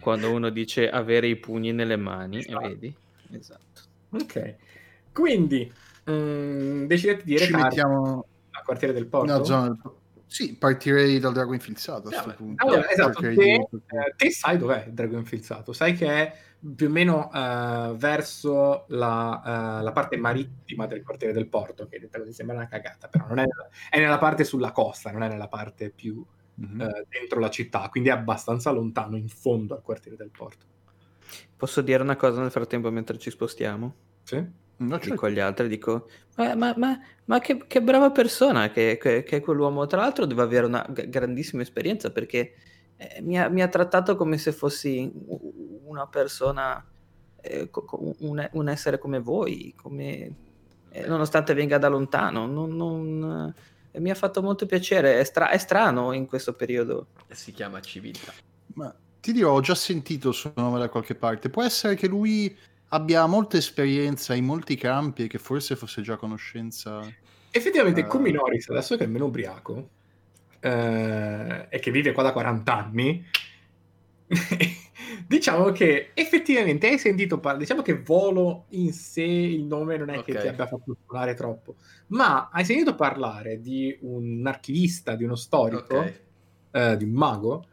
Quando 0.00 0.30
uno 0.32 0.50
dice 0.50 0.88
avere 0.90 1.26
i 1.28 1.36
pugni 1.36 1.72
nelle 1.72 1.96
mani, 1.96 2.38
Esatto. 2.38 2.68
vedi? 2.68 2.94
Esatto. 3.30 3.82
Ok, 4.10 4.56
quindi 5.14 5.72
mm, 6.10 6.84
decidete 6.84 7.22
di 7.24 7.38
recarvi 7.38 7.62
mettiamo 7.62 8.26
al 8.50 8.62
quartiere 8.64 8.92
del 8.92 9.06
porto. 9.06 9.26
nella 9.32 9.44
zona 9.44 9.68
del- 9.68 9.78
Sì, 10.26 10.56
partirei 10.56 11.18
dal 11.20 11.32
drago 11.32 11.54
infilzato 11.54 12.08
a 12.08 12.10
questo 12.10 12.34
punto. 12.34 12.64
Allora, 12.66 12.90
esatto, 12.90 13.20
te, 13.20 13.28
di- 13.34 13.52
eh, 13.52 14.14
te 14.16 14.30
sai 14.30 14.58
dov'è 14.58 14.84
il 14.88 14.92
drago 14.92 15.16
infilzato, 15.16 15.72
sai 15.72 15.94
che 15.94 16.06
è 16.08 16.36
più 16.74 16.86
o 16.88 16.90
meno 16.90 17.30
eh, 17.32 17.94
verso 17.96 18.86
la, 18.88 19.78
eh, 19.78 19.82
la 19.84 19.92
parte 19.92 20.16
marittima 20.16 20.86
del 20.86 21.02
quartiere 21.02 21.32
del 21.32 21.46
porto, 21.48 21.86
che 21.86 22.00
detta 22.00 22.18
così 22.18 22.32
sembra 22.32 22.56
una 22.56 22.66
cagata, 22.66 23.06
però 23.08 23.26
non 23.28 23.38
è, 23.38 23.44
è 23.90 23.98
nella 24.00 24.18
parte 24.18 24.44
sulla 24.44 24.72
costa, 24.72 25.12
non 25.12 25.22
è 25.22 25.28
nella 25.28 25.48
parte 25.48 25.90
più 25.90 26.24
Mhm. 26.56 26.80
eh, 26.82 27.06
dentro 27.08 27.40
la 27.40 27.50
città, 27.50 27.88
quindi 27.88 28.08
è 28.10 28.12
abbastanza 28.12 28.70
lontano 28.70 29.16
in 29.16 29.28
fondo 29.28 29.74
al 29.74 29.82
quartiere 29.82 30.16
del 30.16 30.30
porto. 30.30 30.64
Posso 31.56 31.80
dire 31.80 32.02
una 32.02 32.16
cosa 32.16 32.40
nel 32.40 32.50
frattempo 32.52 32.90
mentre 32.92 33.18
ci 33.18 33.30
spostiamo? 33.30 33.94
Sì? 34.22 34.62
No, 34.76 34.90
certo. 34.96 35.10
Dico 35.10 35.26
agli 35.26 35.38
altri, 35.38 35.68
dico, 35.68 36.08
ma, 36.36 36.54
ma- 36.54 36.74
ma- 36.76 37.00
ma 37.26 37.38
che, 37.38 37.64
che 37.66 37.80
brava 37.80 38.10
persona 38.10 38.70
che, 38.70 38.98
che- 39.00 39.22
che 39.22 39.36
è 39.36 39.40
quell'uomo. 39.40 39.86
Tra 39.86 40.00
l'altro 40.00 40.26
deve 40.26 40.42
avere 40.42 40.66
una 40.66 40.84
g- 40.88 41.08
grandissima 41.08 41.62
esperienza 41.62 42.10
perché 42.10 42.54
eh, 42.96 43.20
mi, 43.22 43.38
ha, 43.38 43.48
mi 43.48 43.62
ha 43.62 43.68
trattato 43.68 44.16
come 44.16 44.36
se 44.36 44.52
fossi 44.52 45.10
una 45.84 46.06
persona, 46.06 46.84
eh, 47.40 47.70
co- 47.70 47.84
co- 47.84 48.14
un, 48.18 48.48
un 48.52 48.68
essere 48.68 48.98
come 48.98 49.20
voi, 49.20 49.72
come, 49.76 50.34
eh, 50.90 51.06
nonostante 51.06 51.54
venga 51.54 51.78
da 51.78 51.88
lontano. 51.88 52.46
Non, 52.46 52.76
non- 52.76 53.54
eh, 53.92 54.00
mi 54.00 54.10
ha 54.10 54.14
fatto 54.16 54.42
molto 54.42 54.66
piacere, 54.66 55.20
è, 55.20 55.24
stra- 55.24 55.50
è 55.50 55.58
strano 55.58 56.12
in 56.12 56.26
questo 56.26 56.52
periodo. 56.52 57.06
Si 57.30 57.52
chiama 57.52 57.80
civiltà. 57.80 58.32
Ma 58.74 58.92
ti 59.20 59.32
dirò, 59.32 59.52
ho 59.52 59.60
già 59.60 59.74
sentito 59.76 60.30
il 60.30 60.34
suo 60.34 60.52
nome 60.56 60.80
da 60.80 60.88
qualche 60.88 61.14
parte. 61.14 61.48
Può 61.48 61.62
essere 61.62 61.94
che 61.94 62.08
lui 62.08 62.54
abbia 62.88 63.26
molta 63.26 63.56
esperienza 63.56 64.34
in 64.34 64.44
molti 64.44 64.76
campi 64.76 65.24
e 65.24 65.26
che 65.26 65.38
forse 65.38 65.76
fosse 65.76 66.02
già 66.02 66.16
conoscenza. 66.16 67.00
Effettivamente, 67.50 68.00
Eh. 68.00 68.06
Kumi 68.06 68.30
Norris, 68.32 68.68
adesso 68.68 68.96
che 68.96 69.04
è 69.04 69.06
meno 69.06 69.26
ubriaco 69.26 69.90
eh, 70.60 71.66
e 71.68 71.78
che 71.78 71.90
vive 71.90 72.12
qua 72.12 72.22
da 72.22 72.32
40 72.32 72.76
anni, 72.76 73.24
diciamo 75.26 75.70
che 75.72 76.10
effettivamente 76.14 76.88
hai 76.88 76.98
sentito 76.98 77.38
parlare. 77.38 77.64
Diciamo 77.64 77.82
che 77.82 78.00
Volo 78.02 78.66
in 78.70 78.92
sé 78.92 79.22
il 79.22 79.64
nome 79.64 79.96
non 79.96 80.08
è 80.10 80.22
che 80.22 80.32
Ok. 80.32 80.40
ti 80.40 80.48
abbia 80.48 80.66
fatto 80.66 80.96
suonare 81.06 81.34
troppo, 81.34 81.76
ma 82.08 82.48
hai 82.50 82.64
sentito 82.64 82.94
parlare 82.94 83.60
di 83.60 83.96
un 84.02 84.42
archivista, 84.46 85.14
di 85.14 85.24
uno 85.24 85.36
storico, 85.36 85.96
Ok. 85.98 86.20
eh, 86.70 86.96
di 86.96 87.04
un 87.04 87.12
mago, 87.12 87.66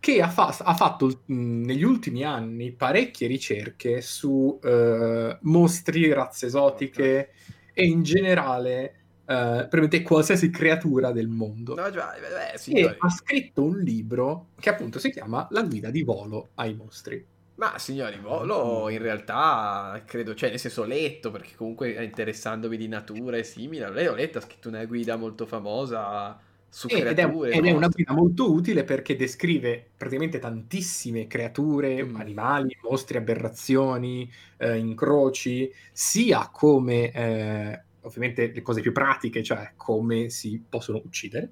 che 0.00 0.22
ha, 0.22 0.28
fa- 0.28 0.56
ha 0.64 0.74
fatto 0.74 1.22
mh, 1.26 1.34
negli 1.64 1.82
ultimi 1.84 2.24
anni 2.24 2.72
parecchie 2.72 3.28
ricerche 3.28 4.00
su 4.00 4.58
eh, 4.62 5.38
mostri, 5.42 6.10
razze 6.12 6.46
esotiche 6.46 7.32
e 7.74 7.84
in 7.84 8.02
generale 8.02 8.82
eh, 8.82 8.94
praticamente 9.26 10.02
qualsiasi 10.02 10.48
creatura 10.50 11.12
del 11.12 11.28
mondo. 11.28 11.74
No, 11.74 11.90
già, 11.90 12.14
beh, 12.18 12.54
e 12.54 12.58
signori. 12.58 12.96
ha 12.98 13.10
scritto 13.10 13.62
un 13.62 13.78
libro 13.78 14.48
che 14.58 14.70
appunto 14.70 14.98
si 14.98 15.10
chiama 15.10 15.46
La 15.50 15.62
guida 15.62 15.90
di 15.90 16.02
volo 16.02 16.48
ai 16.54 16.74
mostri. 16.74 17.24
Ma 17.56 17.78
signori, 17.78 18.18
Volo 18.18 18.88
in 18.88 19.02
realtà 19.02 20.02
credo, 20.06 20.34
cioè 20.34 20.48
nel 20.48 20.58
senso 20.58 20.80
ho 20.80 20.86
letto 20.86 21.30
perché 21.30 21.54
comunque 21.56 21.90
interessandomi 22.02 22.74
di 22.78 22.88
natura 22.88 23.36
e 23.36 23.44
simile, 23.44 23.90
lei 23.90 24.06
ho 24.06 24.14
letto, 24.14 24.38
ha 24.38 24.40
scritto 24.40 24.68
una 24.68 24.82
guida 24.86 25.16
molto 25.16 25.44
famosa 25.44 26.40
su 26.72 26.86
Ed 26.88 26.98
è, 27.06 27.14
creature. 27.14 27.50
ed 27.50 27.64
è 27.66 27.72
una 27.72 27.88
guida 27.88 28.12
molto 28.12 28.52
utile 28.52 28.84
perché 28.84 29.16
descrive 29.16 29.90
praticamente 29.96 30.38
tantissime 30.38 31.26
creature, 31.26 32.04
Mm. 32.04 32.16
animali, 32.16 32.76
mostri, 32.88 33.18
aberrazioni, 33.18 34.30
eh, 34.58 34.76
incroci, 34.78 35.70
sia 35.92 36.48
come 36.52 37.10
eh, 37.10 37.82
ovviamente 38.02 38.52
le 38.54 38.62
cose 38.62 38.80
più 38.80 38.92
pratiche, 38.92 39.42
cioè 39.42 39.72
come 39.76 40.30
si 40.30 40.62
possono 40.66 41.00
uccidere, 41.04 41.50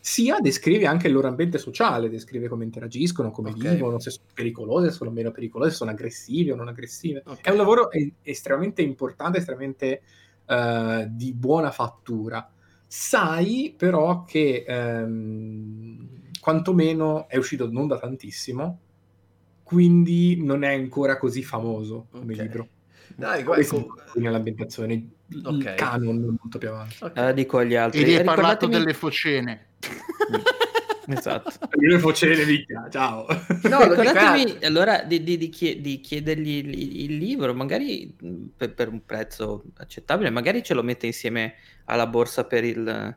sia 0.00 0.38
descrive 0.40 0.86
anche 0.86 1.06
il 1.08 1.12
loro 1.14 1.28
ambiente 1.28 1.58
sociale, 1.58 2.08
descrive 2.08 2.48
come 2.48 2.64
interagiscono, 2.64 3.30
come 3.30 3.50
Ok. 3.50 3.56
vivono, 3.56 3.98
se 3.98 4.10
sono 4.10 4.26
pericolose, 4.32 4.90
se 4.90 4.96
sono 4.96 5.10
meno 5.10 5.30
pericolose, 5.32 5.70
se 5.70 5.76
sono 5.76 5.90
aggressive 5.90 6.52
o 6.52 6.56
non 6.56 6.68
aggressive. 6.68 7.22
Ok. 7.26 7.40
È 7.40 7.50
un 7.50 7.56
lavoro 7.56 7.90
e- 7.90 8.12
estremamente 8.22 8.82
importante, 8.82 9.38
estremamente 9.38 10.02
eh, 10.46 11.06
di 11.10 11.32
buona 11.34 11.70
fattura. 11.70 12.48
Sai 12.90 13.74
però 13.76 14.24
che 14.24 14.64
ehm, 14.66 16.30
quantomeno 16.40 17.28
è 17.28 17.36
uscito 17.36 17.70
non 17.70 17.86
da 17.86 17.98
tantissimo, 17.98 18.80
quindi 19.62 20.42
non 20.42 20.62
è 20.64 20.72
ancora 20.72 21.18
così 21.18 21.42
famoso 21.42 22.08
come 22.10 22.32
Ok. 22.32 22.40
libro. 22.40 22.68
Dai, 23.14 23.44
Come 23.44 23.62
si 23.62 23.84
nell'ambientazione, 24.14 24.94
il 24.94 25.42
Ok. 25.44 25.74
canon 25.74 26.16
è 26.16 26.36
molto 26.40 26.58
più 26.58 26.68
avanti. 26.68 26.96
ok. 27.00 27.16
Eh, 27.16 27.34
dico 27.34 27.58
agli 27.58 27.74
altri. 27.74 28.00
E 28.00 28.04
gli 28.06 28.14
hai 28.14 28.24
parlato 28.24 28.66
delle 28.66 28.94
focene. 28.94 29.74
Esatto. 31.08 31.50
Io 31.80 31.98
facele 31.98 32.44
minchia, 32.44 32.86
ciao. 32.90 33.26
No, 33.64 33.82
Ricordatemi 33.88 34.58
a- 34.60 34.66
allora 34.66 35.02
di, 35.02 35.22
di- 35.22 35.38
di 35.38 35.48
chie- 35.48 35.80
di 35.80 36.00
chiedergli 36.00 36.56
il, 36.56 37.02
il 37.04 37.16
libro, 37.16 37.54
magari 37.54 38.14
per, 38.56 38.74
per 38.74 38.88
un 38.88 39.04
prezzo 39.04 39.64
accettabile, 39.78 40.30
magari 40.30 40.62
ce 40.62 40.74
lo 40.74 40.82
mette 40.82 41.06
insieme 41.06 41.54
alla 41.86 42.06
borsa 42.06 42.44
per 42.44 42.64
il, 42.64 43.16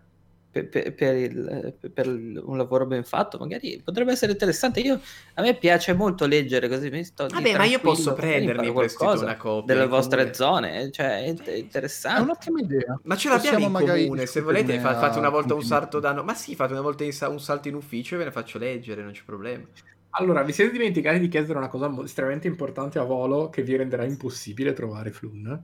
per, 0.51 0.67
per- 0.69 0.93
per 0.93 1.15
il- 1.15 1.73
per 1.93 2.07
un 2.07 2.57
lavoro 2.57 2.85
ben 2.85 3.03
fatto, 3.03 3.37
magari 3.37 3.81
potrebbe 3.83 4.11
essere 4.11 4.33
interessante. 4.33 4.81
Io, 4.81 4.99
a 5.35 5.41
me 5.41 5.55
piace 5.55 5.93
molto 5.93 6.25
leggere 6.27 6.67
così, 6.67 6.89
mi 6.89 7.03
sto 7.03 7.27
Vabbè, 7.27 7.55
ma 7.57 7.63
io 7.65 7.79
posso 7.79 8.13
prendermi 8.13 8.69
qualcosa 8.71 9.23
una 9.23 9.37
copia. 9.37 9.73
delle 9.73 9.87
vostre 9.87 10.17
comune. 10.29 10.33
zone, 10.35 10.91
cioè 10.91 11.23
è 11.23 11.27
int- 11.29 11.47
È 11.47 11.53
interessante. 11.55 12.21
un'ottima 12.21 12.59
idea. 12.59 12.99
Ma 13.03 13.15
ce 13.15 13.29
l'abbiamo 13.29 13.55
Possiamo 13.57 13.65
in 13.65 13.71
magari 13.85 14.03
comune, 14.03 14.25
se 14.25 14.41
volete 14.41 14.79
fa- 14.79 14.97
fate 14.99 15.17
una 15.17 15.27
a 15.27 15.31
volta 15.31 15.53
un 15.55 15.63
salto 15.63 15.99
da... 15.99 16.11
no- 16.11 16.23
Ma 16.23 16.33
sì, 16.35 16.55
fate 16.55 16.73
una 16.73 16.81
volta 16.81 17.03
un 17.29 17.39
salto 17.39 17.67
in 17.69 17.75
ufficio 17.75 18.15
e 18.15 18.17
ve 18.19 18.23
ne 18.25 18.31
faccio 18.31 18.57
leggere, 18.57 19.01
non 19.01 19.13
c'è 19.13 19.21
problema. 19.25 19.63
Allora, 20.11 20.43
vi 20.43 20.51
siete 20.51 20.71
dimenticati 20.73 21.19
di 21.19 21.29
chiedere 21.29 21.57
una 21.57 21.69
cosa 21.69 21.89
estremamente 22.03 22.47
importante 22.47 22.99
a 22.99 23.03
volo 23.03 23.49
che 23.49 23.63
vi 23.63 23.77
renderà 23.77 24.03
impossibile 24.03 24.73
trovare 24.73 25.11
Flun? 25.11 25.63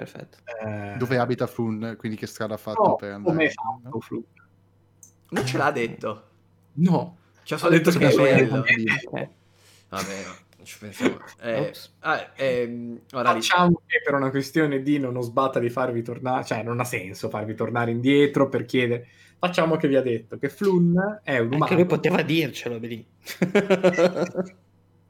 Perfetto. 0.00 0.38
Eh, 0.64 0.96
Dove 0.96 1.18
abita 1.18 1.46
Flun? 1.46 1.96
Quindi 1.98 2.16
che 2.16 2.26
strada 2.26 2.54
ha 2.54 2.56
fatto 2.56 2.82
no, 2.82 2.96
per 2.96 3.20
come 3.20 3.44
è 3.44 3.50
andare? 3.52 3.82
fatto 3.82 4.00
Flun? 4.00 4.22
Non 5.28 5.44
ce 5.46 5.58
l'ha 5.58 5.70
detto. 5.70 6.24
No, 6.72 7.18
Ci 7.42 7.52
ha 7.52 7.58
solo 7.58 7.72
detto 7.72 7.90
detto 7.90 8.22
che 8.22 8.30
è 8.30 8.46
bello. 8.46 8.60
Ok. 8.60 9.28
Vabbè, 9.90 10.24
no. 10.24 10.48
Eh, 11.42 11.72
ah, 12.00 12.30
ehm, 12.34 13.00
ora 13.12 13.32
lì- 13.32 13.42
Facciamo 13.42 13.82
che 13.86 14.00
per 14.02 14.14
una 14.14 14.30
questione 14.30 14.82
di 14.82 14.98
non 14.98 15.16
ho 15.16 15.20
sbatta 15.20 15.58
di 15.58 15.68
farvi 15.68 16.02
tornare, 16.02 16.44
cioè 16.44 16.62
non 16.62 16.80
ha 16.80 16.84
senso 16.84 17.28
farvi 17.28 17.54
tornare 17.54 17.90
indietro 17.90 18.48
per 18.48 18.64
chiedere. 18.64 19.06
Facciamo 19.38 19.76
che 19.76 19.86
vi 19.86 19.96
ha 19.96 20.02
detto 20.02 20.38
che 20.38 20.48
Flun 20.48 21.20
è 21.22 21.38
un 21.38 21.48
umano. 21.48 21.64
Anche 21.64 21.74
lui 21.74 21.84
poteva 21.86 22.22
dircelo, 22.22 22.78
vedi. 22.78 23.06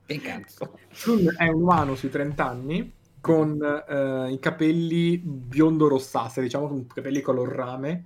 che 0.07 0.21
cazzo. 0.21 0.79
Flun 0.89 1.33
è 1.37 1.47
un 1.47 1.62
umano 1.62 1.95
sui 1.95 2.11
30 2.11 2.45
anni 2.49 2.99
con 3.21 3.61
eh, 3.89 4.33
i 4.33 4.39
capelli 4.39 5.19
biondo-rossastri, 5.19 6.43
diciamo 6.43 6.69
con 6.69 6.87
capelli 6.87 7.21
color 7.21 7.49
rame 7.49 8.05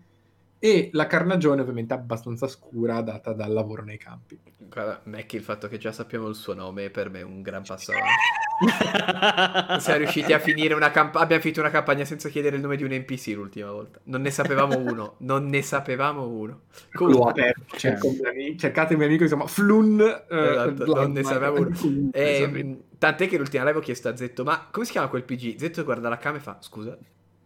e 0.59 0.89
la 0.93 1.07
carnagione 1.07 1.61
ovviamente 1.61 1.93
abbastanza 1.93 2.49
scura 2.49 3.01
data 3.03 3.32
dal 3.35 3.53
lavoro 3.53 3.82
nei 3.85 3.99
campi. 3.99 4.39
Guarda, 4.57 5.01
Mackie, 5.05 5.39
il 5.39 5.45
fatto 5.45 5.69
che 5.69 5.77
già 5.78 5.93
sappiamo 5.93 6.27
il 6.28 6.35
suo 6.35 6.55
nome 6.55 6.89
per 6.91 7.11
me 7.11 7.20
è 7.20 7.23
un 7.23 7.43
gran 7.43 7.62
passo 7.62 7.93
avanti. 7.93 8.23
Siamo 9.81 9.99
riusciti 9.99 10.32
a 10.32 10.39
finire 10.39 10.73
una 10.74 10.91
campagna. 10.91 11.24
Abbiamo 11.24 11.43
finito 11.43 11.61
una 11.61 11.70
campagna 11.70 12.05
senza 12.05 12.28
chiedere 12.31 12.57
il 12.57 12.62
nome 12.62 12.77
di 12.77 12.82
un 12.85 12.93
NPC 12.93 13.32
l'ultima 13.35 13.70
volta. 13.70 14.01
Non 14.05 14.23
ne 14.23 14.31
sapevamo 14.31 14.78
uno. 14.78 15.15
Non 15.19 15.47
ne 15.49 15.61
sapevamo 15.62 16.27
uno. 16.27 16.61
L'ho 16.93 17.07
Comunque, 17.07 17.31
aperto, 17.74 18.07
un 18.09 18.15
mio 18.19 18.28
amico- 18.31 18.59
cercate 18.59 18.93
un 18.95 18.99
mio 19.01 19.09
amico 19.09 19.27
chiama 19.27 19.47
Flun. 19.47 20.01
eh, 20.01 20.51
Esatto, 20.51 20.95
non 20.95 21.12
ne 21.12 21.23
sapevamo 21.24 21.59
uno. 21.59 22.11
Esatto. 22.12 22.78
Tant'è 23.06 23.28
che 23.28 23.36
l'ultima 23.39 23.64
live 23.64 23.78
ho 23.78 23.82
chiesto 23.82 24.09
a 24.09 24.16
Zetto: 24.16 24.44
Ma 24.44 24.68
come 24.70 24.85
si 24.85 24.93
chiama 24.93 25.09
quel 25.09 25.24
PG? 25.24 25.56
Zetto 25.59 25.85
guarda 25.85 26.09
la 26.09 26.16
cam 26.18 26.36
e 26.36 26.40
fa: 26.40 26.56
Scusa. 26.60 26.97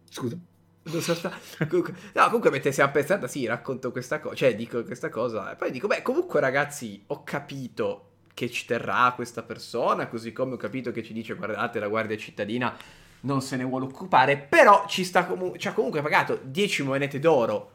Scusa. 0.09 0.37
Non 0.81 1.01
so 1.01 1.13
sta- 1.13 1.31
comunque- 1.67 1.93
No, 2.13 2.23
comunque 2.25 2.49
mentre 2.49 2.71
siamo 2.71 2.91
pensando, 2.91 3.27
sì, 3.27 3.45
racconto 3.45 3.91
questa 3.91 4.19
cosa, 4.19 4.33
cioè 4.35 4.55
dico 4.55 4.83
questa 4.83 5.09
cosa, 5.09 5.51
e 5.51 5.55
poi 5.55 5.71
dico, 5.71 5.87
beh, 5.87 6.01
comunque 6.01 6.39
ragazzi, 6.39 7.03
ho 7.07 7.23
capito 7.23 8.05
che 8.33 8.49
ci 8.49 8.65
terrà 8.65 9.11
questa 9.13 9.43
persona, 9.43 10.07
così 10.07 10.31
come 10.31 10.53
ho 10.53 10.57
capito 10.57 10.91
che 10.91 11.03
ci 11.03 11.13
dice, 11.13 11.35
guardate, 11.35 11.79
la 11.79 11.87
guardia 11.89 12.17
cittadina 12.17 12.75
non 13.21 13.41
se 13.41 13.57
ne 13.57 13.65
vuole 13.65 13.85
occupare, 13.85 14.37
però 14.37 14.85
ci, 14.87 15.03
sta 15.03 15.25
comu- 15.25 15.57
ci 15.57 15.67
ha 15.67 15.73
comunque 15.73 16.01
pagato 16.01 16.39
10 16.41 16.83
monete 16.83 17.19
d'oro 17.19 17.71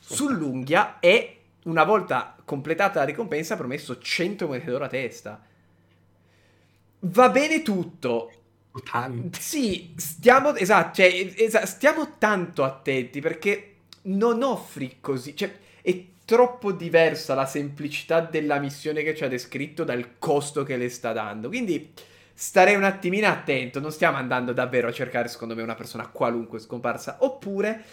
sull'unghia 0.00 0.98
e 0.98 1.34
una 1.64 1.84
volta 1.84 2.34
completata 2.44 2.98
la 2.98 3.04
ricompensa 3.04 3.54
ha 3.54 3.56
promesso 3.56 3.98
100 3.98 4.46
monete 4.46 4.70
d'oro 4.70 4.84
a 4.84 4.88
testa. 4.88 5.40
Va 7.00 7.28
bene 7.30 7.62
tutto, 7.62 8.30
Tanti. 8.82 9.40
sì, 9.40 9.94
stiamo, 9.96 10.54
esatto, 10.56 10.94
cioè, 10.96 11.32
esa- 11.36 11.66
stiamo 11.66 12.16
tanto 12.18 12.64
attenti 12.64 13.20
perché 13.20 13.74
non 14.02 14.42
offri 14.42 14.98
così, 15.00 15.36
cioè, 15.36 15.52
è 15.82 16.04
troppo 16.24 16.72
diversa 16.72 17.34
la 17.34 17.46
semplicità 17.46 18.20
della 18.20 18.58
missione 18.58 19.02
che 19.02 19.14
ci 19.14 19.24
ha 19.24 19.28
descritto 19.28 19.84
dal 19.84 20.18
costo 20.18 20.62
che 20.64 20.76
le 20.76 20.88
sta 20.88 21.12
dando. 21.12 21.48
Quindi 21.48 21.92
starei 22.34 22.74
un 22.74 22.84
attimino 22.84 23.26
attento, 23.28 23.80
non 23.80 23.92
stiamo 23.92 24.16
andando 24.16 24.52
davvero 24.52 24.88
a 24.88 24.92
cercare, 24.92 25.28
secondo 25.28 25.54
me, 25.54 25.62
una 25.62 25.74
persona 25.74 26.08
qualunque 26.08 26.58
scomparsa, 26.58 27.18
oppure 27.20 27.84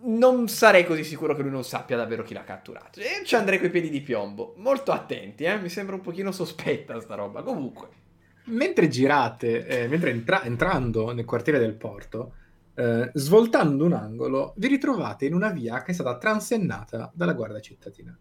non 0.00 0.48
sarei 0.48 0.86
così 0.86 1.02
sicuro 1.04 1.34
che 1.34 1.42
lui 1.42 1.50
non 1.50 1.64
sappia 1.64 1.96
davvero 1.96 2.22
chi 2.22 2.32
l'ha 2.34 2.44
catturato. 2.44 3.00
E 3.00 3.22
ci 3.24 3.34
andrei 3.34 3.58
coi 3.58 3.70
piedi 3.70 3.90
di 3.90 4.00
piombo. 4.00 4.54
Molto 4.58 4.92
attenti, 4.92 5.44
eh, 5.44 5.58
mi 5.58 5.68
sembra 5.68 5.96
un 5.96 6.00
pochino 6.00 6.30
sospetta 6.32 7.00
sta 7.00 7.14
roba. 7.16 7.42
Comunque. 7.42 7.97
Mentre 8.48 8.88
girate, 8.88 9.66
eh, 9.66 9.88
mentre 9.88 10.10
entra- 10.10 10.42
entrando 10.42 11.12
nel 11.12 11.24
quartiere 11.24 11.58
del 11.58 11.74
porto, 11.74 12.34
eh, 12.74 13.10
svoltando 13.14 13.84
un 13.84 13.92
angolo, 13.92 14.54
vi 14.56 14.68
ritrovate 14.68 15.26
in 15.26 15.34
una 15.34 15.50
via 15.50 15.82
che 15.82 15.90
è 15.90 15.94
stata 15.94 16.16
transennata 16.16 17.10
dalla 17.14 17.32
guardia 17.34 17.60
cittadina. 17.60 18.16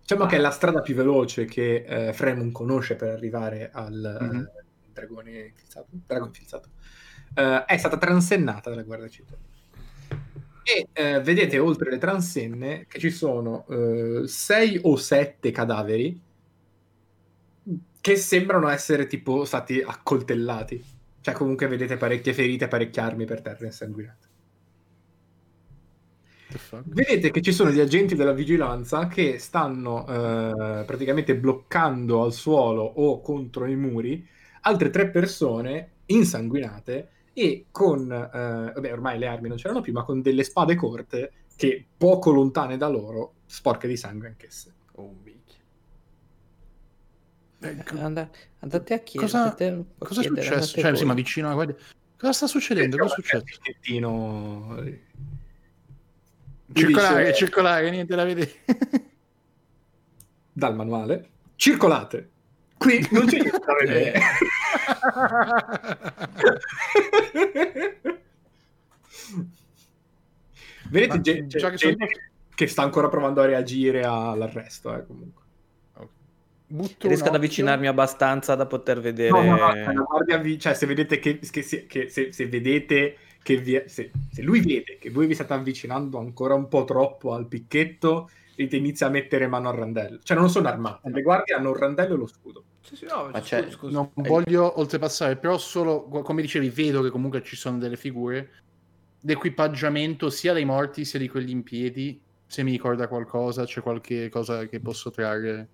Diciamo 0.00 0.24
Ah. 0.24 0.26
che 0.26 0.36
è 0.36 0.40
la 0.40 0.50
strada 0.50 0.80
più 0.80 0.94
veloce 0.94 1.44
che 1.44 1.84
eh, 1.86 2.12
Fremon 2.12 2.50
conosce 2.52 2.96
per 2.96 3.10
arrivare 3.10 3.70
al 3.72 4.18
Mhm. 4.20 4.38
eh, 4.40 4.64
dragone 4.92 5.30
infilzato. 5.46 5.86
Drago 5.90 6.26
infilzato. 6.26 6.68
Eh, 7.34 7.64
è 7.64 7.76
stata 7.76 7.96
transennata 7.98 8.70
dalla 8.70 8.82
guardia 8.82 9.08
cittadina. 9.08 9.48
E 10.64 10.86
eh, 10.92 11.20
vedete 11.20 11.58
oltre 11.58 11.90
le 11.90 11.98
transenne 11.98 12.86
che 12.86 12.98
ci 13.00 13.10
sono 13.10 13.66
eh, 13.68 14.22
sei 14.26 14.78
o 14.82 14.94
sette 14.96 15.50
cadaveri 15.50 16.20
che 18.02 18.16
sembrano 18.16 18.68
essere 18.68 19.06
tipo 19.06 19.44
stati 19.44 19.80
accoltellati. 19.80 20.84
Cioè, 21.20 21.32
comunque 21.34 21.68
vedete 21.68 21.96
parecchie 21.96 22.34
ferite, 22.34 22.66
parecchie 22.68 23.00
armi 23.00 23.24
per 23.24 23.40
terra 23.40 23.64
insanguinate. 23.64 24.30
Vedete 26.84 27.30
che 27.30 27.40
ci 27.40 27.52
sono 27.52 27.70
gli 27.70 27.80
agenti 27.80 28.14
della 28.14 28.32
vigilanza 28.32 29.06
che 29.06 29.38
stanno 29.38 30.06
eh, 30.06 30.84
praticamente 30.84 31.36
bloccando 31.36 32.22
al 32.22 32.32
suolo 32.34 32.82
o 32.82 33.22
contro 33.22 33.66
i 33.66 33.76
muri 33.76 34.28
altre 34.62 34.90
tre 34.90 35.08
persone 35.08 35.92
insanguinate 36.06 37.08
e 37.32 37.66
con, 37.70 38.12
eh, 38.12 38.72
vabbè, 38.74 38.92
ormai 38.92 39.18
le 39.18 39.28
armi 39.28 39.48
non 39.48 39.56
c'erano 39.56 39.80
più, 39.80 39.92
ma 39.92 40.04
con 40.04 40.20
delle 40.20 40.44
spade 40.44 40.74
corte 40.74 41.32
che 41.56 41.86
poco 41.96 42.32
lontane 42.32 42.76
da 42.76 42.88
loro, 42.88 43.34
sporche 43.46 43.88
di 43.88 43.96
sangue 43.96 44.26
anch'esse. 44.26 44.74
Oh, 44.96 45.14
minchia. 45.22 45.41
Ecco. 47.64 47.98
And- 48.00 48.28
andate 48.60 48.94
a 48.94 48.98
chiedere. 48.98 49.30
Cosa- 49.30 49.42
andate- 49.42 49.66
a 49.66 49.84
Cosa 50.04 50.20
è 50.20 50.24
chiedere, 50.24 50.42
successo? 50.46 50.76
andate 50.76 50.80
Cioè, 50.80 50.96
sì, 50.96 51.04
ma 51.04 51.14
vicino 51.14 51.46
alla 51.46 51.54
guardia. 51.54 51.76
Cosa 52.18 52.32
sta 52.32 52.46
succedendo? 52.46 52.96
Cosa 52.98 53.12
è 53.12 53.14
successo? 53.16 53.44
Eh, 53.44 53.76
Circolare, 56.74 57.24
dice- 57.24 57.36
circolare, 57.36 57.90
niente 57.90 58.14
da 58.16 58.24
vedere. 58.24 58.52
dal 60.52 60.74
manuale. 60.74 61.28
Circolate. 61.56 62.30
Qui 62.78 63.06
non 63.12 63.26
c'è 63.26 63.38
niente 63.40 63.58
da 63.64 63.74
vedere. 63.78 64.20
Vedete 70.90 71.14
Ma 71.14 71.20
gente 71.20 71.58
sono- 71.58 71.74
che 72.54 72.66
sta 72.66 72.82
ancora 72.82 73.08
provando 73.08 73.40
a 73.40 73.46
reagire 73.46 74.04
all'arresto, 74.04 74.94
eh, 74.94 75.06
comunque. 75.06 75.41
Butto 76.72 77.06
Riesco 77.06 77.28
ad 77.28 77.34
avvicinarmi 77.34 77.86
abbastanza 77.86 78.54
da 78.54 78.64
poter 78.64 78.98
vedere. 78.98 79.30
No, 79.30 79.42
no, 79.42 79.56
no, 79.56 79.72
cioè, 79.74 79.92
guardia 79.92 80.58
cioè, 80.58 80.72
se 80.72 80.86
vedete 80.86 81.18
che, 81.18 81.38
che 81.38 81.86
che 81.86 82.08
se, 82.08 82.32
se 82.32 82.46
vedete 82.46 83.16
che 83.42 83.56
vi- 83.58 83.82
se, 83.84 84.10
se 84.30 84.40
lui 84.42 84.60
vede 84.60 84.96
che 84.98 85.10
voi 85.10 85.26
vi 85.26 85.34
state 85.34 85.52
avvicinando 85.52 86.18
ancora 86.18 86.54
un 86.54 86.68
po' 86.68 86.84
troppo 86.84 87.34
al 87.34 87.46
picchetto, 87.46 88.30
Rite 88.54 88.76
inizia 88.76 89.08
a 89.08 89.10
mettere 89.10 89.46
mano 89.46 89.68
al 89.68 89.76
randello. 89.76 90.20
Cioè, 90.22 90.36
non 90.36 90.48
sono 90.48 90.68
armate. 90.68 91.10
Le 91.10 91.20
guardie 91.20 91.54
hanno 91.54 91.70
un 91.70 91.76
randello 91.76 92.14
e 92.14 92.18
lo 92.18 92.26
scudo. 92.26 92.64
Sì, 92.80 92.96
sì, 92.96 93.04
no, 93.04 93.30
scusa, 93.34 93.70
scusa. 93.70 93.92
Non 93.92 94.10
voglio 94.14 94.78
oltrepassare, 94.78 95.36
però 95.36 95.58
solo, 95.58 96.04
come 96.04 96.40
dicevi, 96.40 96.70
vedo 96.70 97.02
che 97.02 97.10
comunque 97.10 97.42
ci 97.42 97.56
sono 97.56 97.76
delle 97.76 97.96
figure. 97.96 98.50
L'equipaggiamento 99.20 100.30
sia 100.30 100.54
dei 100.54 100.64
morti 100.64 101.04
sia 101.04 101.18
di 101.18 101.28
quelli 101.28 101.50
in 101.50 101.62
piedi. 101.62 102.18
Se 102.46 102.62
mi 102.62 102.70
ricorda 102.70 103.08
qualcosa, 103.08 103.64
c'è 103.64 103.82
qualche 103.82 104.30
cosa 104.30 104.66
che 104.66 104.80
posso 104.80 105.10
trarre. 105.10 105.68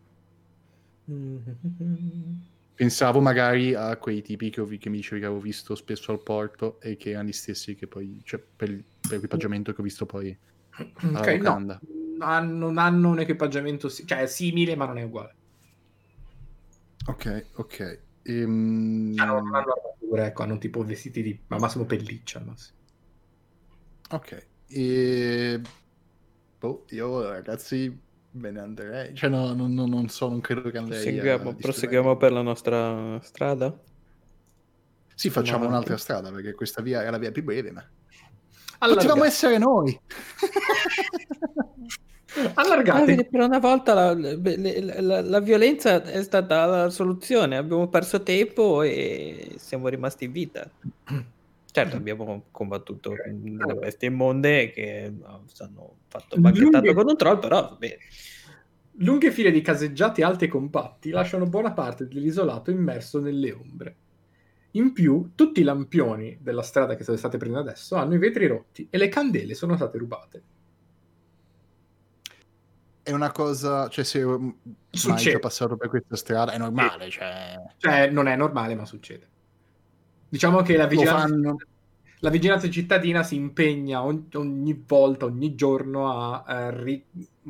Pensavo 2.74 3.20
magari 3.20 3.74
a 3.74 3.97
quei 3.97 4.22
tipi 4.22 4.51
che, 4.51 4.60
ho 4.60 4.64
vi- 4.64 4.78
che 4.78 4.89
mi 4.89 4.98
dicevi 4.98 5.20
che 5.20 5.26
avevo 5.26 5.40
visto 5.40 5.74
spesso 5.74 6.12
al 6.12 6.22
porto 6.22 6.80
e 6.80 6.97
che 6.97 7.10
erano 7.10 7.28
gli 7.28 7.32
stessi 7.32 7.74
che 7.74 7.89
poi, 7.89 8.20
cioè 8.24 8.39
per, 8.40 8.68
per 9.01 9.12
l'equipaggiamento 9.16 9.72
che 9.72 9.80
ho 9.80 9.85
visto 9.85 10.06
poi 10.06 10.39
alla 11.10 11.26
Ok, 11.32 11.40
no, 11.43 11.64
hanno- 12.20 12.66
non 12.66 12.78
hanno 12.78 13.10
un 13.10 13.20
equipaggiamento, 13.20 13.89
cioè 13.90 14.20
è 14.22 14.26
simile, 14.26 14.76
ma 14.76 14.86
non 14.86 14.98
è 14.98 15.02
uguale. 15.02 15.36
Ok, 17.09 17.26
ok. 17.56 17.80
Ehm, 18.24 19.14
Cioè, 19.14 19.26
non 19.26 19.44
non 19.44 19.55
hanno 19.56 19.72
armature, 19.72 20.26
ecco, 20.26 20.43
hanno 20.44 20.56
tipo 20.59 20.82
vestiti 20.85 21.22
di 21.22 21.44
ma 21.48 21.59
massimo 21.59 21.85
pelliccia. 21.85 22.39
al 22.39 22.47
massimo. 22.47 22.78
Ok. 24.10 24.32
E... 24.70 25.60
Boh, 26.60 26.85
io 26.90 27.28
ragazzi 27.30 27.90
me 28.32 28.50
ne 28.50 28.60
andrei. 28.60 29.14
Cioè 29.14 29.28
no, 29.30 29.52
no, 29.55 29.66
no, 29.66 29.86
non 29.86 30.09
so, 30.09 30.28
non 30.28 30.40
credo 30.40 30.70
che 30.70 30.78
andrei 30.78 31.00
Proseguiamo, 31.02 31.28
disturbare. 31.36 31.56
proseguiamo 31.62 32.16
per 32.16 32.32
la 32.32 32.42
nostra 32.42 33.20
strada. 33.22 33.76
Sì, 35.14 35.30
facciamo 35.30 35.64
avanti. 35.64 35.72
un'altra 35.74 35.96
strada 35.96 36.30
perché 36.30 36.55
questa 36.55 36.80
via 36.82 37.02
è 37.02 37.10
la 37.10 37.18
via 37.18 37.32
più 37.32 37.42
breve, 37.42 37.72
ma... 37.72 37.84
Allargate. 38.80 39.06
Potevamo 39.06 39.24
essere 39.28 39.59
noi! 39.59 40.00
Ah, 42.36 42.52
Allargate. 42.62 43.05
vedi, 43.05 43.24
per 43.28 43.40
una 43.40 43.59
volta 43.59 43.94
la, 43.94 44.14
la- 44.14 45.00
la- 45.00 45.20
la 45.22 45.40
violenza 45.40 46.00
è 46.05 46.22
stata 46.22 46.64
la 46.66 46.90
soluzione. 46.90 47.56
Abbiamo 47.56 47.88
perso 47.88 48.22
tempo 48.22 48.82
e 48.82 49.55
siamo 49.59 49.88
rimasti 49.88 50.24
in 50.26 50.32
vita. 50.32 50.70
Certo, 51.78 51.96
abbiamo 51.96 52.46
combattuto 52.50 53.14
delle 53.24 53.74
bestie 53.74 54.09
immonde 54.09 54.70
che 54.70 55.12
hanno 55.22 55.96
fatto 56.09 56.36
banchettato 56.38 56.70
Lunghe- 56.70 56.94
con 56.94 57.09
un 57.09 57.16
troll, 57.16 57.38
però 57.38 57.60
va 57.60 57.76
bene. 57.78 57.98
Lunghe 59.00 59.30
file 59.30 59.52
di 59.52 59.60
caseggiati 59.60 60.22
alti 60.22 60.46
e 60.46 60.48
compatti 60.48 61.10
lasciano 61.10 61.46
buona 61.46 61.72
parte 61.72 62.09
dell'isolato 62.09 62.72
immerso 62.72 63.20
nelle 63.20 63.52
ombre. 63.52 63.96
In 64.72 64.92
più, 64.92 65.32
tutti 65.36 65.60
i 65.60 65.62
lampioni 65.62 66.38
della 66.40 66.62
strada 66.62 66.96
che 66.96 67.05
state 67.05 67.36
prendendo 67.36 67.70
adesso 67.70 67.94
hanno 67.94 68.14
i 68.14 68.18
vetri 68.18 68.46
rotti 68.48 68.88
e 68.90 68.98
le 68.98 69.09
candele 69.09 69.55
sono 69.55 69.76
state 69.76 69.98
rubate. 69.98 70.42
È 73.02 73.12
una 73.12 73.30
cosa... 73.30 73.88
Cioè, 73.88 74.05
se 74.05 74.24
mai 74.24 74.52
Succede. 74.90 75.30
già 75.30 75.38
passato 75.38 75.76
per 75.76 75.88
questa 75.88 76.16
strada 76.16 76.52
è 76.52 76.59
normale, 76.59 77.09
cioè... 77.09 77.55
Cioè, 77.76 78.10
non 78.10 78.26
è 78.26 78.36
normale, 78.36 78.74
ma 78.74 78.84
succede. 78.84 79.36
Diciamo 80.28 80.62
che 80.62 80.76
la 80.76 80.86
vigilanza, 80.86 81.55
la 82.20 82.30
vigilanza 82.30 82.68
cittadina 82.68 83.22
si 83.22 83.36
impegna 83.36 84.05
ogni, 84.05 84.28
ogni 84.34 84.84
volta, 84.86 85.24
ogni 85.24 85.55
giorno 85.55 86.12
a 86.12 86.44
eh, 86.46 86.82
ri- 86.82 87.06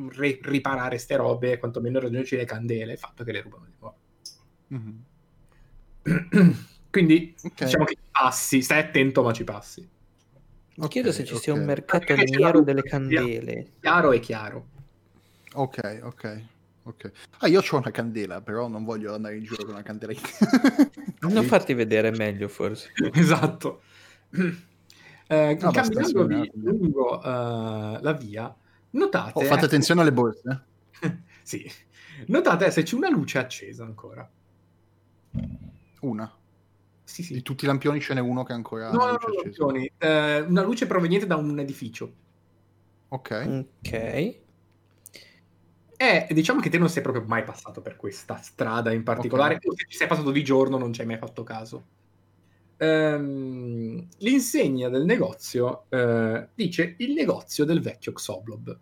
ri- 0.09 0.39
riparare 0.43 0.97
ste 0.97 1.15
robe, 1.15 1.57
quantomeno 1.57 1.99
raggiungerci 1.99 2.35
le 2.35 2.45
candele, 2.45 2.93
il 2.93 2.99
fatto 2.99 3.23
che 3.23 3.31
le 3.31 3.41
rubano 3.41 3.65
di 3.65 3.73
nuovo. 3.79 3.97
Mhm. 4.67 5.03
Quindi 6.89 7.35
Ok. 7.43 7.61
diciamo 7.63 7.83
che 7.83 7.95
ci 7.95 8.09
passi, 8.11 8.61
stai 8.61 8.79
attento, 8.79 9.23
ma 9.23 9.33
ci 9.33 9.43
passi. 9.43 9.87
Mi 10.75 10.87
chiedo 10.87 11.09
Ok, 11.09 11.15
se 11.15 11.25
ci 11.25 11.35
sia 11.35 11.53
ok. 11.53 11.59
un 11.59 11.65
mercato 11.65 12.15
nero 12.15 12.61
delle 12.61 12.83
candele. 12.83 13.73
Chiaro 13.81 14.11
e 14.11 14.19
chiaro. 14.19 14.67
Ok, 15.55 15.99
ok, 16.03 16.43
ok. 16.83 17.11
Ah, 17.39 17.47
io 17.47 17.61
ho 17.61 17.77
una 17.77 17.91
candela, 17.91 18.41
però 18.41 18.67
non 18.67 18.83
voglio 18.83 19.13
andare 19.13 19.37
in 19.37 19.43
giro 19.43 19.63
con 19.63 19.73
una 19.73 19.83
candela. 19.83 20.13
Non 21.21 21.43
farti 21.43 21.73
vedere 21.73 22.11
meglio, 22.11 22.47
forse. 22.47 22.91
esatto. 23.13 23.81
Eh, 25.31 25.59
Ah, 25.61 25.69
camminando 25.69 26.25
vi- 26.25 26.51
lungo 26.55 27.21
eh, 27.21 27.99
la 28.01 28.13
via, 28.19 28.57
notate, 28.91 29.33
Oh, 29.35 29.41
fate 29.47 29.65
attenzione 29.65 30.01
alle 30.01 30.11
borse. 30.11 30.65
sì, 31.43 31.71
notate 32.25 32.71
se 32.71 32.81
c'è 32.81 32.95
una 32.95 33.11
luce 33.11 33.37
accesa 33.37 33.83
ancora. 33.83 34.27
Una. 35.99 36.35
Sì, 37.03 37.21
sì. 37.21 37.33
Di 37.33 37.43
tutti 37.43 37.65
i 37.65 37.67
lampioni 37.67 38.01
ce 38.01 38.15
n'è 38.15 38.19
uno 38.21 38.43
che 38.43 38.53
ancora 38.53 38.89
No, 38.91 39.01
ha 39.03 39.11
no, 39.11 39.17
no, 39.21 39.41
lampioni. 39.43 39.91
Eh, 39.99 40.39
una 40.39 40.63
luce 40.63 40.87
proveniente 40.87 41.27
da 41.27 41.35
un 41.35 41.59
edificio. 41.59 42.11
Ok. 43.09 43.65
Ok. 43.85 44.39
Eh, 46.01 46.27
diciamo 46.31 46.61
che 46.61 46.69
te 46.69 46.77
non 46.77 46.87
sei 46.89 47.01
proprio 47.03 47.25
mai 47.27 47.43
passato 47.43 47.81
per 47.81 47.97
questa 47.97 48.37
strada 48.37 48.93
in 48.93 49.03
particolare, 49.03 49.55
Ok. 49.55 49.65
o 49.65 49.75
se 49.75 49.85
ci 49.89 49.97
sei 49.97 50.07
passato 50.07 50.31
di 50.31 50.43
giorno 50.45 50.77
non 50.77 50.93
ci 50.93 51.01
hai 51.01 51.07
mai 51.07 51.17
fatto 51.17 51.43
caso. 51.43 51.87
Ehm, 52.77 54.07
l'insegna 54.19 54.87
del 54.87 55.03
negozio 55.03 55.87
eh, 55.89 56.49
dice 56.53 56.95
il 56.99 57.11
negozio 57.13 57.65
del 57.65 57.81
vecchio 57.81 58.13
Xoblob. 58.13 58.79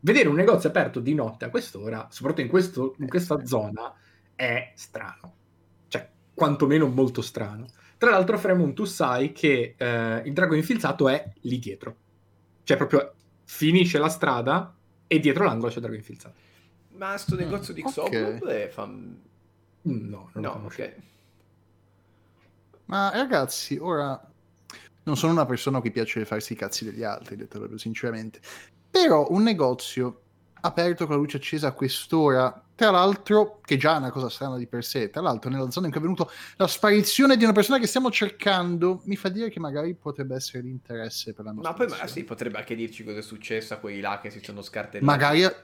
Vedere 0.00 0.28
un 0.28 0.36
negozio 0.36 0.68
aperto 0.68 1.00
di 1.00 1.12
notte 1.14 1.44
a 1.46 1.50
quest'ora, 1.50 2.06
soprattutto 2.10 2.42
in, 2.42 2.48
questo- 2.48 2.94
in 2.98 3.08
questa 3.08 3.44
zona, 3.44 3.92
è 4.36 4.72
strano. 4.76 5.34
Cioè, 5.88 6.08
quantomeno 6.34 6.86
molto 6.86 7.20
strano. 7.22 7.66
Tra 7.98 8.10
l'altro, 8.10 8.38
Fremont, 8.38 8.74
tu 8.74 8.84
sai 8.84 9.32
che 9.32 9.74
eh, 9.76 10.22
il 10.24 10.32
drago 10.32 10.54
infilzato 10.54 11.08
è 11.08 11.32
lì 11.42 11.58
dietro. 11.58 11.96
Cioè, 12.62 12.76
proprio 12.76 13.12
finisce 13.44 13.98
la 13.98 14.08
strada 14.08 14.76
e 15.12 15.18
dietro 15.20 15.44
l'angolo 15.44 15.70
c'è 15.70 15.80
drago 15.80 15.94
infilzato. 15.94 16.34
Ma 16.96 17.18
sto 17.18 17.36
negozio 17.36 17.74
di 17.74 17.82
ok. 17.82 17.90
Xoblob 17.90 18.46
è 18.46 18.68
fa... 18.68 18.86
Mm, 18.86 19.10
No, 19.84 20.30
non 20.32 20.42
No, 20.42 20.62
ok. 20.64 20.94
Ma 22.86 23.10
ragazzi, 23.10 23.76
ora 23.78 24.18
non 25.02 25.16
sono 25.16 25.32
una 25.32 25.44
persona 25.44 25.78
a 25.78 25.80
cui 25.80 25.90
piace 25.90 26.24
farsi 26.24 26.54
i 26.54 26.56
cazzi 26.56 26.84
degli 26.84 27.02
altri, 27.02 27.36
detto 27.36 27.58
proprio 27.58 27.78
sinceramente. 27.78 28.40
Però 28.90 29.26
un 29.30 29.42
negozio 29.42 30.20
aperto 30.62 31.06
con 31.06 31.16
la 31.16 31.20
luce 31.20 31.36
accesa 31.36 31.68
a 31.68 31.72
quest'ora, 31.72 32.64
tra 32.82 32.90
l'altro, 32.90 33.60
che 33.64 33.76
già 33.76 33.94
è 33.94 33.98
una 33.98 34.10
cosa 34.10 34.28
strana 34.28 34.56
di 34.56 34.66
per 34.66 34.82
sé, 34.82 35.08
tra 35.08 35.20
l'altro 35.22 35.48
nella 35.48 35.70
zona 35.70 35.86
in 35.86 35.92
cui 35.92 36.00
è 36.00 36.02
venuto 36.02 36.28
la 36.56 36.66
sparizione 36.66 37.36
di 37.36 37.44
una 37.44 37.52
persona 37.52 37.78
che 37.78 37.86
stiamo 37.86 38.10
cercando, 38.10 39.02
mi 39.04 39.14
fa 39.14 39.28
dire 39.28 39.50
che 39.50 39.60
magari 39.60 39.94
potrebbe 39.94 40.34
essere 40.34 40.62
di 40.62 40.70
interesse 40.70 41.32
per 41.32 41.44
la 41.44 41.52
nostra 41.52 41.70
Ma 41.70 41.76
poi 41.76 41.86
ma, 41.86 42.06
sì, 42.08 42.24
potrebbe 42.24 42.58
anche 42.58 42.74
dirci 42.74 43.04
cosa 43.04 43.18
è 43.18 43.22
successo 43.22 43.74
a 43.74 43.76
quelli 43.76 44.00
là 44.00 44.18
che 44.20 44.30
si 44.30 44.40
sono 44.42 44.62
scartellati. 44.62 45.04
Magari, 45.04 45.44
ha- 45.44 45.54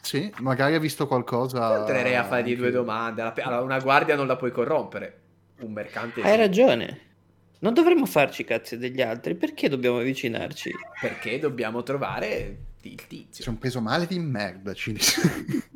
sì, 0.00 0.32
magari 0.40 0.74
ha 0.74 0.80
visto 0.80 1.06
qualcosa. 1.06 1.78
Entrerei 1.78 2.16
a 2.16 2.24
fargli 2.24 2.56
due 2.56 2.72
domande. 2.72 3.22
Allora, 3.22 3.60
una 3.62 3.78
guardia 3.78 4.16
non 4.16 4.26
la 4.26 4.34
puoi 4.34 4.50
corrompere. 4.50 5.20
Un 5.60 5.70
mercante 5.70 6.22
Hai 6.22 6.32
sì. 6.32 6.36
ragione. 6.36 7.00
Non 7.60 7.72
dovremmo 7.72 8.04
farci 8.04 8.42
cazzi 8.42 8.76
degli 8.78 9.00
altri. 9.00 9.36
Perché 9.36 9.68
dobbiamo 9.68 9.98
avvicinarci? 9.98 10.72
Perché 11.00 11.38
dobbiamo 11.38 11.84
trovare 11.84 12.56
il 12.82 12.96
C'è 12.96 13.06
tizio. 13.06 13.50
un 13.52 13.58
peso 13.58 13.80
male 13.80 14.08
di 14.08 14.18
merda, 14.18 14.74
ci. 14.74 14.98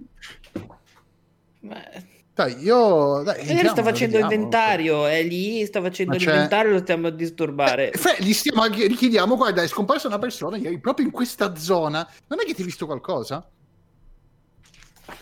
Dai, 1.60 2.56
io... 2.62 3.22
Dai, 3.24 3.40
entriamo, 3.40 3.70
sta 3.70 3.82
facendo 3.82 4.12
vediamo. 4.18 4.32
inventario, 4.32 5.06
è 5.06 5.22
lì, 5.24 5.66
sta 5.66 5.82
facendo 5.82 6.16
c'è- 6.16 6.26
l'inventario, 6.26 6.72
lo 6.72 6.78
stiamo 6.78 7.08
a 7.08 7.10
disturbare. 7.10 7.90
Eh, 7.90 7.98
Fre, 7.98 8.16
gli, 8.20 8.32
stiamo, 8.32 8.68
gli 8.68 8.96
chiediamo, 8.96 9.36
guarda, 9.36 9.62
è 9.62 9.66
scomparsa 9.66 10.06
una 10.06 10.20
persona 10.20 10.56
proprio 10.80 11.04
in 11.04 11.10
questa 11.10 11.56
zona. 11.56 12.08
Non 12.28 12.38
è 12.40 12.44
che 12.44 12.54
ti 12.54 12.60
hai 12.60 12.66
visto 12.66 12.86
qualcosa? 12.86 13.48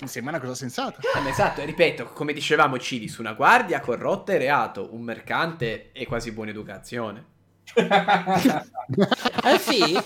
Mi 0.00 0.08
sembra 0.08 0.32
una 0.34 0.42
cosa 0.42 0.54
sensata. 0.54 1.00
Ma 1.22 1.28
esatto, 1.28 1.62
e 1.62 1.64
ripeto, 1.64 2.06
come 2.12 2.34
dicevamo 2.34 2.78
Cidis, 2.78 3.16
una 3.16 3.32
guardia 3.32 3.80
corrotta 3.80 4.34
è 4.34 4.38
reato, 4.38 4.92
un 4.92 5.00
mercante 5.00 5.92
è 5.92 6.04
quasi 6.04 6.32
buona 6.32 6.50
educazione. 6.50 7.24
Ah 7.74 9.58
sì? 9.58 9.94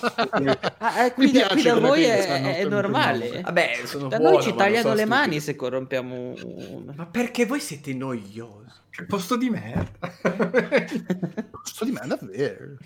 Ah, 0.79 1.05
eh, 1.05 1.13
qui, 1.13 1.31
da, 1.31 1.49
qui 1.49 1.63
da 1.63 1.79
voi 1.79 2.03
è, 2.05 2.57
è 2.57 2.65
normale. 2.65 3.43
Vabbè, 3.43 3.83
sono 3.85 4.09
Da 4.09 4.17
buono, 4.19 4.35
noi 4.35 4.43
ci 4.43 4.55
tagliano 4.55 4.89
le 4.95 5.03
stupido. 5.03 5.07
mani 5.07 5.41
se 5.41 5.55
corrompiamo 5.55 6.15
un... 6.43 6.93
Ma 6.97 7.07
perché 7.07 7.47
voi 7.47 7.61
siete 7.61 7.93
noiosi? 7.93 8.71
Che 8.91 9.05
posto 9.05 9.37
di 9.37 9.51
merda. 9.51 10.11
Sto 11.63 11.85
di 11.85 11.93
me, 11.93 12.01
davvero. 12.07 12.77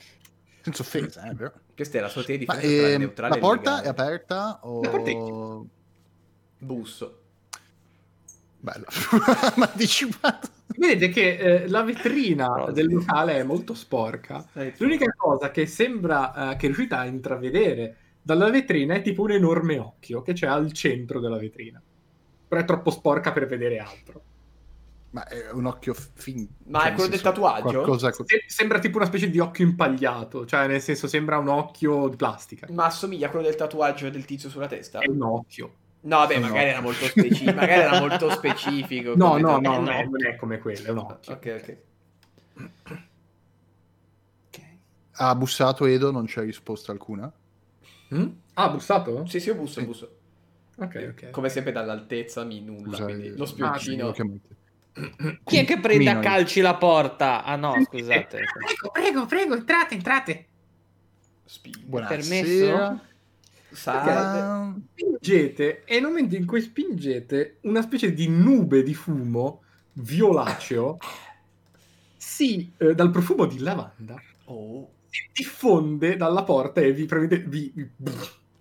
Senza 0.60 0.82
offesa, 0.82 1.30
eh, 1.30 1.34
però. 1.34 1.52
Questa 1.74 1.98
è 1.98 2.00
la 2.00 2.08
sua 2.08 2.24
teoria 2.24 2.46
di 2.46 2.52
Ma, 2.52 2.60
ehm, 2.60 2.98
neutrale 2.98 3.34
la 3.34 3.40
porta 3.40 3.70
legale. 3.76 3.86
è 3.86 3.88
aperta 3.88 4.58
o... 4.62 4.82
La 4.82 4.88
porta 4.88 5.10
è 5.10 5.16
Busso. 6.58 7.20
Bello. 8.58 8.86
Ma 9.56 9.70
anticipato. 9.70 10.48
Vedete 10.66 11.08
che 11.08 11.36
eh, 11.36 11.68
la 11.68 11.82
vetrina 11.82 12.52
Però- 12.52 12.72
del 12.72 12.92
locale 12.92 13.34
è 13.34 13.42
molto 13.42 13.74
sporca. 13.74 14.44
L'unica 14.78 15.12
cosa 15.16 15.50
che 15.50 15.66
sembra 15.66 16.52
eh, 16.52 16.56
che 16.56 16.66
riuscite 16.66 16.94
a 16.94 17.04
intravedere 17.04 17.96
dalla 18.20 18.50
vetrina 18.50 18.94
è 18.94 19.02
tipo 19.02 19.22
un 19.22 19.32
enorme 19.32 19.78
occhio 19.78 20.22
che 20.22 20.32
c'è 20.32 20.46
al 20.46 20.72
centro 20.72 21.20
della 21.20 21.36
vetrina. 21.38 21.80
Però 22.48 22.60
è 22.60 22.64
troppo 22.64 22.90
sporca 22.90 23.32
per 23.32 23.46
vedere 23.46 23.78
altro. 23.78 24.22
Ma 25.10 25.28
è 25.28 25.50
un 25.52 25.66
occhio 25.66 25.94
fin... 25.94 26.48
Ma 26.66 26.80
cioè, 26.80 26.90
è 26.90 26.94
quello 26.94 27.10
del 27.10 27.20
tatuaggio? 27.20 27.62
Qualcosa... 27.62 28.10
co- 28.10 28.24
Se- 28.26 28.44
sembra 28.48 28.80
tipo 28.80 28.96
una 28.96 29.06
specie 29.06 29.30
di 29.30 29.38
occhio 29.38 29.64
impagliato, 29.64 30.44
cioè 30.44 30.66
nel 30.66 30.80
senso 30.80 31.06
sembra 31.06 31.38
un 31.38 31.48
occhio 31.48 32.08
di 32.08 32.16
plastica. 32.16 32.66
Ma 32.70 32.86
assomiglia 32.86 33.28
a 33.28 33.30
quello 33.30 33.44
del 33.44 33.54
tatuaggio 33.54 34.10
del 34.10 34.24
tizio 34.24 34.48
sulla 34.48 34.66
testa? 34.66 34.98
È 34.98 35.08
un 35.08 35.22
occhio. 35.22 35.74
No, 36.04 36.18
vabbè, 36.18 36.38
No. 36.38 36.48
magari 36.48 36.68
era 36.68 36.80
molto 36.80 37.04
specifico. 37.06 37.54
magari 37.54 37.80
era 37.80 37.98
molto 37.98 38.30
specifico. 38.30 39.14
No, 39.16 39.36
no, 39.38 39.54
tu- 39.56 39.60
no, 39.62 39.74
Eh, 39.90 40.04
non 40.04 40.26
è, 40.26 40.36
come 40.36 40.58
quello, 40.58 41.00
occhio. 41.00 41.32
Ok, 41.32 41.60
ok. 41.62 41.76
Ha 45.16 45.34
bussato 45.34 45.86
Edo, 45.86 46.10
non 46.10 46.26
c'è 46.26 46.42
risposta 46.42 46.90
alcuna. 46.92 47.32
Mm? 48.14 48.28
Ah, 48.54 48.64
ha 48.64 48.68
bussato? 48.70 49.24
Sì, 49.26 49.40
sì, 49.40 49.48
io 49.48 49.54
busso, 49.54 49.80
Sì. 49.80 49.86
busso. 49.86 50.16
Ok, 50.76 51.08
ok. 51.12 51.30
Come 51.30 51.48
sempre 51.48 51.70
dall'altezza 51.72 52.42
mi 52.44 52.60
nulla, 52.60 52.96
Scusa, 52.96 53.04
quindi 53.04 53.26
eh, 53.28 53.36
lo 53.36 53.46
spioncino. 53.46 54.10
chiamo- 54.12 54.38
Chi 55.44 55.56
è 55.56 55.64
che 55.64 55.78
prende 55.78 56.10
a 56.10 56.18
calci 56.18 56.60
la 56.60 56.74
porta? 56.74 57.44
Ah 57.44 57.56
no, 57.56 57.80
scusate. 57.84 58.38
Prego, 58.52 58.90
prego, 58.92 59.26
prego, 59.26 59.54
entrate, 59.54 59.94
entrate. 59.94 60.48
Spino. 61.44 61.78
Buonasera. 61.86 63.00
Sa- 63.74 64.74
Spingete 64.94 65.84
e 65.84 65.94
nel 65.94 66.02
momento 66.04 66.36
in 66.36 66.46
cui 66.46 66.60
spingete 66.60 67.58
una 67.62 67.82
specie 67.82 68.12
di 68.12 68.28
nube 68.28 68.82
di 68.82 68.94
fumo 68.94 69.62
violaceo 69.94 70.98
si, 72.16 72.72
eh, 72.78 72.94
dal 72.94 73.10
profumo 73.10 73.46
di 73.46 73.58
lavanda 73.58 74.20
Oh. 74.46 74.90
si 75.08 75.28
diffonde 75.32 76.16
dalla 76.16 76.42
porta 76.44 76.80
e 76.80 76.92
vi 76.92 77.06
prevede 77.06 77.38
vi, 77.38 77.72
vi- 77.74 77.92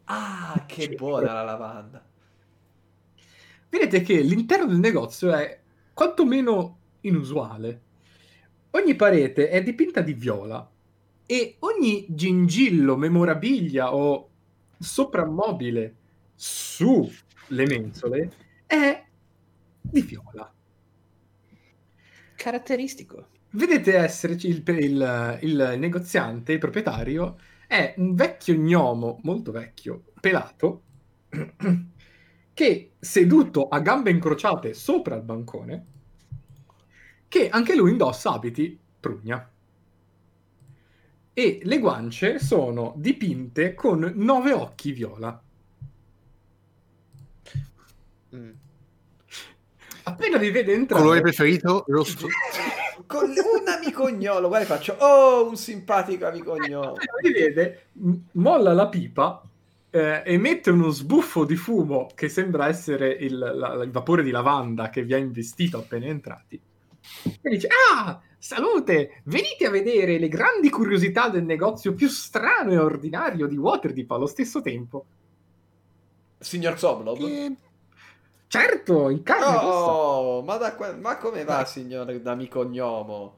Ah, 0.06 0.64
che 0.68 0.90
buona 0.90 1.34
la 1.34 1.44
lavanda. 1.44 2.04
vedete 3.70 4.02
che 4.02 4.22
l'interno 4.22 4.66
del 4.68 4.78
negozio 4.80 5.32
è 5.34 5.60
quantomeno 5.94 6.78
inusuale. 7.02 7.82
Ogni 8.72 8.96
parete 8.96 9.50
è 9.50 9.62
dipinta 9.64 10.02
di 10.02 10.14
viola 10.14 10.68
e 11.26 11.56
ogni 11.60 12.06
gingillo, 12.10 12.96
memorabilia 12.98 13.94
o 13.96 14.30
soprammobile 14.84 15.96
sulle 16.36 17.66
mensole 17.66 18.32
è 18.66 19.04
di 19.82 20.02
viola. 20.02 20.52
Caratteristico. 22.36 23.30
Vedete 23.52 23.96
esserci 23.96 24.48
il, 24.50 24.64
il- 24.68 25.40
il 25.42 25.76
negoziante, 25.78 26.54
il 26.54 26.60
proprietario, 26.60 27.38
è 27.68 27.94
un 27.98 28.16
vecchio 28.16 28.56
gnomo, 28.56 29.20
molto 29.24 29.52
vecchio, 29.52 30.06
pelato, 30.20 30.84
che 32.54 32.92
seduto 33.00 33.68
a 33.68 33.80
gambe 33.80 34.10
incrociate 34.12 34.74
sopra 34.74 35.16
il 35.16 35.22
bancone, 35.24 35.86
che 37.28 37.50
anche 37.50 37.76
lui 37.76 37.92
indossa 37.92 38.32
abiti 38.32 38.80
prugna. 39.00 39.50
E 41.34 41.60
le 41.64 41.80
guance 41.80 42.38
sono 42.40 42.94
dipinte 42.96 43.74
con 43.74 44.12
nove 44.16 44.52
occhi 44.54 44.92
viola. 44.92 45.42
Mm. 48.36 48.50
Appena 50.04 50.38
vi 50.38 50.52
vede 50.52 50.74
entrare... 50.74 51.02
colore 51.02 51.22
preferito? 51.22 51.86
Rosso. 51.88 52.28
Con 53.06 53.30
un 53.30 53.68
amicognolo, 53.68 54.48
guarda, 54.48 54.66
faccio, 54.66 54.96
oh, 55.00 55.48
un 55.48 55.56
simpatico 55.56 56.26
amicognolo. 56.26 56.96
si 57.22 57.32
vede, 57.32 57.88
m- 57.94 58.14
molla 58.34 58.74
la 58.74 58.88
pipa, 58.88 59.42
eh, 59.90 60.24
emette 60.26 60.70
uno 60.70 60.90
sbuffo 60.90 61.44
di 61.44 61.56
fumo 61.56 62.10
che 62.16 62.30
sembra 62.30 62.68
essere 62.68 63.10
il, 63.10 63.38
la- 63.38 63.84
il 63.84 63.92
vapore 63.92 64.24
di 64.24 64.32
lavanda 64.32 64.90
che 64.90 65.04
vi 65.04 65.14
ha 65.14 65.18
investito 65.18 65.78
appena 65.80 66.06
entrati. 66.06 66.60
E 67.42 67.50
dice: 67.50 67.68
Ah, 67.94 68.22
salute! 68.38 69.22
Venite 69.26 69.66
a 69.66 69.70
vedere 69.70 70.18
le 70.20 70.28
grandi 70.28 70.70
curiosità 70.70 71.30
del 71.30 71.44
negozio 71.44 71.94
più 71.94 72.08
strano 72.08 72.72
e 72.72 72.78
ordinario 72.78 73.48
di 73.48 73.58
Waterdeep 73.58 74.12
allo 74.12 74.28
stesso 74.28 74.62
tempo. 74.62 75.06
Signor 76.40 76.78
Zoblob? 76.78 77.22
Eh, 77.22 77.56
Certo, 78.48 79.10
in 79.10 79.24
carne. 79.24 79.46
Oh, 79.66 80.44
ma, 80.44 80.58
da 80.58 80.76
ma 81.02 81.18
come 81.18 81.44
va, 81.44 81.66
signor 81.66 82.22
amico-gnomo? 82.24 83.38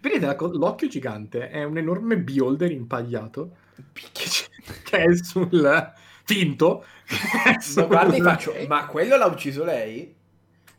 Vedete 0.00 0.26
la 0.26 0.34
co- 0.34 0.48
l'occhio 0.52 0.88
gigante 0.88 1.48
è 1.48 1.64
un 1.64 1.78
enorme 1.78 2.18
beholder 2.18 2.70
impagliato 2.72 3.56
che, 3.92 4.24
che 4.82 4.96
è 5.04 5.14
sul 5.16 5.92
finto. 6.24 6.84
che 7.06 7.60
sul- 7.60 7.86
faccio, 8.22 8.54
ma 8.66 8.86
quello 8.86 9.16
l'ha 9.16 9.26
ucciso 9.26 9.64
lei? 9.64 10.14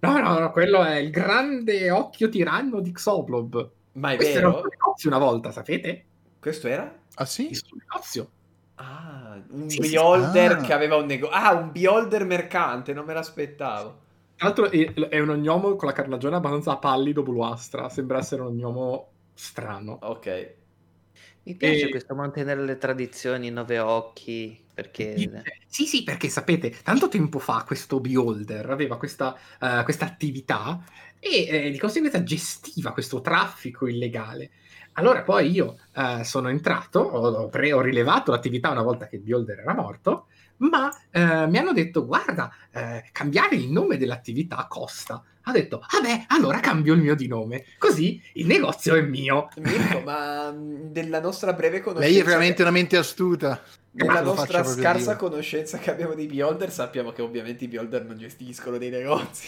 No, 0.02 0.18
no, 0.20 0.40
no, 0.40 0.52
quello 0.52 0.84
è 0.84 0.96
il 0.98 1.10
grande 1.12 1.92
occhio 1.92 2.30
tiranno 2.30 2.80
di 2.80 2.92
Xoblob. 2.92 3.74
Ma 3.94 4.14
è 4.14 4.16
Questo 4.16 4.38
era 4.38 4.48
un 4.48 4.56
vero? 4.56 4.70
negozio 4.70 5.10
una 5.10 5.18
volta, 5.20 5.52
sapete? 5.52 6.06
Questo 6.40 6.68
era? 6.68 7.06
Ah 7.16 7.26
sì? 7.26 7.50
Il 7.50 7.58
suo 7.58 7.78
negozio. 7.78 8.32
Ah, 8.76 9.44
un 9.52 9.70
Sì, 9.70 9.84
sì, 9.84 9.98
beholder 9.98 10.60
ah. 10.60 10.62
che 10.62 10.74
aveva 10.74 10.96
un 10.96 11.06
negozio. 11.06 11.36
Ah, 11.36 11.54
un 11.54 11.72
beholder 11.72 12.26
mercante, 12.26 12.94
non 12.94 13.06
me 13.06 13.14
l'aspettavo. 13.14 14.08
Tra 14.36 14.48
l'altro 14.48 14.70
è, 14.72 14.94
è 15.10 15.20
un 15.20 15.30
ognomo 15.30 15.76
con 15.76 15.88
la 15.88 15.94
carnagione 15.94 16.36
abbastanza 16.38 16.78
pallido, 16.78 17.22
bluastra. 17.24 17.90
Sembra 17.90 18.18
essere 18.20 18.42
un 18.42 18.48
ognomo 18.48 19.12
strano. 19.34 20.00
Ok. 20.02 20.56
Mi 21.44 21.56
piace 21.56 21.88
E- 21.88 21.90
questo 21.90 22.16
mantenere 22.16 22.62
le 22.64 22.78
tradizioni, 22.78 23.50
nove 23.50 23.80
occhi, 23.80 24.69
perché... 24.80 25.44
Sì, 25.68 25.86
sì, 25.86 26.04
perché 26.04 26.30
sapete, 26.30 26.76
tanto 26.84 27.10
tempo 27.10 27.38
fa 27.40 27.64
questo 27.66 28.00
beholder 28.00 28.70
aveva 28.70 28.98
questa, 28.98 29.38
eh, 29.60 29.84
questa 29.84 30.06
attività 30.06 30.82
e 31.20 31.48
eh, 31.48 31.70
di 31.70 31.78
conseguenza 31.78 32.24
gestiva 32.24 32.94
questo 32.94 33.22
traffico 33.22 33.88
illegale. 33.88 34.52
Allora 34.94 35.22
poi 35.22 35.52
io 35.52 35.78
eh, 35.94 36.24
sono 36.24 36.50
entrato, 36.50 37.00
ho, 37.00 37.30
ho 37.30 37.48
pre- 37.50 37.74
ho 37.74 37.82
rilevato 37.82 38.32
l'attività 38.32 38.70
una 38.72 38.82
volta 38.82 39.08
che 39.08 39.18
il 39.18 39.22
beholder 39.22 39.60
era 39.60 39.74
morto, 39.74 40.28
ma 40.58 40.90
eh, 41.12 41.48
mi 41.48 41.58
hanno 41.58 41.72
detto, 41.74 42.06
guarda, 42.06 42.52
cambiare 43.12 43.56
il 43.56 43.70
nome 43.70 43.98
dell'attività 43.98 44.66
costa. 44.68 45.24
Ho 45.46 45.52
detto, 45.52 45.84
vabbè, 45.92 46.26
allora 46.28 46.60
cambio 46.60 46.94
il 46.94 47.02
mio 47.02 47.16
di 47.16 47.28
nome, 47.28 47.66
così 47.78 48.22
il 48.34 48.46
negozio 48.46 48.96
è 48.96 49.02
mio. 49.02 49.50
Mirko, 49.58 50.02
ma 50.06 50.52
mh, 50.52 50.92
della 50.92 51.20
nostra 51.20 51.54
breve 51.54 51.82
conoscenza... 51.82 52.12
Lei 52.12 52.22
è 52.22 52.24
veramente 52.24 52.62
una 52.62 52.72
mente 52.72 52.98
astuta. 52.98 53.60
Nella 53.92 54.22
Lo 54.22 54.34
nostra 54.36 54.64
scarsa 54.64 55.14
dire. 55.14 55.16
conoscenza 55.18 55.78
che 55.80 55.90
abbiamo 55.92 56.14
dei 56.14 56.28
beholder, 56.28 56.72
sappiamo 56.72 57.12
che 57.12 57.22
ovviamente 57.22 57.64
i 57.64 57.68
beholder 57.68 58.06
non 58.06 58.18
gestiscono 58.18 58.78
dei 58.78 58.90
negozi. 58.90 59.48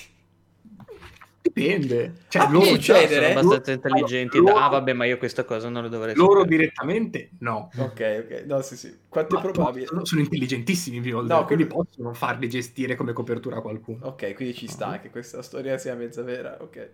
Dipende. 1.44 2.14
Cioè, 2.28 2.44
Ah, 2.44 2.50
loro, 2.50 2.66
può 2.66 2.74
succedere? 2.76 3.28
Sono 3.28 3.40
abbastanza 3.40 3.72
intelligenti. 3.72 4.38
loro- 4.38 4.56
Ah, 4.58 4.68
vabbè, 4.70 4.94
ma 4.94 5.06
io 5.06 5.18
questa 5.18 5.44
cosa 5.44 5.70
non 5.70 5.84
la 5.84 5.90
dovrei 5.90 6.16
loro 6.16 6.42
sapere. 6.42 6.50
direttamente 6.58 7.30
no. 7.40 7.70
Ok, 7.78 8.26
ok. 8.26 8.44
No, 8.46 8.62
sì, 8.62 8.78
sì. 8.78 8.96
Quanto 9.10 9.38
è 9.40 9.44
Ma 9.44 9.52
probabile? 9.52 9.86
possono- 9.86 10.06
sono 10.06 10.22
intelligentissimi 10.22 10.98
i 10.98 11.00
beholder, 11.02 11.38
No, 11.38 11.46
quindi 11.46 11.66
quello- 11.66 11.84
possono 11.84 12.14
farli 12.14 12.48
gestire 12.50 12.96
come 12.96 13.14
copertura 13.14 13.58
a 13.58 13.62
qualcuno. 13.62 14.06
Ok, 14.06 14.34
quindi 14.36 14.54
ci 14.54 14.68
sta 14.68 15.00
che 15.00 15.10
questa 15.10 15.42
storia 15.42 15.78
sia 15.78 15.96
mezza 15.96 16.22
vera. 16.22 16.58
Ok. 16.62 16.90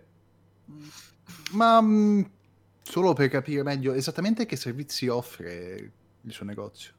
Ma 1.52 1.80
mh, 1.80 2.30
solo 2.82 3.12
per 3.12 3.28
capire 3.28 3.62
meglio 3.62 3.92
esattamente 3.92 4.46
che 4.46 4.56
servizi 4.56 5.08
offre 5.08 5.92
il 6.22 6.32
suo 6.32 6.44
negozio. 6.46 6.92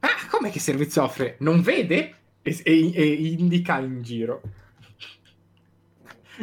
Ah, 0.00 0.08
com'è 0.30 0.50
che 0.50 0.60
servizio 0.60 1.02
offre? 1.02 1.36
Non 1.40 1.60
vede? 1.62 2.14
E, 2.42 2.60
e- 2.64 2.92
e 2.94 3.04
indica 3.38 3.78
in 3.78 4.02
giro. 4.02 4.40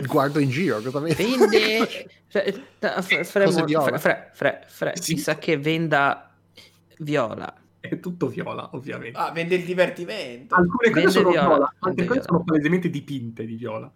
Guardo 0.05 0.39
in 0.39 0.49
giro, 0.49 0.79
cosa 0.81 0.99
vede? 0.99 1.15
Vende... 1.23 1.87
Cioè, 2.29 2.53
fre- 3.01 3.23
fremo- 3.23 3.49
Cose 3.51 3.63
viola. 3.63 3.97
fre- 3.97 3.99
fre- 3.99 4.29
fre- 4.33 4.63
fre- 4.67 5.01
Sì. 5.01 5.13
Mi 5.13 5.19
sa 5.19 5.37
che 5.37 5.57
venda 5.57 6.35
viola. 6.99 7.55
È 7.79 7.99
tutto 8.01 8.27
viola, 8.27 8.69
ovviamente. 8.73 9.17
Ah, 9.17 9.31
vende 9.31 9.55
il 9.55 9.63
divertimento. 9.63 10.53
Alcune 10.55 10.91
cose 10.91 11.09
sono 11.09 11.29
viola, 11.29 11.47
viola, 11.47 11.73
altre 11.79 12.05
cose 12.05 12.19
viola. 12.19 12.23
sono 12.23 12.43
palesemente 12.43 12.89
dipinte 12.89 13.45
di 13.45 13.55
viola. 13.55 13.89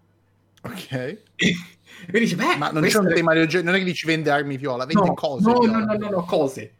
Ok. 0.63 1.17
Mi 2.13 2.19
dice, 2.19 2.35
beh, 2.37 2.55
Ma 2.55 2.71
non 2.71 2.83
c'è 2.83 2.97
un 2.99 3.07
è- 3.09 3.13
tema 3.13 3.33
del 3.33 3.47
genere, 3.47 3.65
non 3.69 3.75
è 3.75 3.79
che 3.79 3.91
dici 3.91 4.05
vende 4.07 4.31
armi 4.31 4.55
viola, 4.55 4.85
vende 4.85 5.07
no, 5.07 5.13
cose 5.13 5.49
No, 5.51 5.59
viola. 5.59 5.77
no, 5.79 5.85
no, 5.85 5.97
no, 5.97 6.09
no, 6.09 6.23
cose. 6.23 6.73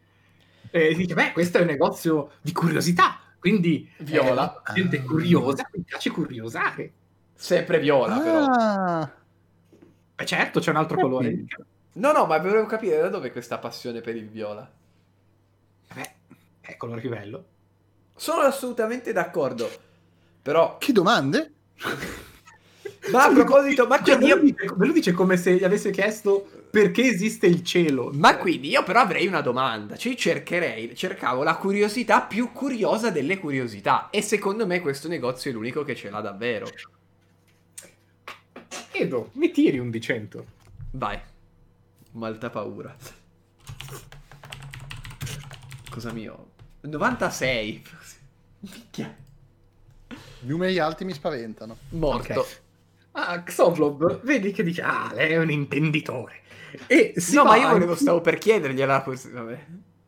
E 0.74 0.94
dice, 0.94 1.12
beh, 1.12 1.32
questo 1.32 1.58
è 1.58 1.60
un 1.60 1.66
negozio 1.66 2.30
di 2.40 2.50
curiosità, 2.52 3.20
quindi 3.38 3.86
Viola. 3.98 4.62
eh, 4.68 4.72
gente 4.72 4.98
Ah. 4.98 5.02
curiosa, 5.02 5.68
mi 5.74 5.82
piace 5.82 6.10
curiosare. 6.10 6.92
Sempre 7.34 7.78
viola, 7.78 8.18
però. 8.18 8.44
Ah, 8.46 9.10
Beh, 10.14 10.24
certo, 10.26 10.60
c'è 10.60 10.70
un 10.70 10.76
altro 10.76 10.98
colore. 10.98 11.44
No, 11.94 12.12
no, 12.12 12.24
ma 12.24 12.38
volevo 12.38 12.64
capire 12.64 13.00
da 13.00 13.08
dove 13.08 13.30
questa 13.32 13.58
passione 13.58 14.00
per 14.00 14.16
il 14.16 14.28
viola. 14.28 14.70
Beh, 15.94 16.12
è 16.62 16.76
colore 16.78 17.00
più 17.00 17.10
bello. 17.10 17.44
Sono 18.16 18.40
assolutamente 18.42 19.12
d'accordo. 19.12 19.68
Però, 20.40 20.74
Eh, 20.80 20.84
che 20.86 20.92
domande? 20.92 21.52
ma 23.10 23.24
a 23.24 23.32
proposito, 23.32 23.86
ma 23.86 24.02
Cioè, 24.02 24.16
dice, 24.16 24.72
me 24.76 24.86
lo 24.86 24.92
dice 24.92 25.12
come 25.12 25.36
se 25.36 25.54
gli 25.56 25.64
avesse 25.64 25.90
chiesto 25.90 26.48
perché 26.72 27.02
esiste 27.02 27.46
il 27.46 27.62
cielo. 27.62 28.10
ma 28.14 28.38
quindi 28.38 28.70
io 28.70 28.82
però 28.82 29.00
avrei 29.00 29.26
una 29.26 29.42
domanda. 29.42 29.94
Cioè, 29.94 30.12
io 30.12 30.18
cercherei, 30.18 30.96
cercavo 30.96 31.42
la 31.42 31.56
curiosità 31.56 32.22
più 32.22 32.50
curiosa 32.50 33.10
delle 33.10 33.38
curiosità. 33.38 34.08
E 34.08 34.22
secondo 34.22 34.66
me 34.66 34.80
questo 34.80 35.06
negozio 35.06 35.50
è 35.50 35.52
l'unico 35.52 35.84
che 35.84 35.94
ce 35.94 36.08
l'ha 36.08 36.22
davvero. 36.22 36.66
Edo, 38.90 39.30
mi 39.34 39.50
tiri 39.50 39.78
un 39.78 39.90
di 39.90 40.00
100. 40.00 40.46
Vai. 40.92 41.20
Malta 42.12 42.48
paura. 42.48 42.96
Cosa 45.90 46.10
mio? 46.10 46.52
96. 46.80 47.82
Minchia. 48.60 49.14
Numeri 50.40 50.78
alti 50.78 51.04
mi 51.04 51.12
spaventano. 51.12 51.76
Morto. 51.90 52.40
Ok. 52.40 52.60
Ah, 53.12 53.42
Xovlob, 53.42 54.20
vedi 54.22 54.52
che 54.52 54.62
dice, 54.62 54.82
ah, 54.82 55.10
lei 55.14 55.32
è 55.32 55.38
un 55.38 55.50
intenditore. 55.50 56.40
E 56.86 57.12
si 57.16 57.34
no, 57.36 57.44
ma 57.44 57.56
io 57.56 57.68
volevo, 57.68 57.94
stavo 57.94 58.20
per 58.20 58.38
chiedergliela. 58.38 59.02
così, 59.02 59.30
Vabbè. 59.30 59.66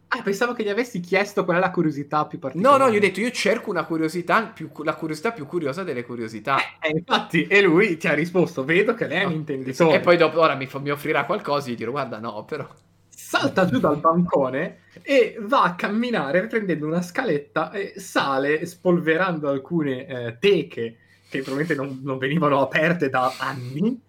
Ah, 0.09 0.23
pensavo 0.23 0.53
che 0.55 0.63
gli 0.63 0.69
avessi 0.69 1.01
chiesto 1.01 1.45
qual 1.45 1.57
è 1.57 1.61
la 1.61 1.71
curiosità 1.71 2.27
più 2.27 2.39
No, 2.39 2.41
particolare. 2.41 2.85
no, 2.85 2.91
gli 2.91 2.97
ho 2.97 3.01
detto, 3.01 3.21
io 3.21 3.31
cerco 3.33 3.71
una 3.71 3.85
curiosità, 3.85 4.47
più, 4.47 4.71
la 4.85 4.95
curiosità 4.95 5.33
più 5.33 5.45
curiosa 5.47 5.83
delle 5.83 6.05
curiosità. 6.05 6.79
Eh, 6.81 6.91
infatti, 6.91 7.47
e 7.49 7.61
lui 7.63 7.97
ti 7.97 8.07
ha 8.07 8.15
risposto, 8.15 8.65
vedo 8.65 8.95
che 8.95 9.07
lei 9.09 9.23
è 9.23 9.25
un 9.25 9.33
intenditore. 9.33 9.97
E 9.97 10.01
poi 10.01 10.17
dopo, 10.17 10.39
ora 10.41 10.55
mi, 10.55 10.69
mi 10.81 10.91
offrirà 10.91 11.25
qualcosa, 11.25 11.71
io 11.71 11.77
dirò, 11.77 11.91
guarda, 11.91 12.19
no, 12.21 12.45
però. 12.45 12.69
salta 13.09 13.65
giù 13.67 13.79
dal 13.79 13.99
bancone 13.99 14.83
e 15.03 15.37
va 15.41 15.63
a 15.63 15.75
camminare 15.75 16.47
prendendo 16.47 16.87
una 16.87 17.03
scaletta 17.03 17.71
e 17.73 17.95
sale 17.97 18.67
spolverando 18.67 19.49
alcune 19.49 20.07
eh, 20.07 20.39
teche 20.39 20.99
che 21.39 21.43
probabilmente 21.45 21.75
non, 21.75 22.01
non 22.03 22.19
venivano 22.19 22.61
aperte 22.61 23.09
da 23.09 23.35
anni 23.39 24.01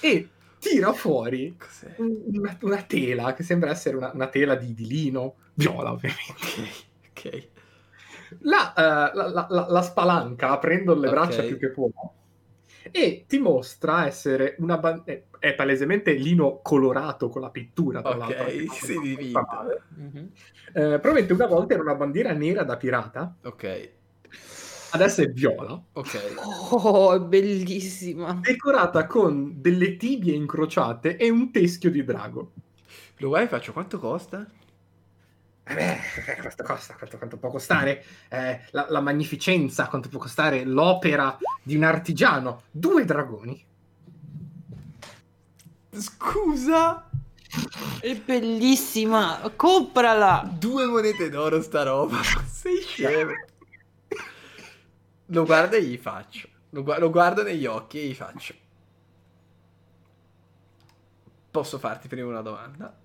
e 0.00 0.28
tira 0.58 0.92
fuori 0.92 1.56
una, 1.96 2.56
una 2.62 2.82
tela 2.82 3.32
che 3.34 3.42
sembra 3.42 3.70
essere 3.70 3.96
una, 3.96 4.10
una 4.12 4.26
tela 4.28 4.54
di, 4.56 4.74
di 4.74 4.86
lino 4.86 5.34
viola 5.54 5.92
ovviamente 5.92 6.32
Ok, 7.10 7.26
ok. 7.26 7.48
la, 8.40 8.72
eh, 8.74 9.14
la- 9.16 9.28
la- 9.28 9.46
la- 9.48 9.66
la 9.68 9.82
spalanca 9.82 10.50
aprendo 10.50 10.94
le 10.94 11.06
Ok. 11.08 11.12
braccia 11.14 11.42
più 11.42 11.58
che 11.58 11.70
può 11.70 11.88
e 12.90 13.24
ti 13.28 13.38
mostra 13.38 14.06
essere 14.06 14.54
una 14.58 14.78
ban- 14.78 15.02
è, 15.04 15.22
è 15.38 15.54
palesemente 15.54 16.12
lino 16.14 16.60
colorato 16.62 17.28
con 17.28 17.42
la 17.42 17.50
pittura 17.50 18.00
tra 18.00 18.16
Ok, 18.16 18.16
quando- 18.16 19.00
dipinto. 19.02 19.46
Mhm. 19.96 20.30
Eh, 20.72 20.72
probabilmente 20.72 21.32
una 21.34 21.46
volta 21.46 21.74
era 21.74 21.82
una 21.82 21.94
bandiera 21.94 22.32
nera 22.32 22.62
da 22.62 22.76
pirata, 22.76 23.36
Ok, 23.44 23.90
adesso 24.90 25.22
è 25.22 25.28
viola, 25.28 25.80
ok. 25.92 26.34
Oh, 26.70 27.14
è 27.14 27.20
bellissima. 27.20 28.40
decorata 28.42 29.06
con 29.06 29.60
delle 29.60 29.96
tibie 29.96 30.34
incrociate 30.34 31.16
e 31.16 31.30
un 31.30 31.50
teschio 31.50 31.90
di 31.90 32.04
drago. 32.04 32.52
Lo 33.18 33.36
e 33.36 33.48
faccio, 33.48 33.72
quanto 33.72 33.98
costa? 33.98 34.46
Eh 35.64 35.74
beh, 35.74 35.98
quanto 36.40 36.62
costa? 36.62 36.94
Quanto, 36.94 37.18
quanto 37.18 37.36
può 37.36 37.50
costare 37.50 38.02
eh, 38.28 38.60
la, 38.70 38.86
la 38.88 39.00
magnificenza? 39.00 39.86
Quanto 39.86 40.08
può 40.08 40.18
costare 40.18 40.64
l'opera 40.64 41.36
di 41.62 41.76
un 41.76 41.82
artigiano? 41.82 42.62
Due 42.70 43.04
dragoni. 43.04 43.66
Scusa? 45.90 47.10
È 48.00 48.14
bellissima. 48.14 49.52
Comprala. 49.56 50.48
Due 50.58 50.86
monete 50.86 51.28
d'oro 51.28 51.60
sta 51.60 51.82
roba. 51.82 52.18
Sei 52.46 52.80
scemo. 52.80 53.32
Lo 55.30 55.44
guardo 55.44 55.76
e 55.76 55.82
gli 55.82 55.96
faccio. 55.96 56.48
Lo, 56.70 56.82
gua- 56.82 56.98
lo 56.98 57.10
guardo 57.10 57.42
negli 57.42 57.66
occhi 57.66 57.98
e 57.98 58.06
gli 58.06 58.14
faccio. 58.14 58.54
Posso 61.50 61.78
farti 61.78 62.08
prima 62.08 62.28
una 62.28 62.42
domanda? 62.42 62.96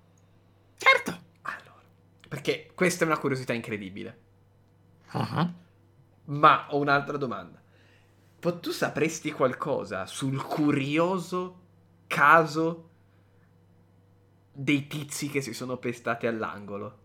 Certo. 0.76 1.18
Allora, 1.42 1.82
perché 2.28 2.70
questa 2.74 3.04
è 3.04 3.06
una 3.06 3.18
curiosità 3.18 3.52
incredibile. 3.52 4.18
Uh-huh. 5.12 5.52
Ma 6.24 6.66
ho 6.70 6.78
un'altra 6.78 7.16
domanda. 7.16 7.62
Tu 8.38 8.70
sapresti 8.70 9.32
qualcosa 9.32 10.04
sul 10.04 10.42
curioso 10.42 11.62
caso 12.06 12.90
dei 14.52 14.86
tizi 14.86 15.28
che 15.28 15.40
si 15.40 15.54
sono 15.54 15.78
pestati 15.78 16.26
all'angolo? 16.26 16.98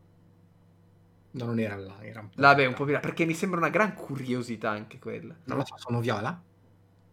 No, 1.31 1.45
non 1.45 1.59
era 1.59 1.75
là, 1.75 1.97
era 2.01 2.21
un 2.21 2.29
po'. 2.29 2.41
Vabbè, 2.41 2.65
un 2.65 2.73
po' 2.73 2.83
più 2.85 2.93
là, 2.93 2.99
perché 2.99 3.25
mi 3.25 3.33
sembra 3.33 3.59
una 3.59 3.69
gran 3.69 3.93
curiosità 3.93 4.69
anche 4.71 4.99
quella. 4.99 5.35
Non 5.45 5.57
lo 5.57 5.65
so, 5.65 5.75
sono 5.77 5.99
viola? 5.99 6.41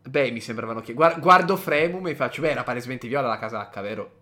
Beh, 0.03 0.31
mi 0.31 0.41
sembravano 0.41 0.81
che... 0.81 0.93
guar- 0.95 1.21
guardo 1.21 1.57
Fremum 1.57 2.07
e 2.07 2.15
faccio, 2.15 2.41
beh, 2.41 2.51
era 2.51 2.63
palesemente 2.63 3.09
viola 3.09 3.29
la 3.29 3.39
casacca, 3.39 3.81
vero? 3.81 4.21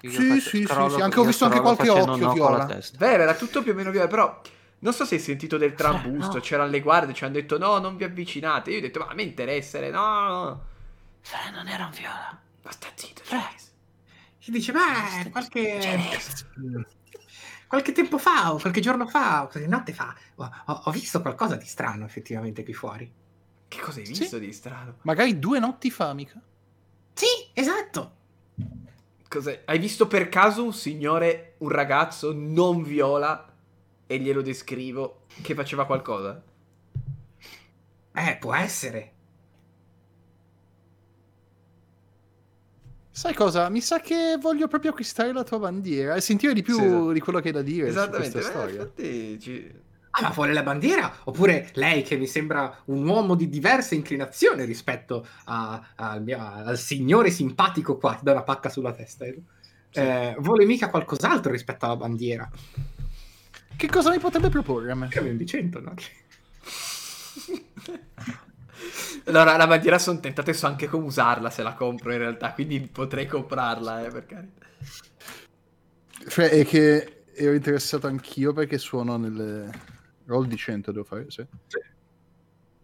Io 0.00 0.10
Sì, 0.10 0.28
faccio- 0.28 0.40
sì, 0.40 0.56
sì, 0.58 0.66
scrollo- 0.66 0.96
sì, 0.96 1.00
anche 1.00 1.20
ho 1.20 1.24
visto 1.24 1.44
anche 1.44 1.60
qualche 1.60 1.88
occhio 1.88 2.32
viola. 2.32 2.66
Vero, 2.98 3.22
era 3.22 3.34
tutto 3.34 3.62
più 3.62 3.72
o 3.72 3.74
meno 3.74 3.90
viola, 3.90 4.06
però... 4.08 4.40
Non 4.78 4.92
so 4.92 5.06
se 5.06 5.14
hai 5.14 5.20
sentito 5.22 5.56
del 5.56 5.72
trambusto, 5.74 6.34
no. 6.34 6.40
c'erano 6.40 6.70
le 6.70 6.80
guardie, 6.80 7.14
ci 7.14 7.24
hanno 7.24 7.32
detto 7.32 7.56
no, 7.58 7.78
non 7.78 7.96
vi 7.96 8.04
avvicinate. 8.04 8.70
Io 8.70 8.78
ho 8.78 8.80
detto, 8.82 8.98
ma 9.00 9.06
a 9.06 9.14
me 9.14 9.22
interessa, 9.22 9.80
no, 9.88 10.28
no. 10.28 10.64
Fre, 11.22 11.50
non 11.50 11.66
era 11.66 11.86
un 11.86 11.92
viola. 11.92 12.38
Ma 12.62 12.70
sta 12.70 12.88
zitto, 12.94 13.22
Fre. 13.24 13.38
Jace. 13.38 13.66
Che 14.38 14.52
dice, 14.52 14.72
beh, 14.72 15.30
qualche... 15.30 15.80
Qualche 17.66 17.92
tempo 17.92 18.16
fa, 18.18 18.52
o 18.54 18.58
qualche 18.58 18.80
giorno 18.80 19.06
fa, 19.06 19.42
o 19.42 19.48
qualche 19.48 19.68
notte 19.68 19.92
fa, 19.92 20.14
ho, 20.36 20.82
ho 20.84 20.90
visto 20.92 21.20
qualcosa 21.20 21.56
di 21.56 21.66
strano 21.66 22.04
effettivamente 22.04 22.62
qui 22.62 22.72
fuori. 22.74 23.12
Che 23.68 23.80
cosa 23.80 23.98
hai 23.98 24.06
Sì. 24.06 24.12
visto 24.20 24.38
di 24.38 24.52
strano? 24.52 24.98
Magari 25.02 25.38
due 25.38 25.58
notti 25.58 25.90
fa, 25.90 26.12
mica. 26.14 26.40
Sì, 27.12 27.26
esatto. 27.52 28.14
Cos'è? 29.28 29.62
Hai 29.64 29.78
visto 29.78 30.06
per 30.06 30.28
caso 30.28 30.62
un 30.64 30.72
signore, 30.72 31.54
un 31.58 31.68
ragazzo 31.68 32.32
non 32.32 32.82
viola 32.84 33.52
e 34.06 34.18
glielo 34.18 34.40
descrivo 34.42 35.22
che 35.42 35.54
faceva 35.54 35.84
qualcosa? 35.86 36.40
Eh, 38.12 38.36
può 38.38 38.54
essere. 38.54 39.12
Sai 43.16 43.32
cosa? 43.32 43.70
Mi 43.70 43.80
sa 43.80 43.98
che 44.00 44.36
voglio 44.38 44.68
proprio 44.68 44.90
acquistare 44.90 45.32
la 45.32 45.42
tua 45.42 45.58
bandiera 45.58 46.16
e 46.16 46.20
sentire 46.20 46.52
di 46.52 46.60
più 46.60 46.74
Sì, 46.76 46.84
esatto. 46.84 47.12
di 47.12 47.20
quello 47.20 47.40
che 47.40 47.48
hai 47.48 47.54
da 47.54 47.62
dire 47.62 47.90
su 47.90 47.96
Esattamente. 47.96 48.30
questa 48.32 48.50
eh, 48.50 48.52
storia. 48.52 48.80
infatti 48.82 49.40
ci- 49.40 49.72
Ah, 50.10 50.22
ma 50.22 50.28
vuole 50.30 50.52
la 50.52 50.62
bandiera? 50.62 51.20
Oppure 51.24 51.70
lei 51.74 52.02
che 52.02 52.16
mi 52.18 52.26
sembra 52.26 52.82
un 52.86 53.06
uomo 53.08 53.34
di 53.34 53.48
diversa 53.48 53.94
inclinazione 53.94 54.64
rispetto 54.66 55.26
a- 55.44 55.92
al, 55.94 56.22
mio- 56.22 56.38
al 56.40 56.76
signore 56.78 57.30
simpatico 57.30 57.96
qua, 57.96 58.16
che 58.16 58.20
dà 58.22 58.32
una 58.32 58.42
pacca 58.42 58.68
sulla 58.68 58.92
testa. 58.92 59.24
eh? 59.24 59.40
Eh, 59.92 60.36
vuole 60.40 60.66
mica 60.66 60.90
qualcos'altro 60.90 61.50
rispetto 61.52 61.86
alla 61.86 61.96
bandiera? 61.96 62.46
Che 63.76 63.88
cosa 63.88 64.10
mi 64.10 64.18
potrebbe 64.18 64.50
proporre 64.50 64.92
a 64.92 64.94
me? 64.94 65.08
Che 65.08 65.18
abbiamo 65.20 65.38
dicendo, 65.38 65.80
no? 65.80 65.94
Allora, 69.26 69.56
la 69.56 69.66
bandiera 69.66 69.98
sono 69.98 70.20
tentato 70.20 70.50
e 70.50 70.52
so 70.54 70.66
anche 70.66 70.86
come 70.86 71.06
usarla 71.06 71.50
se 71.50 71.62
la 71.62 71.74
compro 71.74 72.12
in 72.12 72.18
realtà, 72.18 72.52
quindi 72.52 72.80
potrei 72.80 73.26
comprarla, 73.26 74.06
eh, 74.06 74.10
per 74.10 74.26
carità. 74.26 74.66
Cioè, 76.28 76.48
è 76.50 76.64
che 76.64 77.24
ero 77.34 77.54
interessato 77.54 78.06
anch'io 78.06 78.52
perché 78.52 78.78
suono 78.78 79.16
nelle... 79.16 79.94
Roll 80.26 80.46
di 80.46 80.56
100 80.56 80.90
devo 80.90 81.04
fare, 81.04 81.26
sì. 81.30 81.46
Sì. 81.68 81.78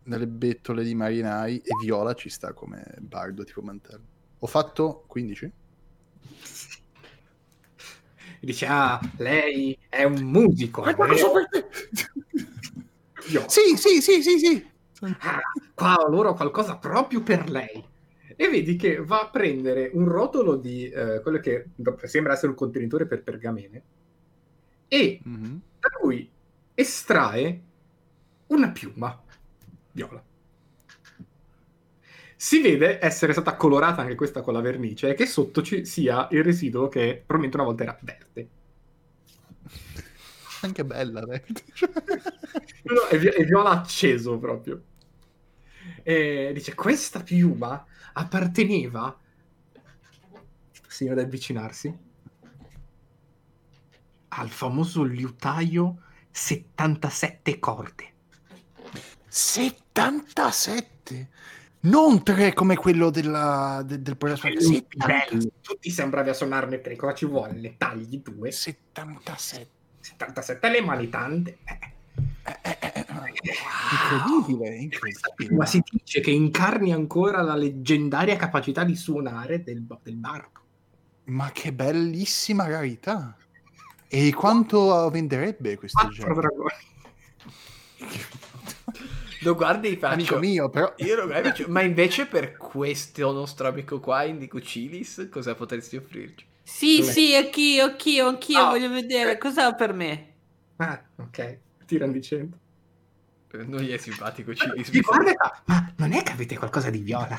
Nelle 0.05 0.27
bettole 0.27 0.83
di 0.85 0.95
marinai 0.95 1.59
e 1.59 1.71
Viola 1.83 2.15
ci 2.15 2.29
sta 2.29 2.53
come 2.53 2.85
bardo 2.99 3.45
tipo 3.45 3.63
mantello. 3.63 4.03
Ho 4.41 4.47
fatto 4.47 5.05
15? 5.07 5.53
Dice, 8.41 8.67
ah, 8.67 8.99
lei 9.19 9.79
è 9.89 10.03
un 10.05 10.21
musico. 10.23 10.85
Eh? 10.85 10.95
per 10.95 11.49
te? 11.49 11.67
Io, 13.31 13.45
sì, 13.49 13.77
sì, 13.77 14.01
sì, 14.01 14.23
sì, 14.23 14.39
sì. 14.39 14.67
"Ah, 15.21 15.41
qua 15.75 15.95
ho 15.97 16.09
loro 16.09 16.35
qualcosa 16.35 16.77
proprio 16.77 17.23
per 17.23 17.49
lei. 17.51 17.85
E 18.37 18.49
vedi 18.49 18.77
che 18.77 18.97
va 19.03 19.21
a 19.23 19.31
prendere 19.31 19.91
un 19.93 20.09
rotolo 20.09 20.57
di 20.57 20.89
eh, 20.89 21.21
quello 21.23 21.39
che 21.39 21.67
sembra 22.05 22.33
essere 22.33 22.49
un 22.49 22.57
contenitore 22.57 23.07
per 23.07 23.23
pergamene 23.23 23.83
e 24.89 25.21
Mhm. 25.25 25.63
da 25.81 25.89
cui 25.99 26.31
estrae 26.75 27.63
una 28.49 28.71
piuma 28.71 29.21
viola. 29.93 30.23
Si 32.37 32.61
vede 32.61 32.99
essere 33.01 33.33
stata 33.33 33.57
colorata 33.57 34.03
anche 34.03 34.15
questa 34.17 34.43
con 34.43 34.53
la 34.53 34.61
vernice 34.61 35.09
e 35.11 35.15
che 35.15 35.25
sotto 35.27 35.63
ci 35.63 35.85
sia 35.87 36.27
il 36.33 36.43
residuo 36.45 36.89
che 36.89 37.23
probabilmente 37.25 37.57
una 37.57 37.65
volta 37.67 37.83
era 37.85 37.99
verde. 38.03 38.49
Anche 40.63 40.85
bella. 40.85 41.21
No, 41.23 41.27
no, 42.95 43.07
è, 43.09 43.19
vi- 43.19 43.29
è 43.29 43.45
viola 43.45 43.71
acceso 43.71 44.39
proprio. 44.39 44.83
E 46.03 46.51
dice: 46.55 46.75
Questa 46.75 47.23
piuma 47.23 47.85
apparteneva. 48.13 49.17
Segno 50.87 51.15
da 51.15 51.23
avvicinarsi. 51.23 52.11
Al 54.29 54.49
famoso 54.49 55.03
liutaio 55.03 56.03
77 56.31 57.59
corde. 57.59 58.11
77? 59.29 61.29
Non 61.81 62.23
3 62.23 62.53
come 62.53 62.77
quello 62.77 63.11
della, 63.11 63.83
de- 63.85 64.01
del 64.01 64.17
progetto. 64.17 64.63
Tutti 64.63 64.97
belli, 64.97 65.51
Tutti 65.61 65.91
sembravi 65.91 66.29
a 66.29 66.33
suonarne 66.35 66.81
tre. 66.81 66.95
Cosa 66.97 67.15
ci 67.15 67.27
vuole? 67.27 67.53
Ne 67.55 67.77
tagli 67.77 68.19
due. 68.19 68.53
77. 68.53 69.69
77 70.01 70.71
le 70.71 70.81
mani 70.81 71.09
tante. 71.09 71.59
Eh, 71.65 71.79
Incredibile, 73.93 74.77
incredibile. 74.77 75.57
Ma 75.57 75.67
si 75.67 75.83
dice 75.91 76.21
che 76.21 76.31
incarni 76.31 76.93
ancora 76.93 77.43
la 77.43 77.55
leggendaria 77.57 78.37
capacità 78.37 78.85
di 78.85 78.97
suonare 78.97 79.63
del, 79.63 79.85
del 80.03 80.17
bardo. 80.17 80.61
Ma 81.25 81.51
che 81.53 81.73
bellissima 81.73 82.69
rarità. 82.69 83.37
E 84.09 84.33
quanto 84.33 85.09
venderebbe 85.11 85.77
questo 85.77 86.09
dragoni. 86.09 86.71
Lo 89.41 89.55
guardi 89.55 89.89
e 89.89 89.97
faccio... 89.97 90.15
Amico 90.15 90.39
mio, 90.39 90.69
però... 90.69 90.93
Io 90.99 91.17
lo 91.17 91.27
guardo 91.27 91.49
faccio, 91.49 91.65
Ma 91.69 91.83
invece 91.83 92.27
per 92.27 92.57
questo 92.57 93.33
nostro 93.33 93.69
amico 93.69 93.99
qua, 93.99 94.25
Indico 94.25 94.61
Cilis, 94.61 95.29
cosa 95.31 95.55
potresti 95.55 95.97
offrirci? 95.97 96.47
Sì, 96.63 96.99
Dov'è? 96.99 97.11
sì, 97.11 97.35
anch'io, 97.35 97.85
anch'io, 97.85 98.29
anch'io 98.29 98.59
Ah, 98.61 98.71
voglio 98.71 98.89
vedere 98.91 99.39
cosa 99.39 99.67
ha 99.67 99.75
per 99.75 99.93
me. 99.93 100.33
Ah, 100.77 101.03
ok. 101.17 101.59
Tirano 101.93 102.13
dicendo. 102.13 102.57
Eh, 103.51 103.65
Non 103.65 103.81
gli 103.83 103.91
è 103.91 103.99
simpatico 103.99 104.55
Cilis. 104.55 104.89
Ti 104.89 105.01
guarda 105.03 105.63
ma 105.67 105.93
non 105.99 106.13
è 106.13 106.23
che 106.23 106.33
avete 106.33 106.57
qualcosa 106.57 106.89
di 106.89 107.01
viola? 107.01 107.39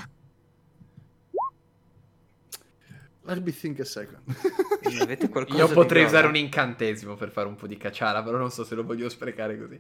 Let 3.26 3.42
me 3.42 3.52
think 3.52 3.80
a 3.80 3.86
second. 3.86 4.20
Avete 5.02 5.30
qualcosa 5.30 5.58
Io 5.58 5.68
potrei 5.70 6.04
viola? 6.04 6.18
usare 6.18 6.28
un 6.28 6.36
incantesimo 6.36 7.16
per 7.16 7.32
fare 7.32 7.48
un 7.48 7.56
po' 7.56 7.68
di 7.68 7.78
cacciara, 7.78 8.22
però 8.22 8.38
non 8.38 8.52
so 8.52 8.64
se 8.64 8.76
lo 8.76 8.84
voglio 8.84 9.08
sprecare 9.10 9.58
così. 9.58 9.80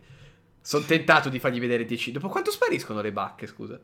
Sono 0.62 0.86
tentato 0.86 1.28
di 1.30 1.40
fargli 1.40 1.60
vedere 1.60 1.86
10. 1.86 2.14
Dopo 2.14 2.30
quanto 2.30 2.50
spariscono 2.52 3.02
le 3.02 3.12
bacche, 3.12 3.46
scusa? 3.46 3.80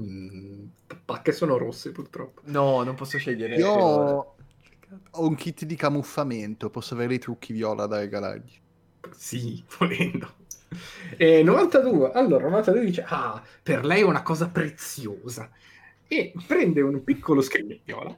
Mm, 0.00 0.66
pacche 1.04 1.32
sono 1.32 1.58
rosse 1.58 1.90
purtroppo. 1.90 2.40
No, 2.44 2.84
non 2.84 2.94
posso 2.94 3.18
scegliere. 3.18 3.56
Io 3.56 3.66
Peccato. 3.66 4.36
ho 5.10 5.26
un 5.26 5.34
kit 5.34 5.64
di 5.64 5.74
camuffamento, 5.74 6.70
posso 6.70 6.94
avere 6.94 7.14
i 7.14 7.18
trucchi 7.18 7.52
viola 7.52 7.86
da 7.86 7.98
regalargli. 7.98 8.52
Sì, 9.10 9.62
volendo. 9.78 10.36
E 11.16 11.42
92. 11.42 12.12
Allora, 12.12 12.48
92 12.48 12.84
dice, 12.84 13.04
ah, 13.06 13.42
per 13.62 13.84
lei 13.84 14.00
è 14.00 14.04
una 14.04 14.22
cosa 14.22 14.48
preziosa. 14.48 15.50
E 16.06 16.32
prende 16.46 16.80
un 16.80 17.04
piccolo 17.04 17.42
viola, 17.84 18.16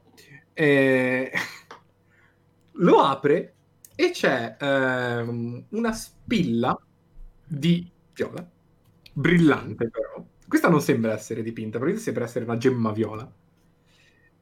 eh, 0.52 1.32
lo 2.72 3.00
apre 3.00 3.54
e 3.96 4.10
c'è 4.10 4.56
ehm, 4.58 5.64
una 5.70 5.92
spilla 5.92 6.78
di 7.44 7.90
viola, 8.14 8.48
brillante 9.12 9.88
però. 9.90 10.24
Questa 10.46 10.68
non 10.68 10.80
sembra 10.80 11.12
essere 11.12 11.42
dipinta, 11.42 11.78
perché 11.78 11.98
sembra 11.98 12.24
essere 12.24 12.44
una 12.44 12.56
gemma 12.56 12.92
viola. 12.92 13.30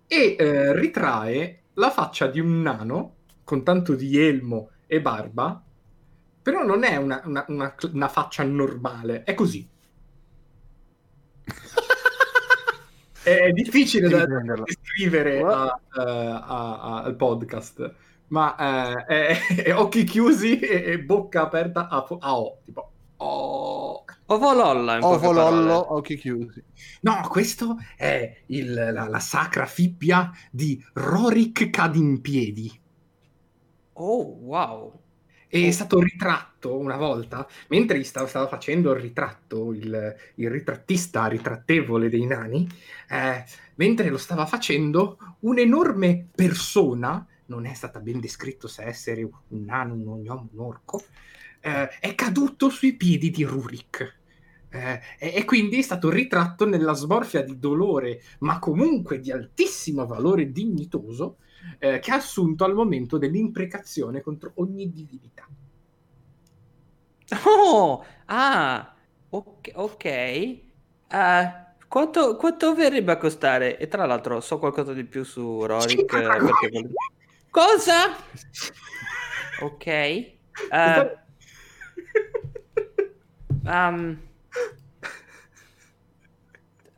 E 0.07 0.37
eh, 0.39 0.73
ritrae 0.79 1.63
la 1.75 1.91
faccia 1.91 2.27
di 2.27 2.41
un 2.41 2.63
nano 2.63 3.17
con 3.45 3.63
tanto 3.63 3.95
di 3.95 4.19
elmo 4.19 4.71
e 4.87 5.01
barba, 5.01 5.63
però 6.43 6.63
non 6.65 6.85
è 6.85 6.97
una, 6.97 7.21
una- 7.25 7.45
una- 7.49 7.75
una 7.93 8.09
faccia 8.09 8.43
normale, 8.45 9.23
è 9.25 9.35
così. 9.35 9.69
è 13.23 13.51
difficile 13.53 14.09
da 14.09 14.27
descrivere 14.27 15.41
a- 15.43 15.63
a- 15.63 15.81
a- 15.91 16.81
a- 16.81 17.03
al 17.03 17.17
podcast, 17.17 17.95
ma 18.29 18.57
eh, 18.57 19.05
è, 19.05 19.39
è 19.65 19.75
occhi 19.75 20.05
chiusi 20.05 20.59
e, 20.59 20.93
e 20.93 21.01
bocca 21.01 21.43
aperta 21.43 21.89
a, 21.89 22.07
a 22.21 22.39
O, 22.39 22.61
tipo 22.65 22.93
oh. 23.17 24.05
Ovololla, 24.31 24.97
in 24.97 25.03
Ovolollo, 25.05 25.95
occhi 25.95 26.17
chiusi. 26.17 26.63
No, 27.01 27.27
questo 27.31 27.77
è 27.97 28.43
il- 28.47 28.75
la, 28.75 29.09
la 29.09 29.19
sacra 29.21 29.65
fibbia 29.65 30.31
di 30.51 30.83
Rorik 30.93 31.71
Cadimpiedi. 31.71 32.81
Oh, 33.95 34.23
wow. 34.23 35.01
È 35.51 35.71
stato 35.71 35.99
ritratto 36.01 36.77
una 36.77 36.97
volta, 36.97 37.49
mentre 37.69 37.99
gli 37.99 38.05
stava, 38.05 38.27
stava 38.27 38.49
facendo 38.49 38.93
il 38.93 39.01
ritratto, 39.01 39.73
il, 39.73 40.15
il 40.35 40.51
ritrattista 40.51 41.27
ritrattevole 41.27 42.11
dei 42.11 42.27
nani, 42.27 42.69
eh, 43.09 43.45
mentre 43.77 44.11
lo 44.11 44.19
stava 44.19 44.45
facendo, 44.45 45.17
un'enorme 45.41 46.29
persona, 46.35 47.27
non 47.47 47.65
è 47.65 47.73
stata 47.73 47.99
ben 48.01 48.21
descritto 48.21 48.69
se 48.69 48.85
essere 48.85 49.23
un 49.23 49.65
nano, 49.65 49.95
un 49.95 50.21
gnomo, 50.21 50.51
un 50.53 50.61
orco, 50.61 51.03
eh, 51.61 51.89
è 51.99 52.15
caduto 52.15 52.69
sui 52.69 52.95
piedi 52.95 53.31
di 53.31 53.45
Rurik. 53.45 54.17
Eh, 54.71 55.01
e, 55.19 55.33
e 55.37 55.45
quindi 55.47 55.79
è 55.79 55.83
stato 55.83 56.11
ritratto 56.11 56.67
nella 56.67 56.93
smorfia 56.93 57.43
di 57.43 57.59
dolore, 57.59 58.21
ma 58.41 58.59
comunque 58.59 59.19
di 59.19 59.33
altissimo 59.33 60.05
valore 60.07 60.53
dignitoso, 60.53 61.39
eh, 61.79 61.99
che 61.99 62.11
ha 62.11 62.17
assunto 62.17 62.65
al 62.65 62.75
momento 62.75 63.19
dell'imprecazione 63.19 64.21
contro 64.21 64.53
ogni 64.57 64.91
divinità. 64.93 65.47
Oh, 67.47 68.05
ah, 68.27 68.95
ok. 69.31 69.71
ok. 69.75 70.05
Eh, 70.05 71.67
Quanto, 71.89 72.37
quanto 72.37 72.75
verrebbe 72.75 73.13
a 73.13 73.17
costare? 73.17 73.79
E 73.79 73.89
tra 73.89 74.05
l'altro 74.05 74.41
so 74.43 74.59
qualcosa 74.59 74.93
di 74.93 75.05
più 75.05 75.25
su 75.25 75.65
Rorik. 75.65 76.13
Eh, 76.13 76.23
perché 76.23 76.89
Cosa? 77.51 78.15
Ok. 79.61 79.87
Eh, 79.87 80.37
um, 83.65 84.21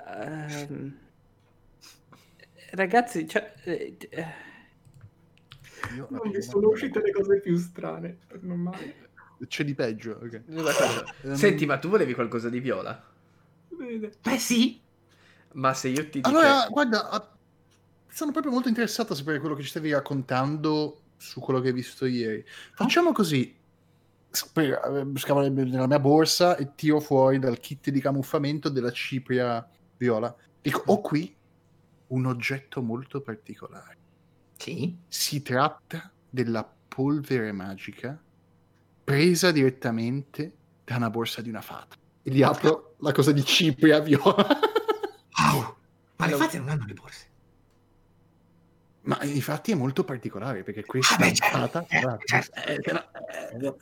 ehm, 0.06 0.98
ragazzi, 2.72 3.26
cioè, 3.26 3.54
eh, 3.64 3.96
Io 5.96 6.06
Non 6.10 6.28
mi 6.28 6.42
sono 6.42 6.68
uscite 6.68 7.00
le 7.00 7.12
cose 7.12 7.40
più 7.40 7.56
strane. 7.56 8.18
Non 8.40 8.60
male. 8.60 9.08
C'è 9.46 9.64
di 9.64 9.74
peggio. 9.74 10.18
ok. 10.22 10.42
Ehm, 11.22 11.34
Senti, 11.34 11.66
ma 11.66 11.78
tu 11.78 11.88
volevi 11.88 12.14
qualcosa 12.14 12.48
di 12.48 12.60
viola? 12.60 13.02
Beh 14.22 14.38
sì. 14.38 14.80
Ma 15.52 15.74
se 15.74 15.88
io 15.88 16.04
ti 16.04 16.20
dico... 16.20 16.28
Allora, 16.28 16.66
guarda, 16.70 17.30
sono 18.08 18.32
proprio 18.32 18.52
molto 18.52 18.68
interessato 18.68 19.12
a 19.12 19.16
sapere 19.16 19.38
quello 19.40 19.54
che 19.54 19.62
ci 19.62 19.70
stavi 19.70 19.92
raccontando 19.92 21.00
su 21.16 21.40
quello 21.40 21.60
che 21.60 21.68
hai 21.68 21.74
visto 21.74 22.06
ieri. 22.06 22.44
Facciamo 22.74 23.12
così. 23.12 23.56
Eh, 24.54 24.78
Scavo 25.16 25.48
nella 25.48 25.86
mia 25.86 25.98
borsa 25.98 26.56
e 26.56 26.74
tiro 26.74 27.00
fuori 27.00 27.38
dal 27.38 27.58
kit 27.58 27.90
di 27.90 28.00
camuffamento 28.00 28.68
della 28.68 28.92
cipria 28.92 29.66
viola. 29.96 30.34
Dico, 30.60 30.82
ho 30.86 31.00
qui 31.00 31.34
un 32.08 32.26
oggetto 32.26 32.82
molto 32.82 33.20
particolare. 33.20 33.96
Sì. 34.60 34.94
Si 35.08 35.40
tratta 35.42 36.10
della 36.28 36.70
polvere 36.88 37.50
magica 37.52 38.20
presa 39.02 39.50
direttamente 39.52 40.52
da 40.84 40.96
una 40.96 41.08
borsa 41.10 41.40
di 41.40 41.48
una 41.48 41.62
fata. 41.62 41.96
E 42.22 42.30
gli 42.30 42.42
apro 42.42 42.96
la 42.98 43.12
cosa 43.12 43.32
di 43.32 43.42
cipria 43.44 44.00
viola. 44.00 44.46
Wow. 45.52 45.76
Ma 46.16 46.26
le 46.26 46.32
Allora- 46.32 46.44
fate 46.44 46.58
non 46.58 46.68
hanno 46.68 46.84
le 46.84 46.92
borse. 46.92 47.28
Ma 49.02 49.18
infatti 49.22 49.72
è 49.72 49.74
molto 49.74 50.04
particolare 50.04 50.62
perché 50.62 50.84
questa 50.84 51.14
Ah, 51.14 51.18
beh, 51.18 51.28
è 51.30 51.32
certo, 51.32 51.56
stata 51.56 51.86
certo, 51.88 52.18
certo. 52.26 52.60
Eh, 52.66 52.80
però- 52.80 53.76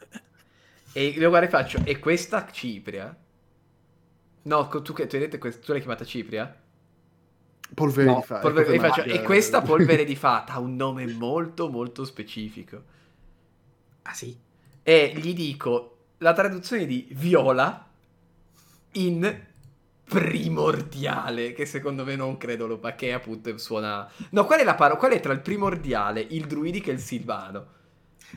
E 0.93 1.05
io 1.07 1.29
guarda 1.29 1.49
faccio, 1.49 1.81
e 1.85 1.99
questa 1.99 2.49
Cipria? 2.53 3.15
No, 4.43 4.69
tu, 4.69 4.93
che- 4.93 5.07
tu 5.09 5.19
que- 5.39 5.59
tu 5.59 5.73
l'hai 5.73 5.81
chiamata 5.81 6.05
Cipria? 6.05 6.57
Polvere 7.75 8.11
No, 8.11 8.15
di 8.15 8.23
fata. 8.23 8.41
Polvere- 8.41 8.71
e, 8.71 8.79
faccio, 8.79 9.05
magia. 9.05 9.11
e 9.11 9.23
questa 9.23 9.63
polvere 9.63 10.05
di 10.05 10.17
fata 10.17 10.55
ha 10.55 10.61
un 10.61 10.75
nome 10.77 11.07
molto 11.07 11.69
molto 11.69 12.05
specifico. 12.05 12.83
Ah 14.03 14.15
sì. 14.15 14.37
E 14.83 15.13
gli 15.17 15.35
dico 15.35 15.97
la 16.19 16.33
traduzione 16.33 16.87
di 16.87 17.07
viola 17.13 17.87
in 18.93 19.47
primordiale, 20.05 21.53
che 21.53 21.67
secondo 21.67 22.05
me 22.05 22.17
non 22.17 22.37
credo 22.39 22.67
lo 22.67 22.79
perché 22.79 23.13
appunto 23.13 23.57
suona... 23.59 24.11
No, 24.31 24.45
qual 24.47 24.61
è 24.61 24.65
la 24.65 24.75
parola? 24.75 24.99
Qual 24.99 25.13
è 25.13 25.21
tra 25.21 25.33
il 25.33 25.41
primordiale, 25.41 26.21
il 26.31 26.47
druidico 26.47 26.91
e 26.91 26.95
il 26.95 27.01
silvano? 27.01 27.67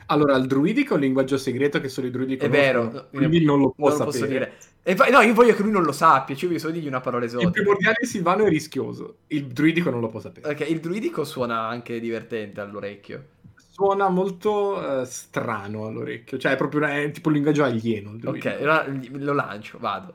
Allora, 0.06 0.36
il 0.36 0.46
druidico 0.46 0.92
è 0.92 0.96
un 0.96 1.02
linguaggio 1.02 1.36
segreto 1.36 1.80
che 1.80 1.88
solo 1.88 2.06
i 2.06 2.10
druidi 2.10 2.36
È 2.36 2.48
conoscono. 2.48 2.90
vero, 2.90 2.90
no, 2.90 3.08
quindi 3.12 3.44
non 3.44 3.58
lo 3.60 3.74
non 3.78 3.92
lo 3.92 4.00
posso 4.02 4.26
dire. 4.26 4.58
E 4.84 4.94
poi- 4.94 5.10
no, 5.10 5.20
io 5.20 5.32
voglio 5.32 5.54
che 5.54 5.62
lui 5.62 5.70
non 5.70 5.84
lo 5.84 5.92
sappia, 5.92 6.34
cioè 6.34 6.44
io 6.44 6.48
voglio 6.48 6.60
solo 6.60 6.72
dirgli 6.72 6.88
una 6.88 7.00
parola 7.00 7.24
Il 7.24 7.30
esotica. 7.30 7.50
primordiale 7.52 8.04
silvano 8.04 8.44
è 8.44 8.48
rischioso. 8.48 9.18
Il 9.28 9.46
druidico 9.46 9.90
non 9.90 10.00
lo 10.00 10.08
può 10.08 10.18
sapere. 10.20 10.48
Ok, 10.52 10.68
il 10.68 10.80
druidico 10.80 11.24
suona 11.24 11.66
anche 11.68 12.00
divertente 12.00 12.60
all'orecchio. 12.60 13.28
Suona 13.54 14.08
molto 14.08 15.00
eh, 15.02 15.04
strano 15.06 15.86
all'orecchio. 15.86 16.36
Cioè, 16.38 16.52
è 16.52 16.56
proprio 16.56 16.80
una- 16.80 16.96
è 16.98 17.10
tipo 17.12 17.28
un 17.28 17.34
linguaggio 17.34 17.64
alieno. 17.64 18.14
Il. 18.14 18.26
Ok, 18.26 18.44
allora 18.46 18.84
lo 18.88 19.32
lancio, 19.32 19.78
vado. 19.78 20.14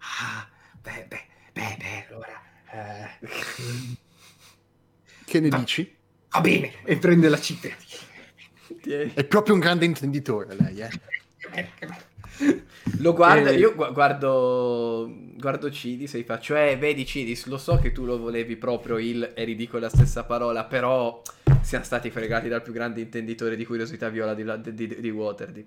Ah, 0.00 0.46
beh, 0.82 1.06
beh, 1.08 1.24
beh, 1.54 1.76
beh, 1.78 2.06
allora... 2.10 2.42
eh, 2.72 3.18
Che 5.24 5.40
ne 5.40 5.48
Va- 5.48 5.58
dici? 5.58 5.96
va 6.30 6.40
bene. 6.40 6.72
E 6.84 6.96
prende 6.98 7.28
la 7.28 7.40
cipria. 7.40 7.76
Tieni. 8.80 9.12
È 9.14 9.24
proprio 9.24 9.54
un 9.54 9.60
grande 9.60 9.84
intenditore 9.84 10.54
lei, 10.54 10.80
eh. 10.80 10.90
Lo 12.98 13.12
guardo, 13.12 13.50
Eh. 13.50 13.56
io 13.56 13.74
gu- 13.74 13.92
guardo, 13.92 15.12
guardo 15.36 15.70
Cidis 15.70 16.14
e 16.14 16.18
gli 16.20 16.24
faccio, 16.24 16.56
eh, 16.56 16.76
vedi 16.76 17.06
Cidis, 17.06 17.46
lo 17.46 17.58
so 17.58 17.76
che 17.78 17.92
tu 17.92 18.04
lo 18.04 18.18
volevi 18.18 18.56
proprio 18.56 18.98
il, 18.98 19.32
è 19.34 19.44
ridicolo 19.44 19.82
la 19.82 19.88
stessa 19.88 20.24
parola, 20.24 20.64
però 20.64 21.22
siamo 21.60 21.84
stati 21.84 22.10
fregati 22.10 22.48
dal 22.48 22.62
più 22.62 22.72
grande 22.72 23.00
intenditore 23.00 23.56
di 23.56 23.64
curiosità 23.64 24.08
viola 24.08 24.34
di, 24.34 24.44
di, 24.62 24.74
di, 24.88 25.00
di 25.00 25.10
Waterdeep. 25.10 25.66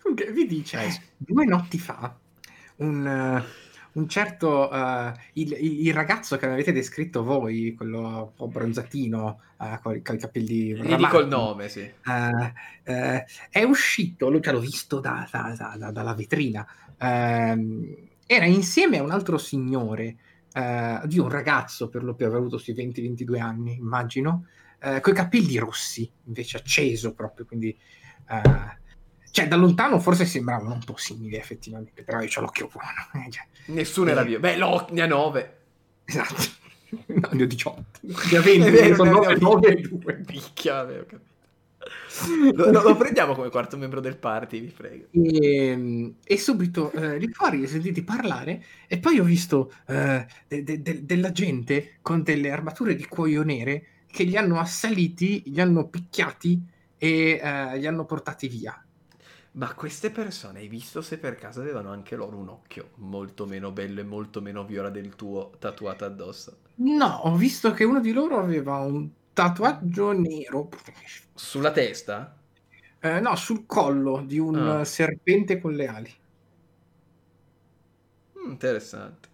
Comunque, 0.00 0.32
vi 0.32 0.46
dice, 0.46 0.78
Eh, 0.84 1.00
due 1.16 1.44
notti 1.44 1.78
fa, 1.78 2.16
un, 2.76 3.06
eh, 3.06 3.44
un 3.96 4.08
certo, 4.08 4.70
eh, 4.70 5.12
il, 5.34 5.52
il- 5.52 5.94
ragazzo 5.94 6.36
che 6.36 6.46
avete 6.46 6.72
descritto 6.72 7.22
voi, 7.22 7.74
quello 7.76 7.98
un 8.00 8.34
po' 8.34 8.48
bronzatino, 8.48 9.40
eh, 9.60 9.78
con, 9.82 9.94
i 9.94 10.02
capelli 10.18 10.74
Gli 10.74 10.94
dico 10.96 11.18
il 11.18 11.28
nome, 11.28 11.68
sì. 11.68 11.80
eh, 12.84 13.24
è 13.50 13.62
uscito, 13.62 14.28
lo- 14.30 14.40
cioè, 14.40 14.52
l'ho 14.52 14.60
visto 14.60 15.00
da- 15.00 15.26
da- 15.30 15.54
da- 15.56 15.76
da- 15.78 15.90
dalla 15.90 16.14
vetrina, 16.14 16.66
ehm, 16.98 17.94
era 18.26 18.44
insieme 18.44 18.98
a 18.98 19.02
un 19.02 19.10
altro 19.10 19.38
signore, 19.38 20.16
di 21.04 21.18
un 21.18 21.28
ragazzo 21.28 21.90
per 21.90 22.02
lo 22.02 22.14
più, 22.14 22.24
aveva 22.24 22.40
avuto 22.40 22.56
sui 22.56 22.72
20-22 22.72 23.38
anni, 23.38 23.76
immagino, 23.76 24.46
con 25.02 25.12
i 25.12 25.16
capelli 25.16 25.58
rossi, 25.58 26.10
invece 26.24 26.56
acceso 26.56 27.12
proprio, 27.12 27.44
quindi... 27.44 27.76
eh, 28.28 28.84
cioè, 29.36 29.48
da 29.48 29.56
lontano 29.56 30.00
forse 30.00 30.24
sembravano 30.24 30.72
un 30.72 30.82
po' 30.82 30.96
simili 30.96 31.36
effettivamente, 31.36 32.02
però 32.02 32.22
io 32.22 32.30
ho 32.36 32.40
l'occhio 32.40 32.70
buono. 32.72 33.26
eh, 33.26 33.30
cioè, 33.30 33.44
Nessuno 33.66 34.08
era 34.08 34.22
Eh. 34.22 34.24
vio. 34.24 34.40
Beh, 34.40 34.56
lo, 34.56 34.86
ne 34.92 35.02
ha 35.02 35.06
nove. 35.06 35.56
esatto. 36.06 36.42
No, 37.08 37.28
ne 37.32 37.42
ho 37.42 37.46
18. 37.46 37.84
Ne 38.32 38.38
ho 38.38 38.42
20, 38.42 38.66
È 38.66 38.70
vero, 38.70 38.94
sono 38.94 39.18
ne 39.20 39.26
ha 39.26 39.30
9, 39.32 39.38
9 39.40 39.68
e 39.68 39.74
20. 39.74 39.88
2. 39.98 40.14
Picchia, 40.24 40.82
ho 40.84 40.86
capito. 40.86 41.20
Lo, 42.54 42.70
lo- 42.70 42.82
lo 42.82 42.96
prendiamo 42.96 43.34
come 43.34 43.50
quarto 43.50 43.76
membro 43.76 44.00
del 44.00 44.16
party, 44.16 44.60
vi 44.60 44.68
prego. 44.68 45.06
E, 45.10 46.14
e 46.24 46.38
subito 46.38 46.90
eh, 46.92 47.18
lì 47.18 47.28
fuori 47.30 47.58
li 47.58 47.66
sentiti 47.66 48.02
parlare 48.02 48.64
e 48.86 48.98
poi 48.98 49.18
ho 49.18 49.24
visto 49.24 49.70
eh, 49.86 50.26
de- 50.48 50.62
de- 50.80 51.04
della 51.04 51.30
gente 51.32 51.98
con 52.00 52.22
delle 52.22 52.50
armature 52.50 52.94
di 52.94 53.04
cuoio 53.06 53.42
nere 53.42 53.84
che 54.06 54.24
li 54.24 54.36
hanno 54.36 54.58
assaliti, 54.58 55.42
li 55.46 55.60
hanno 55.60 55.88
picchiati 55.88 56.58
e 56.96 57.38
eh, 57.42 57.78
li 57.78 57.86
hanno 57.86 58.04
portati 58.06 58.48
via. 58.48 58.80
Ma 59.56 59.74
queste 59.74 60.10
persone, 60.10 60.60
hai 60.60 60.68
visto 60.68 61.02
se 61.02 61.18
per 61.18 61.34
caso 61.34 61.60
avevano 61.60 61.90
anche 61.90 62.16
loro 62.16 62.38
un 62.38 62.48
occhio 62.48 62.92
molto 62.96 63.44
meno 63.44 63.70
bello 63.72 64.00
e 64.00 64.04
molto 64.04 64.40
meno 64.40 64.64
viola 64.64 64.88
del 64.88 65.14
tuo 65.14 65.50
tatuato 65.58 66.04
addosso? 66.06 66.60
No, 66.78 67.06
ho 67.24 67.36
visto 67.36 67.72
che 67.72 67.84
uno 67.84 68.00
di 68.00 68.12
loro 68.12 68.38
aveva 68.38 68.78
un 68.78 69.10
tatuaggio 69.32 70.12
nero, 70.12 70.68
Sulla 71.34 71.70
testa? 71.72 72.42
eh, 73.00 73.20
no, 73.20 73.36
sul 73.36 73.66
collo 73.66 74.22
di 74.24 74.38
un 74.38 74.80
Ah. 74.80 74.84
serpente 74.84 75.60
con 75.60 75.74
le 75.74 75.86
ali. 75.86 76.10
Mm, 78.36 78.52
interessante. 78.52 79.28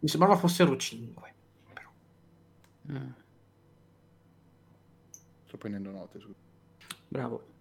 Mi 0.00 0.08
sembrava 0.08 0.36
fossero 0.36 0.76
cinque. 0.76 1.36
però. 1.62 1.88
Mm, 2.88 3.14
Sto 5.46 5.58
prendendo 5.58 5.90
note. 5.90 6.20
bravo. 7.10 7.57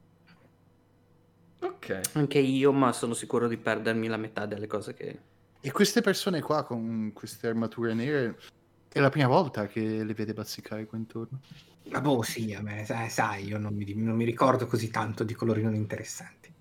Ok. 1.60 2.02
Anche 2.14 2.40
io, 2.40 2.72
ma 2.72 2.92
sono 2.92 3.14
sicuro 3.14 3.48
di 3.48 3.58
perdermi 3.58 4.08
la 4.08 4.18
metà 4.18 4.46
delle 4.46 4.68
cose 4.68 4.94
che... 4.94 5.20
E 5.60 5.72
queste 5.72 6.02
persone 6.02 6.42
qua 6.42 6.64
con 6.64 7.12
queste 7.14 7.48
armature 7.48 7.94
nere 7.94 8.38
è 8.90 9.00
la 9.00 9.10
prima 9.10 9.28
volta 9.28 9.68
che 9.68 10.04
le 10.04 10.14
vede 10.14 10.34
bazzicare 10.34 10.86
qua 10.86 10.98
intorno. 10.98 11.42
Ma 11.90 12.02
boh, 12.02 12.22
sì, 12.22 12.54
a 12.54 12.62
me, 12.62 12.86
sai, 13.10 13.46
io 13.46 13.58
non 13.58 13.74
mi, 13.74 13.94
non 13.96 14.16
mi 14.16 14.26
ricordo 14.26 14.68
così 14.68 14.90
tanto 14.90 15.24
di 15.24 15.34
colori 15.34 15.64
non 15.64 15.74
interessanti. 15.74 16.54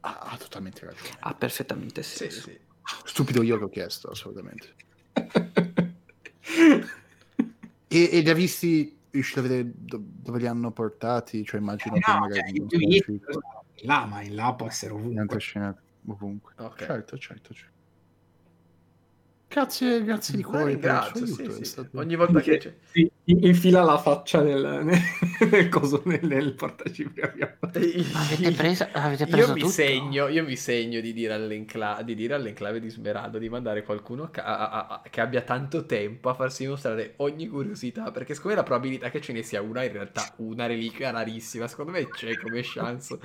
Ah, 0.00 0.18
ha 0.18 0.36
totalmente 0.36 0.84
ragione. 0.86 1.16
Ha 1.20 1.34
perfettamente 1.34 2.02
Sì, 2.02 2.30
senso. 2.30 2.40
sì. 2.48 2.58
Stupido 3.04 3.42
io 3.42 3.58
che 3.58 3.64
ho 3.64 3.68
chiesto, 3.68 4.08
assolutamente. 4.08 4.74
E, 7.92 8.08
e 8.12 8.20
li 8.20 8.30
ha 8.30 8.34
visti, 8.34 9.00
riuscite 9.10 9.40
a 9.40 9.42
vedere 9.42 9.72
do- 9.74 10.00
dove 10.00 10.38
li 10.38 10.46
hanno 10.46 10.70
portati? 10.70 11.44
Cioè 11.44 11.58
immagino 11.58 11.94
che 11.94 12.02
no, 12.06 12.18
magari 12.20 12.54
cioè, 12.68 13.18
là, 13.86 14.06
ma 14.06 14.22
in 14.22 14.34
là 14.34 14.54
può 14.54 14.66
essere 14.66 14.92
ovunque. 14.92 15.38
ovunque. 16.06 16.54
Ok. 16.58 16.86
Certo, 16.86 17.18
certo, 17.18 17.54
certo. 17.54 17.79
Grazie, 19.52 20.04
grazie 20.04 20.36
di 20.36 20.44
cuore 20.44 20.66
ringrazio, 20.66 21.26
sì, 21.26 21.34
sì. 21.50 21.60
è 21.60 21.64
stato- 21.64 21.98
Ogni 21.98 22.14
volta 22.14 22.40
che. 22.40 22.60
Sì, 22.92 23.10
in- 23.24 23.44
infila 23.46 23.82
la 23.82 23.98
faccia 23.98 24.42
nel, 24.42 24.60
nel, 24.84 25.50
nel 25.50 25.68
coso, 25.68 26.02
nel, 26.04 26.20
nel 26.22 26.54
portacipria. 26.54 27.32
Avete 28.12 28.52
preso, 28.52 28.86
avete 28.92 29.24
Io 29.24 29.28
preso 29.28 29.52
mi, 29.52 29.58
tutto? 29.60 29.72
segno, 29.72 30.28
io 30.28 30.44
mi 30.44 30.54
segno 30.56 31.00
di 31.00 31.12
dire, 31.12 31.32
all'encla- 31.34 32.02
di 32.04 32.14
dire 32.14 32.34
all'enclave 32.34 32.78
di 32.78 32.90
Smeraldo 32.90 33.38
di 33.38 33.48
mandare 33.48 33.82
qualcuno 33.82 34.30
ca- 34.30 34.44
a- 34.44 34.70
a- 34.70 34.86
a- 34.86 35.02
che 35.10 35.20
abbia 35.20 35.42
tanto 35.42 35.84
tempo 35.84 36.28
a 36.28 36.34
farsi 36.34 36.66
mostrare 36.68 37.14
ogni 37.16 37.48
curiosità, 37.48 38.12
perché 38.12 38.34
secondo 38.34 38.56
me 38.56 38.62
la 38.62 38.66
probabilità 38.68 39.10
che 39.10 39.20
ce 39.20 39.32
ne 39.32 39.42
sia 39.42 39.60
una 39.62 39.82
in 39.82 39.92
realtà 39.92 40.32
una 40.36 40.66
reliquia 40.66 41.10
rarissima, 41.10 41.66
secondo 41.66 41.90
me 41.90 42.08
c'è 42.08 42.36
come 42.38 42.60
chance, 42.62 43.18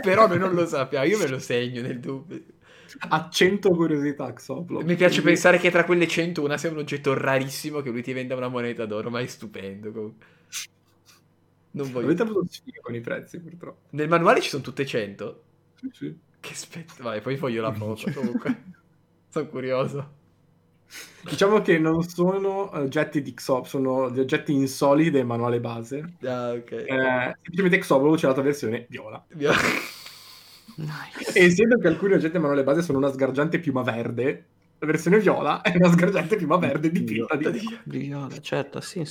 però 0.00 0.26
noi 0.26 0.38
non 0.38 0.54
lo 0.54 0.64
sappiamo, 0.66 1.04
io 1.04 1.18
me 1.18 1.26
lo 1.28 1.38
segno 1.38 1.82
nel 1.82 2.00
dubbio. 2.00 2.42
Ha 3.08 3.28
100 3.30 3.70
curiosità, 3.70 4.32
Xoplo. 4.32 4.80
Mi 4.80 4.94
piace 4.96 5.22
pensare 5.22 5.58
che 5.58 5.70
tra 5.70 5.84
quelle 5.84 6.06
100 6.08 6.42
una 6.42 6.56
sia 6.56 6.70
un 6.70 6.78
oggetto 6.78 7.14
rarissimo 7.14 7.80
che 7.80 7.90
lui 7.90 8.02
ti 8.02 8.12
venda 8.12 8.36
una 8.36 8.48
moneta 8.48 8.86
d'oro, 8.86 9.10
ma 9.10 9.20
è 9.20 9.26
stupendo. 9.26 9.90
comunque. 9.92 10.26
Non 11.72 11.90
voglio... 11.90 12.06
Avete 12.06 12.22
avuto 12.22 12.46
sfiga 12.48 12.80
con 12.80 12.94
i 12.94 13.00
prezzi, 13.00 13.38
purtroppo. 13.40 13.88
Nel 13.90 14.08
manuale 14.08 14.40
ci 14.40 14.48
sono 14.48 14.62
tutte 14.62 14.86
100? 14.86 15.42
Sì, 15.74 15.88
sì. 15.92 16.18
Che 16.40 16.52
aspetta, 16.52 17.02
vai, 17.02 17.20
poi 17.20 17.36
voglio 17.36 17.60
la 17.62 17.72
foto 17.72 18.10
comunque. 18.14 18.62
sono 19.28 19.46
curioso. 19.48 20.14
Diciamo 21.22 21.60
che 21.60 21.78
non 21.78 22.02
sono 22.04 22.70
oggetti 22.76 23.20
di 23.20 23.34
Xop, 23.34 23.66
sono 23.66 24.10
gli 24.10 24.20
oggetti 24.20 24.52
insoliti 24.52 25.10
del 25.10 25.26
manuale 25.26 25.58
base. 25.60 26.14
Ah, 26.22 26.52
ok. 26.52 26.70
Eh, 26.72 26.86
semplicemente 27.42 27.78
Xoplo 27.78 28.14
c'è 28.14 28.28
la 28.28 28.32
tua 28.34 28.42
versione 28.44 28.86
viola. 28.88 29.24
Via- 29.34 29.52
Nice. 30.76 31.32
E 31.32 31.44
essendo 31.44 31.78
che 31.78 31.88
alcuni 31.88 32.14
oggetti 32.14 32.32
del 32.32 32.40
manuale 32.40 32.64
base 32.64 32.82
sono 32.82 32.98
una 32.98 33.10
sgargiante 33.10 33.58
piuma 33.58 33.82
verde, 33.82 34.44
la 34.78 34.86
versione 34.86 35.18
viola 35.18 35.62
è 35.62 35.74
una 35.76 35.90
sgargiante 35.90 36.36
piuma 36.36 36.56
verde 36.58 36.90
dipinta 36.90 37.36
di 37.36 37.48
viola. 37.50 37.80
Viola, 37.84 38.40
certo, 38.40 38.80
sì. 38.80 39.06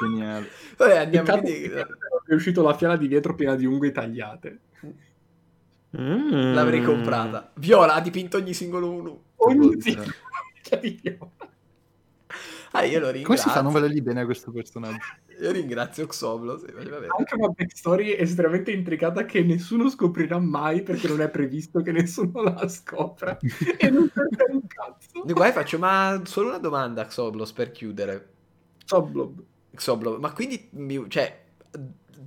Geniale. 0.00 0.48
Vabbè, 0.76 0.98
andiamo 0.98 1.30
quindi... 1.30 1.68
che 1.68 1.86
È 2.26 2.34
uscito 2.34 2.62
la 2.62 2.74
fiala 2.74 2.96
di 2.96 3.08
vetro 3.08 3.34
piena 3.34 3.54
di 3.54 3.64
unghie 3.64 3.92
tagliate. 3.92 4.58
Mm. 5.98 6.52
L'avrei 6.52 6.82
comprata. 6.82 7.50
Viola 7.54 7.94
ha 7.94 8.00
dipinto 8.00 8.36
ogni 8.36 8.52
singolo 8.52 8.90
uno. 8.90 9.22
Ogni 9.36 9.80
singolo 9.80 10.12
di 10.80 11.00
viola. 11.00 11.30
Ah, 12.72 12.84
io 12.84 13.00
lo 13.00 13.10
ringrazio. 13.10 13.24
Come 13.24 13.38
si 13.38 13.48
fa 13.48 13.58
a 13.58 13.62
non 13.62 13.72
volergli 13.72 14.02
bene 14.02 14.20
a 14.20 14.24
questo 14.24 14.50
personaggio? 14.50 14.98
Io 15.40 15.52
ringrazio 15.52 16.06
Xoblo. 16.06 16.58
Sì. 16.58 16.66
Anche 16.66 17.34
una 17.36 17.48
backstory 17.48 18.12
estremamente 18.12 18.72
intricata 18.72 19.24
che 19.24 19.42
nessuno 19.42 19.88
scoprirà 19.88 20.38
mai 20.40 20.82
perché 20.82 21.06
non 21.06 21.20
è 21.20 21.30
previsto 21.30 21.80
che 21.80 21.92
nessuno 21.92 22.42
la 22.42 22.68
scopra. 22.68 23.38
e 23.78 23.88
non 23.88 24.10
serve 24.12 24.46
un 24.50 24.66
cazzo. 24.66 25.22
Guarda, 25.22 25.52
faccio 25.52 25.78
ma 25.78 26.20
solo 26.24 26.48
una 26.48 26.58
domanda 26.58 27.02
a 27.02 27.06
Xoblos 27.06 27.52
per 27.52 27.70
chiudere. 27.70 28.28
Soblob. 28.84 29.42
Xoblo, 29.74 30.18
ma 30.18 30.32
quindi, 30.32 30.68
cioè, 31.08 31.44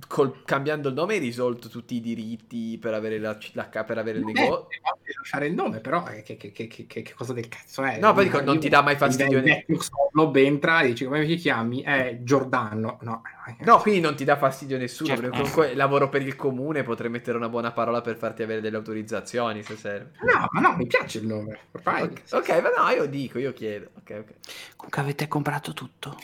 col- 0.08 0.42
cambiando 0.44 0.88
il 0.88 0.94
nome 0.94 1.14
hai 1.14 1.20
risolto 1.20 1.68
tutti 1.68 1.94
i 1.96 2.00
diritti 2.00 2.78
per 2.78 2.94
avere, 2.94 3.18
la, 3.18 3.36
la- 3.52 3.64
per 3.84 3.98
avere 3.98 4.18
il 4.18 4.24
negozio? 4.24 4.68
Eh, 4.70 4.80
lasciare 5.16 5.46
il 5.46 5.54
nome, 5.54 5.80
però 5.80 6.06
eh, 6.08 6.22
che, 6.22 6.36
che- 6.36 6.52
che- 6.52 6.66
che- 6.66 6.86
che 6.86 7.12
cosa 7.14 7.32
del 7.32 7.48
cazzo 7.48 7.82
è? 7.82 7.98
No, 7.98 8.12
poi 8.12 8.24
dico, 8.24 8.40
non 8.40 8.58
ti 8.58 8.68
dà 8.68 8.82
mai 8.82 8.96
fastidio 8.96 9.38
Il 9.38 9.44
ne- 9.44 9.64
vecchio 9.66 9.80
Soblob 9.80 10.36
entra 10.36 10.80
e 10.80 10.88
dice 10.88 11.04
come 11.06 11.24
ti 11.26 11.36
chiami? 11.36 11.82
È 11.82 12.18
Giordano. 12.22 12.98
No, 13.02 13.22
No, 13.64 13.78
quindi 13.80 14.00
non 14.00 14.14
ti 14.14 14.22
dà 14.24 14.36
fastidio 14.36 14.78
nessuno, 14.78 15.08
Certo. 15.08 15.22
perché 15.22 15.36
comunque 15.40 15.74
lavoro 15.74 16.08
per 16.08 16.22
il 16.22 16.36
comune, 16.36 16.84
potrei 16.84 17.10
mettere 17.10 17.36
una 17.36 17.48
buona 17.48 17.72
parola 17.72 18.00
per 18.00 18.16
farti 18.16 18.42
avere 18.44 18.60
delle 18.60 18.76
autorizzazioni, 18.76 19.62
se 19.64 19.76
serve. 19.76 20.12
no, 20.22 20.46
ma 20.50 20.60
no, 20.60 20.76
mi 20.76 20.86
piace 20.86 21.18
il 21.18 21.26
nome. 21.26 21.58
Ormai. 21.72 22.02
Ok, 22.04 22.22
ok, 22.30 22.48
ma 22.62 22.68
no, 22.84 22.88
io 22.94 23.06
dico, 23.06 23.38
io 23.40 23.52
chiedo. 23.52 23.88
Ok, 23.98 24.10
ok. 24.20 24.32
Comunque 24.76 25.00
avete 25.02 25.26
comprato 25.28 25.72
tutto. 25.72 26.16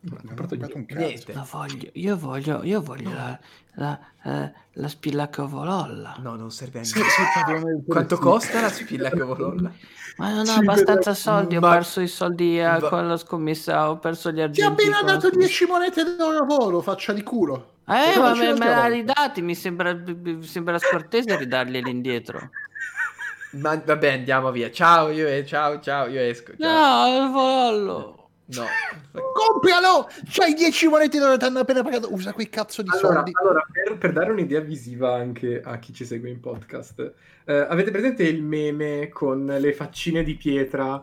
No, 0.00 0.12
ho 0.12 0.20
Non 0.22 0.24
ho 0.24 0.26
comprato 0.28 0.48
comprato 0.48 0.76
un 0.76 0.86
cazzo. 0.86 0.98
Niente. 1.00 1.32
Lo 1.34 1.46
voglio, 1.50 1.90
io 1.94 2.16
voglio, 2.16 2.62
io 2.64 2.80
voglio 2.80 3.10
la, 3.12 3.38
la, 3.74 4.00
eh, 4.24 4.52
la 4.72 4.88
spilla 4.88 5.28
che 5.28 5.42
vololla. 5.42 6.14
No, 6.20 6.36
non 6.36 6.50
serve 6.50 6.78
a 6.80 6.84
Sì, 6.84 6.94
niente. 6.94 7.10
sì, 7.10 7.22
Quanto 7.86 8.14
sì. 8.16 8.22
costa 8.22 8.60
la 8.60 8.68
spilla 8.68 9.10
che 9.10 9.22
vololla? 9.22 9.72
Ma 10.16 10.30
non 10.30 10.40
ho 10.40 10.44
Cinque 10.44 10.58
abbastanza 10.58 11.14
soldi, 11.14 11.56
ho 11.56 11.60
Ma- 11.60 11.70
perso 11.70 12.00
i 12.00 12.08
soldi 12.08 12.58
eh, 12.58 12.64
Va- 12.64 12.88
con 12.88 13.06
la 13.08 13.16
scommessa, 13.16 13.90
ho 13.90 13.98
perso 13.98 14.30
gli 14.30 14.34
Ti 14.34 14.40
ha 14.40 14.44
argenti. 14.44 14.66
appena 14.66 14.98
con 14.98 15.06
la 15.06 15.12
dato 15.14 15.28
scommessa. 15.28 15.38
10 15.38 15.66
monete 15.66 16.16
d'oro 16.16 16.38
a 16.38 16.44
volo, 16.44 16.80
faccia 16.80 17.12
di 17.12 17.22
culo. 17.22 17.74
Eh, 17.86 18.12
Però 18.14 18.20
ma 18.22 18.34
me, 18.34 18.52
me 18.52 18.54
volta. 18.56 18.86
ridati, 18.88 19.42
mi 19.42 19.54
sembra, 19.54 19.94
mi 19.94 20.42
sembra 20.44 20.78
scortese 20.78 21.36
ridarglieli 21.36 21.90
indietro. 21.90 22.50
Ma 23.50 23.76
vabbè, 23.76 24.12
andiamo 24.12 24.50
via. 24.50 24.70
Ciao, 24.70 25.10
io 25.10 25.26
e 25.26 25.44
ciao, 25.46 25.80
ciao, 25.80 26.06
io 26.08 26.20
esco. 26.20 26.52
Ciao. 26.58 26.70
No, 26.70 27.24
il 27.24 27.30
volollo. 27.32 28.17
No. 28.50 28.64
Comprialo! 29.34 30.08
C'hai 30.30 30.54
10 30.54 30.88
monete 30.88 31.18
d'oro, 31.18 31.36
ti 31.36 31.44
hanno 31.44 31.58
appena 31.58 31.82
pagato. 31.82 32.12
Usa 32.12 32.32
quei 32.32 32.48
cazzo 32.48 32.80
di 32.82 32.88
Allora, 32.90 33.16
soldi. 33.16 33.32
allora, 33.40 33.62
per, 33.70 33.98
per 33.98 34.12
dare 34.12 34.30
un'idea 34.32 34.60
visiva 34.60 35.14
anche 35.14 35.60
a 35.62 35.78
chi 35.78 35.92
ci 35.92 36.04
segue 36.06 36.30
in 36.30 36.40
podcast, 36.40 37.12
eh, 37.44 37.54
avete 37.54 37.90
presente 37.90 38.22
il 38.22 38.42
meme 38.42 39.08
con 39.10 39.44
le 39.44 39.72
faccine 39.74 40.22
di 40.22 40.34
pietra 40.34 41.02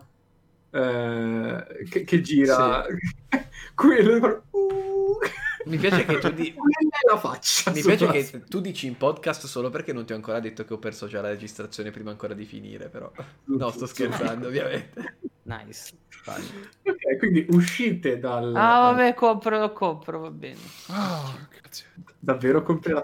eh, 0.71 1.65
che, 1.89 2.03
che 2.03 2.21
gira? 2.21 2.83
Quello 3.75 4.17
fa- 4.19 4.41
uh, 4.51 5.17
Mi 5.65 5.77
piace 5.77 6.03
che 6.05 6.17
tu 6.17 6.29
di- 6.31 6.53
la 7.07 7.17
faccia. 7.17 7.71
Mi 7.71 7.81
piace 7.81 8.07
che 8.07 8.43
tu 8.47 8.59
dici 8.61 8.87
in 8.87 8.97
podcast 8.97 9.45
solo 9.45 9.69
perché 9.69 9.93
non 9.93 10.05
ti 10.05 10.13
ho 10.13 10.15
ancora 10.15 10.39
detto 10.39 10.65
che 10.65 10.73
ho 10.73 10.79
perso 10.79 11.07
già 11.07 11.21
la 11.21 11.29
registrazione 11.29 11.91
prima 11.91 12.11
ancora 12.11 12.33
di 12.33 12.45
finire, 12.45 12.89
però. 12.89 13.11
No, 13.45 13.69
sto 13.71 13.85
scherzando, 13.85 14.47
ovviamente. 14.47 15.17
Nice. 15.43 15.93
Vai. 16.25 16.41
Ok, 16.83 17.17
quindi 17.19 17.45
uscite 17.49 18.17
dal... 18.17 18.55
Ah, 18.55 18.91
vabbè, 18.91 19.13
compro, 19.13 19.59
lo 19.59 19.71
compro, 19.73 20.19
va 20.19 20.31
bene. 20.31 20.57
Grazie. 21.61 21.85
Davvero 22.17 22.63
comprerà? 22.63 23.03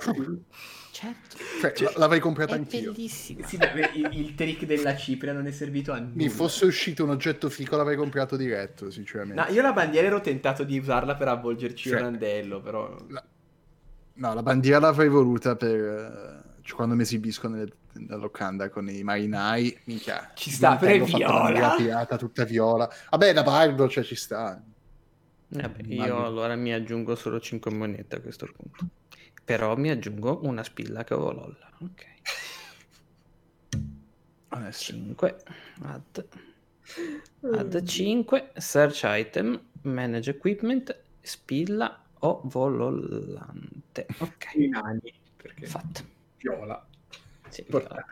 Certo. 0.92 1.38
Cioè, 1.74 1.94
l'avrei 1.98 2.20
comprata 2.20 2.54
È 2.56 2.58
anch'io. 2.58 2.92
bellissima. 2.92 3.46
Sì, 3.48 3.58
il, 3.94 4.10
il 4.12 4.36
trick 4.36 4.66
della 4.66 4.96
cipria 4.96 5.34
non 5.34 5.46
è 5.48 5.52
servito 5.52 5.92
a 5.94 6.00
nulla. 6.00 6.14
Mi 6.16 6.30
fosse 6.30 6.66
uscito 6.66 7.04
un 7.04 7.12
oggetto 7.12 7.50
fico, 7.50 7.76
l'avrei 7.78 7.96
comprato 7.96 8.36
diretto, 8.36 8.90
sinceramente. 8.92 9.42
No, 9.42 9.48
io 9.56 9.62
la 9.62 9.74
bandiera 9.74 10.08
ero 10.08 10.20
tentato 10.22 10.64
di 10.64 10.78
usarla 10.78 11.16
per 11.16 11.28
avvolgerci 11.30 11.90
Cioè- 11.90 12.00
un 12.00 12.06
andello, 12.08 12.60
però... 12.62 12.96
La- 13.10 13.24
No, 14.14 14.34
la 14.34 14.44
bandiera 14.44 14.80
l'avrei 14.80 15.10
voluta 15.10 15.56
per 15.56 15.76
eh, 15.76 16.62
cioè, 16.62 16.76
quando 16.76 16.96
mi 16.96 17.02
esibisco 17.02 17.48
nelle, 17.48 17.72
nella 17.94 18.18
locanda 18.18 18.70
con 18.70 18.88
i 18.90 19.04
marinai. 19.04 19.78
Minchia, 19.86 20.32
Ci 20.36 20.52
sta, 20.52 20.78
una 20.82 21.04
viola. 21.04 21.76
pirata 21.76 22.18
tutta 22.18 22.44
viola. 22.44 22.90
Vabbè, 23.10 23.34
da 23.34 23.44
bardo, 23.44 23.90
cioè 23.90 24.04
ci 24.04 24.16
sta. 24.16 24.62
Vabbè, 25.48 25.82
io 25.84 25.94
Immagino. 25.94 26.26
allora 26.26 26.56
mi 26.56 26.72
aggiungo 26.74 27.16
solo 27.16 27.40
5 27.40 27.72
monete 27.72 28.18
a 28.18 28.22
questo 28.22 28.48
punto. 28.56 28.86
Però 29.44 29.76
mi 29.76 29.90
aggiungo 29.90 30.40
una 30.44 30.64
spilla 30.64 31.04
che 31.04 31.14
ho 31.14 31.32
LOL. 31.32 31.58
Ok. 31.82 32.06
Onesto. 34.50 34.84
5. 34.94 35.36
Add. 35.84 36.20
Add 37.54 37.78
5. 37.84 38.52
Search 38.56 39.02
item. 39.04 39.60
Manage 39.84 40.30
equipment. 40.30 40.96
Spilla 41.22 42.01
o 42.22 42.42
volollante. 42.46 44.08
Ok. 44.20 44.56
I 44.56 44.68
nani, 44.68 45.14
perché 45.36 45.66
Fatto. 45.66 46.04
viola. 46.38 46.86
Sì, 47.50 47.66
viola. 47.68 48.06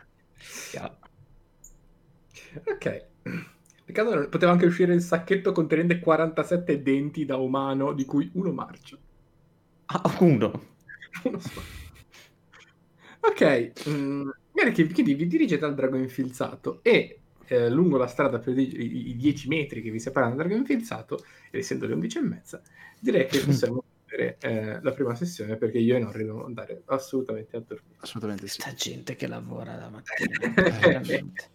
Ok. 2.66 3.06
Peccato 3.84 4.28
poteva 4.28 4.52
anche 4.52 4.66
uscire 4.66 4.94
il 4.94 5.00
sacchetto 5.02 5.52
contenente 5.52 5.98
47 5.98 6.82
denti 6.82 7.24
da 7.24 7.36
umano, 7.36 7.92
di 7.92 8.04
cui 8.04 8.30
uno 8.34 8.52
marcio. 8.52 8.98
Ah, 9.86 10.16
uno. 10.20 10.68
Uno 11.24 11.38
solo. 11.40 11.62
Ok, 13.20 13.72
mm, 13.88 14.28
quindi 14.92 15.14
vi 15.14 15.26
dirigete 15.26 15.64
al 15.64 15.74
drago 15.74 15.96
infilzato 15.96 16.80
e 16.82 17.18
eh, 17.46 17.68
lungo 17.70 17.96
la 17.98 18.06
strada 18.06 18.38
per 18.38 18.56
i, 18.58 18.62
i- 18.62 19.08
i 19.10 19.16
10 19.16 19.48
metri 19.48 19.82
che 19.82 19.90
vi 19.90 19.98
separano 19.98 20.34
dal 20.34 20.46
drago 20.46 20.60
infilzato, 20.60 21.24
essendo 21.50 21.86
le 21.86 21.94
11 21.94 22.18
e 22.18 22.22
mezza, 22.22 22.62
direi 22.98 23.26
che 23.26 23.40
possiamo 23.44 23.84
chiudere 24.10 24.36
eh, 24.40 24.78
la 24.82 24.92
prima 24.92 25.14
sessione 25.14 25.56
perché 25.56 25.78
io 25.78 25.96
e 25.96 26.00
Norri 26.00 26.24
dobbiamo 26.24 26.44
andare 26.44 26.82
assolutamente 26.86 27.56
a 27.56 27.60
dormire. 27.60 27.94
Assolutamente 28.00 28.48
sì. 28.48 28.60
Sta 28.60 28.72
gente 28.74 29.16
che 29.16 29.26
lavora 29.26 29.76
la 29.76 29.88
mattina. 29.88 30.52
veramente. 30.80 31.50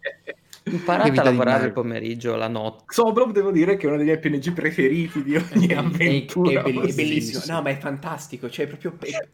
Imparate 0.64 1.20
a 1.20 1.22
lavorare 1.22 1.66
il 1.66 1.72
pomeriggio, 1.72 2.34
la 2.34 2.48
notte. 2.48 2.84
Soblob 2.88 3.30
devo 3.30 3.52
dire 3.52 3.76
che 3.76 3.84
è 3.84 3.88
uno 3.88 3.96
dei 3.98 4.06
miei 4.06 4.18
PNG 4.18 4.52
preferiti 4.52 5.22
di 5.22 5.36
ogni 5.36 5.66
È, 5.68 5.74
avventura. 5.74 6.60
è 6.60 6.62
belli- 6.64 6.78
è 6.78 6.80
possibile. 6.80 7.08
bellissimo. 7.08 7.54
No, 7.54 7.62
ma 7.62 7.70
è 7.70 7.78
fantastico. 7.78 8.50
Cioè, 8.50 8.64
è 8.64 8.68
proprio. 8.68 8.96
È, 8.98 9.28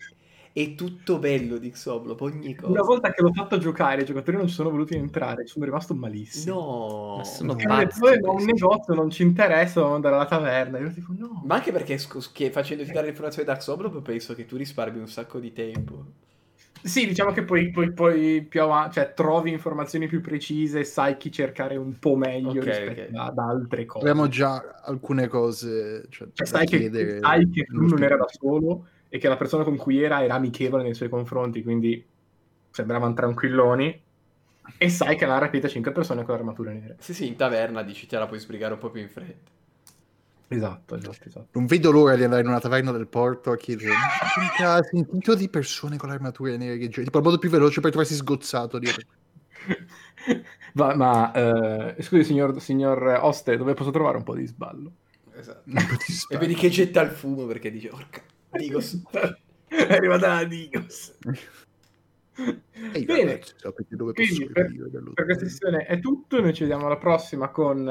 è 0.52 0.74
tutto 0.74 1.18
bello 1.18 1.56
di 1.56 1.70
Xoblob, 1.70 2.20
ogni 2.20 2.54
cosa. 2.54 2.70
Una 2.70 2.82
volta 2.82 3.10
che 3.10 3.22
l'ho 3.22 3.32
fatto 3.32 3.56
giocare, 3.56 4.02
i 4.02 4.04
giocatori 4.04 4.36
non 4.36 4.48
ci 4.48 4.54
sono 4.54 4.70
voluti 4.70 4.94
entrare, 4.94 5.46
sono 5.46 5.64
rimasto 5.64 5.94
malissimo. 5.94 6.54
No. 6.54 7.16
Ma 7.16 7.24
sono 7.24 7.54
detto, 7.54 7.68
pazzi 7.68 8.04
"Eh, 8.04 8.20
ma 8.20 8.28
un 8.28 8.34
questi." 8.34 8.52
negozio 8.52 8.94
non 8.94 9.10
ci 9.10 9.22
interessa, 9.22 9.74
dobbiamo 9.80 9.94
andare 9.94 10.14
alla 10.14 10.26
taverna. 10.26 10.78
Io 10.78 10.92
tipo, 10.92 11.14
no. 11.16 11.42
Ma 11.46 11.54
anche 11.54 11.72
perché 11.72 11.98
che 12.32 12.50
facendoti 12.50 12.92
dare 12.92 13.06
l'informazione 13.06 13.46
da 13.46 13.56
Xoblob 13.56 14.02
penso 14.02 14.34
che 14.34 14.44
tu 14.44 14.56
risparmi 14.56 14.98
un 14.98 15.08
sacco 15.08 15.38
di 15.38 15.52
tempo. 15.52 16.04
Sì, 16.82 17.06
diciamo 17.06 17.30
che 17.30 17.44
poi, 17.44 17.70
poi, 17.70 17.92
poi 17.92 18.42
più 18.42 18.60
avanti, 18.60 18.94
cioè, 18.94 19.14
trovi 19.14 19.52
informazioni 19.52 20.08
più 20.08 20.20
precise, 20.20 20.82
sai 20.82 21.16
chi 21.16 21.30
cercare 21.30 21.76
un 21.76 21.96
po' 21.98 22.16
meglio 22.16 22.50
Ok, 22.50 22.64
rispetto 22.64 23.00
ok. 23.02 23.10
ad 23.14 23.38
altre 23.38 23.86
cose. 23.86 24.08
Abbiamo 24.08 24.26
già 24.28 24.80
alcune 24.82 25.28
cose 25.28 26.06
cioè, 26.10 26.28
Cioè, 26.32 26.34
da 26.34 26.44
sai, 26.44 26.66
che, 26.66 27.18
sai 27.20 27.48
che 27.50 27.66
lui 27.68 27.88
non 27.88 28.02
era 28.02 28.16
da 28.16 28.26
solo 28.28 28.86
e 29.14 29.18
che 29.18 29.28
la 29.28 29.36
persona 29.36 29.62
con 29.62 29.76
cui 29.76 30.02
era 30.02 30.24
era 30.24 30.36
amichevole 30.36 30.82
nei 30.82 30.94
suoi 30.94 31.10
confronti, 31.10 31.62
quindi 31.62 32.02
sembravano 32.70 33.12
tranquilloni. 33.12 34.02
E 34.78 34.88
sai 34.88 35.16
che 35.16 35.26
la 35.26 35.36
rapita 35.36 35.68
5 35.68 35.92
persone 35.92 36.24
con 36.24 36.34
armature 36.34 36.72
nere. 36.72 36.96
Sì, 36.98 37.12
sì, 37.12 37.26
in 37.26 37.36
taverna 37.36 37.82
dici 37.82 38.06
te 38.06 38.16
la 38.16 38.26
puoi 38.26 38.38
sbrigare 38.38 38.72
un 38.72 38.78
po' 38.78 38.88
più 38.88 39.02
in 39.02 39.10
fretta. 39.10 39.50
Esatto, 40.48 40.96
esatto, 40.96 41.28
esatto. 41.28 41.48
Non 41.52 41.66
vedo 41.66 41.90
l'ora 41.90 42.16
di 42.16 42.22
andare 42.24 42.40
in 42.40 42.48
una 42.48 42.58
taverna 42.58 42.90
del 42.90 43.06
porto 43.06 43.50
a 43.50 43.56
chiedere 43.56 43.90
"Ma 43.90 44.48
chi 44.56 44.62
ha 44.62 44.82
sentito 44.82 45.34
di 45.34 45.50
persone 45.50 45.98
con 45.98 46.08
le 46.08 46.14
armature 46.14 46.56
nere 46.56 46.78
che 46.78 46.88
girano?" 46.88 47.04
Tipo 47.04 47.18
il 47.18 47.24
modo 47.24 47.38
più 47.38 47.50
veloce 47.50 47.82
per 47.82 47.90
trovarsi 47.90 48.14
sgozzato 48.14 48.78
dietro. 48.78 49.04
Va, 50.72 50.94
ma 50.94 51.32
eh, 51.96 52.02
scusi, 52.02 52.24
signor, 52.24 52.58
signor 52.62 53.18
Oste, 53.20 53.58
dove 53.58 53.74
posso 53.74 53.90
trovare 53.90 54.16
un 54.16 54.22
po' 54.22 54.34
di 54.34 54.46
sballo? 54.46 54.92
Esatto. 55.34 55.64
Un 55.66 55.74
po' 55.74 55.96
di 55.96 56.34
E 56.34 56.38
vedi 56.38 56.54
che 56.54 56.70
getta 56.70 57.02
il 57.02 57.10
fumo 57.10 57.44
perché 57.44 57.70
dice, 57.70 57.90
orca, 57.90 58.22
Digos. 58.58 59.02
È 59.68 59.92
arrivata 59.94 60.34
la 60.34 60.44
Digos. 60.44 61.16
Ehi, 62.92 63.04
Bene. 63.04 63.32
ragazzi, 63.32 63.54
Quindi, 64.12 64.44
posso 64.44 64.50
per-? 64.52 64.72
Per 65.12 65.24
questa 65.24 65.44
sessione 65.46 65.84
è 65.86 66.00
tutto. 66.00 66.40
Noi 66.40 66.52
ci 66.54 66.62
vediamo 66.62 66.86
alla 66.86 66.98
prossima 66.98 67.48
con. 67.50 67.88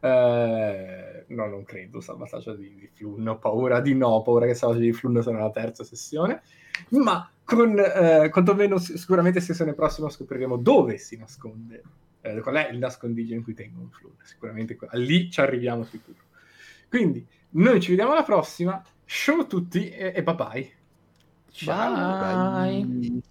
eh, 0.00 1.24
no, 1.28 1.46
non 1.48 1.64
credo. 1.64 2.00
Salvataggio 2.00 2.54
di, 2.54 2.74
di 2.76 2.90
Flun. 2.94 3.26
Ho 3.28 3.38
paura 3.38 3.80
di 3.80 3.94
no. 3.94 4.08
Ho 4.08 4.22
paura 4.22 4.46
che 4.46 4.54
salvataggio 4.54 4.86
di 4.86 4.92
Flun 4.92 5.22
sarà 5.22 5.38
la 5.40 5.50
terza 5.50 5.84
sessione. 5.84 6.42
Ma 6.90 7.30
con 7.44 7.78
eh, 7.78 8.28
quantomeno 8.30 8.78
sicuramente 8.78 9.40
sessione 9.40 9.74
prossima 9.74 10.08
scopriremo 10.10 10.56
dove 10.58 10.98
si 10.98 11.16
nasconde. 11.16 11.82
eh, 12.20 12.40
qual 12.40 12.56
è 12.56 12.68
il 12.70 12.78
nascondiglio 12.78 13.34
in 13.34 13.42
cui 13.42 13.54
tengono 13.54 13.88
Flun. 13.90 14.14
Sicuramente 14.22 14.76
lì 14.92 15.30
ci 15.30 15.40
arriviamo 15.40 15.84
sicuro. 15.84 16.18
Quindi 16.88 17.26
noi 17.50 17.80
ci 17.80 17.90
vediamo 17.90 18.12
alla 18.12 18.22
prossima. 18.24 18.82
Ciao 19.08 19.40
a 19.40 19.44
tutti 19.44 19.88
e, 19.88 20.12
e 20.14 20.22
bye 20.22 20.34
bye. 20.34 20.70
Ciao. 21.50 21.94
Bye. 21.94 22.82
Bye. 22.82 23.22